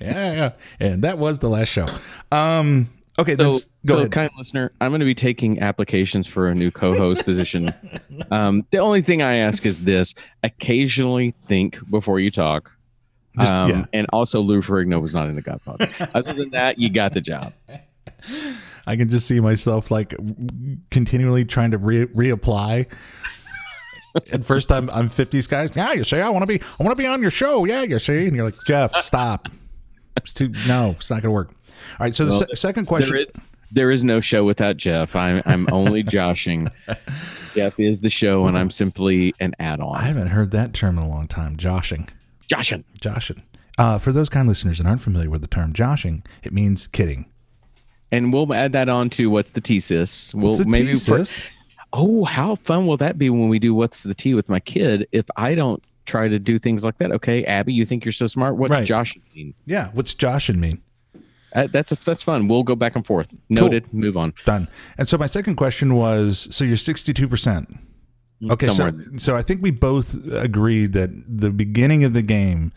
yeah, 0.01 0.33
yeah, 0.33 0.51
and 0.81 1.03
that 1.03 1.19
was 1.19 1.39
the 1.41 1.49
last 1.49 1.69
show. 1.69 1.87
Um. 2.33 2.89
Okay, 3.21 3.35
So, 3.35 3.43
then 3.43 3.53
go 3.53 3.95
so 3.95 3.99
ahead. 3.99 4.13
kind 4.13 4.31
listener, 4.39 4.71
I'm 4.81 4.93
going 4.93 5.01
to 5.01 5.05
be 5.05 5.13
taking 5.15 5.59
applications 5.61 6.29
for 6.29 6.47
a 6.47 6.55
new 6.55 6.71
co-host 6.71 7.25
position. 7.25 7.75
Um, 8.31 8.67
the 8.73 8.79
only 8.79 9.01
thing 9.01 9.23
I 9.23 9.37
ask 9.37 9.65
is 9.65 9.83
this: 9.83 10.13
occasionally 10.43 11.35
think 11.47 11.79
before 11.91 12.21
you 12.21 12.31
talk. 12.31 12.71
Um, 13.47 13.71
yeah. 13.71 13.85
And 13.93 14.07
also, 14.13 14.41
Lou 14.41 14.61
Ferrigno 14.63 15.01
was 15.01 15.15
not 15.15 15.29
in 15.29 15.35
the 15.35 15.43
Godfather. 15.43 15.89
Other 16.15 16.33
than 16.33 16.51
that, 16.51 16.79
you 16.79 16.89
got 16.91 17.15
the 17.15 17.21
job. 17.21 17.53
I 18.87 18.97
can 18.97 19.11
just 19.11 19.27
see 19.27 19.39
myself 19.41 19.91
like 19.91 20.15
continually 20.91 21.45
trying 21.45 21.73
to 21.73 21.79
re- 21.79 22.07
reapply. 22.07 22.87
At 24.33 24.45
first, 24.45 24.73
I'm 24.73 24.89
I'm 24.91 25.09
50s 25.09 25.49
guys. 25.49 25.77
Yeah, 25.77 25.93
you 25.93 26.05
see, 26.05 26.19
I 26.19 26.29
want 26.31 26.43
to 26.43 26.47
be 26.47 26.61
I 26.61 26.83
want 26.83 26.97
to 26.97 27.01
be 27.01 27.07
on 27.07 27.21
your 27.21 27.31
show. 27.31 27.65
Yeah, 27.67 27.83
you 27.83 27.99
see, 27.99 28.27
and 28.27 28.35
you're 28.35 28.47
like 28.47 28.57
Jeff, 28.65 28.95
stop. 29.05 29.49
It's 30.17 30.33
too 30.33 30.53
no, 30.67 30.97
it's 30.99 31.11
not 31.11 31.17
going 31.23 31.29
to 31.29 31.31
work. 31.31 31.51
All 31.53 32.07
right, 32.07 32.15
so 32.15 32.25
the 32.27 32.33
se- 32.33 32.47
second 32.55 32.87
question. 32.87 33.13
There 33.13 33.21
is, 33.21 33.27
there 33.71 33.91
is 33.91 34.03
no 34.03 34.21
show 34.21 34.45
without 34.45 34.77
Jeff. 34.79 35.15
I'm 35.15 35.43
I'm 35.45 35.69
only 35.71 36.03
joshing. 36.03 36.69
Jeff 37.55 37.79
is 37.79 38.01
the 38.01 38.11
show, 38.11 38.47
and 38.47 38.57
I'm 38.59 38.71
simply 38.71 39.35
an 39.41 39.55
add-on. 39.59 39.95
I 39.95 40.03
haven't 40.03 40.29
heard 40.29 40.51
that 40.53 40.73
term 40.73 40.97
in 40.99 41.05
a 41.05 41.09
long 41.09 41.29
time. 41.29 41.57
Joshing, 41.57 42.09
Joshing. 42.49 42.85
joshing. 43.01 43.43
Uh, 43.77 43.99
for 43.99 44.11
those 44.13 44.29
kind 44.29 44.49
listeners 44.49 44.79
that 44.79 44.87
aren't 44.87 45.01
familiar 45.03 45.31
with 45.31 45.41
the 45.41 45.47
term 45.47 45.73
joshing, 45.73 46.25
it 46.43 46.53
means 46.53 46.87
kidding. 46.89 47.31
And 48.11 48.33
we'll 48.33 48.53
add 48.55 48.73
that 48.73 48.89
on 48.89 49.11
to 49.11 49.31
what's 49.31 49.51
the 49.51 49.61
thesis. 49.61 50.35
We'll 50.35 50.49
What's 50.49 50.59
the 50.59 50.65
maybe 50.69 50.95
T, 50.95 51.11
put- 51.11 51.43
oh, 51.93 52.25
how 52.25 52.55
fun 52.57 52.87
will 52.87 52.97
that 52.97 53.19
be 53.19 53.31
when 53.31 53.49
we 53.49 53.59
do 53.59 53.75
what's 53.75 54.03
the 54.03 54.15
tea 54.15 54.35
with 54.35 54.49
my 54.49 54.61
kid? 54.61 55.07
If 55.13 55.27
I 55.37 55.55
don't 55.55 55.83
try 56.07 56.27
to 56.27 56.39
do 56.39 56.59
things 56.59 56.85
like 56.85 56.97
that, 56.99 57.13
okay, 57.13 57.45
Abby, 57.45 57.73
you 57.75 57.85
think 57.85 58.05
you're 58.05 58.13
so 58.13 58.27
smart. 58.27 58.57
What's 58.57 58.71
Right. 58.73 58.85
joshing 58.87 59.23
mean? 59.35 59.55
Yeah, 59.67 59.91
what's 59.93 60.15
joshing 60.15 60.59
mean? 60.59 60.81
Uh, 61.55 61.67
that's 61.71 61.91
that's 61.91 62.23
fun. 62.23 62.49
We'll 62.49 62.63
go 62.63 62.75
back 62.77 62.95
and 62.97 63.07
forth. 63.07 63.35
Noted. 63.49 63.93
Move 63.93 64.17
on. 64.17 64.35
Done. 64.45 64.69
And 64.99 65.09
so 65.09 65.17
my 65.17 65.27
second 65.27 65.57
question 65.57 65.95
was, 65.95 66.47
so 66.51 66.65
you're 66.65 66.77
62%. 66.77 67.79
Okay, 68.51 68.67
so, 68.67 68.73
Somewhere 68.73 69.19
so 69.19 69.35
I 69.37 69.43
think 69.43 69.63
we 69.63 69.71
both 69.73 70.15
agreed 70.33 70.93
that 70.93 71.11
the 71.27 71.51
beginning 71.51 72.05
of 72.05 72.13
the 72.13 72.23
game 72.23 72.73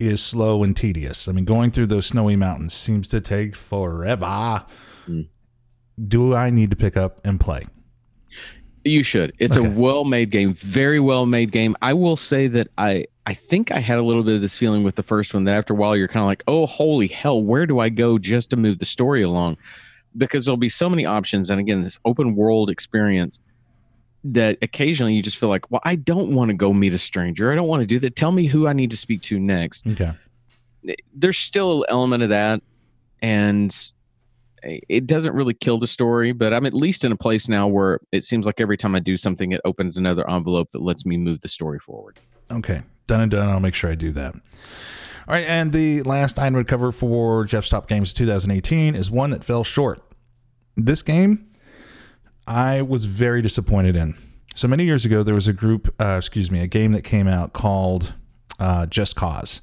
is 0.00 0.20
slow 0.22 0.64
and 0.64 0.76
tedious. 0.76 1.28
I 1.28 1.32
mean, 1.32 1.44
going 1.44 1.70
through 1.70 1.86
those 1.86 2.06
snowy 2.06 2.34
mountains 2.34 2.72
seems 2.74 3.06
to 3.08 3.20
take 3.20 3.54
forever. 3.54 4.64
Hmm. 5.06 5.22
Do 6.08 6.34
I 6.34 6.50
need 6.50 6.70
to 6.70 6.76
pick 6.76 6.96
up 6.96 7.20
and 7.24 7.38
play? 7.38 7.66
You 8.84 9.02
should. 9.02 9.32
It's 9.38 9.58
Okay. 9.58 9.66
a 9.68 9.70
well-made 9.70 10.30
game, 10.30 10.54
very 10.54 10.98
well-made 10.98 11.52
game. 11.52 11.76
I 11.82 11.92
will 11.92 12.16
say 12.16 12.46
that 12.48 12.68
I 12.78 13.04
I 13.26 13.34
think 13.34 13.70
I 13.70 13.78
had 13.78 13.98
a 13.98 14.02
little 14.02 14.24
bit 14.24 14.34
of 14.34 14.40
this 14.40 14.56
feeling 14.56 14.82
with 14.82 14.96
the 14.96 15.02
first 15.04 15.34
one 15.34 15.44
that 15.44 15.54
after 15.54 15.74
a 15.74 15.76
while 15.76 15.94
you're 15.96 16.08
kind 16.08 16.22
of 16.22 16.26
like, 16.26 16.42
"Oh, 16.48 16.66
holy 16.66 17.06
hell, 17.06 17.40
where 17.44 17.66
do 17.66 17.78
I 17.78 17.90
go 17.90 18.18
just 18.18 18.50
to 18.50 18.56
move 18.56 18.78
the 18.78 18.86
story 18.86 19.22
along?" 19.22 19.58
Because 20.16 20.46
there'll 20.46 20.56
be 20.56 20.70
so 20.70 20.88
many 20.88 21.04
options 21.04 21.50
and 21.50 21.60
again, 21.60 21.82
this 21.82 21.98
open 22.06 22.34
world 22.34 22.70
experience 22.70 23.38
that 24.24 24.58
occasionally 24.62 25.14
you 25.14 25.22
just 25.22 25.38
feel 25.38 25.48
like, 25.48 25.70
"Well, 25.70 25.80
I 25.84 25.96
don't 25.96 26.34
want 26.34 26.50
to 26.50 26.54
go 26.54 26.72
meet 26.72 26.92
a 26.92 26.98
stranger. 26.98 27.50
I 27.50 27.54
don't 27.54 27.68
want 27.68 27.80
to 27.80 27.86
do 27.86 27.98
that. 28.00 28.16
Tell 28.16 28.32
me 28.32 28.46
who 28.46 28.66
I 28.66 28.72
need 28.72 28.90
to 28.90 28.96
speak 28.96 29.22
to 29.22 29.38
next." 29.38 29.86
Okay. 29.86 30.12
Eh, 30.88 30.94
there's 31.14 31.38
still 31.38 31.82
an 31.82 31.86
element 31.90 32.22
of 32.22 32.30
that 32.30 32.62
and 33.22 33.92
eh, 34.62 34.78
it 34.88 35.06
doesn't 35.06 35.34
really 35.34 35.52
kill 35.52 35.76
the 35.76 35.86
story 35.86 36.32
but 36.32 36.54
i'm 36.54 36.64
at 36.64 36.72
least 36.72 37.04
in 37.04 37.12
a 37.12 37.16
place 37.16 37.50
now 37.50 37.68
where 37.68 38.00
it 38.12 38.24
seems 38.24 38.46
like 38.46 38.60
every 38.62 38.78
time 38.78 38.94
i 38.94 38.98
do 38.98 39.18
something 39.18 39.52
it 39.52 39.60
opens 39.66 39.98
another 39.98 40.26
envelope 40.30 40.70
that 40.72 40.80
lets 40.80 41.04
me 41.04 41.18
move 41.18 41.42
the 41.42 41.48
story 41.48 41.78
forward 41.78 42.18
Okay. 42.50 42.82
Done 43.06 43.20
and 43.20 43.30
done. 43.30 43.48
I'll 43.48 43.60
make 43.60 43.74
sure 43.74 43.90
I 43.90 43.94
do 43.94 44.10
that. 44.12 44.34
All 44.34 44.40
right. 45.28 45.46
And 45.46 45.72
the 45.72 46.02
last 46.02 46.38
item 46.38 46.54
to 46.56 46.64
cover 46.64 46.92
for 46.92 47.44
Jeff's 47.44 47.68
Top 47.68 47.88
Games 47.88 48.12
2018 48.12 48.94
is 48.94 49.10
one 49.10 49.30
that 49.30 49.44
fell 49.44 49.64
short. 49.64 50.02
This 50.76 51.02
game, 51.02 51.46
I 52.50 52.82
was 52.82 53.04
very 53.04 53.42
disappointed 53.42 53.94
in. 53.94 54.16
So 54.56 54.66
many 54.66 54.82
years 54.82 55.04
ago, 55.04 55.22
there 55.22 55.36
was 55.36 55.46
a 55.46 55.52
group, 55.52 55.94
uh, 56.00 56.16
excuse 56.18 56.50
me, 56.50 56.58
a 56.58 56.66
game 56.66 56.90
that 56.92 57.02
came 57.04 57.28
out 57.28 57.52
called 57.52 58.14
uh, 58.58 58.86
Just 58.86 59.14
Cause. 59.14 59.62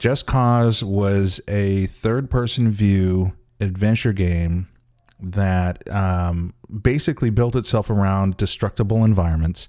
Just 0.00 0.26
Cause 0.26 0.82
was 0.82 1.40
a 1.46 1.86
third 1.86 2.28
person 2.28 2.72
view 2.72 3.34
adventure 3.60 4.12
game 4.12 4.66
that 5.20 5.88
um, 5.94 6.54
basically 6.82 7.30
built 7.30 7.56
itself 7.56 7.90
around 7.90 8.36
destructible 8.36 9.04
environments. 9.04 9.68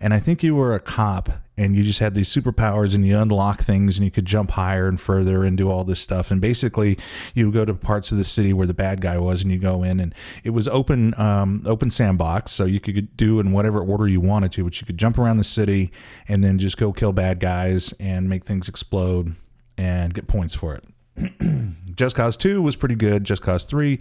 And 0.00 0.14
I 0.14 0.18
think 0.18 0.42
you 0.42 0.54
were 0.54 0.74
a 0.74 0.80
cop 0.80 1.28
and 1.56 1.74
you 1.74 1.82
just 1.82 1.98
had 1.98 2.14
these 2.14 2.28
superpowers 2.28 2.94
and 2.94 3.04
you 3.04 3.18
unlock 3.18 3.62
things 3.62 3.98
and 3.98 4.04
you 4.04 4.10
could 4.10 4.24
jump 4.24 4.52
higher 4.52 4.88
and 4.88 5.00
further 5.00 5.44
and 5.44 5.58
do 5.58 5.68
all 5.68 5.82
this 5.84 6.00
stuff. 6.00 6.30
And 6.30 6.40
basically, 6.40 6.98
you 7.34 7.50
go 7.50 7.64
to 7.64 7.74
parts 7.74 8.12
of 8.12 8.18
the 8.18 8.24
city 8.24 8.52
where 8.52 8.66
the 8.66 8.74
bad 8.74 9.00
guy 9.00 9.18
was, 9.18 9.42
and 9.42 9.50
you 9.50 9.58
go 9.58 9.82
in, 9.82 9.98
and 9.98 10.14
it 10.44 10.50
was 10.50 10.68
open 10.68 11.18
um, 11.20 11.62
open 11.66 11.90
sandbox, 11.90 12.52
so 12.52 12.64
you 12.64 12.80
could 12.80 13.16
do 13.16 13.40
in 13.40 13.52
whatever 13.52 13.80
order 13.80 14.06
you 14.06 14.20
wanted 14.20 14.52
to, 14.52 14.64
but 14.64 14.80
you 14.80 14.86
could 14.86 14.98
jump 14.98 15.18
around 15.18 15.38
the 15.38 15.44
city 15.44 15.90
and 16.28 16.44
then 16.44 16.58
just 16.58 16.76
go 16.76 16.92
kill 16.92 17.12
bad 17.12 17.40
guys 17.40 17.92
and 17.98 18.28
make 18.28 18.44
things 18.44 18.68
explode 18.68 19.34
and 19.76 20.14
get 20.14 20.28
points 20.28 20.54
for 20.54 20.74
it. 20.74 20.84
Just 21.94 22.14
Cause 22.14 22.36
2 22.36 22.62
was 22.62 22.76
pretty 22.76 22.94
good. 22.94 23.24
Just 23.24 23.42
Cause 23.42 23.64
3 23.64 23.98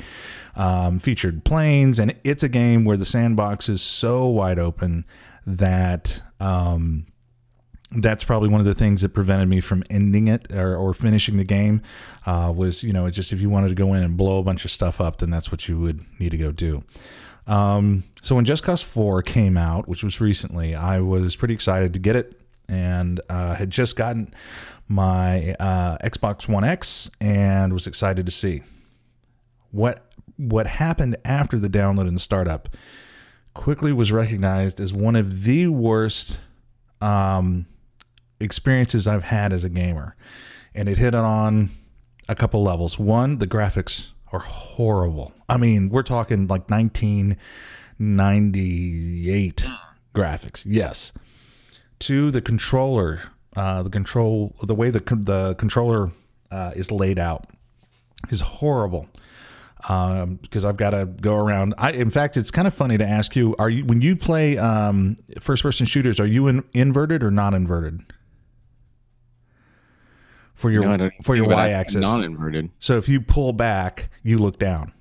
um, 0.56 1.00
featured 1.00 1.44
planes, 1.44 2.00
and 2.00 2.16
it's 2.24 2.44
a 2.44 2.50
game 2.50 2.86
where 2.86 2.98
the 2.98 3.06
sandbox 3.06 3.70
is 3.70 3.82
so 3.82 4.28
wide 4.28 4.60
open 4.60 5.06
that 5.46 6.22
um, 6.40 7.08
that's 7.92 8.24
probably 8.24 8.50
one 8.50 8.60
of 8.60 8.66
the 8.66 8.76
things 8.76 9.02
that 9.02 9.10
prevented 9.10 9.48
me 9.48 9.62
from 9.62 9.84
ending 9.90 10.28
it 10.28 10.52
or, 10.54 10.76
or 10.76 10.94
finishing 10.94 11.38
the 11.38 11.44
game. 11.44 11.82
Uh, 12.26 12.54
was 12.56 12.84
you 12.84 12.94
know, 12.94 13.06
it's 13.06 13.16
just 13.16 13.34
if 13.34 13.42
you 13.42 13.50
wanted 13.50 13.70
to 13.70 13.76
go 13.76 13.94
in 13.94 14.04
and 14.04 14.18
blow 14.18 14.40
a 14.40 14.44
bunch 14.44 14.66
of 14.66 14.72
stuff 14.72 15.02
up, 15.02 15.18
then 15.18 15.30
that's 15.30 15.52
what 15.52 15.68
you 15.68 15.80
would 15.80 16.06
need 16.20 16.32
to 16.32 16.38
go 16.38 16.52
do. 16.52 16.84
Um, 17.48 18.04
so 18.22 18.36
when 18.36 18.46
Just 18.46 18.64
Cause 18.64 18.84
4 18.84 19.22
came 19.24 19.58
out, 19.58 19.88
which 19.88 20.04
was 20.04 20.20
recently, 20.20 20.76
I 20.76 21.00
was 21.00 21.36
pretty 21.36 21.54
excited 21.54 21.94
to 21.94 22.00
get 22.00 22.16
it 22.16 22.40
and 22.70 23.22
uh, 23.30 23.56
had 23.56 23.70
just 23.70 23.96
gotten 23.96 24.34
my 24.88 25.54
uh, 25.60 25.98
Xbox 26.04 26.48
One 26.48 26.64
X 26.64 27.10
and 27.20 27.74
was 27.74 27.88
excited 27.88 28.26
to 28.26 28.32
see 28.32 28.62
what 29.72 30.06
what 30.38 30.68
happened 30.68 31.18
after 31.26 31.60
the 31.60 31.70
download 31.70 32.08
and 32.08 32.22
startup. 32.22 32.70
Quickly 33.54 33.92
was 33.92 34.12
recognized 34.12 34.80
as 34.80 34.94
one 34.94 35.16
of 35.16 35.44
the 35.44 35.68
worst 35.68 36.40
um, 37.02 37.66
experiences 38.40 39.08
I've 39.08 39.24
had 39.24 39.52
as 39.52 39.64
a 39.64 39.70
gamer, 39.70 40.16
and 40.76 40.88
it 40.88 40.98
hit 40.98 41.16
on 41.16 41.72
a 42.30 42.36
couple 42.36 42.62
levels. 42.64 43.00
One, 43.00 43.40
the 43.40 43.48
graphics 43.48 44.10
are 44.32 44.40
horrible. 44.40 45.34
I 45.50 45.58
mean, 45.58 45.90
we're 45.90 46.04
talking 46.04 46.46
like 46.48 46.70
1998 46.70 49.68
graphics. 50.14 50.64
Yes. 50.68 51.14
Two, 52.00 52.30
the 52.30 52.42
controller 52.42 53.22
uh, 53.58 53.82
the 53.82 53.90
control, 53.90 54.56
the 54.62 54.76
way 54.76 54.92
the 54.92 55.00
the 55.00 55.56
controller 55.56 56.12
uh, 56.52 56.74
is 56.76 56.92
laid 56.92 57.18
out, 57.18 57.48
is 58.30 58.40
horrible. 58.40 59.08
Because 59.78 60.66
um, 60.66 60.70
I've 60.70 60.78
got 60.78 60.92
to 60.92 61.06
go 61.06 61.36
around. 61.36 61.74
I, 61.78 61.92
in 61.92 62.10
fact, 62.10 62.38
it's 62.38 62.52
kind 62.52 62.68
of 62.68 62.74
funny 62.74 63.00
to 63.00 63.08
ask 63.08 63.36
you: 63.36 63.56
Are 63.58 63.70
you 63.70 63.84
when 63.84 64.02
you 64.02 64.16
play 64.16 64.60
um, 64.60 65.18
first-person 65.40 65.88
shooters? 65.88 66.20
Are 66.20 66.26
you 66.26 66.48
in, 66.48 66.64
inverted 66.74 67.24
or 67.24 67.32
not 67.32 67.56
inverted? 67.56 68.02
For 70.54 70.72
your 70.72 70.84
No, 70.84 71.10
for 71.24 71.36
your 71.36 71.46
think 71.46 71.54
about 71.54 71.70
it. 71.70 71.74
y-axis, 71.74 72.02
non-inverted. 72.02 72.70
so 72.80 72.98
if 72.98 73.10
you 73.10 73.22
pull 73.22 73.54
back, 73.54 74.10
you 74.24 74.38
look 74.38 74.58
down. 74.58 74.92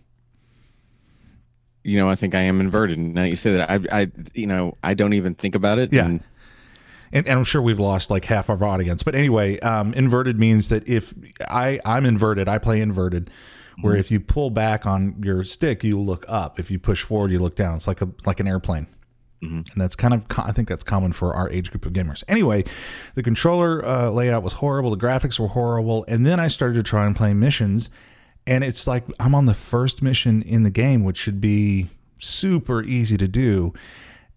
You 1.82 1.98
know, 1.98 2.10
I 2.10 2.14
think 2.14 2.34
I 2.34 2.40
am 2.40 2.60
inverted. 2.60 2.98
Now 2.98 3.22
you 3.22 3.36
say 3.36 3.52
that, 3.52 3.70
I, 3.70 4.00
I, 4.00 4.10
you 4.34 4.46
know, 4.46 4.76
I 4.82 4.92
don't 4.92 5.12
even 5.12 5.34
think 5.34 5.54
about 5.54 5.78
it. 5.78 5.92
Yeah. 5.92 6.06
and 6.06 6.20
and, 7.12 7.26
and 7.26 7.38
I'm 7.38 7.44
sure 7.44 7.62
we've 7.62 7.78
lost 7.78 8.10
like 8.10 8.24
half 8.24 8.48
of 8.48 8.62
our 8.62 8.68
audience. 8.68 9.02
But 9.02 9.14
anyway, 9.14 9.58
um, 9.60 9.94
inverted 9.94 10.38
means 10.38 10.68
that 10.68 10.88
if 10.88 11.14
I 11.48 11.80
I'm 11.84 12.04
inverted, 12.06 12.48
I 12.48 12.58
play 12.58 12.80
inverted, 12.80 13.30
where 13.80 13.94
if 13.96 14.10
you 14.10 14.20
pull 14.20 14.50
back 14.50 14.86
on 14.86 15.22
your 15.22 15.44
stick, 15.44 15.84
you 15.84 16.00
look 16.00 16.24
up. 16.28 16.58
If 16.58 16.70
you 16.70 16.78
push 16.78 17.02
forward, 17.02 17.30
you 17.30 17.38
look 17.38 17.56
down. 17.56 17.76
It's 17.76 17.86
like 17.86 18.02
a 18.02 18.08
like 18.24 18.40
an 18.40 18.48
airplane. 18.48 18.86
And 19.42 19.66
that's 19.76 19.94
kind 19.94 20.14
of, 20.14 20.24
I 20.38 20.50
think 20.50 20.66
that's 20.66 20.82
common 20.82 21.12
for 21.12 21.34
our 21.34 21.48
age 21.50 21.70
group 21.70 21.84
of 21.84 21.92
gamers. 21.92 22.24
Anyway, 22.26 22.64
the 23.14 23.22
controller 23.22 23.84
uh, 23.84 24.10
layout 24.10 24.42
was 24.42 24.54
horrible. 24.54 24.90
The 24.90 24.96
graphics 24.96 25.38
were 25.38 25.48
horrible. 25.48 26.06
And 26.08 26.24
then 26.24 26.40
I 26.40 26.48
started 26.48 26.74
to 26.76 26.82
try 26.82 27.04
and 27.06 27.14
play 27.14 27.34
missions. 27.34 27.90
And 28.46 28.64
it's 28.64 28.86
like 28.86 29.04
I'm 29.20 29.34
on 29.34 29.44
the 29.44 29.54
first 29.54 30.02
mission 30.02 30.42
in 30.42 30.62
the 30.62 30.70
game, 30.70 31.04
which 31.04 31.18
should 31.18 31.40
be 31.40 31.88
super 32.18 32.82
easy 32.82 33.18
to 33.18 33.28
do. 33.28 33.74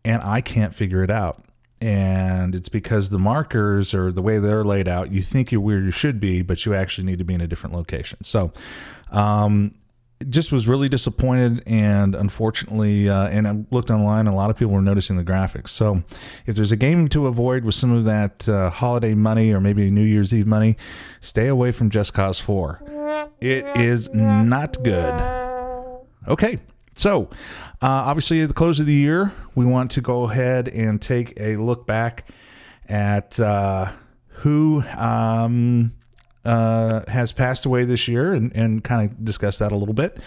And 0.04 0.22
I 0.22 0.42
can't 0.42 0.76
figure 0.76 1.02
it 1.02 1.10
out. 1.10 1.46
And 1.82 2.56
it's 2.56 2.70
because 2.70 3.10
the 3.10 3.20
markers 3.20 3.94
or 3.94 4.12
the 4.12 4.22
way 4.22 4.38
they're 4.38 4.66
laid 4.66 4.88
out, 4.88 5.12
you 5.12 5.22
think 5.22 5.52
you're 5.52 5.62
where 5.62 5.80
you 5.80 5.92
should 5.92 6.20
be, 6.20 6.42
but 6.42 6.66
you 6.66 6.74
actually 6.74 7.06
need 7.06 7.20
to 7.20 7.24
be 7.24 7.34
in 7.34 7.42
a 7.42 7.48
different 7.48 7.76
location. 7.76 8.22
So, 8.24 8.52
um, 9.12 9.74
just 10.28 10.52
was 10.52 10.68
really 10.68 10.90
disappointed 10.90 11.64
and 11.66 12.14
unfortunately 12.14 13.08
uh, 13.08 13.30
and 13.30 13.48
i 13.48 13.56
looked 13.72 13.90
online 13.90 14.28
a 14.28 14.36
lot 14.36 14.50
of 14.50 14.58
people 14.58 14.74
were 14.74 14.82
noticing 14.82 15.16
the 15.16 15.24
graphics. 15.24 15.70
So 15.70 16.04
if 16.46 16.56
there's 16.56 16.74
a 16.74 16.76
game 16.76 17.08
to 17.10 17.28
avoid 17.28 17.64
with 17.64 17.76
some 17.76 17.92
of 17.92 18.04
that 18.06 18.48
uh, 18.50 18.70
holiday 18.70 19.14
money 19.14 19.54
or 19.54 19.62
maybe 19.62 19.90
new 19.90 20.04
year's 20.04 20.34
eve 20.34 20.48
money 20.48 20.76
stay 21.22 21.48
away 21.48 21.72
from 21.72 21.90
just 21.90 22.14
cause 22.14 22.40
4 22.40 23.30
it 23.40 23.66
is 23.78 24.10
not 24.14 24.84
good. 24.84 25.14
Okay 26.28 26.60
so 26.96 27.30
uh, 27.82 27.88
obviously 27.88 28.42
at 28.42 28.48
the 28.48 28.54
close 28.54 28.80
of 28.80 28.86
the 28.86 28.94
year 28.94 29.32
we 29.56 29.66
want 29.66 29.92
to 29.92 30.02
go 30.02 30.24
ahead 30.30 30.68
and 30.68 31.02
take 31.02 31.34
a 31.40 31.56
look 31.58 31.86
back 31.86 32.30
at 32.88 33.40
uh, 33.40 33.92
who 34.28 34.84
um, 34.98 35.94
uh, 36.46 37.02
has 37.08 37.32
passed 37.32 37.66
away 37.66 37.84
this 37.84 38.08
year 38.08 38.34
and, 38.34 38.52
and 38.56 38.84
kind 38.84 39.10
of 39.10 39.24
discuss 39.24 39.60
that 39.60 39.72
a 39.72 39.76
little 39.76 39.94
bit. 39.94 40.18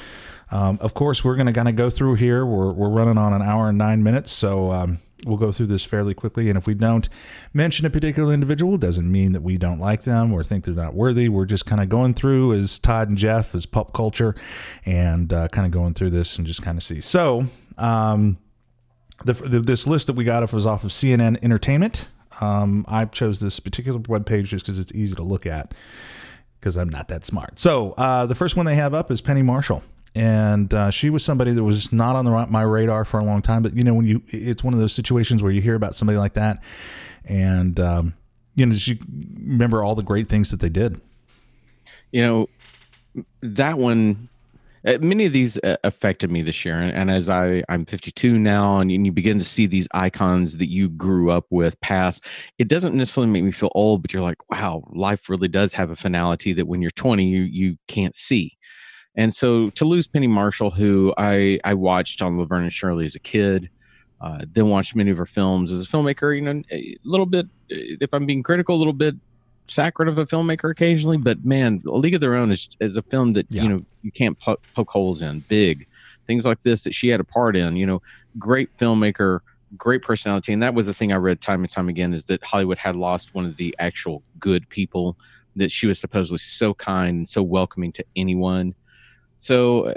Um, 0.51 0.79
of 0.83 0.93
course, 0.93 1.25
we're 1.25 1.37
going 1.37 1.47
to 1.47 1.53
kind 1.53 1.69
of 1.69 1.77
go 1.77 1.89
through 1.89 2.17
here. 2.17 2.45
We're, 2.45 2.73
we're 2.73 2.91
running 2.91 3.17
on 3.17 3.33
an 3.33 3.41
hour 3.41 3.71
and 3.71 3.79
nine 3.79 4.03
minutes, 4.03 4.33
so 4.33 4.71
um, 4.71 4.99
we'll 5.27 5.37
go 5.37 5.53
through 5.53 5.67
this 5.67 5.85
fairly 5.85 6.15
quickly. 6.15 6.49
And 6.49 6.59
if 6.59 6.67
we 6.67 6.75
don't 6.75 7.09
mention 7.53 7.87
a 7.87 7.91
particular 7.91 8.33
individual, 8.33 8.77
doesn't 8.79 9.11
mean 9.11 9.33
that 9.33 9.43
we 9.43 9.57
don't 9.57 9.79
like 9.79 10.03
them 10.03 10.33
or 10.33 10.43
think 10.45 10.65
they're 10.65 10.75
not 10.75 10.95
worthy. 10.95 11.29
We're 11.29 11.47
just 11.47 11.67
kind 11.67 11.81
of 11.81 11.89
going 11.89 12.15
through 12.15 12.55
as 12.55 12.79
Todd 12.79 13.09
and 13.09 13.19
Jeff 13.19 13.55
as 13.55 13.67
pop 13.67 13.93
culture 13.93 14.35
and 14.85 15.33
uh, 15.33 15.49
kind 15.49 15.67
of 15.67 15.73
going 15.73 15.95
through 15.95 16.11
this 16.11 16.39
and 16.39 16.47
just 16.47 16.63
kind 16.63 16.77
of 16.77 16.83
see. 16.83 17.01
So, 17.01 17.47
um, 17.79 18.39
the, 19.25 19.35
the, 19.35 19.61
this 19.61 19.87
list 19.87 20.09
that 20.09 20.15
we 20.15 20.25
got 20.25 20.43
off 20.43 20.53
was 20.53 20.67
off 20.67 20.85
of 20.85 20.91
CNN 20.91 21.39
Entertainment. 21.43 22.09
Um, 22.41 22.85
I 22.89 23.05
chose 23.05 23.41
this 23.41 23.61
particular 23.61 24.01
webpage 24.01 24.45
just 24.45 24.65
because 24.65 24.81
it's 24.81 24.93
easy 24.93 25.15
to 25.15 25.23
look 25.23 25.47
at 25.47 25.75
because 26.59 26.77
I'm 26.77 26.89
not 26.89 27.09
that 27.09 27.25
smart. 27.25 27.59
So 27.59 27.93
uh, 27.93 28.27
the 28.27 28.35
first 28.35 28.57
one 28.57 28.67
they 28.67 28.77
have 28.77 28.95
up 28.95 29.11
is 29.11 29.21
Penny 29.21 29.43
Marshall. 29.43 29.83
And 30.15 30.73
uh, 30.75 30.91
she 30.91 31.11
was 31.11 31.25
somebody 31.25 31.53
that 31.53 31.65
was 31.65 31.93
not 31.93 32.17
on 32.17 32.25
the, 32.25 32.47
my 32.49 32.63
radar 32.63 33.05
for 33.05 33.21
a 33.21 33.25
long 33.25 33.43
time. 33.43 33.63
But, 33.63 33.77
you 33.77 33.85
know, 33.85 33.95
when 33.95 34.07
you, 34.07 34.23
it's 34.29 34.63
one 34.63 34.75
of 34.75 34.81
those 34.81 34.93
situations 34.93 35.43
where 35.43 35.53
you 35.53 35.61
hear 35.63 35.75
about 35.75 35.95
somebody 35.95 36.19
like 36.19 36.35
that 36.35 36.63
and, 37.25 37.79
um, 37.81 38.15
you 38.55 38.67
know, 38.67 38.75
you 38.77 38.99
remember 39.47 39.83
all 39.83 39.95
the 39.95 40.03
great 40.03 40.29
things 40.29 40.51
that 40.51 40.61
they 40.61 40.69
did. 40.69 41.01
you 42.13 42.23
know 42.23 42.49
that 43.43 43.79
one 43.79 44.29
uh, 44.85 44.99
many 45.01 45.27
of 45.27 45.33
these 45.33 45.59
uh, 45.59 45.77
affected 45.85 46.31
me 46.31 46.43
this 46.43 46.65
year 46.65 46.75
and, 46.75 46.93
and 46.93 47.11
as 47.11 47.29
i 47.29 47.63
i'm 47.69 47.85
52 47.85 48.39
now 48.39 48.79
and, 48.79 48.91
you 48.91 49.13
begin 49.13 49.39
to 49.39 49.45
see 49.45 49.67
these 49.67 49.89
icons 49.95 50.59
that 50.59 50.69
you 50.69 50.89
grew 50.89 51.31
up 51.31 51.47
with 51.51 51.81
pass 51.81 52.21
it 52.59 52.69
doesn't 52.69 52.95
necessarily 52.95 53.33
make 53.33 53.45
me 53.45 53.53
feel 53.53 53.71
old 53.75 54.03
but 54.03 54.13
you're 54.13 54.23
like 54.23 54.39
wow 54.51 54.83
life 54.93 55.29
really 55.29 55.49
does 55.49 55.73
have 55.73 55.91
a 55.91 55.97
finality 55.97 56.53
that 56.53 56.67
when 56.67 56.83
you're 56.83 56.91
20 56.93 57.25
you 57.25 57.43
you 57.43 57.77
can't 57.89 58.15
see 58.15 58.57
and 59.17 59.35
so 59.35 59.67
to 59.69 59.85
lose 59.85 60.07
penny 60.07 60.27
marshall 60.27 60.71
who 60.71 61.13
i 61.19 61.59
i 61.65 61.75
watched 61.75 62.23
on 62.23 62.39
laverne 62.39 62.63
and 62.63 62.73
shirley 62.73 63.05
as 63.05 63.15
a 63.15 63.21
kid 63.21 63.69
uh, 64.21 64.45
then 64.53 64.69
watched 64.69 64.95
many 64.95 65.11
of 65.11 65.17
her 65.19 65.27
films 65.27 65.73
as 65.73 65.85
a 65.85 65.89
filmmaker 65.89 66.35
you 66.35 66.41
know 66.41 66.63
a 66.71 66.95
little 67.05 67.27
bit 67.27 67.47
if 67.69 68.09
i'm 68.13 68.27
being 68.27 68.43
critical 68.43 68.75
a 68.77 68.79
little 68.79 68.93
bit 68.93 69.15
saccharine 69.69 70.09
of 70.09 70.19
a 70.19 70.27
filmmaker 70.27 70.71
occasionally, 70.73 71.17
but 71.17 71.45
man, 71.45 71.81
A 71.87 71.91
League 71.91 72.15
of 72.17 72.21
Their 72.21 72.35
Own 72.35 72.51
is, 72.51 72.69
is 72.81 72.97
a 72.97 73.03
film 73.03 73.33
that 73.35 73.47
Yeah. 73.49 73.63
you 73.63 73.69
know 73.69 73.85
you 74.03 74.11
can't 74.11 74.39
po- 74.39 74.59
poke 74.75 74.91
holes 74.91 75.23
in. 75.23 75.39
Big 75.49 75.87
things 76.27 76.45
like 76.45 76.61
this 76.63 76.83
that 76.85 76.95
she 76.95 77.09
had 77.09 77.21
a 77.21 77.25
part 77.25 77.57
in. 77.57 77.77
You 77.77 77.87
know, 77.87 78.03
great 78.39 78.77
filmmaker, 78.77 79.39
great 79.79 80.03
personality, 80.03 80.53
and 80.53 80.61
that 80.63 80.75
was 80.75 80.87
the 80.89 80.93
thing 80.95 81.13
I 81.13 81.17
read 81.17 81.41
time 81.41 81.61
and 81.63 81.71
time 81.71 81.89
again 81.89 82.13
is 82.13 82.27
that 82.27 82.43
Hollywood 82.43 82.77
had 82.77 82.97
lost 82.97 83.35
one 83.35 83.47
of 83.47 83.57
the 83.57 83.75
actual 83.79 84.23
good 84.41 84.69
people. 84.69 85.17
That 85.55 85.71
she 85.71 85.87
was 85.87 86.01
supposedly 86.01 86.39
so 86.39 86.75
kind 86.75 87.19
and 87.19 87.29
so 87.29 87.43
welcoming 87.43 87.93
to 87.93 88.05
anyone. 88.17 88.75
So 89.43 89.95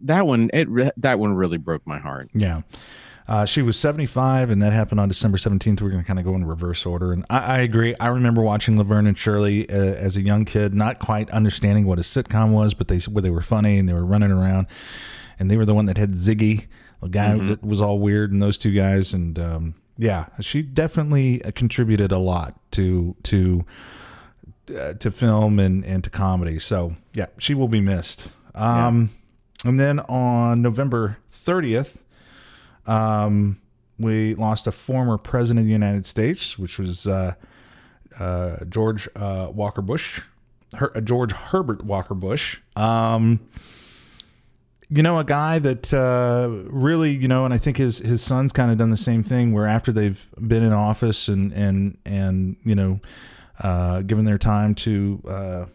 that 0.00 0.26
one, 0.26 0.50
it 0.52 0.68
re- 0.68 0.90
that 0.96 1.18
one 1.18 1.34
really 1.34 1.58
broke 1.58 1.86
my 1.86 1.98
heart. 1.98 2.30
Yeah. 2.32 2.62
Uh, 3.28 3.44
she 3.44 3.60
was 3.60 3.78
75, 3.78 4.48
and 4.48 4.62
that 4.62 4.72
happened 4.72 5.00
on 5.00 5.08
December 5.08 5.36
17th. 5.36 5.82
We're 5.82 5.90
going 5.90 6.02
to 6.02 6.06
kind 6.06 6.18
of 6.18 6.24
go 6.24 6.34
in 6.34 6.46
reverse 6.46 6.86
order. 6.86 7.12
And 7.12 7.26
I, 7.28 7.38
I 7.38 7.58
agree. 7.58 7.94
I 8.00 8.06
remember 8.06 8.40
watching 8.40 8.78
Laverne 8.78 9.06
and 9.06 9.18
Shirley 9.18 9.68
uh, 9.68 9.74
as 9.74 10.16
a 10.16 10.22
young 10.22 10.46
kid, 10.46 10.72
not 10.72 10.98
quite 10.98 11.28
understanding 11.28 11.86
what 11.86 11.98
a 11.98 12.02
sitcom 12.02 12.52
was, 12.52 12.72
but 12.72 12.88
they 12.88 12.98
where 13.00 13.20
they 13.20 13.28
were 13.28 13.42
funny 13.42 13.76
and 13.76 13.86
they 13.86 13.92
were 13.92 14.06
running 14.06 14.30
around. 14.30 14.66
And 15.38 15.50
they 15.50 15.58
were 15.58 15.66
the 15.66 15.74
one 15.74 15.84
that 15.86 15.98
had 15.98 16.12
Ziggy, 16.12 16.68
a 17.02 17.08
guy 17.10 17.36
that 17.36 17.62
was 17.62 17.82
all 17.82 17.98
weird, 17.98 18.32
and 18.32 18.40
those 18.40 18.56
two 18.56 18.72
guys. 18.72 19.12
And 19.12 19.38
um, 19.38 19.74
yeah, 19.98 20.26
she 20.40 20.62
definitely 20.62 21.44
uh, 21.44 21.50
contributed 21.54 22.12
a 22.12 22.18
lot 22.18 22.58
to 22.72 23.14
to 23.24 23.66
uh, 24.74 24.94
to 24.94 25.10
film 25.10 25.58
and, 25.58 25.84
and 25.84 26.02
to 26.04 26.10
comedy. 26.10 26.58
So 26.58 26.96
yeah, 27.12 27.26
she 27.36 27.52
will 27.52 27.68
be 27.68 27.80
missed. 27.80 28.28
Um, 28.54 29.10
And 29.64 29.78
then 29.78 29.98
on 30.00 30.62
November 30.62 31.16
30th, 31.32 31.96
um, 32.86 33.60
we 33.98 34.34
lost 34.36 34.66
a 34.68 34.72
former 34.72 35.18
president 35.18 35.60
of 35.60 35.66
the 35.66 35.72
United 35.72 36.06
States, 36.06 36.56
which 36.58 36.78
was 36.78 37.06
uh, 37.08 37.34
uh, 38.20 38.64
George 38.68 39.08
uh, 39.16 39.50
Walker 39.52 39.82
Bush, 39.82 40.20
Her- 40.74 40.96
uh, 40.96 41.00
George 41.00 41.32
Herbert 41.32 41.84
Walker 41.84 42.14
Bush. 42.14 42.60
Um, 42.76 43.40
you 44.90 45.02
know, 45.02 45.18
a 45.18 45.24
guy 45.24 45.58
that 45.58 45.92
uh, 45.92 46.48
really, 46.70 47.10
you 47.10 47.26
know, 47.28 47.44
and 47.44 47.52
I 47.52 47.58
think 47.58 47.76
his 47.76 47.98
his 47.98 48.22
son's 48.22 48.52
kind 48.52 48.70
of 48.70 48.78
done 48.78 48.90
the 48.90 48.96
same 48.96 49.22
thing, 49.22 49.52
where 49.52 49.66
after 49.66 49.92
they've 49.92 50.24
been 50.40 50.62
in 50.62 50.72
office 50.72 51.28
and 51.28 51.52
and 51.52 51.98
and 52.06 52.56
you 52.64 52.74
know, 52.74 53.00
uh, 53.62 54.00
given 54.02 54.24
their 54.24 54.38
time 54.38 54.74
to 54.76 55.22
uh, 55.28 55.66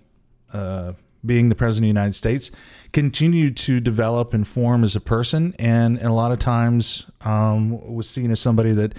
uh, 0.58 0.94
being 1.26 1.50
the 1.50 1.56
president 1.56 1.90
of 1.90 1.94
the 1.96 2.00
United 2.00 2.16
States, 2.16 2.52
continue 2.92 3.52
to 3.52 3.80
develop 3.80 4.34
and 4.34 4.48
form 4.48 4.84
as 4.84 4.96
a 4.96 5.00
person, 5.00 5.56
and, 5.60 5.98
and 5.98 6.08
a 6.08 6.14
lot 6.14 6.32
of 6.32 6.40
times 6.40 7.10
um, 7.22 7.94
was 7.94 8.10
seen 8.10 8.32
as 8.32 8.40
somebody 8.40 8.72
that 8.72 8.94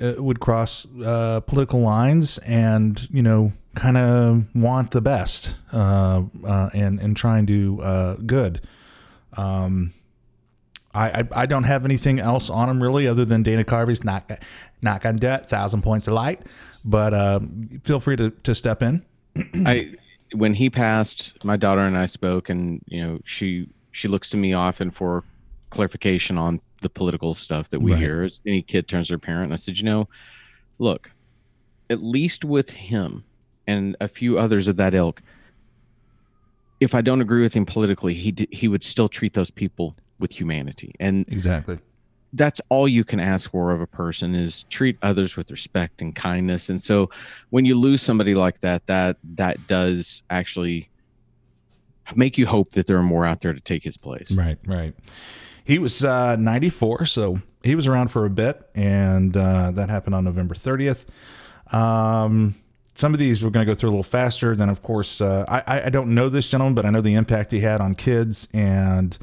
uh, 0.00 0.14
would 0.18 0.40
cross 0.40 0.86
uh, 1.04 1.40
political 1.40 1.80
lines 1.80 2.38
and 2.38 3.08
you 3.10 3.22
know 3.22 3.52
kind 3.74 3.96
of 3.96 4.44
want 4.54 4.90
the 4.90 5.00
best 5.00 5.56
uh, 5.72 6.22
uh, 6.44 6.68
and 6.74 7.00
and 7.00 7.16
try 7.16 7.38
and 7.38 7.46
do 7.46 7.80
uh, 7.80 8.16
good. 8.16 8.60
Um, 9.36 9.92
I, 10.94 11.28
I 11.32 11.44
don't 11.44 11.64
have 11.64 11.84
anything 11.84 12.20
else 12.20 12.48
on 12.48 12.70
him 12.70 12.82
really 12.82 13.06
other 13.06 13.26
than 13.26 13.42
Dana 13.42 13.64
Carvey's 13.64 14.02
knock 14.02 14.30
knock 14.82 15.04
on 15.04 15.16
debt, 15.16 15.50
thousand 15.50 15.82
points 15.82 16.08
of 16.08 16.14
light. 16.14 16.40
But 16.84 17.12
uh, 17.12 17.40
feel 17.84 18.00
free 18.00 18.16
to, 18.16 18.30
to 18.30 18.54
step 18.54 18.82
in. 18.82 19.04
I 19.66 19.94
when 20.32 20.54
he 20.54 20.70
passed, 20.70 21.42
my 21.44 21.56
daughter 21.56 21.82
and 21.82 21.96
I 21.96 22.06
spoke, 22.06 22.48
and 22.48 22.82
you 22.86 23.02
know 23.06 23.20
she 23.24 23.68
she 23.92 24.08
looks 24.08 24.28
to 24.30 24.36
me 24.36 24.52
often 24.52 24.90
for 24.90 25.24
clarification 25.70 26.36
on 26.38 26.60
the 26.82 26.88
political 26.90 27.34
stuff 27.34 27.70
that 27.70 27.80
we 27.80 27.92
Right. 27.92 28.00
hear. 28.00 28.28
Any 28.46 28.62
kid 28.62 28.88
turns 28.88 29.06
to 29.08 29.12
their 29.12 29.18
parent, 29.18 29.44
and 29.44 29.52
I 29.52 29.56
said, 29.56 29.78
you 29.78 29.84
know, 29.84 30.08
look, 30.78 31.10
at 31.90 32.02
least 32.02 32.44
with 32.44 32.70
him 32.70 33.24
and 33.66 33.96
a 34.00 34.08
few 34.08 34.38
others 34.38 34.68
of 34.68 34.76
that 34.76 34.94
ilk, 34.94 35.22
if 36.80 36.94
I 36.94 37.00
don't 37.00 37.20
agree 37.20 37.42
with 37.42 37.54
him 37.54 37.64
politically, 37.66 38.14
he 38.14 38.32
d- 38.32 38.48
he 38.52 38.68
would 38.68 38.84
still 38.84 39.08
treat 39.08 39.34
those 39.34 39.50
people 39.50 39.96
with 40.18 40.38
humanity, 40.38 40.92
and 41.00 41.24
Exactly. 41.28 41.78
That's 42.32 42.60
all 42.68 42.86
you 42.88 43.04
can 43.04 43.20
ask 43.20 43.50
for 43.50 43.70
of 43.72 43.80
a 43.80 43.86
person 43.86 44.34
is 44.34 44.64
treat 44.64 44.98
others 45.02 45.36
with 45.36 45.50
respect 45.50 46.02
and 46.02 46.14
kindness 46.14 46.68
and 46.68 46.82
so 46.82 47.08
when 47.50 47.64
you 47.64 47.74
lose 47.78 48.02
somebody 48.02 48.34
like 48.34 48.60
that 48.60 48.86
that 48.86 49.16
that 49.22 49.66
does 49.66 50.22
actually 50.28 50.88
make 52.14 52.36
you 52.38 52.46
hope 52.46 52.70
that 52.70 52.86
there 52.86 52.96
are 52.96 53.02
more 53.02 53.24
out 53.26 53.40
there 53.40 53.52
to 53.52 53.60
take 53.60 53.82
his 53.82 53.96
place 53.96 54.32
Right, 54.32 54.58
right. 54.66 54.94
He 55.64 55.80
was 55.80 56.04
uh, 56.04 56.36
94, 56.36 57.06
so 57.06 57.40
he 57.64 57.74
was 57.74 57.88
around 57.88 58.12
for 58.12 58.24
a 58.24 58.30
bit, 58.30 58.70
and 58.76 59.36
uh, 59.36 59.72
that 59.72 59.88
happened 59.90 60.14
on 60.14 60.22
November 60.22 60.54
30th. 60.54 61.00
Um, 61.74 62.54
some 62.94 63.12
of 63.12 63.18
these 63.18 63.42
we're 63.42 63.50
going 63.50 63.66
to 63.66 63.72
go 63.72 63.74
through 63.76 63.88
a 63.88 63.92
little 63.92 64.04
faster. 64.04 64.54
Then, 64.54 64.68
of 64.68 64.82
course, 64.82 65.20
uh, 65.20 65.44
I- 65.48 65.86
I, 65.86 65.90
don't 65.90 66.14
know 66.14 66.28
this 66.28 66.48
gentleman, 66.48 66.74
but 66.74 66.86
I 66.86 66.90
know 66.90 67.00
the 67.00 67.14
impact 67.14 67.50
he 67.50 67.58
had 67.58 67.80
on 67.80 67.96
kids 67.96 68.46
and 68.52 69.18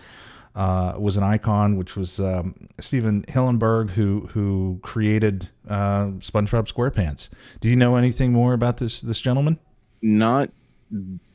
uh, 0.55 0.93
was 0.97 1.17
an 1.17 1.23
icon, 1.23 1.77
which 1.77 1.95
was 1.95 2.19
um, 2.19 2.55
Stephen 2.79 3.23
Hillenburg, 3.27 3.89
who 3.89 4.27
who 4.31 4.79
created 4.83 5.49
uh, 5.67 6.07
SpongeBob 6.19 6.71
SquarePants. 6.71 7.29
Do 7.59 7.69
you 7.69 7.75
know 7.75 7.95
anything 7.95 8.31
more 8.31 8.53
about 8.53 8.77
this 8.77 9.01
this 9.01 9.19
gentleman? 9.19 9.59
not 10.03 10.49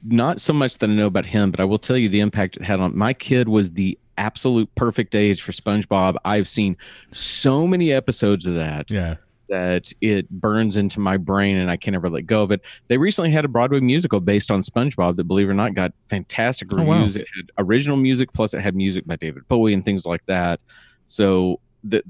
not 0.05 0.40
so 0.40 0.53
much 0.53 0.78
that 0.78 0.89
I 0.89 0.93
know 0.93 1.07
about 1.07 1.27
him, 1.27 1.51
but 1.51 1.59
I 1.59 1.65
will 1.65 1.78
tell 1.78 1.97
you 1.97 2.09
the 2.09 2.20
impact 2.20 2.57
it 2.57 2.62
had 2.62 2.78
on 2.78 2.97
my 2.97 3.12
kid 3.12 3.49
was 3.49 3.73
the 3.73 3.99
absolute 4.16 4.73
perfect 4.77 5.15
age 5.15 5.43
for 5.43 5.53
SpongeBob. 5.53 6.16
I've 6.24 6.47
seen 6.47 6.77
so 7.12 7.66
many 7.66 7.93
episodes 7.93 8.47
of 8.47 8.55
that 8.55 8.90
Yeah. 8.90 9.16
That 9.48 9.92
it 10.00 10.28
burns 10.30 10.76
into 10.76 11.00
my 11.00 11.16
brain 11.16 11.56
and 11.56 11.70
I 11.70 11.76
can 11.76 11.92
never 11.92 12.08
let 12.10 12.26
go 12.26 12.42
of 12.42 12.50
it. 12.50 12.60
They 12.88 12.98
recently 12.98 13.30
had 13.30 13.44
a 13.44 13.48
Broadway 13.48 13.80
musical 13.80 14.20
based 14.20 14.50
on 14.50 14.60
SpongeBob 14.60 15.16
that, 15.16 15.24
believe 15.24 15.48
it 15.48 15.50
or 15.50 15.54
not, 15.54 15.74
got 15.74 15.92
fantastic 16.02 16.72
Oh, 16.72 16.76
wow. 16.82 16.92
reviews. 16.94 17.16
It 17.16 17.26
had 17.36 17.50
original 17.58 17.96
music, 17.96 18.32
plus 18.32 18.54
it 18.54 18.60
had 18.60 18.74
music 18.76 19.06
by 19.06 19.16
David 19.16 19.46
Bowie 19.48 19.72
and 19.74 19.84
things 19.84 20.04
like 20.06 20.24
that. 20.26 20.60
So 21.06 21.60
that 21.84 22.04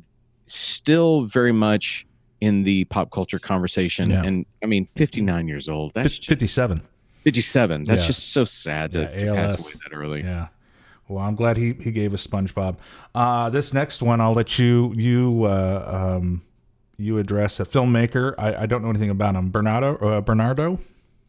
still 0.47 1.25
very 1.25 1.53
much 1.53 2.07
in 2.41 2.63
the 2.63 2.85
pop 2.87 3.11
culture 3.11 3.39
conversation. 3.39 4.11
Yeah. 4.11 4.23
And 4.25 4.47
I 4.63 4.67
mean, 4.67 4.89
59 4.97 5.49
years 5.49 5.69
old. 5.69 5.93
That's 5.95 6.17
just 6.17 6.29
57. 6.29 6.83
57. 7.25 7.85
That's 7.85 8.03
Yeah. 8.03 8.07
just 8.07 8.33
so 8.33 8.45
sad 8.45 8.93
to, 8.93 9.01
Yeah, 9.03 9.09
to 9.27 9.35
pass 9.35 9.61
away 9.61 9.73
that 9.89 9.95
early. 9.97 10.23
Yeah. 10.23 10.49
Well, 11.09 11.25
I'm 11.25 11.35
glad 11.37 11.57
he, 11.57 11.73
he 11.73 11.91
gave 11.91 12.13
us 12.15 12.27
SpongeBob. 12.27 12.77
Uh, 13.15 13.49
this 13.51 13.73
next 13.73 14.03
one, 14.03 14.21
I'll 14.21 14.35
let 14.35 14.59
you 14.59 14.93
you 14.95 15.45
uh, 15.45 16.17
um, 16.21 16.43
you 16.99 17.19
address 17.19 17.61
a 17.61 17.65
filmmaker. 17.65 18.35
I, 18.39 18.63
I 18.63 18.67
don't 18.67 18.83
know 18.83 18.91
anything 18.91 19.11
about 19.11 19.37
him. 19.37 19.51
Bernardo 19.51 19.97
uh, 19.99 20.21
Bernardo. 20.21 20.79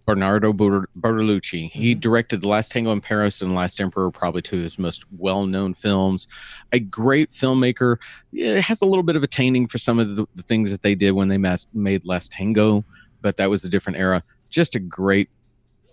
Bernardo 0.08 0.52
Ber- 0.52 0.90
Bertolucci. 1.00 1.70
He 1.70 1.92
Mm-hmm. 1.94 2.00
directed 2.00 2.42
The 2.42 2.48
Last 2.48 2.72
Tango 2.72 2.92
in 2.92 3.00
Paris 3.00 3.44
and 3.44 3.54
Last 3.54 3.80
Emperor, 3.80 4.10
probably 4.10 4.42
two 4.42 4.58
of 4.58 4.64
his 4.64 4.80
most 4.80 5.04
well-known 5.20 5.76
films. 5.76 6.28
A 6.72 6.80
great 6.80 7.30
filmmaker. 7.32 7.98
It 8.34 8.62
has 8.62 8.82
a 8.82 8.86
little 8.86 9.04
bit 9.04 9.16
of 9.16 9.22
a 9.24 9.28
tainting 9.28 9.68
for 9.70 9.78
some 9.78 10.00
of 10.00 10.16
the, 10.16 10.26
the 10.34 10.42
things 10.42 10.72
that 10.72 10.82
they 10.82 10.96
did 10.96 11.12
when 11.12 11.28
they 11.28 11.38
mas- 11.38 11.70
made 11.76 12.04
Last 12.06 12.32
Tango, 12.32 12.84
but 13.22 13.38
that 13.38 13.52
was 13.52 13.64
a 13.64 13.70
different 13.70 14.00
era. 14.00 14.24
Just 14.50 14.76
a 14.76 14.80
great 14.80 15.30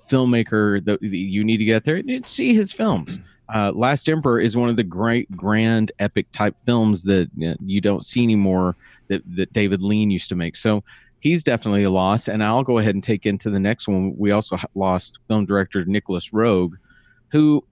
filmmaker 0.08 0.82
that 0.86 1.02
you 1.02 1.44
need 1.44 1.58
to 1.58 1.66
get 1.66 1.84
there 1.84 1.96
and 1.96 2.24
see 2.24 2.54
his 2.54 2.72
films. 2.72 3.20
Uh, 3.48 3.72
Last 3.74 4.08
Emperor 4.08 4.40
is 4.40 4.56
one 4.56 4.68
of 4.68 4.76
the 4.76 4.84
great, 4.84 5.30
grand, 5.36 5.92
epic 5.98 6.30
type 6.32 6.56
films 6.64 7.04
that 7.04 7.30
you, 7.36 7.50
know, 7.50 7.56
you 7.64 7.80
don't 7.80 8.04
see 8.04 8.22
anymore 8.22 8.76
that, 9.08 9.22
that 9.36 9.52
David 9.52 9.82
Lean 9.82 10.10
used 10.10 10.28
to 10.30 10.34
make. 10.34 10.56
So 10.56 10.82
he's 11.20 11.42
definitely 11.42 11.84
a 11.84 11.90
loss. 11.90 12.28
And 12.28 12.42
I'll 12.42 12.62
go 12.62 12.78
ahead 12.78 12.94
and 12.94 13.04
take 13.04 13.26
into 13.26 13.50
the 13.50 13.60
next 13.60 13.88
one. 13.88 14.16
We 14.16 14.30
also 14.30 14.56
lost 14.74 15.20
film 15.28 15.46
director 15.46 15.84
Nicolas 15.84 16.30
Roeg, 16.30 16.72
who 17.28 17.64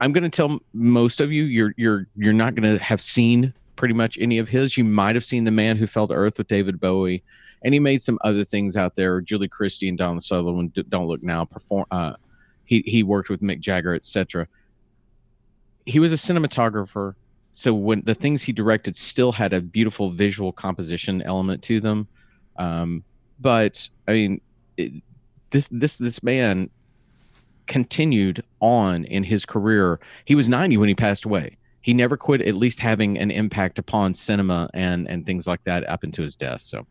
I'm 0.00 0.12
going 0.12 0.24
to 0.24 0.30
tell 0.30 0.60
most 0.72 1.20
of 1.20 1.32
you 1.32 1.44
you're 1.44 1.72
you're 1.76 2.06
you're 2.16 2.32
not 2.32 2.54
going 2.54 2.76
to 2.76 2.82
have 2.82 3.00
seen 3.00 3.54
pretty 3.76 3.94
much 3.94 4.18
any 4.20 4.38
of 4.38 4.48
his. 4.48 4.76
You 4.76 4.84
might 4.84 5.14
have 5.14 5.24
seen 5.24 5.44
The 5.44 5.50
Man 5.50 5.76
Who 5.76 5.86
Fell 5.86 6.08
to 6.08 6.14
Earth 6.14 6.38
with 6.38 6.48
David 6.48 6.80
Bowie, 6.80 7.22
and 7.62 7.72
he 7.72 7.80
made 7.80 8.02
some 8.02 8.18
other 8.22 8.44
things 8.44 8.76
out 8.76 8.96
there. 8.96 9.20
Julie 9.20 9.48
Christie 9.48 9.88
and 9.88 9.98
Donald 9.98 10.22
Sutherland. 10.22 10.74
Don't 10.88 11.06
look 11.06 11.22
now. 11.22 11.44
Perform. 11.44 11.86
Uh, 11.90 12.14
he 12.64 12.82
he 12.86 13.02
worked 13.02 13.30
with 13.30 13.40
Mick 13.40 13.60
Jagger, 13.60 13.94
etc. 13.94 14.46
He 15.86 15.98
was 15.98 16.12
a 16.12 16.16
cinematographer, 16.16 17.14
so 17.52 17.74
when 17.74 18.02
the 18.02 18.14
things 18.14 18.42
he 18.42 18.52
directed 18.52 18.96
still 18.96 19.32
had 19.32 19.52
a 19.52 19.60
beautiful 19.60 20.10
visual 20.10 20.52
composition 20.52 21.22
element 21.22 21.62
to 21.64 21.80
them. 21.80 22.08
Um, 22.56 23.04
but 23.40 23.88
I 24.08 24.12
mean, 24.12 24.40
it, 24.76 24.92
this 25.50 25.68
this 25.68 25.98
this 25.98 26.22
man 26.22 26.70
continued 27.66 28.42
on 28.60 29.04
in 29.04 29.24
his 29.24 29.46
career. 29.46 30.00
He 30.24 30.34
was 30.34 30.48
90 30.48 30.76
when 30.76 30.88
he 30.88 30.94
passed 30.94 31.24
away. 31.24 31.56
He 31.80 31.94
never 31.94 32.16
quit 32.16 32.40
at 32.42 32.54
least 32.54 32.80
having 32.80 33.18
an 33.18 33.30
impact 33.30 33.78
upon 33.78 34.14
cinema 34.14 34.70
and 34.74 35.08
and 35.08 35.26
things 35.26 35.46
like 35.46 35.62
that 35.64 35.88
up 35.88 36.02
into 36.02 36.22
his 36.22 36.34
death. 36.34 36.62
So 36.62 36.86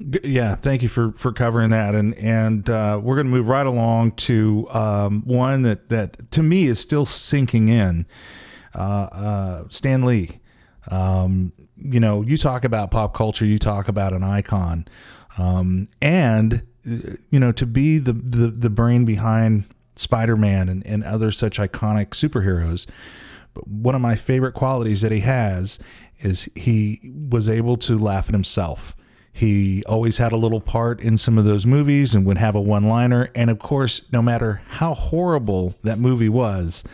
Yeah, 0.00 0.54
thank 0.54 0.82
you 0.82 0.88
for 0.88 1.12
for 1.12 1.30
covering 1.30 1.70
that, 1.70 1.94
and 1.94 2.14
and 2.14 2.68
uh, 2.70 2.98
we're 3.02 3.16
going 3.16 3.26
to 3.26 3.32
move 3.32 3.46
right 3.46 3.66
along 3.66 4.12
to 4.12 4.66
um, 4.70 5.22
one 5.26 5.62
that 5.62 5.90
that 5.90 6.30
to 6.32 6.42
me 6.42 6.66
is 6.66 6.80
still 6.80 7.04
sinking 7.04 7.68
in. 7.68 8.06
Uh, 8.74 8.78
uh, 8.78 9.64
Stan 9.68 10.04
Lee. 10.06 10.40
Um, 10.90 11.52
you 11.76 12.00
know, 12.00 12.22
you 12.22 12.38
talk 12.38 12.64
about 12.64 12.90
pop 12.90 13.14
culture, 13.14 13.44
you 13.44 13.58
talk 13.58 13.88
about 13.88 14.12
an 14.12 14.22
icon, 14.22 14.86
um, 15.38 15.88
and 16.00 16.62
you 16.84 17.38
know 17.38 17.52
to 17.52 17.66
be 17.66 17.98
the 17.98 18.14
the, 18.14 18.46
the 18.46 18.70
brain 18.70 19.04
behind 19.04 19.64
Spider 19.96 20.36
Man 20.36 20.70
and, 20.70 20.86
and 20.86 21.04
other 21.04 21.30
such 21.30 21.58
iconic 21.58 22.10
superheroes. 22.10 22.86
But 23.52 23.68
one 23.68 23.94
of 23.94 24.00
my 24.00 24.16
favorite 24.16 24.52
qualities 24.52 25.02
that 25.02 25.12
he 25.12 25.20
has 25.20 25.78
is 26.20 26.48
he 26.54 27.00
was 27.28 27.48
able 27.48 27.76
to 27.78 27.98
laugh 27.98 28.28
at 28.28 28.32
himself. 28.32 28.96
He 29.32 29.82
always 29.86 30.18
had 30.18 30.32
a 30.32 30.36
little 30.36 30.60
part 30.60 31.00
in 31.00 31.16
some 31.16 31.38
of 31.38 31.44
those 31.44 31.64
movies 31.64 32.14
and 32.14 32.26
would 32.26 32.38
have 32.38 32.54
a 32.54 32.60
one 32.60 32.88
liner. 32.88 33.30
And 33.34 33.48
of 33.48 33.58
course, 33.58 34.10
no 34.12 34.20
matter 34.20 34.60
how 34.68 34.92
horrible 34.94 35.74
that 35.82 35.98
movie 35.98 36.28
was, 36.28 36.84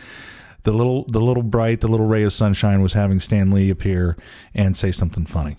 the 0.63 0.71
little 0.71 1.05
the 1.09 1.19
little 1.21 1.43
bright, 1.43 1.81
the 1.81 1.87
little 1.87 2.05
ray 2.07 2.23
of 2.23 2.33
sunshine 2.33 2.81
was 2.81 2.93
having 2.93 3.19
Stan 3.19 3.51
Lee 3.51 3.69
appear 3.69 4.17
and 4.53 4.77
say 4.77 4.91
something 4.91 5.25
funny. 5.25 5.57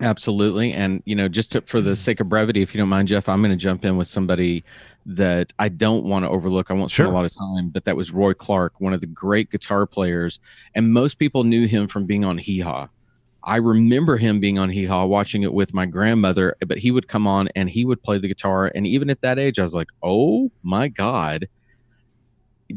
Absolutely. 0.00 0.72
And, 0.72 1.02
you 1.06 1.14
know, 1.14 1.28
just 1.28 1.52
to, 1.52 1.60
for 1.62 1.80
the 1.80 1.94
sake 1.94 2.18
of 2.18 2.28
brevity, 2.28 2.60
if 2.62 2.74
you 2.74 2.78
don't 2.80 2.88
mind, 2.88 3.06
Jeff, 3.08 3.28
I'm 3.28 3.40
going 3.40 3.52
to 3.52 3.56
jump 3.56 3.84
in 3.84 3.96
with 3.96 4.08
somebody 4.08 4.64
that 5.06 5.52
I 5.60 5.68
don't 5.68 6.04
want 6.04 6.24
to 6.24 6.28
overlook. 6.28 6.70
I 6.70 6.74
won't 6.74 6.90
spend 6.90 7.06
Sure. 7.06 7.12
a 7.12 7.14
lot 7.14 7.24
of 7.24 7.32
time, 7.36 7.68
but 7.68 7.84
that 7.84 7.96
was 7.96 8.10
Roy 8.10 8.34
Clark, 8.34 8.80
one 8.80 8.92
of 8.92 9.00
the 9.00 9.06
great 9.06 9.50
guitar 9.52 9.86
players. 9.86 10.40
And 10.74 10.92
most 10.92 11.14
people 11.18 11.44
knew 11.44 11.68
him 11.68 11.86
from 11.86 12.06
being 12.06 12.24
on 12.24 12.38
Hee 12.38 12.58
Haw. 12.58 12.88
I 13.44 13.56
remember 13.56 14.16
him 14.16 14.40
being 14.40 14.58
on 14.58 14.70
Hee 14.70 14.86
Haw, 14.86 15.04
watching 15.06 15.42
it 15.42 15.52
with 15.52 15.74
my 15.74 15.84
grandmother, 15.86 16.56
but 16.66 16.78
he 16.78 16.90
would 16.90 17.08
come 17.08 17.26
on 17.26 17.48
and 17.54 17.68
he 17.68 17.84
would 17.84 18.02
play 18.02 18.18
the 18.18 18.28
guitar. 18.28 18.72
And 18.74 18.86
even 18.86 19.10
at 19.10 19.20
that 19.20 19.38
age, 19.38 19.58
I 19.58 19.62
was 19.62 19.74
like, 19.74 19.88
oh 20.02 20.50
my 20.62 20.88
God. 20.88 21.46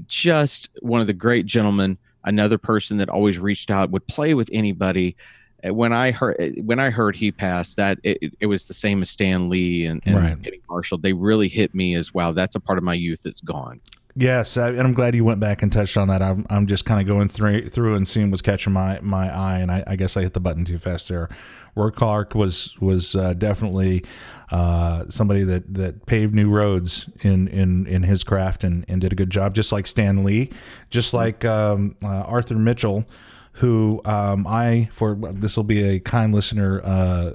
Just 0.07 0.69
one 0.81 0.99
of 0.99 1.07
the 1.07 1.13
great 1.13 1.45
gentlemen, 1.45 1.97
another 2.25 2.57
person 2.57 2.97
that 2.97 3.07
always 3.09 3.39
reached 3.39 3.71
out, 3.71 3.91
would 3.91 4.05
play 4.07 4.33
with 4.33 4.49
anybody 4.51 5.15
when 5.63 5.91
I 5.93 6.11
heard 6.11 6.55
when 6.63 6.79
I 6.79 6.89
heard 6.89 7.15
he 7.15 7.31
passed, 7.31 7.77
that 7.77 7.97
it, 8.03 8.33
it- 8.39 8.45
was 8.45 8.67
the 8.67 8.73
same 8.73 9.01
as 9.01 9.09
Stan 9.09 9.49
Lee 9.49 9.85
and, 9.85 10.01
and 10.05 10.15
Right. 10.15 10.53
Marshall. 10.69 10.97
They 10.99 11.13
really 11.13 11.47
hit 11.47 11.73
me 11.73 11.95
as 11.95 12.13
wow. 12.13 12.31
That's 12.31 12.55
a 12.55 12.59
part 12.59 12.77
of 12.77 12.83
my 12.83 12.93
youth 12.93 13.21
that's 13.23 13.41
gone. 13.41 13.81
Yes, 14.19 14.57
I, 14.57 14.69
and 14.69 14.81
I'm 14.81 14.95
glad 14.95 15.13
you 15.13 15.23
went 15.23 15.39
back 15.39 15.61
and 15.61 15.71
touched 15.71 15.95
on 15.95 16.07
that. 16.07 16.23
I'm, 16.23 16.43
I'm 16.49 16.65
just 16.65 16.85
kind 16.85 16.99
of 16.99 17.05
going 17.05 17.29
through 17.29 17.69
through 17.69 17.93
and 17.93 18.07
seeing 18.07 18.31
what's 18.31 18.41
catching 18.41 18.73
my 18.73 18.99
my 19.03 19.31
eye, 19.31 19.59
and 19.59 19.71
I, 19.71 19.83
I 19.85 19.95
guess 19.95 20.17
I 20.17 20.21
hit 20.23 20.33
the 20.33 20.39
button 20.39 20.65
too 20.65 20.79
fast 20.79 21.07
there. 21.07 21.29
Ward 21.75 21.93
Clark 21.93 22.33
was 22.33 22.75
was 22.81 23.15
uh, 23.15 23.33
definitely 23.33 24.03
uh, 24.51 25.05
somebody 25.09 25.43
that, 25.43 25.71
that 25.71 26.07
paved 26.07 26.33
new 26.33 26.49
roads 26.49 27.07
in, 27.21 27.47
in, 27.49 27.85
in 27.85 28.01
his 28.01 28.23
craft 28.23 28.63
and, 28.63 28.85
and 28.87 29.01
did 29.01 29.11
a 29.11 29.15
good 29.15 29.29
job, 29.29 29.53
just 29.53 29.71
like 29.71 29.85
Stan 29.85 30.23
Lee, 30.23 30.49
just 30.89 31.13
like 31.13 31.45
um, 31.45 31.95
uh, 32.01 32.07
Arthur 32.07 32.55
Mitchell, 32.55 33.05
who 33.51 34.01
um, 34.03 34.47
I 34.47 34.89
for 34.93 35.15
this 35.31 35.57
will 35.57 35.63
be 35.63 35.83
a 35.83 35.99
kind 35.99 36.33
listener 36.33 36.81
uh, 36.83 37.33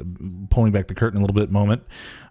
pulling 0.51 0.73
back 0.73 0.89
the 0.89 0.97
curtain 0.97 1.19
a 1.19 1.21
little 1.21 1.35
bit 1.35 1.49
moment. 1.53 1.85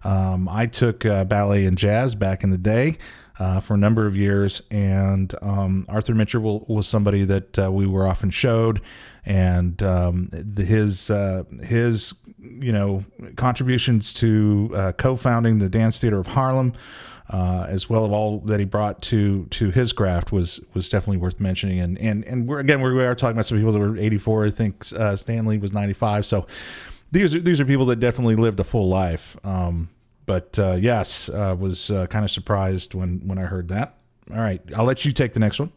Um, 0.04 0.46
I 0.46 0.66
took 0.66 1.06
uh, 1.06 1.24
ballet 1.24 1.64
and 1.64 1.78
jazz 1.78 2.14
back 2.14 2.44
in 2.44 2.50
the 2.50 2.58
day 2.58 2.98
uh, 3.38 3.60
for 3.60 3.74
a 3.74 3.78
number 3.78 4.06
of 4.06 4.16
years, 4.16 4.62
and 4.70 5.34
um, 5.42 5.86
Arthur 5.88 6.14
Mitchell 6.14 6.64
was 6.68 6.86
somebody 6.86 7.24
that 7.24 7.58
uh, 7.58 7.72
we 7.72 7.86
were 7.86 8.06
often 8.06 8.30
showed, 8.30 8.80
and 9.24 9.82
um, 9.82 10.30
his 10.56 11.10
uh, 11.10 11.44
his 11.62 12.14
you 12.38 12.72
know 12.72 13.04
contributions 13.36 14.12
to 14.14 14.70
uh, 14.74 14.92
co-founding 14.92 15.58
the 15.58 15.68
Dance 15.68 16.00
Theater 16.00 16.18
of 16.18 16.26
Harlem. 16.26 16.72
Uh, 17.30 17.64
as 17.70 17.88
well 17.88 18.04
of 18.04 18.12
all 18.12 18.40
that 18.40 18.60
he 18.60 18.66
brought 18.66 19.00
to 19.00 19.46
to 19.46 19.70
his 19.70 19.92
craft 19.92 20.32
was 20.32 20.60
was 20.74 20.90
definitely 20.90 21.16
worth 21.16 21.40
mentioning. 21.40 21.80
And 21.80 21.96
and 21.98 22.24
and 22.24 22.46
we're 22.46 22.58
again 22.58 22.82
we 22.82 23.02
are 23.02 23.14
talking 23.14 23.36
about 23.36 23.46
some 23.46 23.56
people 23.56 23.72
that 23.72 23.78
were 23.78 23.96
84 23.96 24.46
I 24.46 24.50
think 24.50 24.84
uh, 24.92 25.16
Stan 25.16 25.46
Lee 25.46 25.56
was 25.56 25.72
95 25.72 26.26
so 26.26 26.46
these 27.12 27.34
are 27.34 27.40
these 27.40 27.60
are 27.60 27.64
people 27.64 27.86
that 27.86 28.00
definitely 28.00 28.36
lived 28.36 28.58
a 28.58 28.64
full 28.64 28.88
life. 28.88 29.36
Um, 29.44 29.90
but 30.26 30.58
uh, 30.58 30.76
yes 30.80 31.28
uh, 31.28 31.56
was 31.58 31.90
uh, 31.90 32.06
kind 32.06 32.24
of 32.24 32.30
surprised 32.30 32.94
when 32.94 33.20
when 33.26 33.38
I 33.38 33.42
heard 33.42 33.68
that 33.68 33.98
all 34.30 34.38
right 34.40 34.60
I'll 34.76 34.84
let 34.84 35.04
you 35.04 35.12
take 35.12 35.32
the 35.32 35.40
next 35.40 35.58
one 35.58 35.72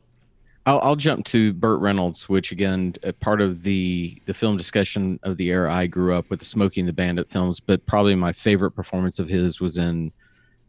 I'll, 0.67 0.79
I'll 0.81 0.95
jump 0.95 1.25
to 1.25 1.53
Burt 1.53 1.79
Reynolds, 1.79 2.27
which 2.27 2.51
again, 2.51 2.95
part 3.19 3.39
of 3.39 3.61
the 3.61 4.19
the 4.25 4.33
film 4.33 4.57
discussion 4.57 5.19
of 5.21 5.37
the 5.37 5.49
era 5.51 5.71
I 5.71 5.85
grew 5.85 6.15
up 6.15 6.27
with, 6.31 6.39
the 6.39 6.45
Smokey 6.45 6.81
and 6.81 6.87
the 6.89 6.93
Bandit 6.93 7.29
films. 7.29 7.59
But 7.59 7.85
probably 7.85 8.15
my 8.15 8.33
favorite 8.33 8.71
performance 8.71 9.19
of 9.19 9.29
his 9.29 9.61
was 9.61 9.77
in 9.77 10.11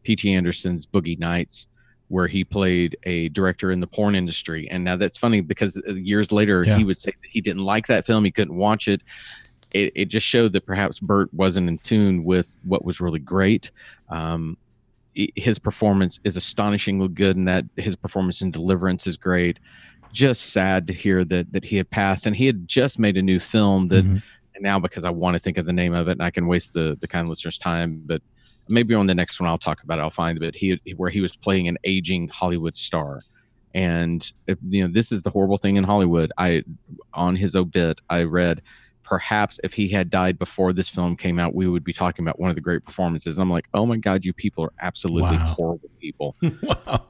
P.T. 0.02 0.30
Anderson's 0.34 0.84
Boogie 0.84 1.18
Nights, 1.18 1.66
where 2.08 2.26
he 2.26 2.44
played 2.44 2.98
a 3.04 3.30
director 3.30 3.72
in 3.72 3.80
the 3.80 3.86
porn 3.86 4.14
industry. 4.14 4.68
And 4.70 4.84
now 4.84 4.96
that's 4.96 5.16
funny 5.16 5.40
because 5.40 5.80
uh, 5.88 5.94
years 5.94 6.30
later 6.30 6.62
Yeah. 6.62 6.76
he 6.76 6.84
would 6.84 6.98
say 6.98 7.12
that 7.12 7.30
he 7.30 7.40
didn't 7.40 7.64
like 7.64 7.86
that 7.86 8.04
film, 8.04 8.22
he 8.26 8.30
couldn't 8.30 8.54
watch 8.56 8.88
it. 8.88 9.00
It, 9.72 9.92
it 9.94 10.04
just 10.08 10.26
showed 10.26 10.52
that 10.54 10.66
perhaps 10.66 11.00
Burt 11.00 11.32
wasn't 11.34 11.68
in 11.68 11.78
tune 11.78 12.24
with 12.24 12.58
what 12.64 12.84
was 12.84 13.00
really 13.00 13.18
great. 13.18 13.70
Um, 14.08 14.56
his 15.14 15.58
performance 15.58 16.20
is 16.24 16.36
astonishingly 16.36 17.08
good, 17.08 17.36
and 17.36 17.48
that 17.48 17.64
his 17.76 17.96
performance 17.96 18.42
in 18.42 18.50
Deliverance 18.50 19.06
is 19.06 19.16
great. 19.16 19.58
Just 20.12 20.52
sad 20.52 20.86
to 20.86 20.92
hear 20.92 21.24
that 21.24 21.52
that 21.52 21.64
he 21.64 21.76
had 21.76 21.90
passed, 21.90 22.26
and 22.26 22.36
he 22.36 22.46
had 22.46 22.68
just 22.68 22.98
made 22.98 23.16
a 23.16 23.22
new 23.22 23.40
film 23.40 23.88
that. 23.88 24.04
Mhm. 24.04 24.22
And 24.54 24.62
now, 24.62 24.78
because 24.78 25.04
I 25.04 25.10
want 25.10 25.34
to 25.34 25.38
think 25.38 25.58
of 25.58 25.66
the 25.66 25.72
name 25.74 25.92
of 25.92 26.08
it, 26.08 26.12
and 26.12 26.22
I 26.22 26.30
can 26.30 26.46
waste 26.46 26.72
the 26.72 26.96
the 26.98 27.06
kind 27.06 27.28
listener's 27.28 27.58
time, 27.58 28.02
but 28.06 28.22
maybe 28.68 28.94
on 28.94 29.06
the 29.06 29.14
next 29.14 29.38
one 29.38 29.48
I'll 29.50 29.58
talk 29.58 29.82
about 29.82 29.98
it. 29.98 30.02
I'll 30.02 30.10
find 30.10 30.38
it. 30.38 30.40
But 30.40 30.56
he 30.56 30.80
where 30.96 31.10
he 31.10 31.20
was 31.20 31.36
playing 31.36 31.68
an 31.68 31.76
aging 31.84 32.28
Hollywood 32.28 32.74
star, 32.74 33.20
and 33.74 34.32
if, 34.46 34.56
you 34.66 34.82
know 34.82 34.88
this 34.90 35.12
is 35.12 35.22
the 35.22 35.30
horrible 35.30 35.58
thing 35.58 35.76
in 35.76 35.84
Hollywood. 35.84 36.32
I 36.38 36.62
on 37.12 37.36
his 37.36 37.54
obit 37.54 38.00
I 38.08 38.22
read 38.22 38.62
perhaps 39.06 39.58
if 39.64 39.72
he 39.72 39.88
had 39.88 40.10
died 40.10 40.38
before 40.38 40.72
this 40.74 40.88
film 40.88 41.16
came 41.16 41.38
out, 41.38 41.54
we 41.54 41.66
would 41.66 41.84
be 41.84 41.92
talking 41.94 42.24
about 42.24 42.38
one 42.38 42.50
of 42.50 42.56
the 42.56 42.60
great 42.60 42.84
performances. 42.84 43.38
I'm 43.38 43.48
like, 43.50 43.66
oh 43.72 43.86
my 43.86 43.96
god, 43.96 44.24
you 44.26 44.32
people 44.34 44.64
are 44.64 44.72
absolutely 44.80 45.36
Wow. 45.38 45.54
horrible 45.56 45.90
people. 46.00 46.36
wow 46.42 47.02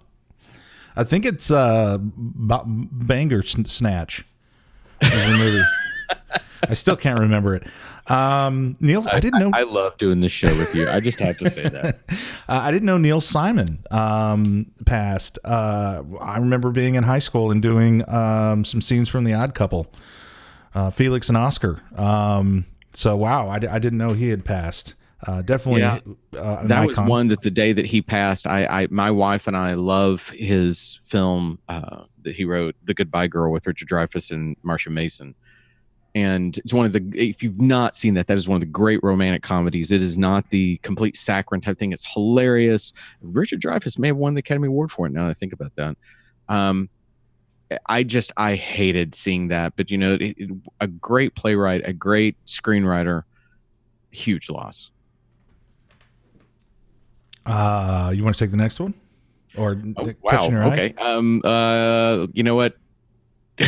I 0.99 1.05
think 1.05 1.25
it's 1.27 1.51
uh, 1.51 1.99
B- 1.99 2.57
Banger 2.67 3.43
Sn- 3.43 3.65
Snatch 3.67 4.25
is 5.03 5.11
the 5.11 5.37
movie 5.37 5.63
I 6.69 6.73
still 6.75 6.97
can't 6.97 7.19
remember 7.21 7.55
it 7.55 7.67
um, 8.11 8.77
Neil 8.81 9.05
I, 9.13 9.21
didn't 9.21 9.41
know 9.41 9.51
I 9.53 9.65
love 9.65 9.99
doing 9.99 10.21
this 10.21 10.33
show 10.33 10.57
with 10.57 10.75
you. 10.75 10.89
I 10.89 11.01
just 11.01 11.19
have 11.19 11.37
to 11.39 11.51
say 11.51 11.69
that. 11.69 11.99
Uh, 12.49 12.61
I 12.63 12.71
didn't 12.71 12.87
know 12.87 12.97
Neil 12.97 13.21
Simon 13.21 13.81
um, 13.91 14.71
passed. 14.87 15.37
Uh, 15.45 16.05
I 16.21 16.39
remember 16.39 16.71
being 16.71 16.95
in 16.95 17.03
high 17.03 17.19
school 17.19 17.51
and 17.51 17.61
doing 17.61 18.09
um, 18.09 18.65
some 18.65 18.81
scenes 18.81 19.09
from 19.09 19.25
The 19.25 19.35
Odd 19.35 19.53
Couple, 19.53 19.93
uh, 20.77 20.91
Felix 20.91 21.29
and 21.29 21.39
Oscar. 21.39 21.81
Um, 21.97 22.67
so 22.93 23.17
wow, 23.17 23.49
I, 23.49 23.57
I 23.57 23.79
didn't 23.79 23.99
know 23.99 24.13
he 24.13 24.29
had 24.29 24.45
passed. 24.45 24.95
Uh, 25.27 25.41
definitely, 25.43 25.81
Yeah. 25.81 25.99
uh, 26.39 26.67
that 26.67 26.87
was 26.87 26.97
one 26.99 27.29
that 27.29 27.41
the 27.43 27.51
day 27.51 27.73
that 27.73 27.87
he 27.87 28.03
passed, 28.03 28.47
I, 28.47 28.67
I 28.67 28.89
my 28.91 29.11
wife 29.11 29.47
and 29.47 29.57
I 29.57 29.73
love 29.73 30.29
his 30.31 31.01
film 31.05 31.59
uh, 31.69 32.05
that 32.23 32.37
he 32.37 32.45
wrote, 32.45 32.77
The 32.85 32.93
Goodbye 32.95 33.29
Girl, 33.29 33.51
with 33.51 33.67
Richard 33.67 33.89
Dreyfuss 33.89 34.31
and 34.31 34.57
Marsha 34.63 34.93
Mason. 34.93 35.35
And 36.15 36.57
it's 36.59 36.73
one 36.73 36.87
of 36.87 36.93
the 36.93 37.03
if 37.15 37.43
you've 37.43 37.61
not 37.61 37.97
seen 37.97 38.15
that, 38.15 38.27
that 38.27 38.37
is 38.37 38.49
one 38.49 38.57
of 38.57 38.61
the 38.61 38.67
great 38.67 39.01
romantic 39.03 39.43
comedies. 39.43 39.91
It 39.91 40.03
is 40.03 40.17
not 40.17 40.49
the 40.51 40.77
complete 40.79 41.17
saccharine 41.17 41.61
type 41.63 41.79
thing. 41.79 41.93
It's 41.93 42.11
hilarious. 42.13 42.93
Richard 43.23 43.61
Dreyfuss 43.61 43.99
may 43.99 44.09
have 44.09 44.17
won 44.17 44.35
the 44.35 44.41
Academy 44.41 44.69
Award 44.69 44.91
for 44.91 45.07
it. 45.07 45.13
Now 45.13 45.25
that 45.25 45.31
I 45.31 45.35
think 45.35 45.53
about 45.53 45.75
that, 45.77 45.97
um, 46.49 46.89
I 47.87 48.03
just 48.03 48.33
I 48.37 48.55
hated 48.55 49.15
seeing 49.15 49.49
that. 49.49 49.75
But 49.77 49.91
you 49.91 49.99
know, 49.99 50.15
it, 50.15 50.35
it- 50.39 50.51
a 50.81 50.87
great 50.87 51.35
playwright, 51.35 51.83
a 51.85 51.93
great 51.93 52.37
screenwriter, 52.47 53.23
huge 54.11 54.49
loss. 54.51 54.91
Uh, 57.45 58.13
you 58.15 58.25
want 58.25 58.37
to 58.37 58.45
take 58.45 58.51
the 58.51 58.57
next 58.57 58.81
one, 58.81 58.93
or 59.57 59.81
Oh, 59.97 60.13
wow. 60.23 60.31
catching 60.31 60.53
your 60.53 60.65
eye? 60.65 60.73
Okay. 60.73 60.95
Um. 61.01 61.41
Uh. 61.45 62.27
You 62.33 62.43
know 62.43 62.57
what? 62.57 62.77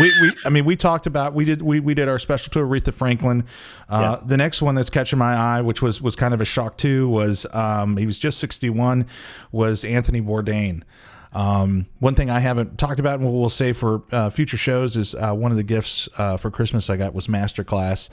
we, 0.00 0.12
we 0.20 0.32
I 0.44 0.48
mean 0.48 0.64
we 0.64 0.74
talked 0.74 1.06
about 1.06 1.32
we 1.32 1.44
did 1.44 1.62
we, 1.62 1.78
we 1.78 1.94
did 1.94 2.08
our 2.08 2.18
special 2.18 2.50
to 2.52 2.58
Aretha 2.60 2.92
Franklin. 2.92 3.44
Uh, 3.88 4.16
Yes. 4.16 4.24
The 4.26 4.36
next 4.36 4.60
one 4.60 4.74
that's 4.74 4.90
catching 4.90 5.20
my 5.20 5.34
eye, 5.36 5.60
which 5.60 5.80
was 5.82 6.02
was 6.02 6.16
kind 6.16 6.34
of 6.34 6.40
a 6.40 6.44
shock 6.44 6.76
too, 6.78 7.08
was 7.08 7.46
um, 7.54 7.96
he 7.96 8.06
was 8.06 8.18
just 8.18 8.38
sixty 8.38 8.70
one, 8.70 9.06
was 9.52 9.84
Anthony 9.84 10.20
Bourdain. 10.20 10.82
Um, 11.32 11.86
one 11.98 12.14
thing 12.14 12.30
I 12.30 12.40
haven't 12.40 12.78
talked 12.78 13.00
about, 13.00 13.20
and 13.20 13.30
we'll, 13.30 13.48
say 13.50 13.72
for 13.72 14.02
uh, 14.12 14.30
future 14.30 14.56
shows, 14.56 14.96
is 14.96 15.14
uh, 15.14 15.32
one 15.32 15.50
of 15.50 15.56
the 15.56 15.62
gifts 15.62 16.08
uh, 16.18 16.36
for 16.36 16.50
Christmas 16.50 16.88
I 16.88 16.96
got 16.96 17.14
was 17.14 17.26
Masterclass. 17.26 18.10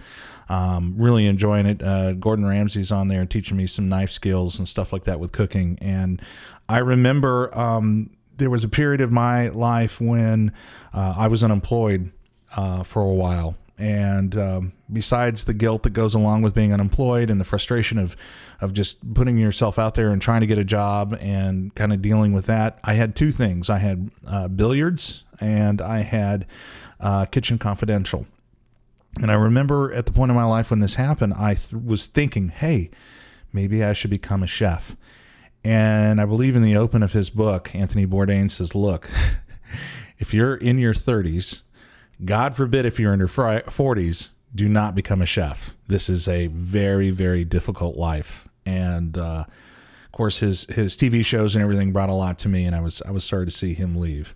Um, 0.50 0.96
really 0.98 1.26
enjoying 1.26 1.66
it. 1.66 1.82
Uh, 1.82 2.14
Gordon 2.14 2.46
Ramsay's 2.46 2.92
on 2.92 3.08
there 3.08 3.26
teaching 3.26 3.56
me 3.56 3.66
some 3.66 3.88
knife 3.88 4.12
skills 4.12 4.58
and 4.60 4.68
stuff 4.68 4.92
like 4.92 5.06
that 5.06 5.20
with 5.20 5.32
cooking. 5.32 5.78
And 5.82 6.22
I 6.68 6.80
remember 6.80 7.58
um, 7.58 8.10
there 8.38 8.50
was 8.50 8.64
a 8.64 8.70
period 8.70 9.02
of 9.02 9.12
my 9.12 9.50
life 9.50 10.02
when 10.02 10.52
uh, 10.94 11.14
I 11.18 11.28
was 11.28 11.44
unemployed 11.44 12.12
uh, 12.58 12.84
for 12.84 13.02
a 13.02 13.14
while. 13.14 13.56
And 13.84 14.38
um, 14.38 14.74
besides 14.94 15.44
the 15.44 15.54
guilt 15.54 15.84
that 15.84 15.90
goes 15.90 16.14
along 16.16 16.42
with 16.42 16.56
being 16.56 16.72
unemployed 16.72 17.30
and 17.30 17.38
the 17.38 17.44
frustration 17.44 17.98
of, 17.98 18.16
of 18.62 18.72
just 18.72 19.14
putting 19.14 19.38
yourself 19.38 19.78
out 19.78 19.96
there 19.96 20.12
and 20.12 20.22
trying 20.22 20.40
to 20.40 20.48
get 20.48 20.58
a 20.58 20.64
job 20.64 21.18
and 21.20 21.76
kind 21.76 21.92
of 21.92 22.02
dealing 22.02 22.32
with 22.32 22.46
that, 22.46 22.80
I 22.86 22.94
had 22.94 23.14
two 23.14 23.34
things. 23.34 23.70
I 23.70 23.80
had 23.80 24.10
uh, 24.26 24.48
billiards 24.48 25.26
and 25.42 25.82
I 25.82 26.00
had 26.00 26.48
uh, 27.02 27.26
Kitchen 27.26 27.58
Confidential. 27.58 28.26
And 29.22 29.30
I 29.30 29.34
remember 29.34 29.92
at 29.92 30.06
the 30.06 30.14
point 30.14 30.30
in 30.32 30.36
my 30.38 30.46
life 30.46 30.70
when 30.70 30.80
this 30.80 30.96
happened, 30.96 31.34
I 31.34 31.56
th- 31.56 31.74
was 31.74 32.08
thinking, 32.08 32.48
hey, 32.48 32.90
maybe 33.52 33.84
I 33.84 33.92
should 33.92 34.12
become 34.12 34.44
a 34.44 34.48
chef. 34.48 34.96
And 35.66 36.22
I 36.22 36.26
believe 36.26 36.56
in 36.56 36.64
the 36.64 36.78
open 36.78 37.04
of 37.04 37.12
his 37.12 37.30
book, 37.30 37.76
Anthony 37.76 38.08
Bourdain 38.08 38.50
says, 38.50 38.76
look, 38.76 39.10
if 40.20 40.34
you're 40.34 40.56
in 40.56 40.78
your 40.78 40.94
30s, 40.94 41.64
God 42.24 42.56
forbid 42.56 42.86
if 42.86 43.00
you're 43.00 43.14
in 43.14 43.20
your 43.20 43.28
40s, 43.28 44.32
do 44.56 44.70
not 44.70 44.96
become 44.96 45.22
a 45.22 45.26
chef. 45.26 45.76
This 45.88 46.10
is 46.10 46.28
a 46.28 46.48
very, 46.48 47.10
very 47.10 47.44
difficult 47.44 47.98
life. 47.98 48.48
And 48.66 49.18
uh, 49.18 49.46
of 49.48 50.12
course, 50.12 50.38
his 50.38 50.66
his 50.66 50.96
TV 50.96 51.26
shows 51.26 51.56
and 51.56 51.64
everything 51.64 51.92
brought 51.92 52.10
a 52.10 52.14
lot 52.14 52.40
to 52.40 52.50
me, 52.50 52.66
and 52.66 52.76
I 52.76 52.82
was 52.82 53.02
I 53.02 53.12
was 53.12 53.24
sorry 53.24 53.46
to 53.46 53.52
see 53.52 53.74
him 53.74 53.96
leave. 53.96 54.36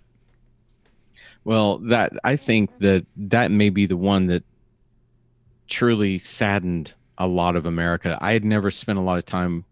Well, 1.44 1.78
that 1.78 2.12
I 2.24 2.36
think 2.36 2.78
that 2.78 3.06
that 3.16 3.50
may 3.50 3.70
be 3.70 3.86
the 3.86 3.96
one 3.96 4.26
that 4.26 4.44
truly 5.68 6.18
saddened 6.18 6.94
a 7.16 7.26
lot 7.26 7.56
of 7.56 7.64
America. 7.64 8.18
I 8.20 8.32
had 8.32 8.44
never 8.44 8.70
spent 8.70 8.98
a 8.98 9.02
lot 9.02 9.18
of 9.18 9.24
time 9.24 9.64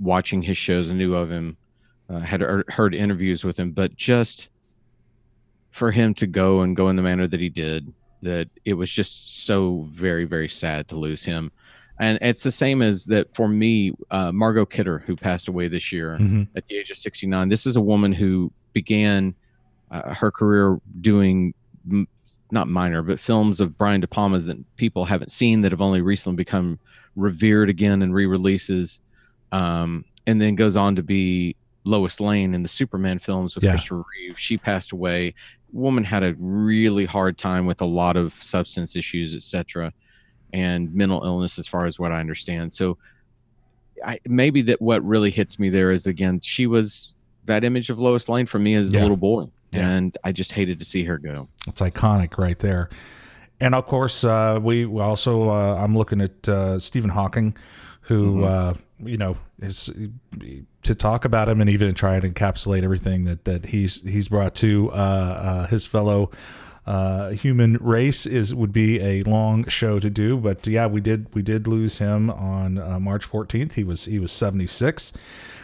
watching 0.00 0.42
his 0.42 0.56
shows 0.56 0.90
I 0.90 0.94
knew 0.94 1.14
of 1.14 1.30
him, 1.30 1.56
uh, 2.08 2.20
had 2.20 2.40
heard- 2.40 2.70
heard 2.70 2.94
interviews 2.94 3.44
with 3.44 3.58
him, 3.58 3.72
but 3.72 3.96
just 3.96 4.48
for 5.70 5.90
him 5.90 6.14
to 6.14 6.26
go 6.26 6.60
and 6.62 6.76
go 6.76 6.88
in 6.88 6.96
the 6.96 7.02
manner 7.02 7.26
that 7.26 7.40
he 7.40 7.48
did, 7.48 7.92
that 8.22 8.48
it 8.64 8.74
was 8.74 8.90
just 8.90 9.44
so 9.44 9.86
very, 9.90 10.24
very 10.24 10.48
sad 10.48 10.88
to 10.88 10.98
lose 10.98 11.24
him. 11.24 11.50
And 12.00 12.18
it's 12.22 12.42
the 12.42 12.50
same 12.50 12.80
as 12.82 13.06
that 13.06 13.34
for 13.34 13.48
me, 13.48 13.92
uh, 14.10 14.30
Margot 14.32 14.66
Kidder, 14.66 14.98
who 15.00 15.16
passed 15.16 15.48
away 15.48 15.66
this 15.68 15.92
year 15.92 16.16
Mhm. 16.18 16.48
at 16.54 16.66
the 16.68 16.76
age 16.76 16.90
of 16.90 16.96
69. 16.96 17.48
This 17.48 17.66
is 17.66 17.76
a 17.76 17.80
woman 17.80 18.12
who 18.12 18.52
began 18.72 19.34
uh, 19.90 20.12
her 20.14 20.30
career 20.30 20.78
doing 21.00 21.54
m- 21.90 22.06
not 22.52 22.68
minor, 22.68 23.00
but 23.02 23.18
films 23.18 23.58
of 23.58 23.78
Brian 23.78 24.00
De 24.02 24.06
Palma's 24.06 24.44
that 24.44 24.58
people 24.76 25.06
haven't 25.06 25.30
seen 25.30 25.62
that 25.62 25.72
have 25.72 25.80
only 25.80 26.02
recently 26.02 26.36
become 26.36 26.78
revered 27.16 27.70
again 27.70 28.02
and 28.02 28.12
re-releases. 28.14 29.00
Um, 29.50 30.04
and 30.26 30.40
then 30.42 30.56
goes 30.56 30.76
on 30.76 30.94
to 30.96 31.02
be 31.02 31.56
Lois 31.84 32.20
Lane 32.20 32.52
in 32.52 32.62
the 32.62 32.68
Superman 32.68 33.18
films 33.18 33.54
with 33.54 33.64
Yeah. 33.64 33.70
Christopher 33.70 34.04
Reeve. 34.20 34.38
She 34.38 34.58
passed 34.58 34.92
away. 34.92 35.32
Woman 35.72 36.04
had 36.04 36.22
a 36.22 36.34
really 36.38 37.04
hard 37.04 37.36
time 37.38 37.66
with 37.66 37.80
a 37.80 37.84
lot 37.86 38.16
of 38.16 38.32
substance 38.34 38.96
issues, 38.96 39.34
etc., 39.36 39.92
and 40.52 40.92
mental 40.94 41.22
illness, 41.24 41.58
as 41.58 41.66
far 41.66 41.86
as 41.86 41.98
what 41.98 42.10
I 42.12 42.20
understand. 42.20 42.72
So, 42.72 42.96
I 44.04 44.18
maybe 44.26 44.62
that 44.62 44.80
what 44.80 45.04
really 45.04 45.30
hits 45.30 45.58
me 45.58 45.68
there 45.70 45.90
is 45.90 46.06
again 46.06 46.40
she 46.40 46.66
was 46.66 47.16
that 47.46 47.64
image 47.64 47.90
of 47.90 47.98
Lois 47.98 48.28
Lane 48.28 48.46
for 48.46 48.58
me 48.58 48.74
as 48.74 48.92
Yeah. 48.94 49.00
a 49.00 49.02
little 49.02 49.16
boy, 49.16 49.48
Yeah. 49.72 49.88
and 49.90 50.16
I 50.24 50.32
just 50.32 50.52
hated 50.52 50.78
to 50.78 50.84
see 50.84 51.02
her 51.04 51.18
go. 51.18 51.48
It's 51.66 51.80
iconic 51.80 52.38
right 52.38 52.58
there. 52.58 52.90
And 53.60 53.74
of 53.74 53.86
course, 53.86 54.22
uh, 54.24 54.60
we 54.62 54.86
we 54.86 55.00
also 55.02 55.50
uh, 55.50 55.76
I'm 55.82 55.96
looking 55.98 56.20
at 56.20 56.48
uh, 56.48 56.78
Stephen 56.78 57.10
Hawking, 57.10 57.56
who 58.02 58.44
uh, 58.44 58.74
you 59.04 59.16
know 59.16 59.36
is 59.60 59.90
to 60.82 60.94
talk 60.94 61.24
about 61.24 61.48
him 61.48 61.60
and 61.60 61.70
even 61.70 61.94
try 61.94 62.16
and 62.16 62.34
encapsulate 62.34 62.82
everything 62.82 63.24
that 63.24 63.44
that 63.44 63.66
he's 63.66 64.02
he's 64.02 64.28
brought 64.28 64.54
to 64.56 64.90
uh, 64.92 64.94
uh, 64.94 65.66
his 65.66 65.86
fellow 65.86 66.30
uh, 66.88 67.30
human 67.30 67.74
race 67.82 68.24
is 68.24 68.54
would 68.54 68.72
be 68.72 68.98
a 69.02 69.22
long 69.24 69.66
show 69.68 70.00
to 70.00 70.08
do. 70.08 70.38
But 70.38 70.66
yeah, 70.66 70.86
we 70.86 71.02
did 71.02 71.26
we 71.34 71.42
did 71.42 71.66
lose 71.66 71.98
him 71.98 72.30
on 72.30 72.78
uh, 72.78 72.98
March 72.98 73.30
14th. 73.30 73.72
He 73.72 73.84
was 73.84 74.06
he 74.06 74.18
was 74.18 74.32
76 74.32 75.12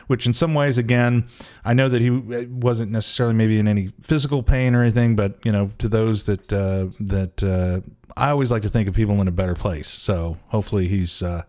which 0.07 0.27
in 0.27 0.35
some 0.35 0.53
ways 0.53 0.77
again 0.77 1.27
i 1.65 1.73
know 1.73 1.89
that 1.89 2.03
he 2.03 2.11
wasn't 2.11 2.91
necessarily 2.93 3.35
maybe 3.35 3.59
in 3.59 3.67
any 3.67 3.91
physical 4.03 4.43
pain 4.43 4.75
or 4.75 4.83
anything 4.83 5.17
but 5.17 5.39
you 5.47 5.51
know 5.51 5.71
to 5.79 5.89
those 5.89 6.27
that 6.27 6.53
uh, 6.53 6.87
that 7.01 7.43
uh, 7.43 7.81
i 8.15 8.29
always 8.29 8.51
like 8.51 8.61
to 8.61 8.69
think 8.69 8.87
of 8.87 8.93
people 8.93 9.19
in 9.23 9.29
a 9.29 9.33
better 9.33 9.55
place 9.55 9.89
so 9.89 10.37
hopefully 10.49 10.89
he's 10.89 11.23
uh, 11.23 11.43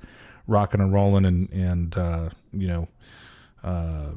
rocking 0.48 0.82
and 0.82 0.94
rolling 0.94 1.26
and 1.26 1.50
and 1.52 1.98
uh, 1.98 2.30
you 2.54 2.68
know 2.68 2.88
uh, 3.64 4.12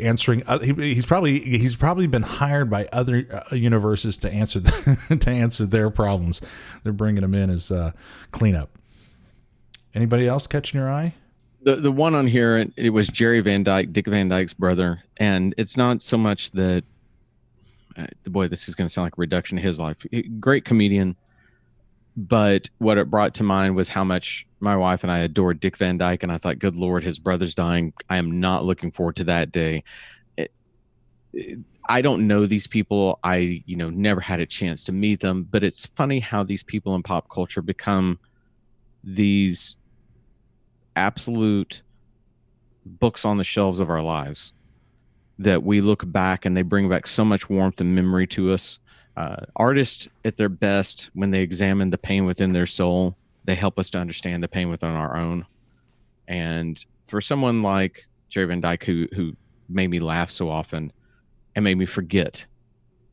answering 0.00 0.42
uh, 0.46 0.58
he, 0.60 0.72
he's 0.72 1.06
probably 1.06 1.40
he's 1.40 1.76
probably 1.76 2.06
been 2.06 2.22
hired 2.22 2.70
by 2.70 2.86
other 2.92 3.26
uh, 3.50 3.54
universes 3.54 4.16
to 4.18 4.30
answer 4.32 4.60
the, 4.60 5.18
to 5.20 5.30
answer 5.30 5.66
their 5.66 5.90
problems 5.90 6.40
they're 6.82 6.92
bringing 6.92 7.22
him 7.22 7.34
in 7.34 7.50
as 7.50 7.70
uh, 7.70 7.92
cleanup 8.30 8.70
anybody 9.94 10.26
else 10.26 10.46
catching 10.46 10.80
your 10.80 10.90
eye 10.90 11.14
the 11.64 11.76
the 11.76 11.92
one 11.92 12.14
on 12.14 12.26
here 12.26 12.66
it- 12.76 12.90
was 12.90 13.08
Jerry 13.08 13.40
Van 13.40 13.62
Dyke, 13.62 13.92
Dick 13.92 14.06
Van 14.08 14.28
Dyke's 14.28 14.52
brother, 14.54 15.02
and 15.18 15.54
it's 15.56 15.76
not 15.76 16.02
so 16.02 16.16
much 16.18 16.50
that 16.52 16.84
uh, 17.96 18.06
the 18.24 18.30
boy. 18.30 18.48
This 18.48 18.68
is 18.68 18.74
going 18.74 18.86
to 18.86 18.92
sound 18.92 19.06
like 19.06 19.16
a 19.16 19.20
reduction 19.20 19.58
of 19.58 19.64
his 19.64 19.78
life. 19.78 19.98
Great 20.40 20.64
comedian, 20.64 21.14
but 22.16 22.68
what 22.78 22.98
it 22.98 23.10
brought 23.10 23.34
to 23.34 23.42
mind 23.42 23.74
was 23.76 23.88
how 23.88 24.04
much 24.04 24.46
my 24.60 24.76
wife 24.76 25.02
and 25.02 25.10
I 25.10 25.20
adored 25.20 25.60
Dick 25.60 25.76
Van 25.76 25.98
Dyke, 25.98 26.22
and 26.22 26.30
I 26.30 26.38
thought, 26.38 26.58
good 26.58 26.76
lord, 26.76 27.04
his 27.04 27.18
brother's 27.18 27.54
dying. 27.54 27.92
I 28.08 28.18
am 28.18 28.38
not 28.40 28.64
looking 28.64 28.92
forward 28.92 29.16
to 29.16 29.24
that 29.24 29.50
day. 29.52 29.82
It- 30.36 30.52
it- 31.32 31.58
I 31.88 32.00
don't 32.00 32.28
know 32.28 32.46
these 32.46 32.66
people. 32.68 33.18
I 33.24 33.62
you 33.66 33.74
know 33.76 33.90
never 33.90 34.20
had 34.20 34.38
a 34.40 34.46
chance 34.46 34.84
to 34.84 34.92
meet 34.92 35.20
them, 35.20 35.42
but 35.42 35.64
it's 35.64 35.86
funny 35.86 36.20
how 36.20 36.44
these 36.44 36.62
people 36.62 36.94
in 36.94 37.02
pop 37.02 37.28
culture 37.28 37.60
become 37.60 38.20
these 39.02 39.76
absolute 40.94 41.82
books 42.86 43.24
on 43.24 43.36
the 43.38 43.44
shelves 43.44 43.80
of 43.80 43.90
our 43.90 44.02
lives 44.02 44.52
that 45.38 45.62
we 45.64 45.80
look 45.80 46.10
back 46.10 46.44
and 46.44 46.56
they 46.56 46.62
bring 46.62 46.88
back 46.88 47.06
so 47.06 47.24
much 47.24 47.48
warmth 47.50 47.80
and 47.80 47.94
memory 47.96 48.26
to 48.28 48.52
us. 48.52 48.78
Uh, 49.16 49.36
artists 49.56 50.08
at 50.24 50.36
their 50.36 50.48
best, 50.48 51.10
when 51.14 51.30
they 51.30 51.42
examine 51.42 51.90
the 51.90 51.98
pain 51.98 52.24
within 52.24 52.52
their 52.52 52.66
soul, 52.66 53.16
they 53.44 53.54
help 53.54 53.78
us 53.78 53.90
to 53.90 53.98
understand 53.98 54.42
the 54.42 54.48
pain 54.48 54.70
within 54.70 54.90
our 54.90 55.16
own. 55.16 55.46
And 56.28 56.82
for 57.06 57.20
someone 57.20 57.62
like 57.62 58.06
Jerry 58.28 58.46
Van 58.46 58.60
Dyke, 58.60 58.84
who 58.84 59.08
who 59.14 59.36
made 59.68 59.88
me 59.88 60.00
laugh 60.00 60.30
so 60.30 60.48
often 60.48 60.92
and 61.54 61.64
made 61.64 61.76
me 61.76 61.86
forget 61.86 62.46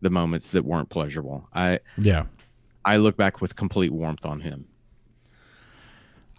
the 0.02 0.10
moments 0.10 0.52
that 0.52 0.64
weren't 0.64 0.90
pleasurable, 0.90 1.48
I 1.54 1.80
yeah 1.98 2.26
I 2.86 2.98
look 2.98 3.18
back 3.18 3.42
with 3.42 3.56
complete 3.56 3.92
warmth 3.92 4.26
on 4.26 4.42
him. 4.42 4.66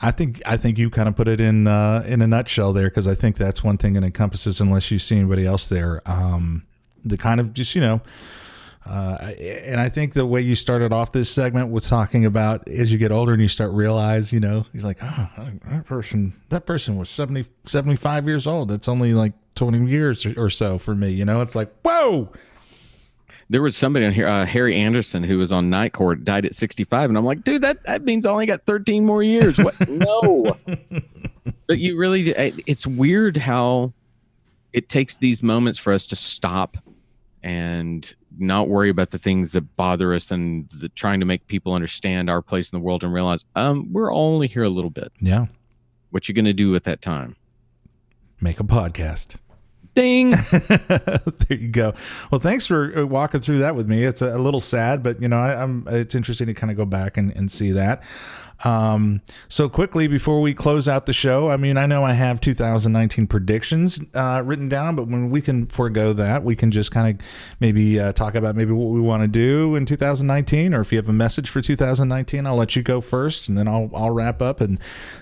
I 0.01 0.11
think 0.11 0.41
I 0.47 0.57
think 0.57 0.79
you 0.79 0.89
kind 0.89 1.09
of 1.09 1.17
put 1.17 1.29
it 1.29 1.41
in 1.41 1.67
uh, 1.67 2.03
in 2.07 2.23
a 2.23 2.27
nutshell 2.27 2.73
there 2.73 2.89
because 2.89 3.07
I 3.07 3.15
think 3.15 3.37
that's 3.37 3.63
one 3.63 3.77
thing 3.77 3.97
it 3.97 4.03
encompasses 4.03 4.61
unless 4.61 4.91
you 4.91 4.99
see 4.99 5.19
anybody 5.19 5.45
else 5.45 5.69
there. 5.69 6.01
Um, 6.07 6.67
the 7.05 7.19
kind 7.19 7.39
of 7.39 7.53
just 7.53 7.75
you 7.75 7.83
know, 7.83 8.01
uh, 8.87 9.33
and 9.39 9.79
I 9.79 9.89
think 9.91 10.15
the 10.15 10.25
way 10.25 10.41
you 10.41 10.55
started 10.55 10.93
off 10.93 11.13
this 11.13 11.31
segment 11.31 11.71
was 11.71 11.89
talking 11.89 12.25
about 12.25 12.67
as 12.67 12.91
you 12.91 12.97
get 12.97 13.13
older 13.13 13.33
and 13.33 13.41
you 13.41 13.49
start 13.49 13.73
realize 13.73 14.33
you 14.33 14.41
know 14.41 14.65
he's 14.73 14.85
like 14.85 14.99
oh 15.03 15.29
that 15.67 15.85
person 15.85 16.33
that 16.49 16.65
person 16.67 16.97
was 16.97 17.11
70, 17.11 17.45
75 17.65 18.27
years 18.27 18.47
old. 18.47 18.69
That's 18.69 18.89
only 18.89 19.13
like 19.13 19.33
twenty 19.55 19.85
years 19.87 20.25
or, 20.25 20.47
or 20.47 20.51
so 20.51 20.79
for 20.79 20.95
me. 20.95 21.11
You 21.11 21.25
know, 21.25 21.43
it's 21.43 21.55
like 21.55 21.71
whoa. 21.85 22.33
There 23.51 23.61
was 23.61 23.77
somebody 23.77 24.07
on 24.07 24.13
here, 24.13 24.29
uh, 24.29 24.47
Harry 24.47 24.77
Anderson, 24.77 25.25
who 25.25 25.39
was 25.39 25.51
on 25.51 25.71
Night 25.71 25.93
Court, 25.93 26.25
died 26.25 26.47
at 26.47 26.55
65, 26.55 27.11
and 27.11 27.19
I'm 27.19 27.25
like, 27.25 27.43
dude, 27.43 27.63
that 27.63 27.85
that 27.85 28.05
means 28.05 28.25
I 28.25 28.31
only 28.31 28.47
got 28.47 28.65
13 28.65 29.05
more 29.05 29.25
years. 29.25 29.59
What? 29.59 29.75
no. 29.89 30.57
But 31.67 31.79
you 31.79 31.99
really, 31.99 32.31
it's 32.31 32.87
weird 32.87 33.37
how 33.37 33.93
it 34.73 34.89
takes 34.89 35.17
these 35.19 35.43
moments 35.43 35.81
for 35.81 35.93
us 35.93 36.07
to 36.07 36.17
stop 36.17 36.77
and 37.43 38.15
not 38.39 38.69
worry 38.69 38.91
about 38.91 39.11
the 39.11 39.19
things 39.19 39.53
that 39.53 39.77
bother 39.77 40.15
us 40.15 40.31
and 40.31 40.69
the, 40.71 40.89
trying 40.91 41.21
to 41.21 41.27
make 41.27 41.47
people 41.47 41.73
understand 41.73 42.29
our 42.31 42.43
place 42.43 42.71
in 42.73 42.79
the 42.79 42.85
world 42.85 43.03
and 43.03 43.13
realize, 43.13 43.45
um, 43.57 43.93
we're 43.93 44.13
only 44.13 44.47
here 44.47 44.63
a 44.65 44.69
little 44.71 44.91
bit. 44.91 45.13
Yeah, 45.21 45.47
What 46.11 46.29
you 46.29 46.35
gonna 46.35 46.53
do 46.53 46.75
at 46.77 46.85
that 46.85 47.01
time? 47.03 47.37
make 48.43 48.59
a 48.61 48.65
podcast. 48.65 49.37
Ding. 49.95 50.31
there 50.89 51.29
you 51.51 51.69
go. 51.69 51.95
Well, 52.31 52.41
thanks 52.41 52.67
for 52.67 52.97
uh, 52.97 53.07
walking 53.07 53.41
through 53.41 53.59
that 53.59 53.75
with 53.75 53.89
me. 53.89 54.05
It's 54.05 54.23
a, 54.23 54.39
little 54.39 54.61
sad, 54.61 55.03
but 55.03 55.21
you 55.21 55.29
know, 55.29 55.39
I, 55.39 55.61
I'm. 55.61 55.87
It's 55.89 56.15
interesting 56.15 56.47
to 56.47 56.55
kind 56.55 56.71
of 56.71 56.77
go 56.77 56.85
back 56.85 57.17
and, 57.17 57.35
and 57.37 57.51
see 57.51 57.73
that. 57.73 58.03
Um, 58.65 59.23
so 59.49 59.69
quickly 59.69 60.07
before 60.07 60.41
we 60.41 60.55
close 60.55 60.89
out 60.89 61.07
the 61.07 61.13
show, 61.13 61.51
I 61.51 61.57
mean, 61.57 61.77
I 61.77 61.87
know 61.87 62.05
I 62.05 62.13
have 62.13 62.41
2019 62.41 63.27
predictions 63.27 64.01
uh, 64.15 64.43
written 64.45 64.69
down, 64.69 64.97
but 64.97 65.09
when 65.09 65.31
we 65.31 65.41
can 65.41 65.67
forego 65.67 66.13
that, 66.13 66.45
we 66.45 66.55
can 66.55 66.71
just 66.71 66.91
kind 66.91 67.15
of 67.15 67.27
maybe 67.59 67.99
uh, 67.99 68.13
talk 68.13 68.35
about 68.35 68.57
maybe 68.57 68.73
what 68.73 68.91
we 68.91 69.01
want 69.01 69.23
to 69.23 69.29
do 69.29 69.77
in 69.77 69.87
2019, 69.87 70.75
or 70.75 70.81
if 70.83 70.93
you 70.93 70.99
have 70.99 71.09
a 71.09 71.13
message 71.13 71.49
for 71.49 71.63
2019, 71.63 72.47
I'll 72.47 72.57
let 72.57 72.77
you 72.77 72.83
go 72.83 73.01
first, 73.01 73.49
and 73.49 73.57
then 73.57 73.67
I'll 73.67 73.91
I'll 73.95 74.11
wrap 74.11 74.43
up, 74.43 74.61
and 74.61 74.79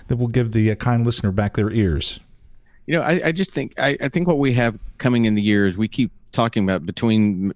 then 0.07 0.17
we'll 0.17 0.27
give 0.27 0.51
the 0.51 0.71
uh, 0.71 0.75
kind 0.75 1.05
listener 1.05 1.31
back 1.31 1.55
their 1.55 1.71
ears. 1.71 2.19
You 2.89 2.95
know, 2.95 3.03
I, 3.03 3.21
I 3.25 3.31
just 3.31 3.53
think 3.53 3.79
I, 3.79 3.95
I 4.01 4.07
think 4.07 4.27
what 4.27 4.39
we 4.39 4.51
have 4.53 4.79
coming 4.97 5.25
in 5.25 5.35
the 5.35 5.43
years, 5.43 5.77
we 5.77 5.87
keep 5.87 6.11
talking 6.31 6.63
about 6.63 6.87
between 6.87 7.53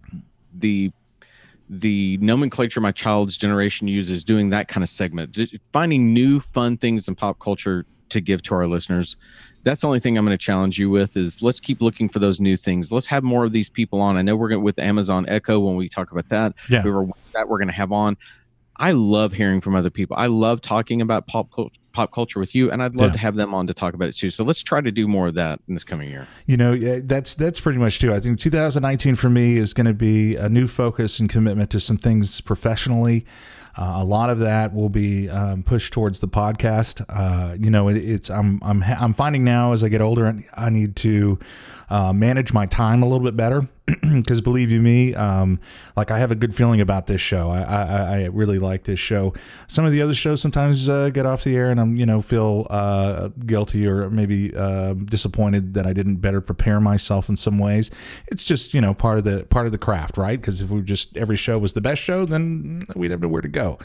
the 0.54 0.92
the 1.68 2.20
nomenclature 2.22 2.80
my 2.80 2.92
child's 2.92 3.36
generation 3.36 3.88
uses, 3.88 4.24
doing 4.24 4.52
that 4.52 4.68
kind 4.68 4.84
of 4.84 4.90
segment, 4.90 5.36
finding 5.72 6.14
new 6.14 6.40
fun 6.40 6.78
things 6.78 7.08
in 7.08 7.16
pop 7.16 7.40
culture 7.40 7.84
to 8.10 8.22
give 8.22 8.44
to 8.44 8.54
our 8.54 8.68
listeners. 8.68 9.18
That's 9.64 9.82
the 9.82 9.88
only 9.88 10.00
thing 10.00 10.20
I'm 10.20 10.24
going 10.24 10.38
to 10.38 10.46
challenge 10.46 10.78
you 10.78 10.92
with 10.92 11.18
is 11.18 11.42
let's 11.42 11.60
keep 11.60 11.82
looking 11.82 12.10
for 12.10 12.20
those 12.20 12.40
new 12.40 12.56
things. 12.56 12.92
Let's 12.92 13.08
have 13.08 13.24
more 13.24 13.44
of 13.44 13.54
these 13.54 13.70
people 13.72 14.02
on. 14.02 14.18
I 14.18 14.22
know 14.22 14.36
we're 14.36 14.50
going 14.50 14.62
to 14.62 14.64
with 14.64 14.78
Amazon 14.78 15.26
Echo 15.28 15.58
when 15.58 15.76
we 15.78 15.90
talk 15.90 16.12
about 16.12 16.30
that. 16.30 16.54
Yeah. 16.70 16.84
We 16.84 16.92
were 16.92 17.08
that 17.34 17.50
we're 17.50 17.58
going 17.58 17.70
to 17.70 17.74
have 17.74 17.92
on. 17.92 18.18
I 18.76 18.92
love 18.92 19.34
hearing 19.34 19.62
from 19.62 19.74
other 19.74 19.90
people. 19.90 20.16
I 20.16 20.28
love 20.28 20.62
talking 20.62 21.02
about 21.02 21.26
pop 21.26 21.52
culture 21.52 21.80
pop 21.94 22.12
culture 22.12 22.40
with 22.40 22.54
you 22.56 22.72
and 22.72 22.82
I'd 22.84 22.96
love 22.96 23.10
Yeah. 23.10 23.14
to 23.14 23.20
have 23.20 23.36
them 23.36 23.54
on 23.54 23.68
to 23.68 23.74
talk 23.74 23.94
about 23.94 24.10
it 24.10 24.18
too. 24.18 24.30
So 24.30 24.44
let's 24.44 24.62
try 24.64 24.82
to 24.82 24.92
do 24.92 25.08
more 25.08 25.28
of 25.28 25.36
that 25.36 25.60
in 25.68 25.76
this 25.76 25.84
coming 25.84 26.10
year. 26.10 26.28
You 26.48 26.58
know, 26.58 26.74
yeah, 26.74 27.00
that's 27.04 27.36
that's 27.36 27.60
pretty 27.62 27.80
much 27.80 28.00
too. 28.00 28.14
I 28.14 28.20
think 28.20 28.40
2019 28.40 29.16
for 29.16 29.30
me 29.30 29.58
is 29.58 29.74
going 29.74 29.86
to 29.88 29.94
be 29.94 30.36
a 30.36 30.50
new 30.50 30.68
focus 30.68 31.20
and 31.20 31.30
commitment 31.30 31.70
to 31.72 31.80
some 31.80 31.98
things 31.98 32.42
professionally. 32.42 33.26
Uh, 33.76 33.94
a 33.98 34.04
lot 34.04 34.30
of 34.30 34.38
that 34.40 34.72
will 34.74 34.90
be 34.90 35.28
um, 35.30 35.64
pushed 35.64 35.94
towards 35.94 36.20
the 36.20 36.28
podcast. 36.28 37.04
Uh, 37.10 37.56
you 37.60 37.72
know, 37.72 37.88
it, 37.88 37.98
it's 37.98 38.30
I'm 38.30 38.60
I'm 38.64 38.84
I'm 38.84 39.14
finding 39.14 39.44
now 39.44 39.74
as 39.74 39.84
I 39.84 39.90
get 39.90 40.02
older, 40.02 40.44
I 40.56 40.70
need 40.70 40.96
to 40.98 41.40
uh, 41.90 42.14
manage 42.14 42.54
my 42.54 42.66
time 42.66 43.04
a 43.04 43.06
little 43.06 43.24
bit 43.24 43.36
better. 43.36 43.68
Because 44.14 44.42
believe 44.42 44.70
you 44.72 44.80
me, 44.80 45.14
um, 45.16 45.60
like 45.98 46.12
I 46.12 46.20
have 46.20 46.32
a 46.32 46.36
good 46.36 46.56
feeling 46.56 46.80
about 46.82 47.08
this 47.08 47.20
show. 47.20 47.50
I, 47.50 47.62
I 47.62 47.84
I 48.22 48.26
really 48.28 48.60
like 48.60 48.84
this 48.84 49.00
show. 49.00 49.34
Some 49.68 49.86
of 49.86 49.92
the 49.92 50.02
other 50.02 50.14
shows 50.14 50.40
sometimes 50.40 50.88
uh, 50.88 51.10
get 51.10 51.26
off 51.26 51.44
the 51.44 51.58
air, 51.58 51.72
and 51.72 51.80
I'm 51.80 51.96
you 51.96 52.06
know 52.06 52.22
feel 52.22 52.68
uh, 52.70 53.30
guilty 53.46 53.88
or 53.88 54.10
maybe 54.10 54.56
uh, 54.56 54.94
disappointed 54.94 55.74
that 55.74 55.86
I 55.86 55.94
didn't 55.94 56.18
better 56.18 56.42
prepare 56.42 56.80
myself 56.80 57.28
in 57.28 57.36
some 57.36 57.60
ways. 57.60 57.92
It's 58.28 58.46
just 58.46 58.74
you 58.74 58.82
know 58.82 58.94
part 58.94 59.18
of 59.18 59.24
the 59.26 59.46
part 59.46 59.66
of 59.66 59.72
the 59.72 59.78
craft, 59.78 60.18
right? 60.18 60.40
Because 60.40 60.62
if 60.62 60.70
we 60.70 60.82
just 60.82 61.18
every 61.18 61.38
show 61.38 61.58
was 61.58 61.74
the 61.74 61.82
best 61.82 62.02
show, 62.02 62.26
then 62.26 62.86
we'd 62.96 63.12
have 63.12 63.22
nowhere 63.22 63.42
to 63.42 63.50
go. 63.50 63.80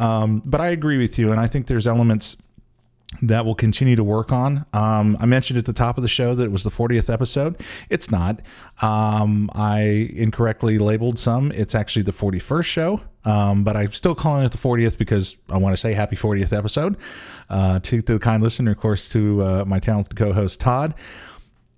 Um, 0.00 0.42
but 0.44 0.60
I 0.60 0.68
agree 0.68 0.98
with 0.98 1.18
you, 1.18 1.30
and 1.30 1.40
I 1.40 1.46
think 1.46 1.66
there's 1.66 1.86
elements 1.86 2.36
that 3.22 3.44
we'll 3.44 3.56
continue 3.56 3.96
to 3.96 4.04
work 4.04 4.32
on. 4.32 4.64
Um, 4.72 5.16
I 5.20 5.26
mentioned 5.26 5.58
at 5.58 5.66
the 5.66 5.72
top 5.72 5.98
of 5.98 6.02
the 6.02 6.08
show 6.08 6.34
that 6.34 6.44
it 6.44 6.52
was 6.52 6.62
the 6.62 6.70
40th 6.70 7.12
episode. 7.12 7.60
It's 7.88 8.10
not. 8.10 8.40
Um, 8.82 9.50
I 9.52 10.10
incorrectly 10.14 10.78
labeled 10.78 11.18
some. 11.18 11.50
It's 11.52 11.74
actually 11.74 12.02
the 12.02 12.12
41st 12.12 12.64
show, 12.64 13.00
um, 13.24 13.64
but 13.64 13.76
I'm 13.76 13.92
still 13.92 14.14
calling 14.14 14.44
it 14.44 14.52
the 14.52 14.58
40th 14.58 14.96
because 14.96 15.36
I 15.48 15.58
want 15.58 15.72
to 15.72 15.76
say 15.76 15.92
happy 15.92 16.16
40th 16.16 16.56
episode 16.56 16.96
uh, 17.50 17.80
to, 17.80 18.00
to 18.00 18.12
the 18.14 18.18
kind 18.20 18.42
listener, 18.42 18.70
of 18.70 18.78
course, 18.78 19.08
to 19.10 19.42
uh, 19.42 19.64
my 19.66 19.80
talented 19.80 20.16
co 20.16 20.32
host, 20.32 20.60
Todd 20.60 20.94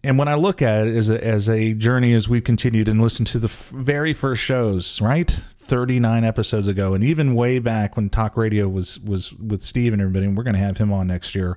and 0.05 0.19
when 0.19 0.29
I 0.29 0.35
look 0.35 0.62
at 0.62 0.87
it 0.87 0.97
as 0.97 1.11
a, 1.11 1.24
as 1.24 1.49
a 1.49 1.74
journey 1.74 2.15
as 2.15 2.29
we've 2.29 2.43
continued 2.43 2.89
and 2.89 3.01
listened 3.01 3.29
to 3.29 3.39
the 3.39 3.47
f- 3.49 3.70
very 3.74 4.12
first 4.12 4.43
shows, 4.43 5.01
right? 5.01 5.31
39 5.31 6.24
episodes 6.24 6.66
ago, 6.66 6.93
and 6.93 7.05
even 7.05 7.35
way 7.35 7.59
back 7.59 7.97
when 7.97 8.11
talk 8.11 8.37
radio 8.37 8.69
was 8.69 8.99
was 9.01 9.33
with 9.35 9.62
Steve 9.62 9.93
and 9.93 10.03
everybody, 10.03 10.27
and 10.27 10.37
we're 10.37 10.43
going 10.43 10.55
to 10.55 10.61
have 10.61 10.77
him 10.77 10.93
on 10.93 11.07
next 11.07 11.35
year. 11.35 11.57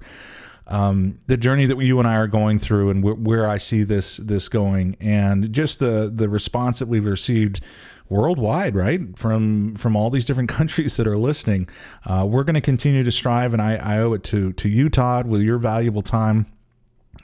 Um, 0.67 1.19
the 1.27 1.37
journey 1.37 1.65
that 1.65 1.77
you 1.79 1.99
and 1.99 2.07
I 2.07 2.15
are 2.15 2.27
going 2.27 2.59
through, 2.59 2.91
and 2.91 3.03
wh- 3.03 3.19
where 3.19 3.47
I 3.47 3.57
see 3.57 3.83
this 3.83 4.17
this 4.17 4.47
going, 4.47 4.95
and 4.99 5.51
just 5.51 5.79
the 5.79 6.11
the 6.13 6.29
response 6.29 6.79
that 6.79 6.87
we've 6.87 7.05
received 7.05 7.61
worldwide, 8.07 8.75
right? 8.75 9.17
From 9.17 9.73
from 9.75 9.95
all 9.95 10.11
these 10.11 10.25
different 10.25 10.49
countries 10.59 10.97
that 10.97 11.07
are 11.07 11.17
listening, 11.17 11.67
uh, 12.05 12.25
we're 12.29 12.43
going 12.43 12.55
to 12.55 12.61
continue 12.61 13.03
to 13.03 13.11
strive, 13.11 13.53
and 13.53 13.61
I, 13.61 13.75
I 13.75 13.99
owe 13.99 14.13
it 14.13 14.23
to 14.25 14.53
to 14.53 14.69
you, 14.69 14.89
Todd, 14.89 15.27
with 15.27 15.41
your 15.41 15.57
valuable 15.57 16.03
time 16.03 16.45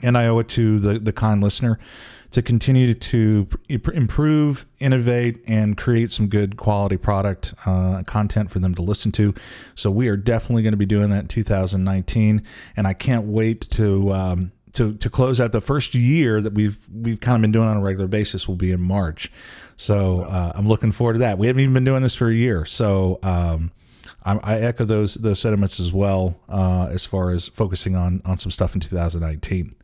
and 0.02 0.18
I 0.18 0.26
owe 0.26 0.38
it 0.40 0.48
to 0.50 0.78
the 0.78 0.98
the 0.98 1.12
kind 1.12 1.42
listener 1.42 1.78
to 2.32 2.42
continue 2.42 2.94
to 2.94 3.46
improve, 3.68 4.64
innovate, 4.80 5.44
and 5.46 5.76
create 5.76 6.10
some 6.10 6.28
good 6.28 6.56
quality 6.56 6.96
product 6.96 7.54
uh, 7.66 8.02
content 8.06 8.50
for 8.50 8.58
them 8.58 8.74
to 8.74 8.82
listen 8.82 9.12
to. 9.12 9.34
So 9.74 9.90
we 9.90 10.08
are 10.08 10.16
definitely 10.16 10.62
going 10.62 10.72
to 10.72 10.78
be 10.78 10.86
doing 10.86 11.10
that 11.10 11.20
in 11.20 11.28
2019, 11.28 12.42
and 12.76 12.86
I 12.86 12.94
can't 12.94 13.26
wait 13.26 13.62
to. 13.72 14.12
Um, 14.12 14.52
to, 14.74 14.94
to 14.94 15.10
close 15.10 15.38
out 15.38 15.52
the 15.52 15.60
first 15.60 15.94
year 15.94 16.40
that 16.40 16.54
we've 16.54 16.78
we've 16.90 17.20
kind 17.20 17.36
of 17.36 17.42
been 17.42 17.52
doing 17.52 17.68
on 17.68 17.76
a 17.76 17.82
regular 17.82 18.06
basis 18.06 18.48
will 18.48 18.56
be 18.56 18.70
in 18.70 18.80
March, 18.80 19.30
so 19.76 20.22
uh, 20.22 20.52
I'm 20.54 20.66
looking 20.66 20.92
forward 20.92 21.12
to 21.12 21.18
that. 21.18 21.36
We 21.36 21.46
haven't 21.46 21.60
even 21.60 21.74
been 21.74 21.84
doing 21.84 22.02
this 22.02 22.14
for 22.14 22.30
a 22.30 22.34
year, 22.34 22.64
so 22.64 23.18
um, 23.22 23.70
I, 24.24 24.38
I 24.42 24.58
echo 24.60 24.86
those 24.86 25.16
those 25.16 25.40
sentiments 25.40 25.78
as 25.78 25.92
well 25.92 26.40
uh, 26.48 26.88
as 26.90 27.04
far 27.04 27.32
as 27.32 27.48
focusing 27.48 27.96
on 27.96 28.22
on 28.24 28.38
some 28.38 28.50
stuff 28.50 28.74
in 28.74 28.80
2019. 28.80 29.74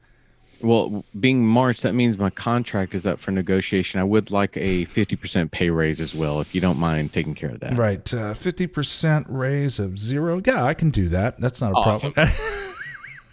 Well, 0.60 1.04
being 1.18 1.46
March, 1.46 1.82
that 1.82 1.94
means 1.94 2.18
my 2.18 2.30
contract 2.30 2.94
is 2.94 3.06
up 3.06 3.20
for 3.20 3.30
negotiation. 3.30 4.00
I 4.00 4.04
would 4.04 4.30
like 4.30 4.56
a 4.56 4.86
50% 4.86 5.50
pay 5.50 5.70
raise 5.70 6.00
as 6.00 6.14
well, 6.14 6.40
if 6.40 6.54
you 6.54 6.60
don't 6.60 6.78
mind 6.78 7.12
taking 7.12 7.34
care 7.34 7.50
of 7.50 7.60
that. 7.60 7.76
Right. 7.76 8.12
Uh, 8.12 8.34
50% 8.34 9.26
raise 9.28 9.78
of 9.78 9.98
zero. 9.98 10.40
Yeah, 10.44 10.64
I 10.64 10.74
can 10.74 10.90
do 10.90 11.08
that. 11.10 11.40
That's 11.40 11.60
not 11.60 11.72
a 11.72 11.76
Awesome. 11.76 12.12
problem. 12.12 12.34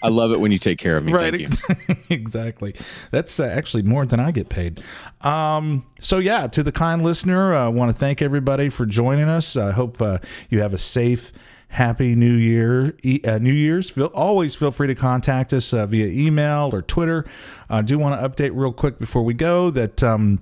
I 0.04 0.10
love 0.10 0.32
it 0.32 0.40
when 0.40 0.52
you 0.52 0.60
take 0.60 0.78
care 0.78 0.98
of 0.98 1.04
me. 1.04 1.14
right. 1.14 1.34
Thank 1.36 1.50
you. 1.50 1.58
ex- 1.90 2.06
exactly. 2.12 2.76
That's 3.10 3.40
uh, 3.40 3.46
actually 3.46 3.84
more 3.84 4.06
than 4.06 4.20
I 4.20 4.30
get 4.32 4.50
paid. 4.50 4.82
Um, 5.22 5.84
so, 6.00 6.20
yeah, 6.20 6.46
to 6.48 6.62
the 6.62 6.72
kind 6.72 7.02
listener, 7.04 7.56
I 7.56 7.70
want 7.70 7.90
to 7.92 7.98
thank 7.98 8.22
everybody 8.22 8.70
for 8.70 8.86
joining 8.86 9.28
us. 9.30 9.56
I 9.56 9.72
hope 9.72 10.00
uh, 10.02 10.20
you 10.52 10.62
have 10.62 10.74
a 10.74 10.78
safe, 10.78 11.32
happy 11.70 12.16
new 12.16 12.34
year 12.34 12.96
uh, 13.26 13.38
new 13.38 13.52
year's 13.52 13.90
feel, 13.90 14.08
always 14.08 14.56
feel 14.56 14.72
free 14.72 14.88
to 14.88 14.96
contact 14.96 15.54
us 15.54 15.74
uh, 15.74 15.86
via 15.86 16.08
email 16.08 16.70
or 16.74 16.82
twitter 16.82 17.26
i 17.70 17.82
do 17.82 17.98
want 18.00 18.20
to 18.20 18.30
update 18.30 18.52
real 18.54 18.72
quick 18.72 19.00
before 19.00 19.24
we 19.24 19.34
go 19.34 19.70
that 19.70 20.04
um, 20.04 20.40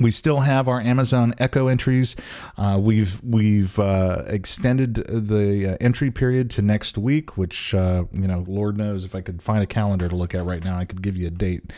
we 0.00 0.10
still 0.10 0.40
have 0.40 0.68
our 0.68 0.80
Amazon 0.80 1.34
Echo 1.38 1.68
entries. 1.68 2.16
Uh, 2.56 2.78
we've 2.80 3.20
we've 3.22 3.78
uh, 3.78 4.22
extended 4.26 4.94
the 4.94 5.72
uh, 5.72 5.76
entry 5.80 6.10
period 6.10 6.50
to 6.50 6.62
next 6.62 6.98
week, 6.98 7.36
which 7.36 7.74
uh, 7.74 8.04
you 8.12 8.26
know, 8.26 8.44
Lord 8.46 8.76
knows 8.76 9.04
if 9.04 9.14
I 9.14 9.20
could 9.20 9.42
find 9.42 9.62
a 9.62 9.66
calendar 9.66 10.08
to 10.08 10.16
look 10.16 10.34
at 10.34 10.44
right 10.44 10.62
now, 10.62 10.78
I 10.78 10.84
could 10.84 11.02
give 11.02 11.16
you 11.16 11.26
a 11.28 11.30
date. 11.30 11.72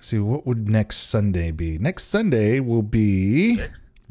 see 0.00 0.18
what 0.18 0.46
would 0.46 0.68
next 0.68 0.96
Sunday 1.08 1.50
be? 1.50 1.78
Next 1.78 2.04
Sunday 2.04 2.60
will 2.60 2.82
be 2.82 3.60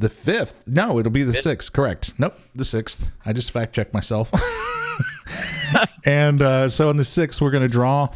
the 0.02 0.10
fifth. 0.10 0.68
No, 0.68 1.00
it'll 1.00 1.12
be 1.12 1.24
the 1.24 1.34
sixth. 1.34 1.72
Correct. 1.72 2.14
Nope, 2.18 2.38
the 2.54 2.66
sixth. 2.66 3.12
I 3.26 3.34
just 3.34 3.52
fact 3.52 3.74
checked 3.74 3.94
myself. 3.94 4.32
and 6.06 6.42
uh, 6.42 6.68
so 6.70 6.90
on 6.90 6.98
the 6.98 7.04
sixth, 7.04 7.40
we're 7.40 7.52
going 7.52 7.64
to 7.64 7.70
draw. 7.70 8.10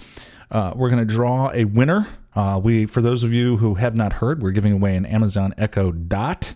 Uh, 0.51 0.73
we're 0.75 0.89
going 0.89 1.05
to 1.05 1.13
draw 1.13 1.51
a 1.53 1.65
winner. 1.65 2.07
Uh, 2.35 2.59
we, 2.61 2.85
for 2.85 3.01
those 3.01 3.23
of 3.23 3.31
you 3.31 3.57
who 3.57 3.75
have 3.75 3.95
not 3.95 4.13
heard, 4.13 4.41
we're 4.41 4.51
giving 4.51 4.73
away 4.73 4.95
an 4.95 5.05
Amazon 5.05 5.53
Echo 5.57 5.91
Dot. 5.91 6.55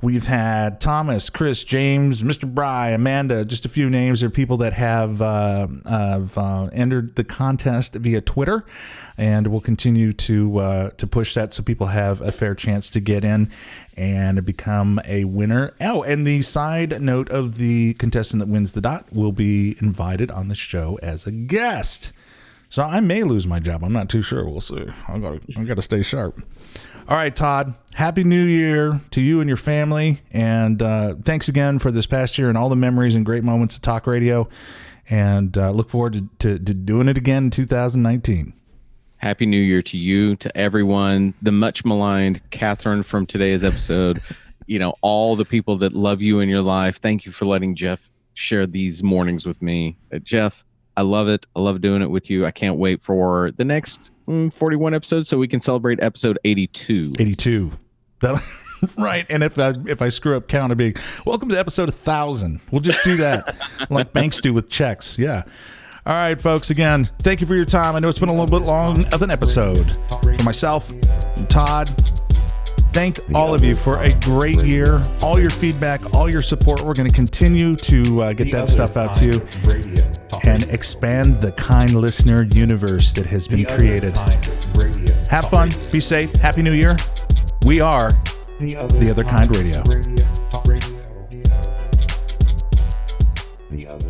We've 0.00 0.26
had 0.26 0.80
Thomas, 0.80 1.28
Chris, 1.28 1.64
James, 1.64 2.22
Mr. 2.22 2.48
Bry, 2.48 2.90
Amanda, 2.90 3.44
just 3.44 3.64
a 3.64 3.68
few 3.68 3.90
names 3.90 4.22
of 4.22 4.32
people 4.32 4.58
that 4.58 4.72
have 4.72 5.20
uh, 5.20 5.66
have 5.86 6.38
uh, 6.38 6.70
entered 6.72 7.16
the 7.16 7.24
contest 7.24 7.96
via 7.96 8.20
Twitter, 8.20 8.64
and 9.16 9.48
we'll 9.48 9.60
continue 9.60 10.12
to 10.12 10.58
uh, 10.58 10.90
to 10.90 11.06
push 11.08 11.34
that 11.34 11.52
so 11.52 11.64
people 11.64 11.88
have 11.88 12.20
a 12.20 12.30
fair 12.30 12.54
chance 12.54 12.90
to 12.90 13.00
get 13.00 13.24
in 13.24 13.50
and 13.98 14.44
become 14.44 15.00
a 15.04 15.24
winner. 15.24 15.74
Oh, 15.80 16.04
and 16.04 16.24
the 16.24 16.40
side 16.42 17.02
note 17.02 17.28
of 17.30 17.58
the 17.58 17.94
contestant 17.94 18.38
that 18.38 18.48
wins 18.48 18.72
the 18.72 18.80
dot 18.80 19.12
will 19.12 19.32
be 19.32 19.76
invited 19.80 20.30
on 20.30 20.46
the 20.46 20.54
show 20.54 20.98
as 21.02 21.26
a 21.26 21.32
guest. 21.32 22.12
So 22.68 22.84
I 22.84 23.00
may 23.00 23.24
lose 23.24 23.44
my 23.44 23.58
job. 23.58 23.82
I'm 23.82 23.92
not 23.92 24.08
too 24.08 24.22
sure. 24.22 24.48
We'll 24.48 24.60
see. 24.60 24.86
I 25.08 25.18
got 25.18 25.40
I 25.56 25.64
got 25.64 25.74
to 25.74 25.82
stay 25.82 26.02
sharp. 26.02 26.40
All 27.08 27.16
right, 27.16 27.34
Todd. 27.34 27.74
Happy 27.94 28.22
New 28.22 28.44
Year 28.44 29.00
to 29.10 29.20
you 29.20 29.40
and 29.40 29.48
your 29.48 29.56
family, 29.56 30.20
and 30.30 30.80
uh, 30.80 31.16
thanks 31.24 31.48
again 31.48 31.80
for 31.80 31.90
this 31.90 32.06
past 32.06 32.38
year 32.38 32.48
and 32.48 32.56
all 32.56 32.68
the 32.68 32.76
memories 32.76 33.16
and 33.16 33.26
great 33.26 33.42
moments 33.42 33.76
of 33.76 33.82
Talk 33.82 34.06
Radio. 34.06 34.48
And 35.10 35.56
uh, 35.56 35.70
look 35.70 35.88
forward 35.88 36.12
to, 36.12 36.28
to, 36.40 36.58
to 36.64 36.74
doing 36.74 37.08
it 37.08 37.16
again 37.16 37.44
in 37.44 37.50
2019. 37.50 38.52
Happy 39.18 39.46
New 39.46 39.60
Year 39.60 39.82
to 39.82 39.98
you, 39.98 40.36
to 40.36 40.56
everyone, 40.56 41.34
the 41.42 41.52
much 41.52 41.84
maligned 41.84 42.40
Catherine 42.50 43.02
from 43.02 43.26
today's 43.26 43.64
episode, 43.64 44.22
you 44.66 44.78
know, 44.78 44.94
all 45.00 45.36
the 45.36 45.44
people 45.44 45.76
that 45.78 45.92
love 45.92 46.22
you 46.22 46.40
in 46.40 46.48
your 46.48 46.62
life. 46.62 47.00
Thank 47.00 47.26
you 47.26 47.32
for 47.32 47.44
letting 47.44 47.74
Jeff 47.74 48.10
share 48.34 48.66
these 48.66 49.02
mornings 49.02 49.46
with 49.46 49.60
me. 49.60 49.98
Uh, 50.12 50.20
Jeff, 50.20 50.64
I 50.96 51.02
love 51.02 51.28
it. 51.28 51.46
I 51.56 51.60
love 51.60 51.80
doing 51.80 52.00
it 52.02 52.10
with 52.10 52.30
you. 52.30 52.46
I 52.46 52.52
can't 52.52 52.76
wait 52.76 53.02
for 53.02 53.50
the 53.56 53.64
next 53.64 54.12
mm, 54.28 54.52
41 54.52 54.94
episodes 54.94 55.28
so 55.28 55.36
we 55.36 55.48
can 55.48 55.60
celebrate 55.60 56.00
episode 56.02 56.38
82. 56.44 57.14
82. 57.18 57.70
That, 58.20 58.40
right. 58.98 59.26
And 59.28 59.42
if 59.42 59.58
I 59.58 59.74
if 59.86 60.00
I 60.00 60.08
screw 60.08 60.36
up 60.36 60.48
count, 60.48 60.70
it'd 60.70 60.94
be 60.94 61.00
welcome 61.24 61.48
to 61.48 61.58
episode 61.58 61.88
1000. 61.88 62.60
We'll 62.70 62.80
just 62.80 63.02
do 63.02 63.16
that 63.16 63.56
like 63.90 64.12
banks 64.12 64.40
do 64.40 64.52
with 64.52 64.68
checks. 64.68 65.18
Yeah. 65.18 65.42
All 66.08 66.14
right, 66.14 66.40
folks. 66.40 66.70
Again, 66.70 67.04
thank 67.18 67.42
you 67.42 67.46
for 67.46 67.54
your 67.54 67.66
time. 67.66 67.94
I 67.94 67.98
know 67.98 68.08
it's 68.08 68.18
been 68.18 68.30
a 68.30 68.34
little 68.34 68.58
bit 68.58 68.66
long 68.66 69.04
of 69.12 69.20
an 69.20 69.30
episode. 69.30 69.98
For 70.22 70.42
myself, 70.42 70.88
and 70.88 71.50
Todd, 71.50 71.90
thank 72.94 73.20
all 73.34 73.54
of 73.54 73.62
you 73.62 73.76
for 73.76 73.98
a 73.98 74.14
great 74.20 74.62
year. 74.62 75.02
All 75.20 75.38
your 75.38 75.50
feedback, 75.50 76.14
all 76.14 76.30
your 76.30 76.40
support. 76.40 76.80
We're 76.80 76.94
going 76.94 77.10
to 77.10 77.14
continue 77.14 77.76
to 77.76 78.22
uh, 78.22 78.32
get 78.32 78.50
that 78.52 78.70
stuff 78.70 78.96
out 78.96 79.16
to 79.16 79.26
you 79.26 79.32
and 80.44 80.62
expand 80.70 81.42
the 81.42 81.52
kind 81.52 81.92
listener 81.92 82.44
universe 82.54 83.12
that 83.12 83.26
has 83.26 83.46
been 83.46 83.66
created. 83.66 84.14
Have 85.28 85.50
fun. 85.50 85.68
Be 85.92 86.00
safe. 86.00 86.32
Happy 86.36 86.62
New 86.62 86.72
Year. 86.72 86.96
We 87.66 87.82
are 87.82 88.12
The 88.60 88.76
other, 88.76 89.24
Kind. 89.24 89.54
Radio. 89.54 89.82
The 93.70 93.86
other 93.86 94.07